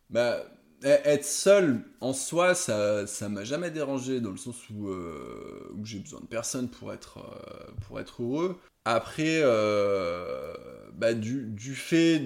Bah, 0.09 0.43
eh, 0.83 0.87
être 0.87 1.25
seul 1.25 1.81
en 2.01 2.11
soi, 2.11 2.55
ça, 2.55 3.07
ça 3.07 3.29
m'a 3.29 3.45
jamais 3.45 3.71
dérangé 3.71 4.19
dans 4.19 4.31
le 4.31 4.37
sens 4.37 4.69
où, 4.69 4.89
euh, 4.89 5.71
où 5.75 5.85
j'ai 5.85 5.99
besoin 5.99 6.19
de 6.19 6.25
personne 6.25 6.69
pour 6.69 6.91
être, 6.91 7.19
euh, 7.19 7.71
pour 7.87 7.99
être 8.01 8.21
heureux. 8.21 8.59
Après, 8.85 9.39
euh, 9.43 10.53
bah, 10.93 11.13
du, 11.13 11.45
du, 11.45 11.73
fait 11.73 12.21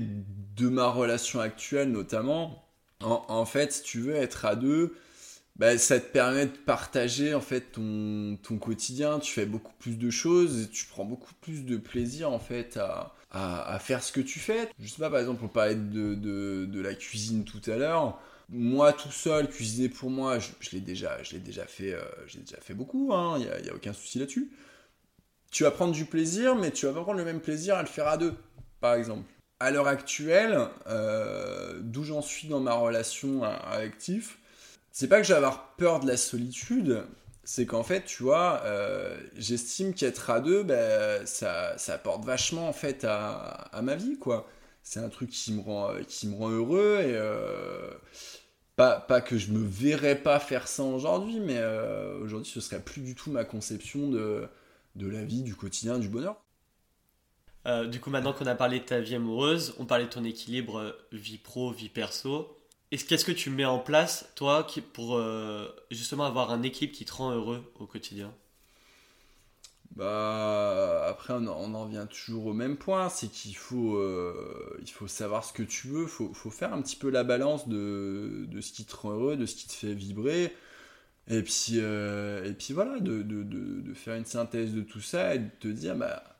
de 0.57 0.67
ma 0.67 0.87
relation 0.89 1.39
actuelle 1.39 1.91
notamment, 1.91 2.63
en, 3.01 3.45
fait, 3.45 3.73
si 3.73 3.83
tu 3.83 3.99
veux 3.99 4.15
être 4.15 4.45
à 4.45 4.55
deux, 4.55 4.95
bah, 5.55 5.77
ça 5.77 5.99
te 5.99 6.11
permet 6.11 6.47
de 6.47 6.57
partager 6.57 7.33
en 7.35 7.41
fait 7.41 7.71
ton, 7.71 8.37
ton, 8.41 8.57
quotidien. 8.57 9.19
Tu 9.19 9.31
fais 9.31 9.45
beaucoup 9.45 9.73
plus 9.79 9.97
de 9.97 10.09
choses 10.09 10.63
et 10.63 10.67
tu 10.69 10.85
prends 10.85 11.05
beaucoup 11.05 11.33
plus 11.41 11.63
de 11.63 11.77
plaisir 11.77 12.31
en 12.31 12.39
fait 12.39 12.77
à, 12.77 13.13
à, 13.31 13.77
faire 13.79 14.03
ce 14.03 14.11
que 14.11 14.21
tu 14.21 14.39
fais. 14.39 14.69
Je 14.79 14.87
sais 14.87 14.97
pas, 14.97 15.09
par 15.09 15.19
exemple, 15.19 15.43
on 15.43 15.47
parlait 15.47 15.75
de, 15.75 16.15
de, 16.15 16.65
de 16.65 16.81
la 16.81 16.95
cuisine 16.95 17.43
tout 17.43 17.61
à 17.69 17.77
l'heure 17.77 18.19
moi 18.49 18.93
tout 18.93 19.11
seul, 19.11 19.49
cuisiner 19.49 19.89
pour 19.89 20.09
moi, 20.09 20.39
je, 20.39 20.71
l'ai 20.71 20.79
déjà, 20.79 21.17
déjà 21.33 21.65
fait, 21.65 21.93
euh, 21.93 22.01
j'ai 22.27 22.39
déjà 22.39 22.57
fait 22.61 22.73
beaucoup, 22.73 23.09
il 23.11 23.15
hein, 23.15 23.39
n'y 23.39 23.69
a, 23.69 23.73
a, 23.73 23.75
aucun 23.75 23.93
souci 23.93 24.19
là-dessus. 24.19 24.51
Tu 25.51 25.63
vas 25.63 25.71
prendre 25.71 25.93
du 25.93 26.05
plaisir, 26.05 26.55
mais 26.55 26.71
tu 26.71 26.85
vas 26.85 26.93
pas 26.93 27.01
prendre 27.01 27.17
le 27.17 27.25
même 27.25 27.41
plaisir 27.41 27.75
à 27.75 27.81
le 27.81 27.87
faire 27.87 28.07
à 28.07 28.17
deux. 28.17 28.33
par 28.79 28.95
exemple. 28.95 29.29
À 29.59 29.71
l'heure 29.71 29.87
actuelle, 29.87 30.59
euh, 30.87 31.79
d'où 31.81 32.03
j'en 32.03 32.21
suis 32.21 32.47
dans 32.47 32.59
ma 32.59 32.73
relation 32.73 33.43
avec 33.43 33.97
Tiff, 33.97 34.37
c'est 34.91 35.07
pas 35.07 35.17
que 35.17 35.27
j'ai 35.27 35.33
avoir 35.33 35.75
peur 35.75 35.99
de 35.99 36.07
la 36.07 36.17
solitude, 36.17 37.03
c'est 37.47 37.65
qu'en 37.65 37.83
fait, 37.83 38.03
tu 38.03 38.23
vois, 38.23 38.61
euh, 38.65 39.17
j'estime 39.37 39.93
qu'être 39.93 40.29
à 40.29 40.41
deux, 40.41 40.63
ben, 40.63 41.25
ça, 41.25 41.77
ça, 41.77 41.93
apporte 41.93 42.25
vachement 42.25 42.67
en 42.67 42.73
fait 42.73 43.05
à, 43.07 43.69
ma 43.81 43.95
vie, 43.95 44.17
quoi. 44.19 44.49
C'est 44.83 44.99
un 44.99 45.09
truc 45.09 45.29
qui 45.29 45.53
me 45.53 45.61
rend, 45.61 45.93
qui 46.07 46.27
me 46.27 46.35
rend 46.35 46.49
heureux 46.49 46.99
et 47.01 47.15
euh, 47.15 47.89
pas, 48.75 48.99
pas 48.99 49.21
que 49.21 49.37
je 49.37 49.51
me 49.51 49.65
verrais 49.65 50.15
pas 50.21 50.39
faire 50.39 50.67
ça 50.67 50.83
aujourd'hui, 50.83 51.39
mais 51.39 51.57
euh, 51.57 52.19
aujourd'hui, 52.19 52.51
ce 52.51 52.59
serait 52.59 52.81
plus 52.81 53.01
du 53.01 53.15
tout 53.15 53.31
ma 53.31 53.45
conception 53.45 54.09
de, 54.09 54.47
de 54.95 55.07
la 55.07 55.23
vie, 55.23 55.41
du 55.43 55.55
quotidien, 55.55 55.99
du 55.99 56.09
bonheur. 56.09 56.43
Du 57.89 57.99
coup, 57.99 58.09
maintenant 58.09 58.33
qu'on 58.33 58.45
a 58.45 58.55
parlé 58.55 58.79
de 58.79 58.85
ta 58.85 58.99
vie 58.99 59.15
amoureuse, 59.15 59.75
on 59.77 59.85
parlait 59.85 60.05
de 60.05 60.09
ton 60.09 60.23
équilibre 60.23 60.95
vie 61.11 61.37
pro, 61.37 61.71
vie 61.71 61.89
perso. 61.89 62.57
Qu'est-ce 62.89 63.25
que 63.25 63.33
tu 63.33 63.49
mets 63.49 63.65
en 63.65 63.79
place, 63.79 64.31
toi, 64.35 64.65
pour 64.93 65.17
euh, 65.17 65.67
justement 65.91 66.23
avoir 66.25 66.51
un 66.51 66.63
équipe 66.63 66.93
qui 66.93 67.03
te 67.03 67.13
rend 67.13 67.31
heureux 67.31 67.69
au 67.79 67.85
quotidien? 67.85 68.33
Bah 69.95 71.07
après 71.07 71.33
on 71.33 71.47
en, 71.47 71.85
vient 71.85 72.05
toujours 72.05 72.45
au 72.45 72.53
même 72.53 72.77
point, 72.77 73.09
c'est 73.09 73.29
qu'il 73.29 73.57
faut, 73.57 73.95
euh, 73.95 74.79
faut 74.85 75.07
savoir 75.07 75.43
ce 75.43 75.51
que 75.53 75.63
tu 75.63 75.87
veux, 75.87 76.05
faut, 76.05 76.31
faut 76.33 76.51
faire 76.51 76.71
un 76.71 76.81
petit 76.83 76.95
peu 76.95 77.09
la 77.09 77.23
balance 77.23 77.67
de, 77.67 78.45
de, 78.47 78.61
ce 78.61 78.71
qui 78.71 78.85
te 78.85 78.95
rend 78.95 79.11
heureux, 79.11 79.37
de 79.37 79.47
ce 79.47 79.55
qui 79.55 79.67
te 79.67 79.73
fait 79.73 79.93
vibrer, 79.95 80.53
et 81.27 81.41
puis, 81.41 81.73
euh, 81.77 82.45
et 82.45 82.53
puis 82.53 82.73
voilà, 82.73 82.99
de, 82.99 83.23
de, 83.23 83.43
de, 83.43 83.93
faire 83.95 84.15
une 84.15 84.25
synthèse 84.25 84.73
de 84.73 84.81
tout 84.81 85.01
ça 85.01 85.35
et 85.35 85.39
de 85.39 85.49
te 85.59 85.67
dire 85.67 85.95
bah 85.95 86.36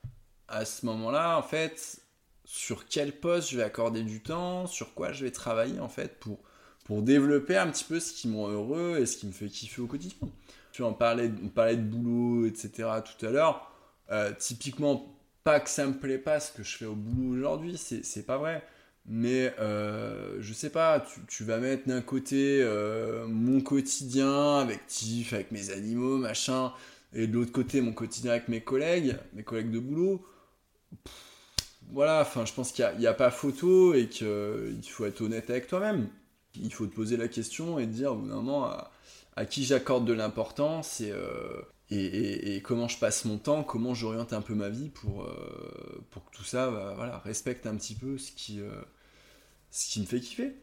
à 0.47 0.65
ce 0.65 0.85
moment-là 0.85 1.37
en 1.37 1.43
fait 1.43 2.01
sur 2.47 2.87
quel 2.87 3.11
poste 3.11 3.51
je 3.51 3.57
vais 3.57 3.63
accorder 3.63 4.03
du 4.03 4.21
temps, 4.21 4.67
sur 4.67 4.93
quoi 4.93 5.11
je 5.11 5.25
vais 5.25 5.31
travailler 5.31 5.79
en 5.81 5.89
fait 5.89 6.17
pour, 6.19 6.39
pour 6.85 7.01
développer 7.01 7.57
un 7.57 7.67
petit 7.67 7.83
peu 7.83 7.99
ce 7.99 8.13
qui 8.13 8.29
me 8.29 8.37
rend 8.37 8.49
heureux 8.49 8.97
et 8.99 9.05
ce 9.05 9.17
qui 9.17 9.27
me 9.27 9.33
fait 9.33 9.47
kiffer 9.47 9.81
au 9.81 9.87
quotidien. 9.87 10.29
Tu 10.71 10.81
vois, 10.81 10.91
on 10.91 10.93
parlait, 10.93 11.29
on 11.43 11.49
parlait 11.49 11.75
de 11.75 11.81
boulot, 11.81 12.45
etc. 12.45 12.89
tout 13.03 13.25
à 13.25 13.29
l'heure. 13.29 13.69
Euh, 14.11 14.31
typiquement, 14.37 15.13
pas 15.43 15.59
que 15.59 15.69
ça 15.69 15.85
me 15.85 15.93
plaît 15.93 16.17
pas 16.17 16.39
ce 16.39 16.53
que 16.53 16.63
je 16.63 16.77
fais 16.77 16.85
au 16.85 16.95
boulot 16.95 17.35
aujourd'hui, 17.35 17.77
c'est 17.77 18.25
pas 18.25 18.37
vrai. 18.37 18.63
Mais 19.05 19.53
euh, 19.59 20.37
je 20.39 20.53
sais 20.53 20.69
pas, 20.69 21.01
tu, 21.01 21.19
tu 21.27 21.43
vas 21.43 21.57
mettre 21.57 21.87
d'un 21.87 22.01
côté 22.01 22.61
euh, 22.61 23.25
mon 23.27 23.59
quotidien 23.59 24.59
avec 24.59 24.85
Tiff, 24.87 25.33
avec 25.33 25.51
mes 25.51 25.71
animaux, 25.71 26.17
machin, 26.17 26.71
et 27.13 27.27
de 27.27 27.33
l'autre 27.33 27.51
côté 27.51 27.81
mon 27.81 27.93
quotidien 27.93 28.31
avec 28.31 28.47
mes 28.47 28.61
collègues, 28.61 29.17
mes 29.33 29.43
collègues 29.43 29.71
de 29.71 29.79
boulot 29.79 30.25
voilà, 31.91 32.21
enfin, 32.21 32.45
je 32.45 32.53
pense 32.53 32.71
qu'il 32.71 32.89
n'y 32.99 33.07
a, 33.07 33.13
pas 33.13 33.31
photo 33.31 33.93
et 33.93 34.07
qu'il 34.09 34.89
faut 34.89 35.05
être 35.05 35.21
honnête 35.21 35.49
avec 35.49 35.67
toi-même. 35.67 36.09
Il 36.55 36.73
faut 36.73 36.85
te 36.85 36.93
poser 36.93 37.17
la 37.17 37.27
question 37.27 37.79
et 37.79 37.85
te 37.85 37.91
dire, 37.91 38.13
au 38.13 38.63
à, 39.35 39.45
qui 39.45 39.63
j'accorde 39.63 40.05
de 40.05 40.13
l'importance 40.13 41.01
euh, 41.01 41.61
et, 41.89 42.55
et, 42.55 42.61
comment 42.61 42.87
je 42.87 42.97
passe 42.97 43.23
mon 43.25 43.37
temps, 43.37 43.63
comment 43.63 43.93
j'oriente 43.93 44.33
un 44.33 44.41
peu 44.41 44.55
ma 44.55 44.69
vie 44.69 44.89
pour, 44.89 45.23
euh, 45.23 46.03
pour 46.09 46.25
que 46.25 46.35
tout 46.35 46.43
ça 46.43 46.69
bah, 46.69 46.93
voilà, 46.95 47.19
respecte 47.19 47.65
un 47.65 47.75
petit 47.75 47.95
peu 47.95 48.17
ce 48.17 48.31
qui, 48.31 48.59
euh, 48.59 48.81
ce 49.71 49.89
qui 49.89 50.01
me 50.01 50.05
fait 50.05 50.19
kiffer. 50.19 50.55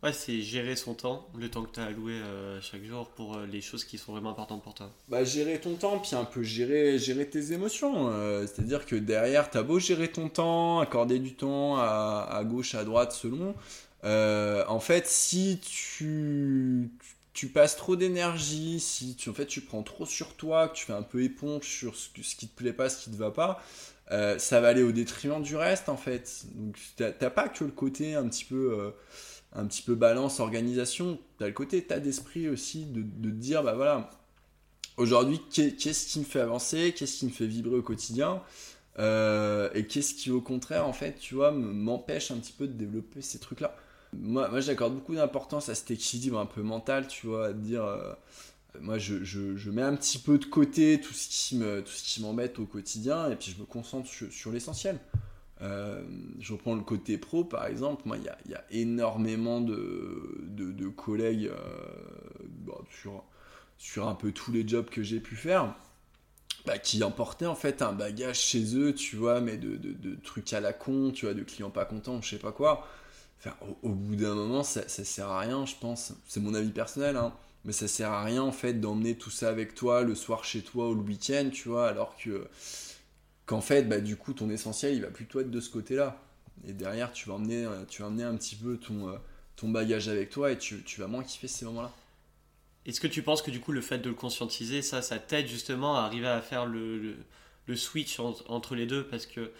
Ouais, 0.00 0.12
c'est 0.12 0.40
gérer 0.42 0.76
son 0.76 0.94
temps, 0.94 1.28
le 1.36 1.50
temps 1.50 1.64
que 1.64 1.74
tu 1.74 1.80
as 1.80 1.86
alloué 1.86 2.12
euh, 2.12 2.60
chaque 2.60 2.84
jour 2.84 3.08
pour 3.08 3.34
euh, 3.34 3.46
les 3.46 3.60
choses 3.60 3.84
qui 3.84 3.98
sont 3.98 4.12
vraiment 4.12 4.30
importantes 4.30 4.62
pour 4.62 4.72
toi. 4.72 4.90
Bah, 5.08 5.24
gérer 5.24 5.58
ton 5.58 5.74
temps, 5.74 5.98
puis 5.98 6.14
un 6.14 6.24
peu 6.24 6.44
gérer, 6.44 7.00
gérer 7.00 7.28
tes 7.28 7.52
émotions. 7.52 8.08
Euh, 8.08 8.46
c'est-à-dire 8.46 8.86
que 8.86 8.94
derrière, 8.94 9.50
tu 9.50 9.58
as 9.58 9.64
beau 9.64 9.80
gérer 9.80 10.06
ton 10.06 10.28
temps, 10.28 10.78
accorder 10.78 11.18
du 11.18 11.34
temps 11.34 11.78
à, 11.78 12.28
à 12.30 12.44
gauche, 12.44 12.76
à 12.76 12.84
droite, 12.84 13.10
selon. 13.10 13.56
en 14.04 14.80
fait, 14.80 15.08
si 15.08 15.58
tu, 15.60 16.92
tu 17.32 17.48
passes 17.48 17.74
trop 17.74 17.96
d'énergie, 17.96 18.78
si 18.78 19.16
tu, 19.16 19.30
en 19.30 19.34
fait, 19.34 19.46
tu 19.46 19.62
prends 19.62 19.82
trop 19.82 20.06
sur 20.06 20.36
toi, 20.36 20.68
que 20.68 20.76
tu 20.76 20.84
fais 20.84 20.92
un 20.92 21.02
peu 21.02 21.24
éponge 21.24 21.64
sur 21.64 21.96
ce, 21.96 22.08
ce 22.22 22.36
qui 22.36 22.46
te 22.46 22.56
plaît 22.56 22.72
pas, 22.72 22.88
ce 22.88 23.02
qui 23.02 23.10
te 23.10 23.16
va 23.16 23.32
pas, 23.32 23.60
ça 24.38 24.60
va 24.60 24.68
aller 24.68 24.84
au 24.84 24.92
détriment 24.92 25.42
du 25.42 25.56
reste, 25.56 25.88
en 25.88 25.96
fait. 25.96 26.44
Donc, 26.54 26.78
t'as 26.96 27.30
pas 27.30 27.48
que 27.48 27.64
le 27.64 27.72
côté 27.72 28.14
un 28.14 28.28
petit 28.28 28.44
peu 28.44 28.92
un 29.58 29.66
petit 29.66 29.82
peu 29.82 29.94
balance, 29.94 30.40
organisation, 30.40 31.18
tu 31.38 31.44
as 31.44 31.48
le 31.48 31.52
côté 31.52 31.78
état 31.78 31.98
d'esprit 31.98 32.48
aussi 32.48 32.86
de, 32.86 33.30
dire, 33.30 33.62
bah 33.62 33.74
voilà, 33.74 34.10
aujourd'hui, 34.96 35.40
qu'est-ce 35.50 36.06
qui 36.06 36.20
me 36.20 36.24
fait 36.24 36.40
avancer, 36.40 36.94
qu'est-ce 36.96 37.18
qui 37.18 37.26
me 37.26 37.30
fait 37.30 37.46
vibrer 37.46 37.76
au 37.76 37.82
quotidien, 37.82 38.40
euh, 38.98 39.68
et 39.74 39.86
qu'est-ce 39.86 40.14
qui, 40.14 40.30
au 40.30 40.40
contraire, 40.40 40.86
en 40.86 40.92
fait, 40.92 41.18
tu 41.18 41.34
vois, 41.34 41.50
m'empêche 41.50 42.30
un 42.30 42.36
petit 42.36 42.52
peu 42.52 42.68
de 42.68 42.72
développer 42.72 43.20
ces 43.20 43.40
trucs-là. 43.40 43.74
Moi, 44.16 44.60
j'accorde 44.60 44.94
beaucoup 44.94 45.14
d'importance 45.14 45.68
à 45.68 45.74
cet 45.74 45.90
équilibre 45.90 46.38
un 46.38 46.46
peu 46.46 46.62
mental, 46.62 47.08
tu 47.08 47.26
vois, 47.26 47.48
à 47.48 47.52
dire, 47.52 47.84
euh, 47.84 48.12
moi, 48.80 48.96
je, 48.98 49.70
mets 49.70 49.82
un 49.82 49.96
petit 49.96 50.18
peu 50.18 50.38
de 50.38 50.44
côté 50.44 51.00
tout 51.00 51.14
ce 51.14 51.28
qui 51.28 51.56
me, 51.56 51.82
tout 51.82 51.92
ce 51.92 52.04
qui 52.04 52.22
m'embête 52.22 52.60
au 52.60 52.64
quotidien, 52.64 53.28
et 53.28 53.34
puis 53.34 53.52
je 53.54 53.60
me 53.60 53.66
concentre 53.66 54.08
sur 54.08 54.52
l'essentiel. 54.52 55.00
Euh, 55.60 56.02
je 56.40 56.52
reprends 56.52 56.74
le 56.74 56.82
côté 56.82 57.18
pro, 57.18 57.44
par 57.44 57.66
exemple. 57.66 58.02
Moi, 58.04 58.18
il 58.18 58.50
y, 58.50 58.54
a, 58.54 58.64
énormément 58.70 59.60
de, 59.60 60.88
collègues 60.96 61.50
euh, 61.52 62.72
sur, 63.00 63.24
sur 63.76 64.08
un 64.08 64.14
peu 64.14 64.32
tous 64.32 64.52
les 64.52 64.66
jobs 64.66 64.88
que 64.88 65.02
j'ai 65.02 65.20
pu 65.20 65.36
faire. 65.36 65.74
Bah, 66.66 66.76
qui 66.76 67.02
emportaient 67.02 67.46
en 67.46 67.54
fait 67.54 67.82
un 67.82 67.92
bagage 67.92 68.40
chez 68.40 68.76
eux, 68.76 68.94
tu 68.94 69.16
vois, 69.16 69.40
mais 69.40 69.56
de, 69.56 70.16
trucs 70.22 70.52
à 70.52 70.60
la 70.60 70.72
con, 70.72 71.12
tu 71.12 71.24
vois, 71.24 71.34
de 71.34 71.42
clients 71.42 71.70
pas 71.70 71.84
contents, 71.84 72.20
je 72.20 72.30
sais 72.30 72.38
pas 72.38 72.52
quoi. 72.52 72.86
Au, 73.82 73.90
bout 73.90 74.16
d'un 74.16 74.34
moment, 74.34 74.62
ça, 74.62 74.86
ça, 74.88 75.04
sert 75.04 75.28
à 75.28 75.40
rien, 75.40 75.64
je 75.64 75.74
pense. 75.80 76.12
C'est 76.26 76.40
mon 76.40 76.54
avis 76.54 76.70
personnel, 76.70 77.16
hein. 77.16 77.32
Mais 77.64 77.72
ça 77.72 77.88
sert 77.88 78.10
à 78.10 78.22
rien 78.22 78.42
en 78.42 78.52
fait 78.52 78.74
d'emmener 78.74 79.16
tout 79.16 79.30
ça 79.30 79.48
avec 79.48 79.74
toi 79.74 80.02
le 80.02 80.14
soir 80.14 80.44
chez 80.44 80.62
toi 80.62 80.88
ou 80.90 80.94
le 80.94 81.00
week-end, 81.00 81.50
tu 81.52 81.68
vois, 81.68 81.88
alors 81.88 82.16
que 82.16 82.46
qu'en 83.48 83.62
fait, 83.62 83.84
bah, 83.84 83.98
du 83.98 84.16
coup, 84.16 84.34
ton 84.34 84.50
essentiel, 84.50 84.94
il 84.94 85.00
va 85.00 85.08
plutôt 85.08 85.40
être 85.40 85.50
de 85.50 85.60
ce 85.60 85.70
côté-là. 85.70 86.22
Et 86.66 86.74
derrière, 86.74 87.12
tu 87.12 87.28
vas 87.28 87.36
emmener, 87.36 87.64
euh, 87.64 87.84
tu 87.88 88.02
vas 88.02 88.08
emmener 88.08 88.24
un 88.24 88.36
petit 88.36 88.56
peu 88.56 88.76
ton, 88.76 89.08
euh, 89.08 89.16
ton 89.56 89.70
bagage 89.70 90.08
avec 90.08 90.28
toi 90.28 90.52
et 90.52 90.58
tu, 90.58 90.82
tu 90.84 91.00
vas 91.00 91.06
moins 91.06 91.24
kiffer 91.24 91.48
ces 91.48 91.64
moments-là. 91.64 91.90
Est-ce 92.84 93.00
que 93.00 93.06
tu 93.06 93.22
penses 93.22 93.40
que 93.40 93.50
du 93.50 93.60
coup, 93.60 93.72
le 93.72 93.80
fait 93.80 93.98
de 93.98 94.10
le 94.10 94.14
conscientiser, 94.14 94.82
ça, 94.82 95.00
ça 95.00 95.18
t'aide 95.18 95.46
justement 95.46 95.96
à 95.96 96.02
arriver 96.02 96.28
à 96.28 96.42
faire 96.42 96.66
le, 96.66 97.16
le, 97.66 97.76
switch 97.76 98.20
entre 98.20 98.74
les 98.74 98.86
deux? 98.86 99.04
Parce 99.06 99.24
que 99.24 99.50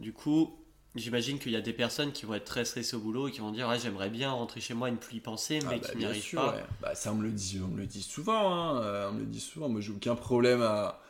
du 0.00 0.12
coup, 0.12 0.58
j'imagine 0.96 1.38
qu'il 1.38 1.52
y 1.52 1.56
a 1.56 1.60
des 1.60 1.72
personnes 1.72 2.10
qui 2.10 2.26
vont 2.26 2.34
être 2.34 2.44
très 2.44 2.64
stressées 2.64 2.96
au 2.96 3.00
boulot 3.00 3.28
et 3.28 3.30
qui 3.30 3.40
vont 3.40 3.52
dire 3.52 3.68
ah, 3.68 3.78
J'aimerais 3.78 4.10
bien 4.10 4.32
rentrer 4.32 4.60
chez 4.60 4.74
moi 4.74 4.88
et 4.88 4.92
ne 4.92 4.96
plus 4.96 5.18
y 5.18 5.20
penser, 5.20 5.60
mais 5.68 5.80
ah, 5.84 5.88
qui 5.88 5.98
n'y 5.98 6.04
bah, 6.04 6.10
arrivent 6.10 6.34
pas. 6.34 6.56
Bah, 6.80 6.94
ça, 6.96 7.12
on 7.12 7.16
me 7.16 7.22
le 7.22 7.32
dit, 7.32 7.60
on 7.64 7.68
me 7.68 7.78
le 7.78 7.86
dit 7.86 8.02
souvent. 8.02 8.52
Hein. 8.52 8.82
Euh, 8.82 9.10
on 9.10 9.12
me 9.12 9.20
le 9.20 9.26
dit 9.26 9.40
souvent. 9.40 9.68
Moi, 9.68 9.80
j'ai 9.80 9.92
aucun 9.92 10.16
problème 10.16 10.62
à 10.62 11.00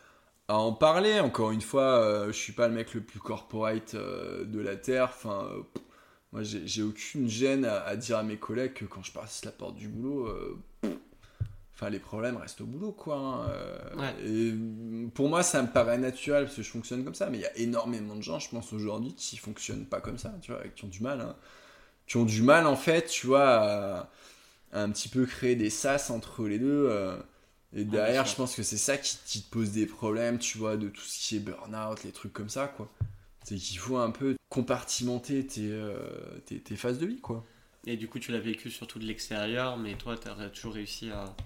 à 0.48 0.58
en 0.58 0.72
parler. 0.72 1.20
Encore 1.20 1.50
une 1.50 1.60
fois, 1.60 2.00
euh, 2.00 2.26
je 2.28 2.38
suis 2.38 2.52
pas 2.52 2.68
le 2.68 2.74
mec 2.74 2.94
le 2.94 3.00
plus 3.00 3.18
corporate 3.18 3.94
euh, 3.94 4.44
de 4.44 4.60
la 4.60 4.76
terre. 4.76 5.10
Enfin, 5.14 5.48
euh, 5.52 5.80
moi, 6.32 6.42
j'ai 6.42 6.82
aucune 6.82 7.28
gêne 7.28 7.64
à, 7.64 7.96
dire 7.96 8.18
à 8.18 8.22
mes 8.22 8.36
collègues 8.36 8.74
que 8.74 8.84
quand 8.84 9.02
je 9.02 9.12
passe 9.12 9.44
la 9.44 9.52
porte 9.52 9.76
du 9.76 9.88
boulot, 9.88 10.28
enfin, 11.74 11.88
les 11.88 12.00
problèmes 12.00 12.36
restent 12.36 12.60
au 12.60 12.66
boulot, 12.66 12.92
quoi. 12.92 13.46
Hein, 13.96 14.12
et 14.22 14.52
pour 15.14 15.30
moi, 15.30 15.42
ça 15.42 15.62
me 15.62 15.68
paraît 15.68 15.96
naturel 15.96 16.44
parce 16.44 16.56
que 16.56 16.62
je 16.62 16.70
fonctionne 16.70 17.04
comme 17.04 17.14
ça. 17.14 17.30
Mais 17.30 17.38
il 17.38 17.42
y 17.42 17.46
a 17.46 17.56
énormément 17.56 18.16
de 18.16 18.22
gens, 18.22 18.38
je 18.38 18.50
pense 18.50 18.72
aujourd'hui, 18.72 19.14
qui 19.14 19.38
fonctionnent 19.38 19.86
pas 19.86 20.00
comme 20.00 20.18
ça, 20.18 20.34
tu 20.42 20.52
vois, 20.52 20.62
qui 20.74 20.84
ont 20.84 20.88
du 20.88 21.00
mal, 21.02 21.22
hein. 21.22 21.36
qui 22.06 22.18
ont 22.18 22.26
du 22.26 22.42
mal 22.42 22.66
en 22.66 22.76
fait, 22.76 23.06
tu 23.06 23.28
vois, 23.28 23.48
à, 23.48 24.10
à 24.72 24.82
un 24.82 24.90
petit 24.90 25.08
peu 25.08 25.24
créer 25.24 25.56
des 25.56 25.70
sas 25.70 26.10
entre 26.10 26.46
les 26.46 26.58
deux. 26.58 26.90
Et 27.74 27.84
derrière, 27.84 28.26
je 28.26 28.34
pense 28.34 28.54
que 28.54 28.62
c'est 28.62 28.76
ça 28.76 28.96
qui, 28.96 29.42
te 29.42 29.50
pose 29.50 29.72
des 29.72 29.86
problèmes, 29.86 30.38
tu 30.38 30.58
vois, 30.58 30.76
de 30.76 30.88
tout 30.88 31.02
ce 31.02 31.18
qui 31.18 31.36
est 31.36 31.40
burn-out, 31.40 32.04
les 32.04 32.12
trucs 32.12 32.32
comme 32.32 32.48
ça, 32.48 32.68
quoi. 32.68 32.90
C'est 33.44 33.56
qu'il 33.56 33.78
faut 33.78 33.96
un 33.96 34.10
peu 34.10 34.36
compartimenter 34.48 35.46
tes, 35.46 35.70
euh, 35.70 35.98
tes, 36.46 36.58
tes, 36.58 36.76
phases 36.76 36.98
de 36.98 37.06
vie, 37.06 37.20
quoi. 37.20 37.44
Et 37.86 37.96
du 37.96 38.08
coup, 38.08 38.18
tu 38.18 38.32
l'as 38.32 38.40
vécu 38.40 38.70
surtout 38.70 38.98
de 38.98 39.04
l'extérieur, 39.04 39.76
mais 39.76 39.94
toi, 39.94 40.16
tu 40.16 40.28
as 40.28 40.48
toujours 40.50 40.74
réussi 40.74 41.10
à. 41.10 41.36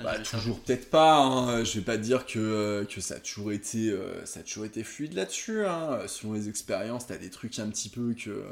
bah, 0.00 0.18
toujours 0.18 0.60
peut-être 0.60 0.90
pas, 0.90 1.16
hein. 1.16 1.64
je 1.64 1.78
vais 1.78 1.84
pas 1.84 1.96
dire 1.96 2.26
que, 2.26 2.38
euh, 2.38 2.84
que 2.84 3.00
ça, 3.00 3.14
a 3.14 3.20
toujours 3.20 3.50
été, 3.50 3.90
euh, 3.90 4.24
ça 4.26 4.40
a 4.40 4.42
toujours 4.42 4.66
été 4.66 4.84
fluide 4.84 5.14
là-dessus. 5.14 5.64
Hein. 5.64 6.00
Selon 6.06 6.34
les 6.34 6.48
expériences, 6.48 7.06
tu 7.06 7.12
as 7.12 7.18
des 7.18 7.30
trucs 7.30 7.58
un 7.58 7.70
petit 7.70 7.88
peu 7.88 8.14
que, 8.14 8.44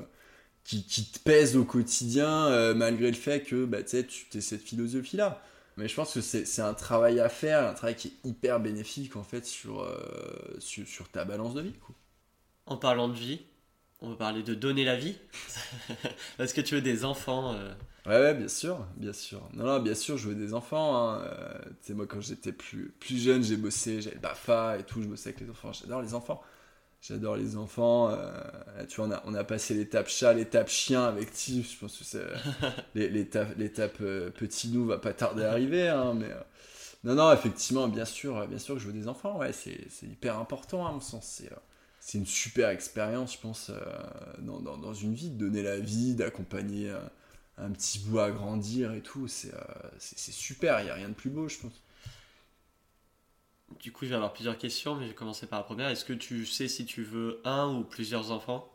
qui, 0.65 0.85
qui 0.85 1.05
te 1.05 1.19
pèsent 1.19 1.57
au 1.57 1.65
quotidien, 1.65 2.73
malgré 2.75 3.09
le 3.09 3.17
fait 3.17 3.43
que 3.43 3.65
bah, 3.67 3.83
tu 3.83 3.97
as 3.99 4.41
cette 4.41 4.63
philosophie-là. 4.63 5.43
Mais 5.77 5.89
je 5.89 5.95
pense 5.95 6.15
que 6.15 6.21
c'est 6.21 6.63
un 6.63 6.75
travail 6.75 7.19
à 7.19 7.29
faire, 7.29 7.69
un 7.69 7.75
travail 7.75 7.97
qui 7.97 8.09
est 8.09 8.29
hyper 8.29 8.61
bénéfique 8.61 9.17
en 9.17 9.25
fait 9.25 9.45
sur, 9.45 9.83
euh, 9.83 10.57
sur, 10.59 10.87
sur, 10.87 11.09
ta 11.09 11.25
balance 11.25 11.55
de 11.55 11.63
vie. 11.63 11.73
Quoi. 11.73 11.95
En 12.67 12.77
parlant 12.77 13.09
de 13.09 13.15
vie, 13.15 13.41
on 14.01 14.11
va 14.11 14.17
parler 14.17 14.43
de 14.43 14.55
donner 14.55 14.85
la 14.85 14.97
vie. 14.97 15.17
Est-ce 16.39 16.55
que 16.55 16.61
tu 16.61 16.77
veux 16.77 16.83
des 16.83 17.05
enfants 17.05 17.55
euh 17.55 17.75
ouais, 18.07 18.21
ouais, 18.21 18.35
bien 18.35 18.49
sûr, 18.49 18.87
bien 18.97 19.13
sûr. 19.13 19.49
Non, 19.53 19.65
non, 19.65 19.81
bien 19.81 19.95
sûr, 19.95 20.17
je 20.17 20.29
veux 20.29 20.35
des 20.35 20.55
enfants. 20.55 20.97
Hein. 20.97 21.23
Euh, 21.23 21.59
tu 21.81 21.89
sais, 21.89 21.95
moi, 21.95 22.07
quand 22.07 22.21
j'étais 22.21 22.53
plus, 22.53 22.95
plus 23.01 23.21
jeune, 23.21 23.43
j'ai 23.43 23.57
bossé, 23.57 24.01
j'avais 24.01 24.17
le 24.17 24.21
BAFA 24.21 24.79
et 24.79 24.85
tout, 24.85 25.03
je 25.03 25.09
bossais 25.09 25.31
avec 25.31 25.41
les 25.41 25.51
enfants. 25.51 25.73
J'adore 25.73 26.03
les 26.03 26.15
enfants. 26.15 26.41
J'adore 27.07 27.37
les 27.37 27.57
enfants. 27.57 28.11
euh, 28.11 28.33
tu 28.89 28.97
vois, 28.97 29.09
on 29.09 29.13
a, 29.13 29.23
on 29.27 29.35
a 29.35 29.45
passé 29.45 29.75
l'étape 29.75 30.09
chat, 30.09 30.33
l'étape 30.33 30.69
chien 30.69 31.05
avec 31.05 31.33
Tiff. 31.33 31.75
Je 31.75 31.79
pense 31.79 31.99
que 31.99 32.05
c'est 32.05 32.25
l'étape, 32.95 33.57
l'étape 33.59 33.99
euh, 34.01 34.31
petit 34.31 34.69
nous 34.71 34.87
va 34.87 34.99
pas 34.99 35.13
tarder 35.13 35.45
à 35.45 35.51
arriver. 35.51 35.89
hein, 35.89 36.15
mais 36.15 36.31
euh, 36.31 36.41
non, 37.05 37.15
non, 37.15 37.33
effectivement, 37.33 37.89
bien 37.89 38.07
sûr, 38.07 38.47
bien 38.49 38.59
sûr 38.59 38.75
que 38.77 38.81
je 38.81 38.87
veux 38.87 38.95
des 38.95 39.09
enfants. 39.09 39.39
Ouais, 39.39 39.53
c'est, 39.53 39.87
c'est 39.91 40.07
hyper 40.07 40.39
important 40.39 40.87
à 40.87 40.93
mon 40.93 41.01
sens. 41.01 41.27
C'est, 41.27 41.51
c'est 42.01 42.19
une 42.19 42.27
super 42.27 42.71
expérience, 42.71 43.35
je 43.35 43.41
pense, 43.41 43.71
dans, 44.41 44.61
dans, 44.61 44.79
dans 44.79 44.95
une 44.95 45.15
vie, 45.15 45.31
de 45.31 45.39
donner 45.39 45.63
la 45.63 45.79
vie, 45.79 46.15
d'accompagner 46.15 46.91
un 47.59 47.71
petit 47.71 47.99
bout 48.01 48.21
à 48.21 48.31
grandir 48.31 48.93
et 48.95 49.03
tout. 49.03 49.29
C'est, 49.29 49.53
c'est, 49.99 50.19
c'est 50.19 50.33
super. 50.33 50.81
Il 50.81 50.87
y 50.87 50.91
a 50.91 50.95
rien 50.95 51.09
de 51.11 51.15
plus 51.15 51.31
beau, 51.31 51.49
je 51.49 51.59
pense. 51.59 51.84
Du 53.85 53.93
coup, 53.93 54.07
je 54.07 54.09
vais 54.09 54.17
avoir 54.17 54.33
plusieurs 54.33 54.57
questions, 54.57 54.95
mais 54.95 55.03
je 55.03 55.09
vais 55.11 55.15
commencer 55.15 55.47
par 55.47 55.59
la 55.59 55.63
première. 55.63 55.91
Est-ce 55.91 56.07
que 56.07 56.15
tu 56.15 56.47
sais 56.47 56.69
si 56.69 56.87
tu 56.87 57.03
veux 57.03 57.43
un 57.45 57.69
ou 57.69 57.85
plusieurs 57.85 58.31
enfants 58.31 58.67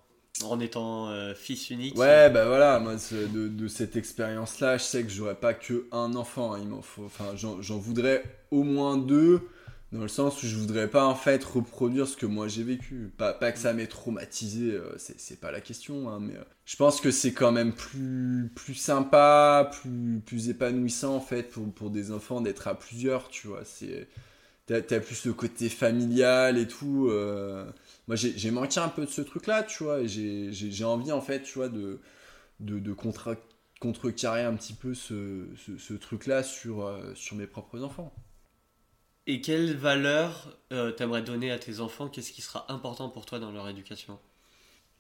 en 0.44 0.60
étant 0.60 1.10
euh, 1.10 1.34
fils 1.34 1.72
unique? 1.72 1.98
Ouais, 1.98 2.30
bah 2.30 2.46
voilà, 2.46 2.80
moi 2.80 2.94
de, 2.94 3.68
cette 3.68 3.96
expérience-là, 3.96 4.78
je 4.78 4.84
sais 4.84 5.02
que 5.02 5.10
j'aurais 5.10 5.34
pas 5.34 5.56
que 5.56 5.88
un 5.92 6.14
enfant, 6.14 6.54
hein, 6.54 6.60
il 6.62 6.68
m'en 6.68 6.84
faut, 6.84 7.06
enfin 7.06 7.36
j'en 7.36 7.80
voudrais 7.80 8.22
au 8.52 8.62
moins 8.62 8.98
deux, 8.98 9.42
dans 9.92 10.04
le 10.04 10.08
sens 10.08 10.44
où 10.44 10.46
je 10.46 10.56
voudrais 10.56 10.88
pas 10.88 11.08
en 11.08 11.16
fait 11.16 11.44
reproduire 11.44 12.08
ce 12.08 12.16
que 12.16 12.28
moi 12.28 12.48
j'ai 12.48 12.62
vécu. 12.62 13.12
Pas, 13.18 13.34
que 13.34 13.58
ça 13.58 13.74
m'ait 13.74 13.88
traumatisé, 13.88 14.74
euh, 14.74 14.96
c'est 15.00 15.20
c'est 15.20 15.40
pas 15.40 15.50
la 15.50 15.60
question, 15.60 16.08
hein, 16.08 16.20
mais 16.22 16.36
euh, 16.36 16.44
je 16.66 16.76
pense 16.76 17.02
que 17.02 17.10
c'est 17.10 17.34
quand 17.34 17.52
même 17.52 17.74
plus, 17.74 18.52
plus 18.56 18.76
sympa, 18.76 19.72
plus, 19.82 20.22
plus 20.24 20.50
épanouissant 20.50 21.16
en 21.16 21.20
fait 21.20 21.50
pour, 21.50 21.74
pour 21.74 21.90
des 21.90 22.12
enfants 22.12 22.42
d'être 22.42 22.68
à 22.68 22.76
plusieurs, 22.78 23.30
tu 23.30 23.48
vois. 23.48 23.66
C'est 23.66 24.08
T'as 24.70 24.82
t'as 24.84 25.02
plus 25.02 25.26
le 25.26 25.34
côté 25.34 25.70
familial 25.70 26.58
et 26.60 26.68
tout. 26.68 27.10
euh, 27.10 27.66
moi, 28.08 28.16
j'ai 28.18 28.52
manqué 28.52 28.80
un 28.80 28.90
peu 28.90 29.06
de 29.06 29.12
ce 29.12 29.22
truc-là, 29.22 29.64
tu 29.64 29.84
vois. 29.84 30.06
J'ai 30.06 30.86
envie, 30.86 31.12
en 31.12 31.22
fait, 31.22 31.44
tu 31.44 31.56
vois, 31.60 31.70
de, 31.70 32.00
de, 32.62 32.80
de 32.80 32.94
contrecarrer 33.82 34.44
un 34.46 34.56
petit 34.56 34.74
peu 34.74 34.94
ce, 34.96 35.48
ce, 35.58 35.78
ce 35.78 35.94
truc-là 35.96 36.44
sur, 36.44 36.86
euh, 36.86 37.14
sur 37.16 37.38
mes 37.38 37.48
propres 37.48 37.84
enfants. 37.84 38.14
Et 39.28 39.40
quelle 39.40 39.78
valeur 39.78 40.58
euh, 40.74 40.92
t'aimerais 40.92 41.22
donner 41.22 41.52
à 41.52 41.58
tes 41.58 41.80
enfants? 41.80 42.10
Qu'est-ce 42.10 42.34
qui 42.34 42.42
sera 42.42 42.70
important 42.70 43.08
pour 43.10 43.26
toi 43.26 43.40
dans 43.40 43.54
leur 43.54 43.70
éducation? 43.70 44.20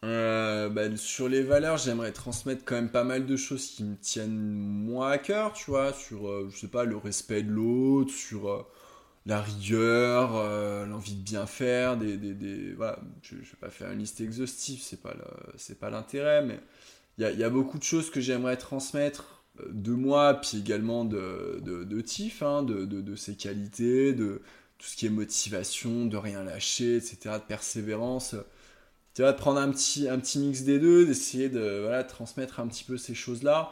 Euh, 0.05 0.69
bah, 0.69 0.95
sur 0.95 1.27
les 1.27 1.43
valeurs, 1.43 1.77
j'aimerais 1.77 2.13
transmettre 2.13 2.63
quand 2.65 2.75
même 2.75 2.91
pas 2.91 3.03
mal 3.03 3.25
de 3.25 3.35
choses 3.35 3.67
qui 3.67 3.83
me 3.83 3.97
tiennent 3.97 4.37
moi 4.37 5.11
à 5.11 5.17
cœur, 5.17 5.51
tu 5.53 5.71
vois, 5.71 5.91
sur, 5.93 6.27
euh, 6.29 6.49
je 6.51 6.57
sais 6.57 6.69
pas, 6.69 6.85
le 6.85 6.95
respect 6.97 7.43
de 7.43 7.51
l'autre, 7.51 8.11
sur 8.13 8.65
la 9.29 9.41
rigueur, 9.41 10.35
euh, 10.35 10.85
l'envie 10.85 11.15
de 11.15 11.23
bien 11.23 11.45
faire, 11.45 11.97
des, 11.97 12.17
des, 12.17 12.75
je, 13.21 13.35
je 13.35 13.35
vais 13.35 13.57
pas 13.59 13.69
faire 13.69 13.91
une 13.91 13.99
liste 13.99 14.19
exhaustive, 14.21 14.81
c'est 14.81 15.01
pas 15.01 15.15
c'est 15.55 15.79
pas 15.79 15.89
l'intérêt, 15.89 16.43
mais 16.43 16.59
il 17.17 17.23
y 17.23 17.25
a, 17.25 17.31
il 17.31 17.39
y 17.39 17.43
a 17.43 17.49
beaucoup 17.49 17.77
de 17.77 17.83
choses 17.83 18.09
que 18.09 18.21
j'aimerais 18.21 18.57
transmettre 18.57 19.43
euh, 19.61 19.67
de 19.71 19.93
moi, 19.93 20.35
puis 20.35 20.57
également 20.57 21.05
de, 21.05 21.59
de, 21.63 21.83
de 21.83 22.01
Tiff, 22.01 22.41
hein, 22.43 22.63
de, 22.63 22.85
de, 22.85 23.15
ses 23.15 23.35
qualités, 23.35 24.13
de 24.13 24.41
tout 24.77 24.87
ce 24.87 24.95
qui 24.95 25.05
est 25.05 25.09
motivation, 25.09 26.05
de 26.05 26.17
rien 26.17 26.43
lâcher, 26.43 26.97
etc., 26.97 27.35
de 27.35 27.47
persévérance 27.47 28.35
tu 29.15 29.25
de 29.25 29.31
prendre 29.33 29.59
un 29.59 29.69
petit, 29.69 30.07
un 30.07 30.19
petit 30.19 30.39
mix 30.39 30.61
des 30.61 30.79
deux, 30.79 31.05
d'essayer 31.05 31.49
de 31.49 31.81
voilà, 31.81 32.03
transmettre 32.03 32.59
un 32.59 32.67
petit 32.67 32.85
peu 32.85 32.97
ces 32.97 33.13
choses-là, 33.13 33.71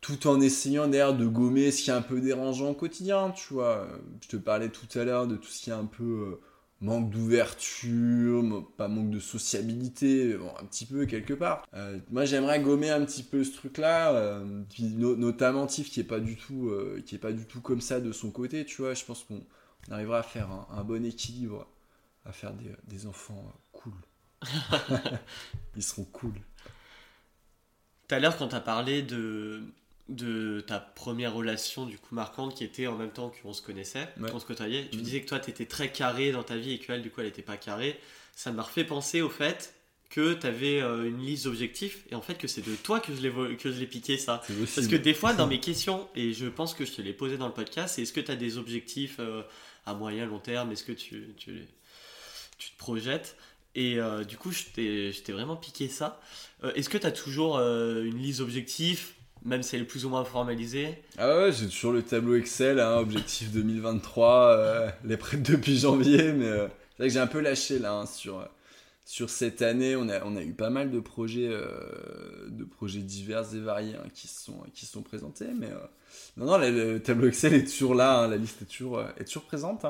tout 0.00 0.26
en 0.26 0.40
essayant 0.40 0.88
d'ailleurs 0.88 1.14
de 1.16 1.26
gommer 1.26 1.70
ce 1.70 1.82
qui 1.82 1.90
est 1.90 1.94
un 1.94 2.02
peu 2.02 2.20
dérangeant 2.20 2.70
au 2.70 2.74
quotidien, 2.74 3.30
tu 3.32 3.54
vois. 3.54 3.86
Je 4.22 4.28
te 4.28 4.36
parlais 4.36 4.68
tout 4.70 4.86
à 4.98 5.04
l'heure 5.04 5.26
de 5.26 5.36
tout 5.36 5.48
ce 5.48 5.62
qui 5.62 5.70
est 5.70 5.74
un 5.74 5.84
peu 5.86 6.04
euh, 6.04 6.40
manque 6.80 7.10
d'ouverture, 7.10 8.66
pas 8.78 8.88
manque 8.88 9.10
de 9.10 9.20
sociabilité, 9.20 10.34
bon, 10.38 10.50
un 10.60 10.64
petit 10.64 10.86
peu 10.86 11.04
quelque 11.06 11.34
part. 11.34 11.64
Euh, 11.74 11.98
moi, 12.10 12.24
j'aimerais 12.24 12.60
gommer 12.62 12.90
un 12.90 13.04
petit 13.04 13.22
peu 13.22 13.44
ce 13.44 13.52
truc-là, 13.52 14.14
euh, 14.14 14.62
no- 14.80 15.16
notamment 15.16 15.66
Tiff 15.66 15.90
qui 15.90 16.00
est 16.00 16.04
pas 16.04 16.20
du 16.20 16.36
tout, 16.36 16.68
euh, 16.70 17.02
qui 17.04 17.14
est 17.14 17.18
pas 17.18 17.32
du 17.32 17.44
tout 17.46 17.60
comme 17.60 17.80
ça 17.82 18.00
de 18.00 18.12
son 18.12 18.30
côté, 18.30 18.64
tu 18.64 18.82
vois. 18.82 18.94
Je 18.94 19.04
pense 19.04 19.24
qu'on 19.24 19.42
on 19.88 19.92
arrivera 19.92 20.18
à 20.20 20.22
faire 20.22 20.50
un, 20.50 20.66
un 20.72 20.84
bon 20.84 21.04
équilibre, 21.04 21.66
à 22.24 22.32
faire 22.32 22.54
des, 22.54 22.70
des 22.88 23.06
enfants 23.06 23.44
euh, 23.48 23.58
cool. 23.72 23.94
Ils 25.76 25.82
seront 25.82 26.04
cool. 26.04 26.34
Tout 28.08 28.14
à 28.14 28.18
l'heure, 28.18 28.36
quand 28.36 28.48
t'as 28.48 28.60
parlé 28.60 29.02
de, 29.02 29.62
de 30.10 30.60
ta 30.66 30.78
première 30.80 31.32
relation 31.34 31.86
du 31.86 31.96
coup 31.98 32.14
marquante 32.14 32.54
qui 32.56 32.64
était 32.64 32.86
en 32.86 32.96
même 32.96 33.10
temps 33.12 33.32
qu'on 33.42 33.52
se 33.52 33.62
connaissait, 33.62 34.08
Ouais. 34.20 34.30
qu'on 34.30 34.40
se 34.40 34.44
côtoyait, 34.44 34.88
tu 34.90 34.98
Mhm. 34.98 35.02
disais 35.04 35.20
que 35.22 35.28
toi 35.28 35.38
t'étais 35.38 35.66
très 35.66 35.90
carré 35.92 36.32
dans 36.32 36.42
ta 36.42 36.56
vie 36.56 36.72
et 36.72 36.78
qu'elle 36.78 37.00
du 37.02 37.10
coup 37.10 37.20
elle 37.22 37.28
était 37.28 37.42
pas 37.42 37.56
carrée. 37.56 37.98
Ça 38.34 38.52
m'a 38.52 38.62
refait 38.62 38.84
penser 38.84 39.22
au 39.22 39.28
fait 39.30 39.74
que 40.08 40.34
t'avais 40.34 40.80
euh, 40.82 41.08
une 41.08 41.24
liste 41.24 41.44
d'objectifs 41.44 42.04
et 42.10 42.16
en 42.16 42.20
fait 42.22 42.34
que 42.34 42.48
c'est 42.48 42.66
de 42.68 42.74
toi 42.74 42.98
que 42.98 43.14
je 43.14 43.20
l'ai 43.22 43.56
que 43.56 43.70
je 43.70 43.78
l'ai 43.78 43.86
piqué 43.86 44.18
ça. 44.18 44.42
Parce 44.74 44.88
que 44.88 44.96
des 44.96 45.14
fois, 45.14 45.32
dans 45.32 45.46
mes 45.54 45.60
questions, 45.60 46.08
et 46.16 46.32
je 46.32 46.46
pense 46.46 46.74
que 46.74 46.84
je 46.84 46.92
te 46.92 47.00
l'ai 47.02 47.12
posé 47.12 47.36
dans 47.38 47.46
le 47.46 47.54
podcast, 47.54 47.94
c'est 47.94 48.02
est-ce 48.02 48.12
que 48.12 48.20
tu 48.20 48.30
as 48.32 48.36
des 48.36 48.58
objectifs 48.58 49.16
euh, 49.20 49.42
à 49.86 49.94
moyen, 49.94 50.26
long 50.26 50.40
terme? 50.40 50.72
Est-ce 50.72 50.82
que 50.82 50.90
tu, 50.92 51.32
tu, 51.36 51.64
tu 52.58 52.70
te 52.70 52.76
projettes? 52.78 53.36
Et 53.76 54.00
euh, 54.00 54.24
du 54.24 54.36
coup, 54.36 54.50
je 54.50 54.64
t'ai 54.74 55.32
vraiment 55.32 55.54
piqué 55.54 55.86
ça. 55.88 56.20
Est-ce 56.74 56.88
que 56.88 56.98
tu 56.98 57.06
as 57.06 57.12
toujours 57.12 57.58
une 57.60 58.18
liste 58.18 58.40
d'objectifs, 58.40 59.14
même 59.44 59.62
si 59.62 59.76
elle 59.76 59.82
est 59.82 59.86
plus 59.86 60.04
ou 60.04 60.08
moins 60.10 60.24
formalisée 60.24 61.02
Ah 61.18 61.36
ouais, 61.36 61.52
j'ai 61.52 61.66
toujours 61.68 61.92
le 61.92 62.02
tableau 62.02 62.34
Excel, 62.36 62.78
hein, 62.80 62.96
objectif 62.98 63.50
2023, 63.52 64.46
euh, 64.48 64.90
les 65.04 65.16
prêts 65.16 65.36
depuis 65.38 65.78
janvier, 65.78 66.32
mais 66.32 66.46
euh, 66.46 66.66
c'est 66.68 66.98
vrai 66.98 67.08
que 67.08 67.14
j'ai 67.14 67.20
un 67.20 67.26
peu 67.26 67.40
lâché 67.40 67.78
là 67.78 67.92
hein, 67.94 68.06
sur, 68.06 68.46
sur 69.04 69.30
cette 69.30 69.62
année. 69.62 69.96
On 69.96 70.08
a, 70.08 70.22
on 70.24 70.36
a 70.36 70.42
eu 70.42 70.52
pas 70.52 70.70
mal 70.70 70.90
de 70.90 71.00
projets, 71.00 71.48
euh, 71.48 72.48
de 72.48 72.64
projets 72.64 73.00
divers 73.00 73.54
et 73.54 73.60
variés 73.60 73.96
hein, 73.96 74.08
qui, 74.14 74.28
se 74.28 74.44
sont, 74.44 74.62
qui 74.74 74.86
sont 74.86 75.02
présentés, 75.02 75.48
mais 75.58 75.70
euh, 75.70 75.78
non, 76.36 76.46
non, 76.46 76.58
le, 76.58 76.70
le 76.94 77.02
tableau 77.02 77.28
Excel 77.28 77.54
est 77.54 77.64
toujours 77.70 77.94
là, 77.94 78.26
la 78.26 78.36
liste 78.36 78.62
est 78.62 78.66
toujours, 78.66 78.98
euh, 78.98 79.06
est 79.18 79.24
toujours 79.24 79.44
présente. 79.44 79.84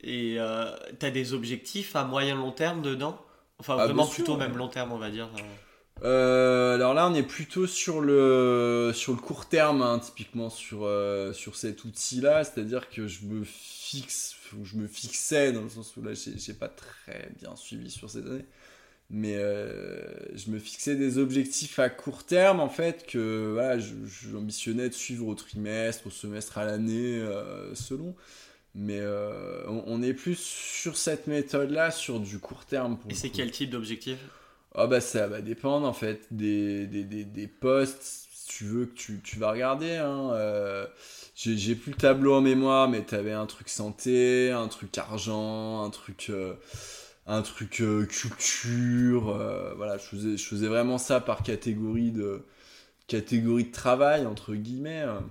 Et 0.00 0.36
euh, 0.38 0.70
tu 1.00 1.04
as 1.06 1.10
des 1.10 1.32
objectifs 1.34 1.96
à 1.96 2.04
moyen, 2.04 2.36
long 2.36 2.52
terme 2.52 2.82
dedans? 2.82 3.20
Enfin, 3.58 3.76
Ah, 3.76 3.86
vraiment 3.86 4.04
sûr, 4.04 4.14
plutôt 4.14 4.34
ouais. 4.34 4.46
même 4.46 4.56
long 4.56 4.68
terme, 4.68 4.92
on 4.92 4.98
va 4.98 5.10
dire. 5.10 5.28
Euh. 6.02 6.74
Alors 6.74 6.94
là, 6.94 7.08
on 7.08 7.14
est 7.14 7.22
plutôt 7.22 7.66
sur 7.66 8.00
le, 8.00 8.92
sur 8.94 9.12
le 9.12 9.18
court 9.18 9.46
terme, 9.46 9.82
hein, 9.82 9.98
typiquement 9.98 10.50
sur, 10.50 10.84
euh, 10.84 11.32
sur 11.32 11.56
cet 11.56 11.84
outil-là. 11.84 12.44
C'est-à-dire 12.44 12.88
que 12.90 13.06
je 13.06 13.24
me 13.24 13.44
fixe, 13.44 14.36
ou 14.58 14.64
je 14.64 14.76
me 14.76 14.86
fixais, 14.86 15.52
dans 15.52 15.62
le 15.62 15.68
sens 15.68 15.96
où 15.96 16.02
là, 16.02 16.12
j'ai 16.14 16.54
pas 16.54 16.68
très 16.68 17.30
bien 17.40 17.56
suivi 17.56 17.90
sur 17.90 18.10
cette 18.10 18.26
année. 18.26 18.46
Mais 19.10 19.36
euh, 19.36 20.02
je 20.36 20.50
me 20.50 20.58
fixais 20.58 20.94
des 20.94 21.18
objectifs 21.18 21.78
à 21.78 21.88
court 21.88 22.24
terme, 22.24 22.60
en 22.60 22.68
fait, 22.68 23.06
que 23.06 23.52
voilà, 23.54 23.78
j'ambitionnais 23.78 24.88
de 24.88 24.94
suivre 24.94 25.26
au 25.26 25.34
trimestre, 25.34 26.06
au 26.06 26.10
semestre, 26.10 26.58
à 26.58 26.64
l'année, 26.64 27.22
selon. 27.74 28.14
Mais 28.74 29.00
on, 29.66 29.82
on 29.86 30.02
est 30.02 30.12
plus 30.12 30.38
sur 30.38 30.96
cette 30.96 31.26
méthode-là, 31.26 31.90
sur 31.90 32.20
du 32.20 32.38
court 32.38 32.66
terme. 32.66 32.98
Pour 32.98 33.10
Et 33.10 33.14
c'est 33.14 33.30
quel 33.30 33.50
type 33.50 33.70
d'objectif? 33.70 34.18
Ah 34.74 34.86
bah 34.86 35.00
ça 35.00 35.26
va 35.26 35.40
dépendre 35.40 35.86
en 35.86 35.92
fait 35.92 36.26
des, 36.30 36.86
des, 36.86 37.04
des, 37.04 37.24
des 37.24 37.48
posts, 37.48 38.02
si 38.32 38.46
tu 38.48 38.64
veux, 38.64 38.86
que 38.86 38.94
tu, 38.94 39.38
vas 39.38 39.50
regarder. 39.52 39.96
Hein. 39.96 40.30
Euh, 40.34 40.86
j'ai 41.34 41.74
plus 41.74 41.92
le 41.92 41.96
tableau 41.96 42.34
en 42.34 42.40
mémoire, 42.40 42.88
mais 42.88 43.02
t'avais 43.02 43.32
un 43.32 43.46
truc 43.46 43.68
santé, 43.68 44.50
un 44.50 44.68
truc 44.68 44.96
argent, 44.98 45.84
un 45.84 45.90
truc, 45.90 46.28
euh, 46.30 46.54
un 47.26 47.42
truc 47.42 47.80
euh, 47.80 48.04
culture. 48.06 49.30
euh, 49.30 49.74
voilà, 49.76 49.98
je 49.98 50.04
faisais, 50.04 50.36
je 50.36 50.66
vraiment 50.66 50.98
ça 50.98 51.20
par 51.20 51.42
catégorie 51.42 52.10
de, 52.12 52.44
catégorie 53.08 53.64
de 53.66 53.72
travail, 53.72 54.26
entre 54.26 54.54
guillemets. 54.54 55.00
hein. 55.02 55.24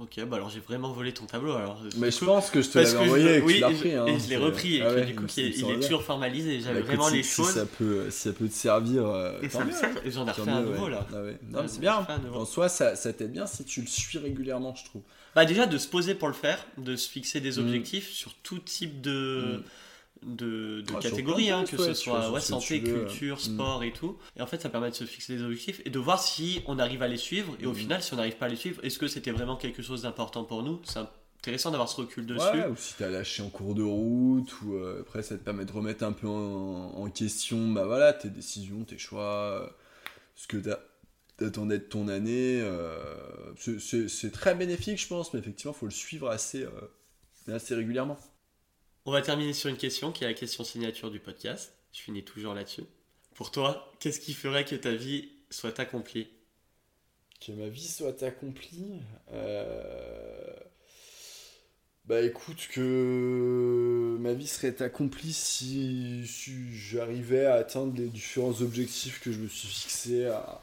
Ok, 0.00 0.18
bah 0.24 0.36
alors 0.36 0.48
j'ai 0.48 0.60
vraiment 0.60 0.90
volé 0.92 1.12
ton 1.12 1.26
tableau 1.26 1.52
alors. 1.52 1.78
Mais 1.98 2.08
Du 2.08 2.14
je 2.14 2.18
coup, 2.20 2.24
pense 2.24 2.48
que 2.50 2.62
je 2.62 2.70
te 2.70 2.78
l'avais 2.78 2.96
envoyé 2.96 3.36
et 3.36 3.40
que 3.40 3.44
oui, 3.44 3.54
tu 3.56 3.60
l'as 3.60 3.68
repris. 3.68 3.94
hein. 3.94 4.06
et 4.06 4.18
je 4.18 4.28
l'ai 4.30 4.36
repris 4.38 4.76
et 4.76 4.82
Ah 4.82 4.88
que 4.88 4.94
ouais, 4.94 5.04
du 5.04 5.14
coup 5.14 5.24
il 5.36 5.44
est- 5.44 5.58
il 5.58 5.80
toujours 5.80 6.02
formalisé. 6.02 6.56
Bah, 6.56 6.62
J'avais 6.64 6.78
écoute, 6.80 6.88
vraiment 6.88 7.08
si- 7.10 7.16
les 7.16 7.22
si 7.22 7.34
choses. 7.34 7.50
ça 7.52 7.66
peut, 7.66 8.10
si 8.10 8.18
ça 8.20 8.32
peut 8.32 8.48
te 8.48 8.54
servir. 8.54 9.06
euh, 9.06 9.38
et 9.42 9.48
ça 9.50 9.62
me 9.64 9.70
sert. 9.70 9.90
j'en 10.06 10.26
ai 10.26 10.30
refait 10.30 10.50
un 10.50 10.62
nouveau 10.62 10.84
ouais. 10.86 10.90
là. 10.90 11.06
Ah 11.12 11.22
ouais. 11.22 11.38
Non, 11.50 11.62
mais 11.62 11.68
c'est 11.68 11.80
bien. 11.80 12.06
En 12.34 12.44
soi, 12.46 12.70
ça, 12.70 12.96
ça 12.96 13.12
t'aide 13.12 13.32
bien 13.32 13.46
si 13.46 13.62
tu 13.64 13.82
le 13.82 13.86
suis 13.86 14.16
régulièrement, 14.18 14.74
je 14.74 14.84
trouve. 14.86 15.02
Bah 15.34 15.44
déjà 15.44 15.66
de 15.66 15.76
se 15.76 15.86
poser 15.86 16.14
pour 16.14 16.28
le 16.28 16.34
faire, 16.34 16.64
de 16.78 16.96
se 16.96 17.08
fixer 17.08 17.40
des 17.40 17.58
Mm. 17.58 17.60
objectifs 17.60 18.10
sur 18.10 18.32
tout 18.42 18.58
type 18.58 19.00
de, 19.02 19.62
de, 20.22 20.82
de 20.82 20.92
Ah, 20.96 21.00
catégories, 21.00 21.50
hein, 21.50 21.64
que 21.64 21.76
ouais, 21.76 21.86
ce 21.88 21.94
soit 21.94 22.30
ouais, 22.30 22.40
santé, 22.40 22.78
veux. 22.80 23.04
culture, 23.06 23.36
Mm. 23.36 23.40
sport 23.40 23.82
et 23.84 23.92
tout. 23.92 24.16
Et 24.36 24.42
en 24.42 24.46
fait, 24.46 24.60
ça 24.60 24.68
permet 24.68 24.90
de 24.90 24.94
se 24.94 25.04
fixer 25.04 25.36
des 25.36 25.42
objectifs 25.42 25.80
et 25.84 25.90
de 25.90 25.98
voir 25.98 26.22
si 26.22 26.62
on 26.66 26.78
arrive 26.78 27.02
à 27.02 27.08
les 27.08 27.16
suivre. 27.16 27.56
Et 27.60 27.66
au 27.66 27.72
Mm. 27.72 27.76
final, 27.76 28.02
si 28.02 28.12
on 28.12 28.16
n'arrive 28.16 28.36
pas 28.36 28.46
à 28.46 28.48
les 28.50 28.56
suivre, 28.56 28.84
est-ce 28.84 28.98
que 28.98 29.08
c'était 29.08 29.30
vraiment 29.30 29.56
quelque 29.56 29.82
chose 29.82 30.02
d'important 30.02 30.44
pour 30.44 30.62
nous? 30.62 30.80
C'est 30.84 31.00
intéressant 31.38 31.70
d'avoir 31.70 31.88
ce 31.88 31.96
recul 32.02 32.26
dessus. 32.26 32.40
Ouais, 32.40 32.66
ou 32.66 32.76
si 32.76 32.94
t'as 32.98 33.08
lâché 33.08 33.42
en 33.42 33.48
cours 33.48 33.74
de 33.74 33.82
route, 33.82 34.60
ou 34.62 34.74
euh, 34.74 35.00
après 35.00 35.22
ça 35.22 35.38
te 35.38 35.42
permet 35.42 35.64
de 35.64 35.72
remettre 35.72 36.04
un 36.04 36.12
peu 36.12 36.26
en, 36.28 36.92
en 36.94 37.10
question 37.10 37.68
bah 37.72 37.86
voilà, 37.86 38.12
tes 38.12 38.28
décisions, 38.28 38.84
tes 38.84 38.98
choix, 38.98 39.62
euh, 39.62 39.66
ce 40.36 40.46
que 40.46 40.58
t'a- 40.58 40.80
t'attendais 41.38 41.78
de 41.78 41.84
ton 41.84 42.08
année. 42.08 42.60
euh, 42.60 43.16
c'est- 43.56 44.30
très 44.32 44.54
bénéfique, 44.54 45.00
je 45.00 45.06
pense, 45.08 45.32
mais 45.32 45.40
effectivement, 45.40 45.72
faut 45.72 45.86
le 45.86 45.90
suivre 45.92 46.28
assez, 46.28 46.64
euh, 46.64 47.54
assez 47.54 47.74
régulièrement. 47.74 48.18
On 49.06 49.12
va 49.12 49.22
terminer 49.22 49.54
sur 49.54 49.70
une 49.70 49.78
question 49.78 50.12
qui 50.12 50.24
est 50.24 50.26
la 50.26 50.34
question 50.34 50.62
signature 50.62 51.10
du 51.10 51.20
podcast. 51.20 51.72
Je 51.92 52.00
finis 52.00 52.22
toujours 52.22 52.52
là-dessus. 52.52 52.84
Pour 53.34 53.50
toi, 53.50 53.90
qu'est-ce 53.98 54.20
qui 54.20 54.34
ferait 54.34 54.66
que 54.66 54.76
ta 54.76 54.92
vie 54.92 55.30
soit 55.48 55.80
accomplie? 55.80 56.28
Que 57.40 57.52
ma 57.52 57.68
vie 57.68 57.88
soit 57.88 58.22
accomplie 58.22 59.00
euh, 59.32 60.52
Bah 62.04 62.20
écoute, 62.20 62.68
que 62.70 64.18
ma 64.20 64.34
vie 64.34 64.46
serait 64.46 64.82
accomplie 64.82 65.32
si, 65.32 66.26
j'arrivais 66.74 67.46
à 67.46 67.54
atteindre 67.54 67.96
les 67.96 68.08
différents 68.08 68.60
objectifs 68.60 69.20
que 69.22 69.32
je 69.32 69.38
me 69.38 69.48
suis 69.48 69.68
fixés 69.68 70.26
à, 70.26 70.60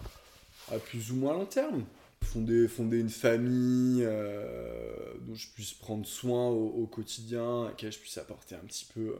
plus 0.85 1.11
ou 1.11 1.15
moins 1.15 1.34
long 1.34 1.45
terme. 1.45 1.85
Fonder, 2.33 2.67
fonder 2.67 2.99
une 2.99 3.09
famille 3.09 4.03
euh, 4.03 5.13
dont 5.21 5.35
je 5.35 5.47
puisse 5.53 5.73
prendre 5.73 6.05
soin 6.05 6.49
au, 6.49 6.85
quotidien, 6.85 7.63
à 7.63 7.67
laquelle 7.69 7.91
je 7.91 7.99
puisse 7.99 8.17
apporter 8.17 8.55
un 8.55 8.65
petit 8.65 8.85
peu 8.93 9.15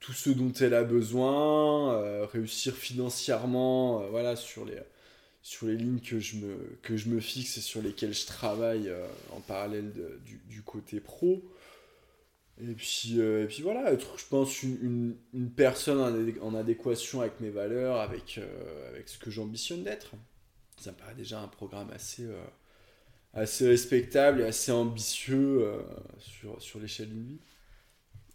tout 0.00 0.14
ce 0.14 0.30
dont 0.30 0.52
elle 0.54 0.74
a 0.74 0.82
besoin, 0.82 1.94
euh, 1.94 2.26
réussir 2.26 2.74
financièrement, 2.74 4.02
euh, 4.02 4.08
voilà, 4.08 4.34
sur 4.34 4.64
les, 4.64 4.78
sur 5.42 5.66
les 5.66 5.76
lignes 5.76 6.00
que 6.00 6.18
je, 6.18 6.36
me, 6.36 6.78
que 6.82 6.96
je 6.96 7.08
me 7.08 7.20
fixe 7.20 7.58
et 7.58 7.60
sur 7.60 7.82
lesquelles 7.82 8.14
je 8.14 8.26
travaille 8.26 8.88
euh, 8.88 9.06
en 9.32 9.40
parallèle 9.40 9.92
du, 10.24 10.40
du, 10.48 10.62
côté 10.62 11.00
pro. 11.00 11.44
Et 12.62 12.74
puis, 12.74 13.18
et 13.18 13.46
puis 13.46 13.62
voilà, 13.62 13.92
être, 13.92 14.18
je 14.18 14.26
pense, 14.26 14.62
une, 14.62 15.16
une, 15.32 15.50
personne 15.50 15.98
en, 16.42 16.54
adéquation 16.54 17.20
avec 17.20 17.40
mes 17.40 17.48
valeurs, 17.48 18.00
avec, 18.00 18.38
avec 18.88 19.08
ce 19.08 19.18
que 19.18 19.30
j'ambitionne 19.30 19.82
d'être. 19.82 20.12
Ça 20.80 20.92
me 20.92 20.96
paraît 20.96 21.14
déjà 21.14 21.40
un 21.40 21.48
programme 21.48 21.90
assez, 21.90 22.26
assez 23.34 23.68
respectable 23.68 24.40
et 24.40 24.44
assez 24.44 24.72
ambitieux 24.72 25.72
sur, 26.18 26.60
sur 26.60 26.80
l'échelle 26.80 27.10
d'une 27.10 27.26
vie. 27.26 27.40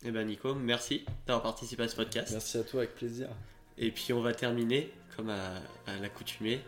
Eh 0.07 0.11
ben 0.11 0.27
Nico, 0.27 0.53
merci 0.53 1.03
d'avoir 1.25 1.41
participé 1.41 1.81
à 1.81 1.87
ce 1.87 1.95
podcast. 1.95 2.31
Merci 2.31 2.59
à 2.59 2.63
toi, 2.63 2.81
avec 2.81 2.93
plaisir. 2.93 3.27
Et 3.79 3.89
puis 3.89 4.13
on 4.13 4.21
va 4.21 4.33
terminer, 4.35 4.93
comme 5.15 5.31
à, 5.31 5.61
l'accoutumée, 5.99 6.61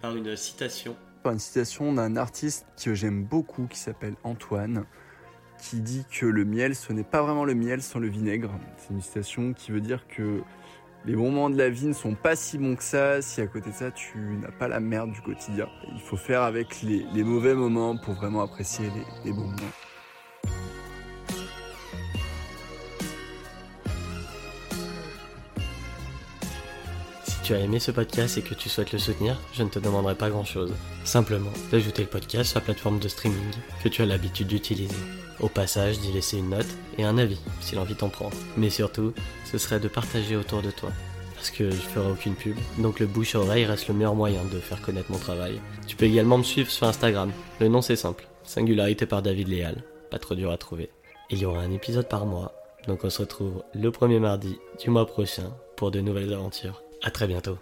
par 0.00 0.16
une 0.16 0.36
citation. 0.36 0.96
Par 1.24 1.32
une 1.32 1.40
citation 1.40 1.92
d'un 1.92 2.16
artiste 2.16 2.66
que 2.80 2.94
j'aime 2.94 3.24
beaucoup, 3.24 3.66
qui 3.66 3.78
s'appelle 3.78 4.14
Antoine, 4.22 4.86
qui 5.58 5.80
dit 5.80 6.04
que 6.08 6.24
le 6.24 6.44
miel, 6.44 6.76
ce 6.76 6.92
n'est 6.92 7.02
pas 7.02 7.22
vraiment 7.22 7.44
le 7.44 7.54
miel 7.54 7.82
sans 7.82 7.98
le 7.98 8.08
vinaigre. 8.08 8.52
C'est 8.76 8.94
une 8.94 9.02
citation 9.02 9.54
qui 9.54 9.72
veut 9.72 9.80
dire 9.80 10.06
que 10.06 10.42
les 11.06 11.16
moments 11.16 11.50
de 11.50 11.56
la 11.56 11.68
vie 11.68 11.86
ne 11.86 11.92
sont 11.92 12.14
pas 12.14 12.34
si 12.34 12.58
bons 12.58 12.76
que 12.76 12.82
ça 12.82 13.20
si 13.20 13.40
à 13.40 13.46
côté 13.46 13.70
de 13.70 13.74
ça 13.74 13.90
tu 13.90 14.18
n'as 14.40 14.50
pas 14.50 14.68
la 14.68 14.80
merde 14.80 15.12
du 15.12 15.20
quotidien. 15.20 15.68
Il 15.92 16.00
faut 16.00 16.16
faire 16.16 16.42
avec 16.42 16.82
les, 16.82 17.24
mauvais 17.24 17.54
moments 17.54 17.96
pour 17.96 18.14
vraiment 18.14 18.42
apprécier 18.42 18.86
les 19.24 19.32
bons 19.32 19.44
moments. 19.44 19.83
Tu 27.44 27.52
as 27.52 27.60
aimé 27.60 27.78
ce 27.78 27.90
podcast 27.90 28.38
et 28.38 28.42
que 28.42 28.54
tu 28.54 28.70
souhaites 28.70 28.92
le 28.92 28.98
soutenir, 28.98 29.38
je 29.52 29.62
ne 29.62 29.68
te 29.68 29.78
demanderai 29.78 30.14
pas 30.14 30.30
grand 30.30 30.46
chose. 30.46 30.72
Simplement 31.04 31.50
d'ajouter 31.70 32.00
le 32.00 32.08
podcast 32.08 32.50
sur 32.50 32.58
la 32.58 32.64
plateforme 32.64 32.98
de 32.98 33.06
streaming 33.06 33.50
que 33.82 33.90
tu 33.90 34.00
as 34.00 34.06
l'habitude 34.06 34.46
d'utiliser. 34.46 34.96
Au 35.40 35.48
passage, 35.48 35.98
d'y 35.98 36.10
laisser 36.10 36.38
une 36.38 36.48
note 36.48 36.66
et 36.96 37.04
un 37.04 37.18
avis 37.18 37.38
si 37.60 37.74
l'envie 37.74 37.96
t'en 37.96 38.08
prend. 38.08 38.30
Mais 38.56 38.70
surtout, 38.70 39.12
ce 39.44 39.58
serait 39.58 39.78
de 39.78 39.88
partager 39.88 40.36
autour 40.36 40.62
de 40.62 40.70
toi. 40.70 40.88
Parce 41.34 41.50
que 41.50 41.70
je 41.70 41.76
ferai 41.76 42.10
aucune 42.10 42.34
pub, 42.34 42.56
donc 42.78 42.98
le 42.98 43.06
bouche 43.06 43.34
à 43.34 43.40
oreille 43.40 43.66
reste 43.66 43.88
le 43.88 43.94
meilleur 43.94 44.14
moyen 44.14 44.42
de 44.50 44.58
faire 44.58 44.80
connaître 44.80 45.12
mon 45.12 45.18
travail. 45.18 45.60
Tu 45.86 45.96
peux 45.96 46.06
également 46.06 46.38
me 46.38 46.44
suivre 46.44 46.70
sur 46.70 46.86
Instagram. 46.86 47.30
Le 47.60 47.68
nom 47.68 47.82
c'est 47.82 47.96
simple, 47.96 48.26
Singularité 48.44 49.04
par 49.04 49.20
David 49.20 49.48
Léal. 49.48 49.84
Pas 50.10 50.18
trop 50.18 50.34
dur 50.34 50.50
à 50.50 50.56
trouver. 50.56 50.88
Il 51.28 51.40
y 51.40 51.44
aura 51.44 51.60
un 51.60 51.72
épisode 51.72 52.08
par 52.08 52.24
mois, 52.24 52.54
donc 52.88 53.04
on 53.04 53.10
se 53.10 53.20
retrouve 53.20 53.62
le 53.74 53.90
premier 53.90 54.18
mardi 54.18 54.56
du 54.82 54.88
mois 54.88 55.06
prochain 55.06 55.52
pour 55.76 55.90
de 55.90 56.00
nouvelles 56.00 56.32
aventures. 56.32 56.83
À 57.04 57.10
très 57.10 57.26
bientôt. 57.26 57.58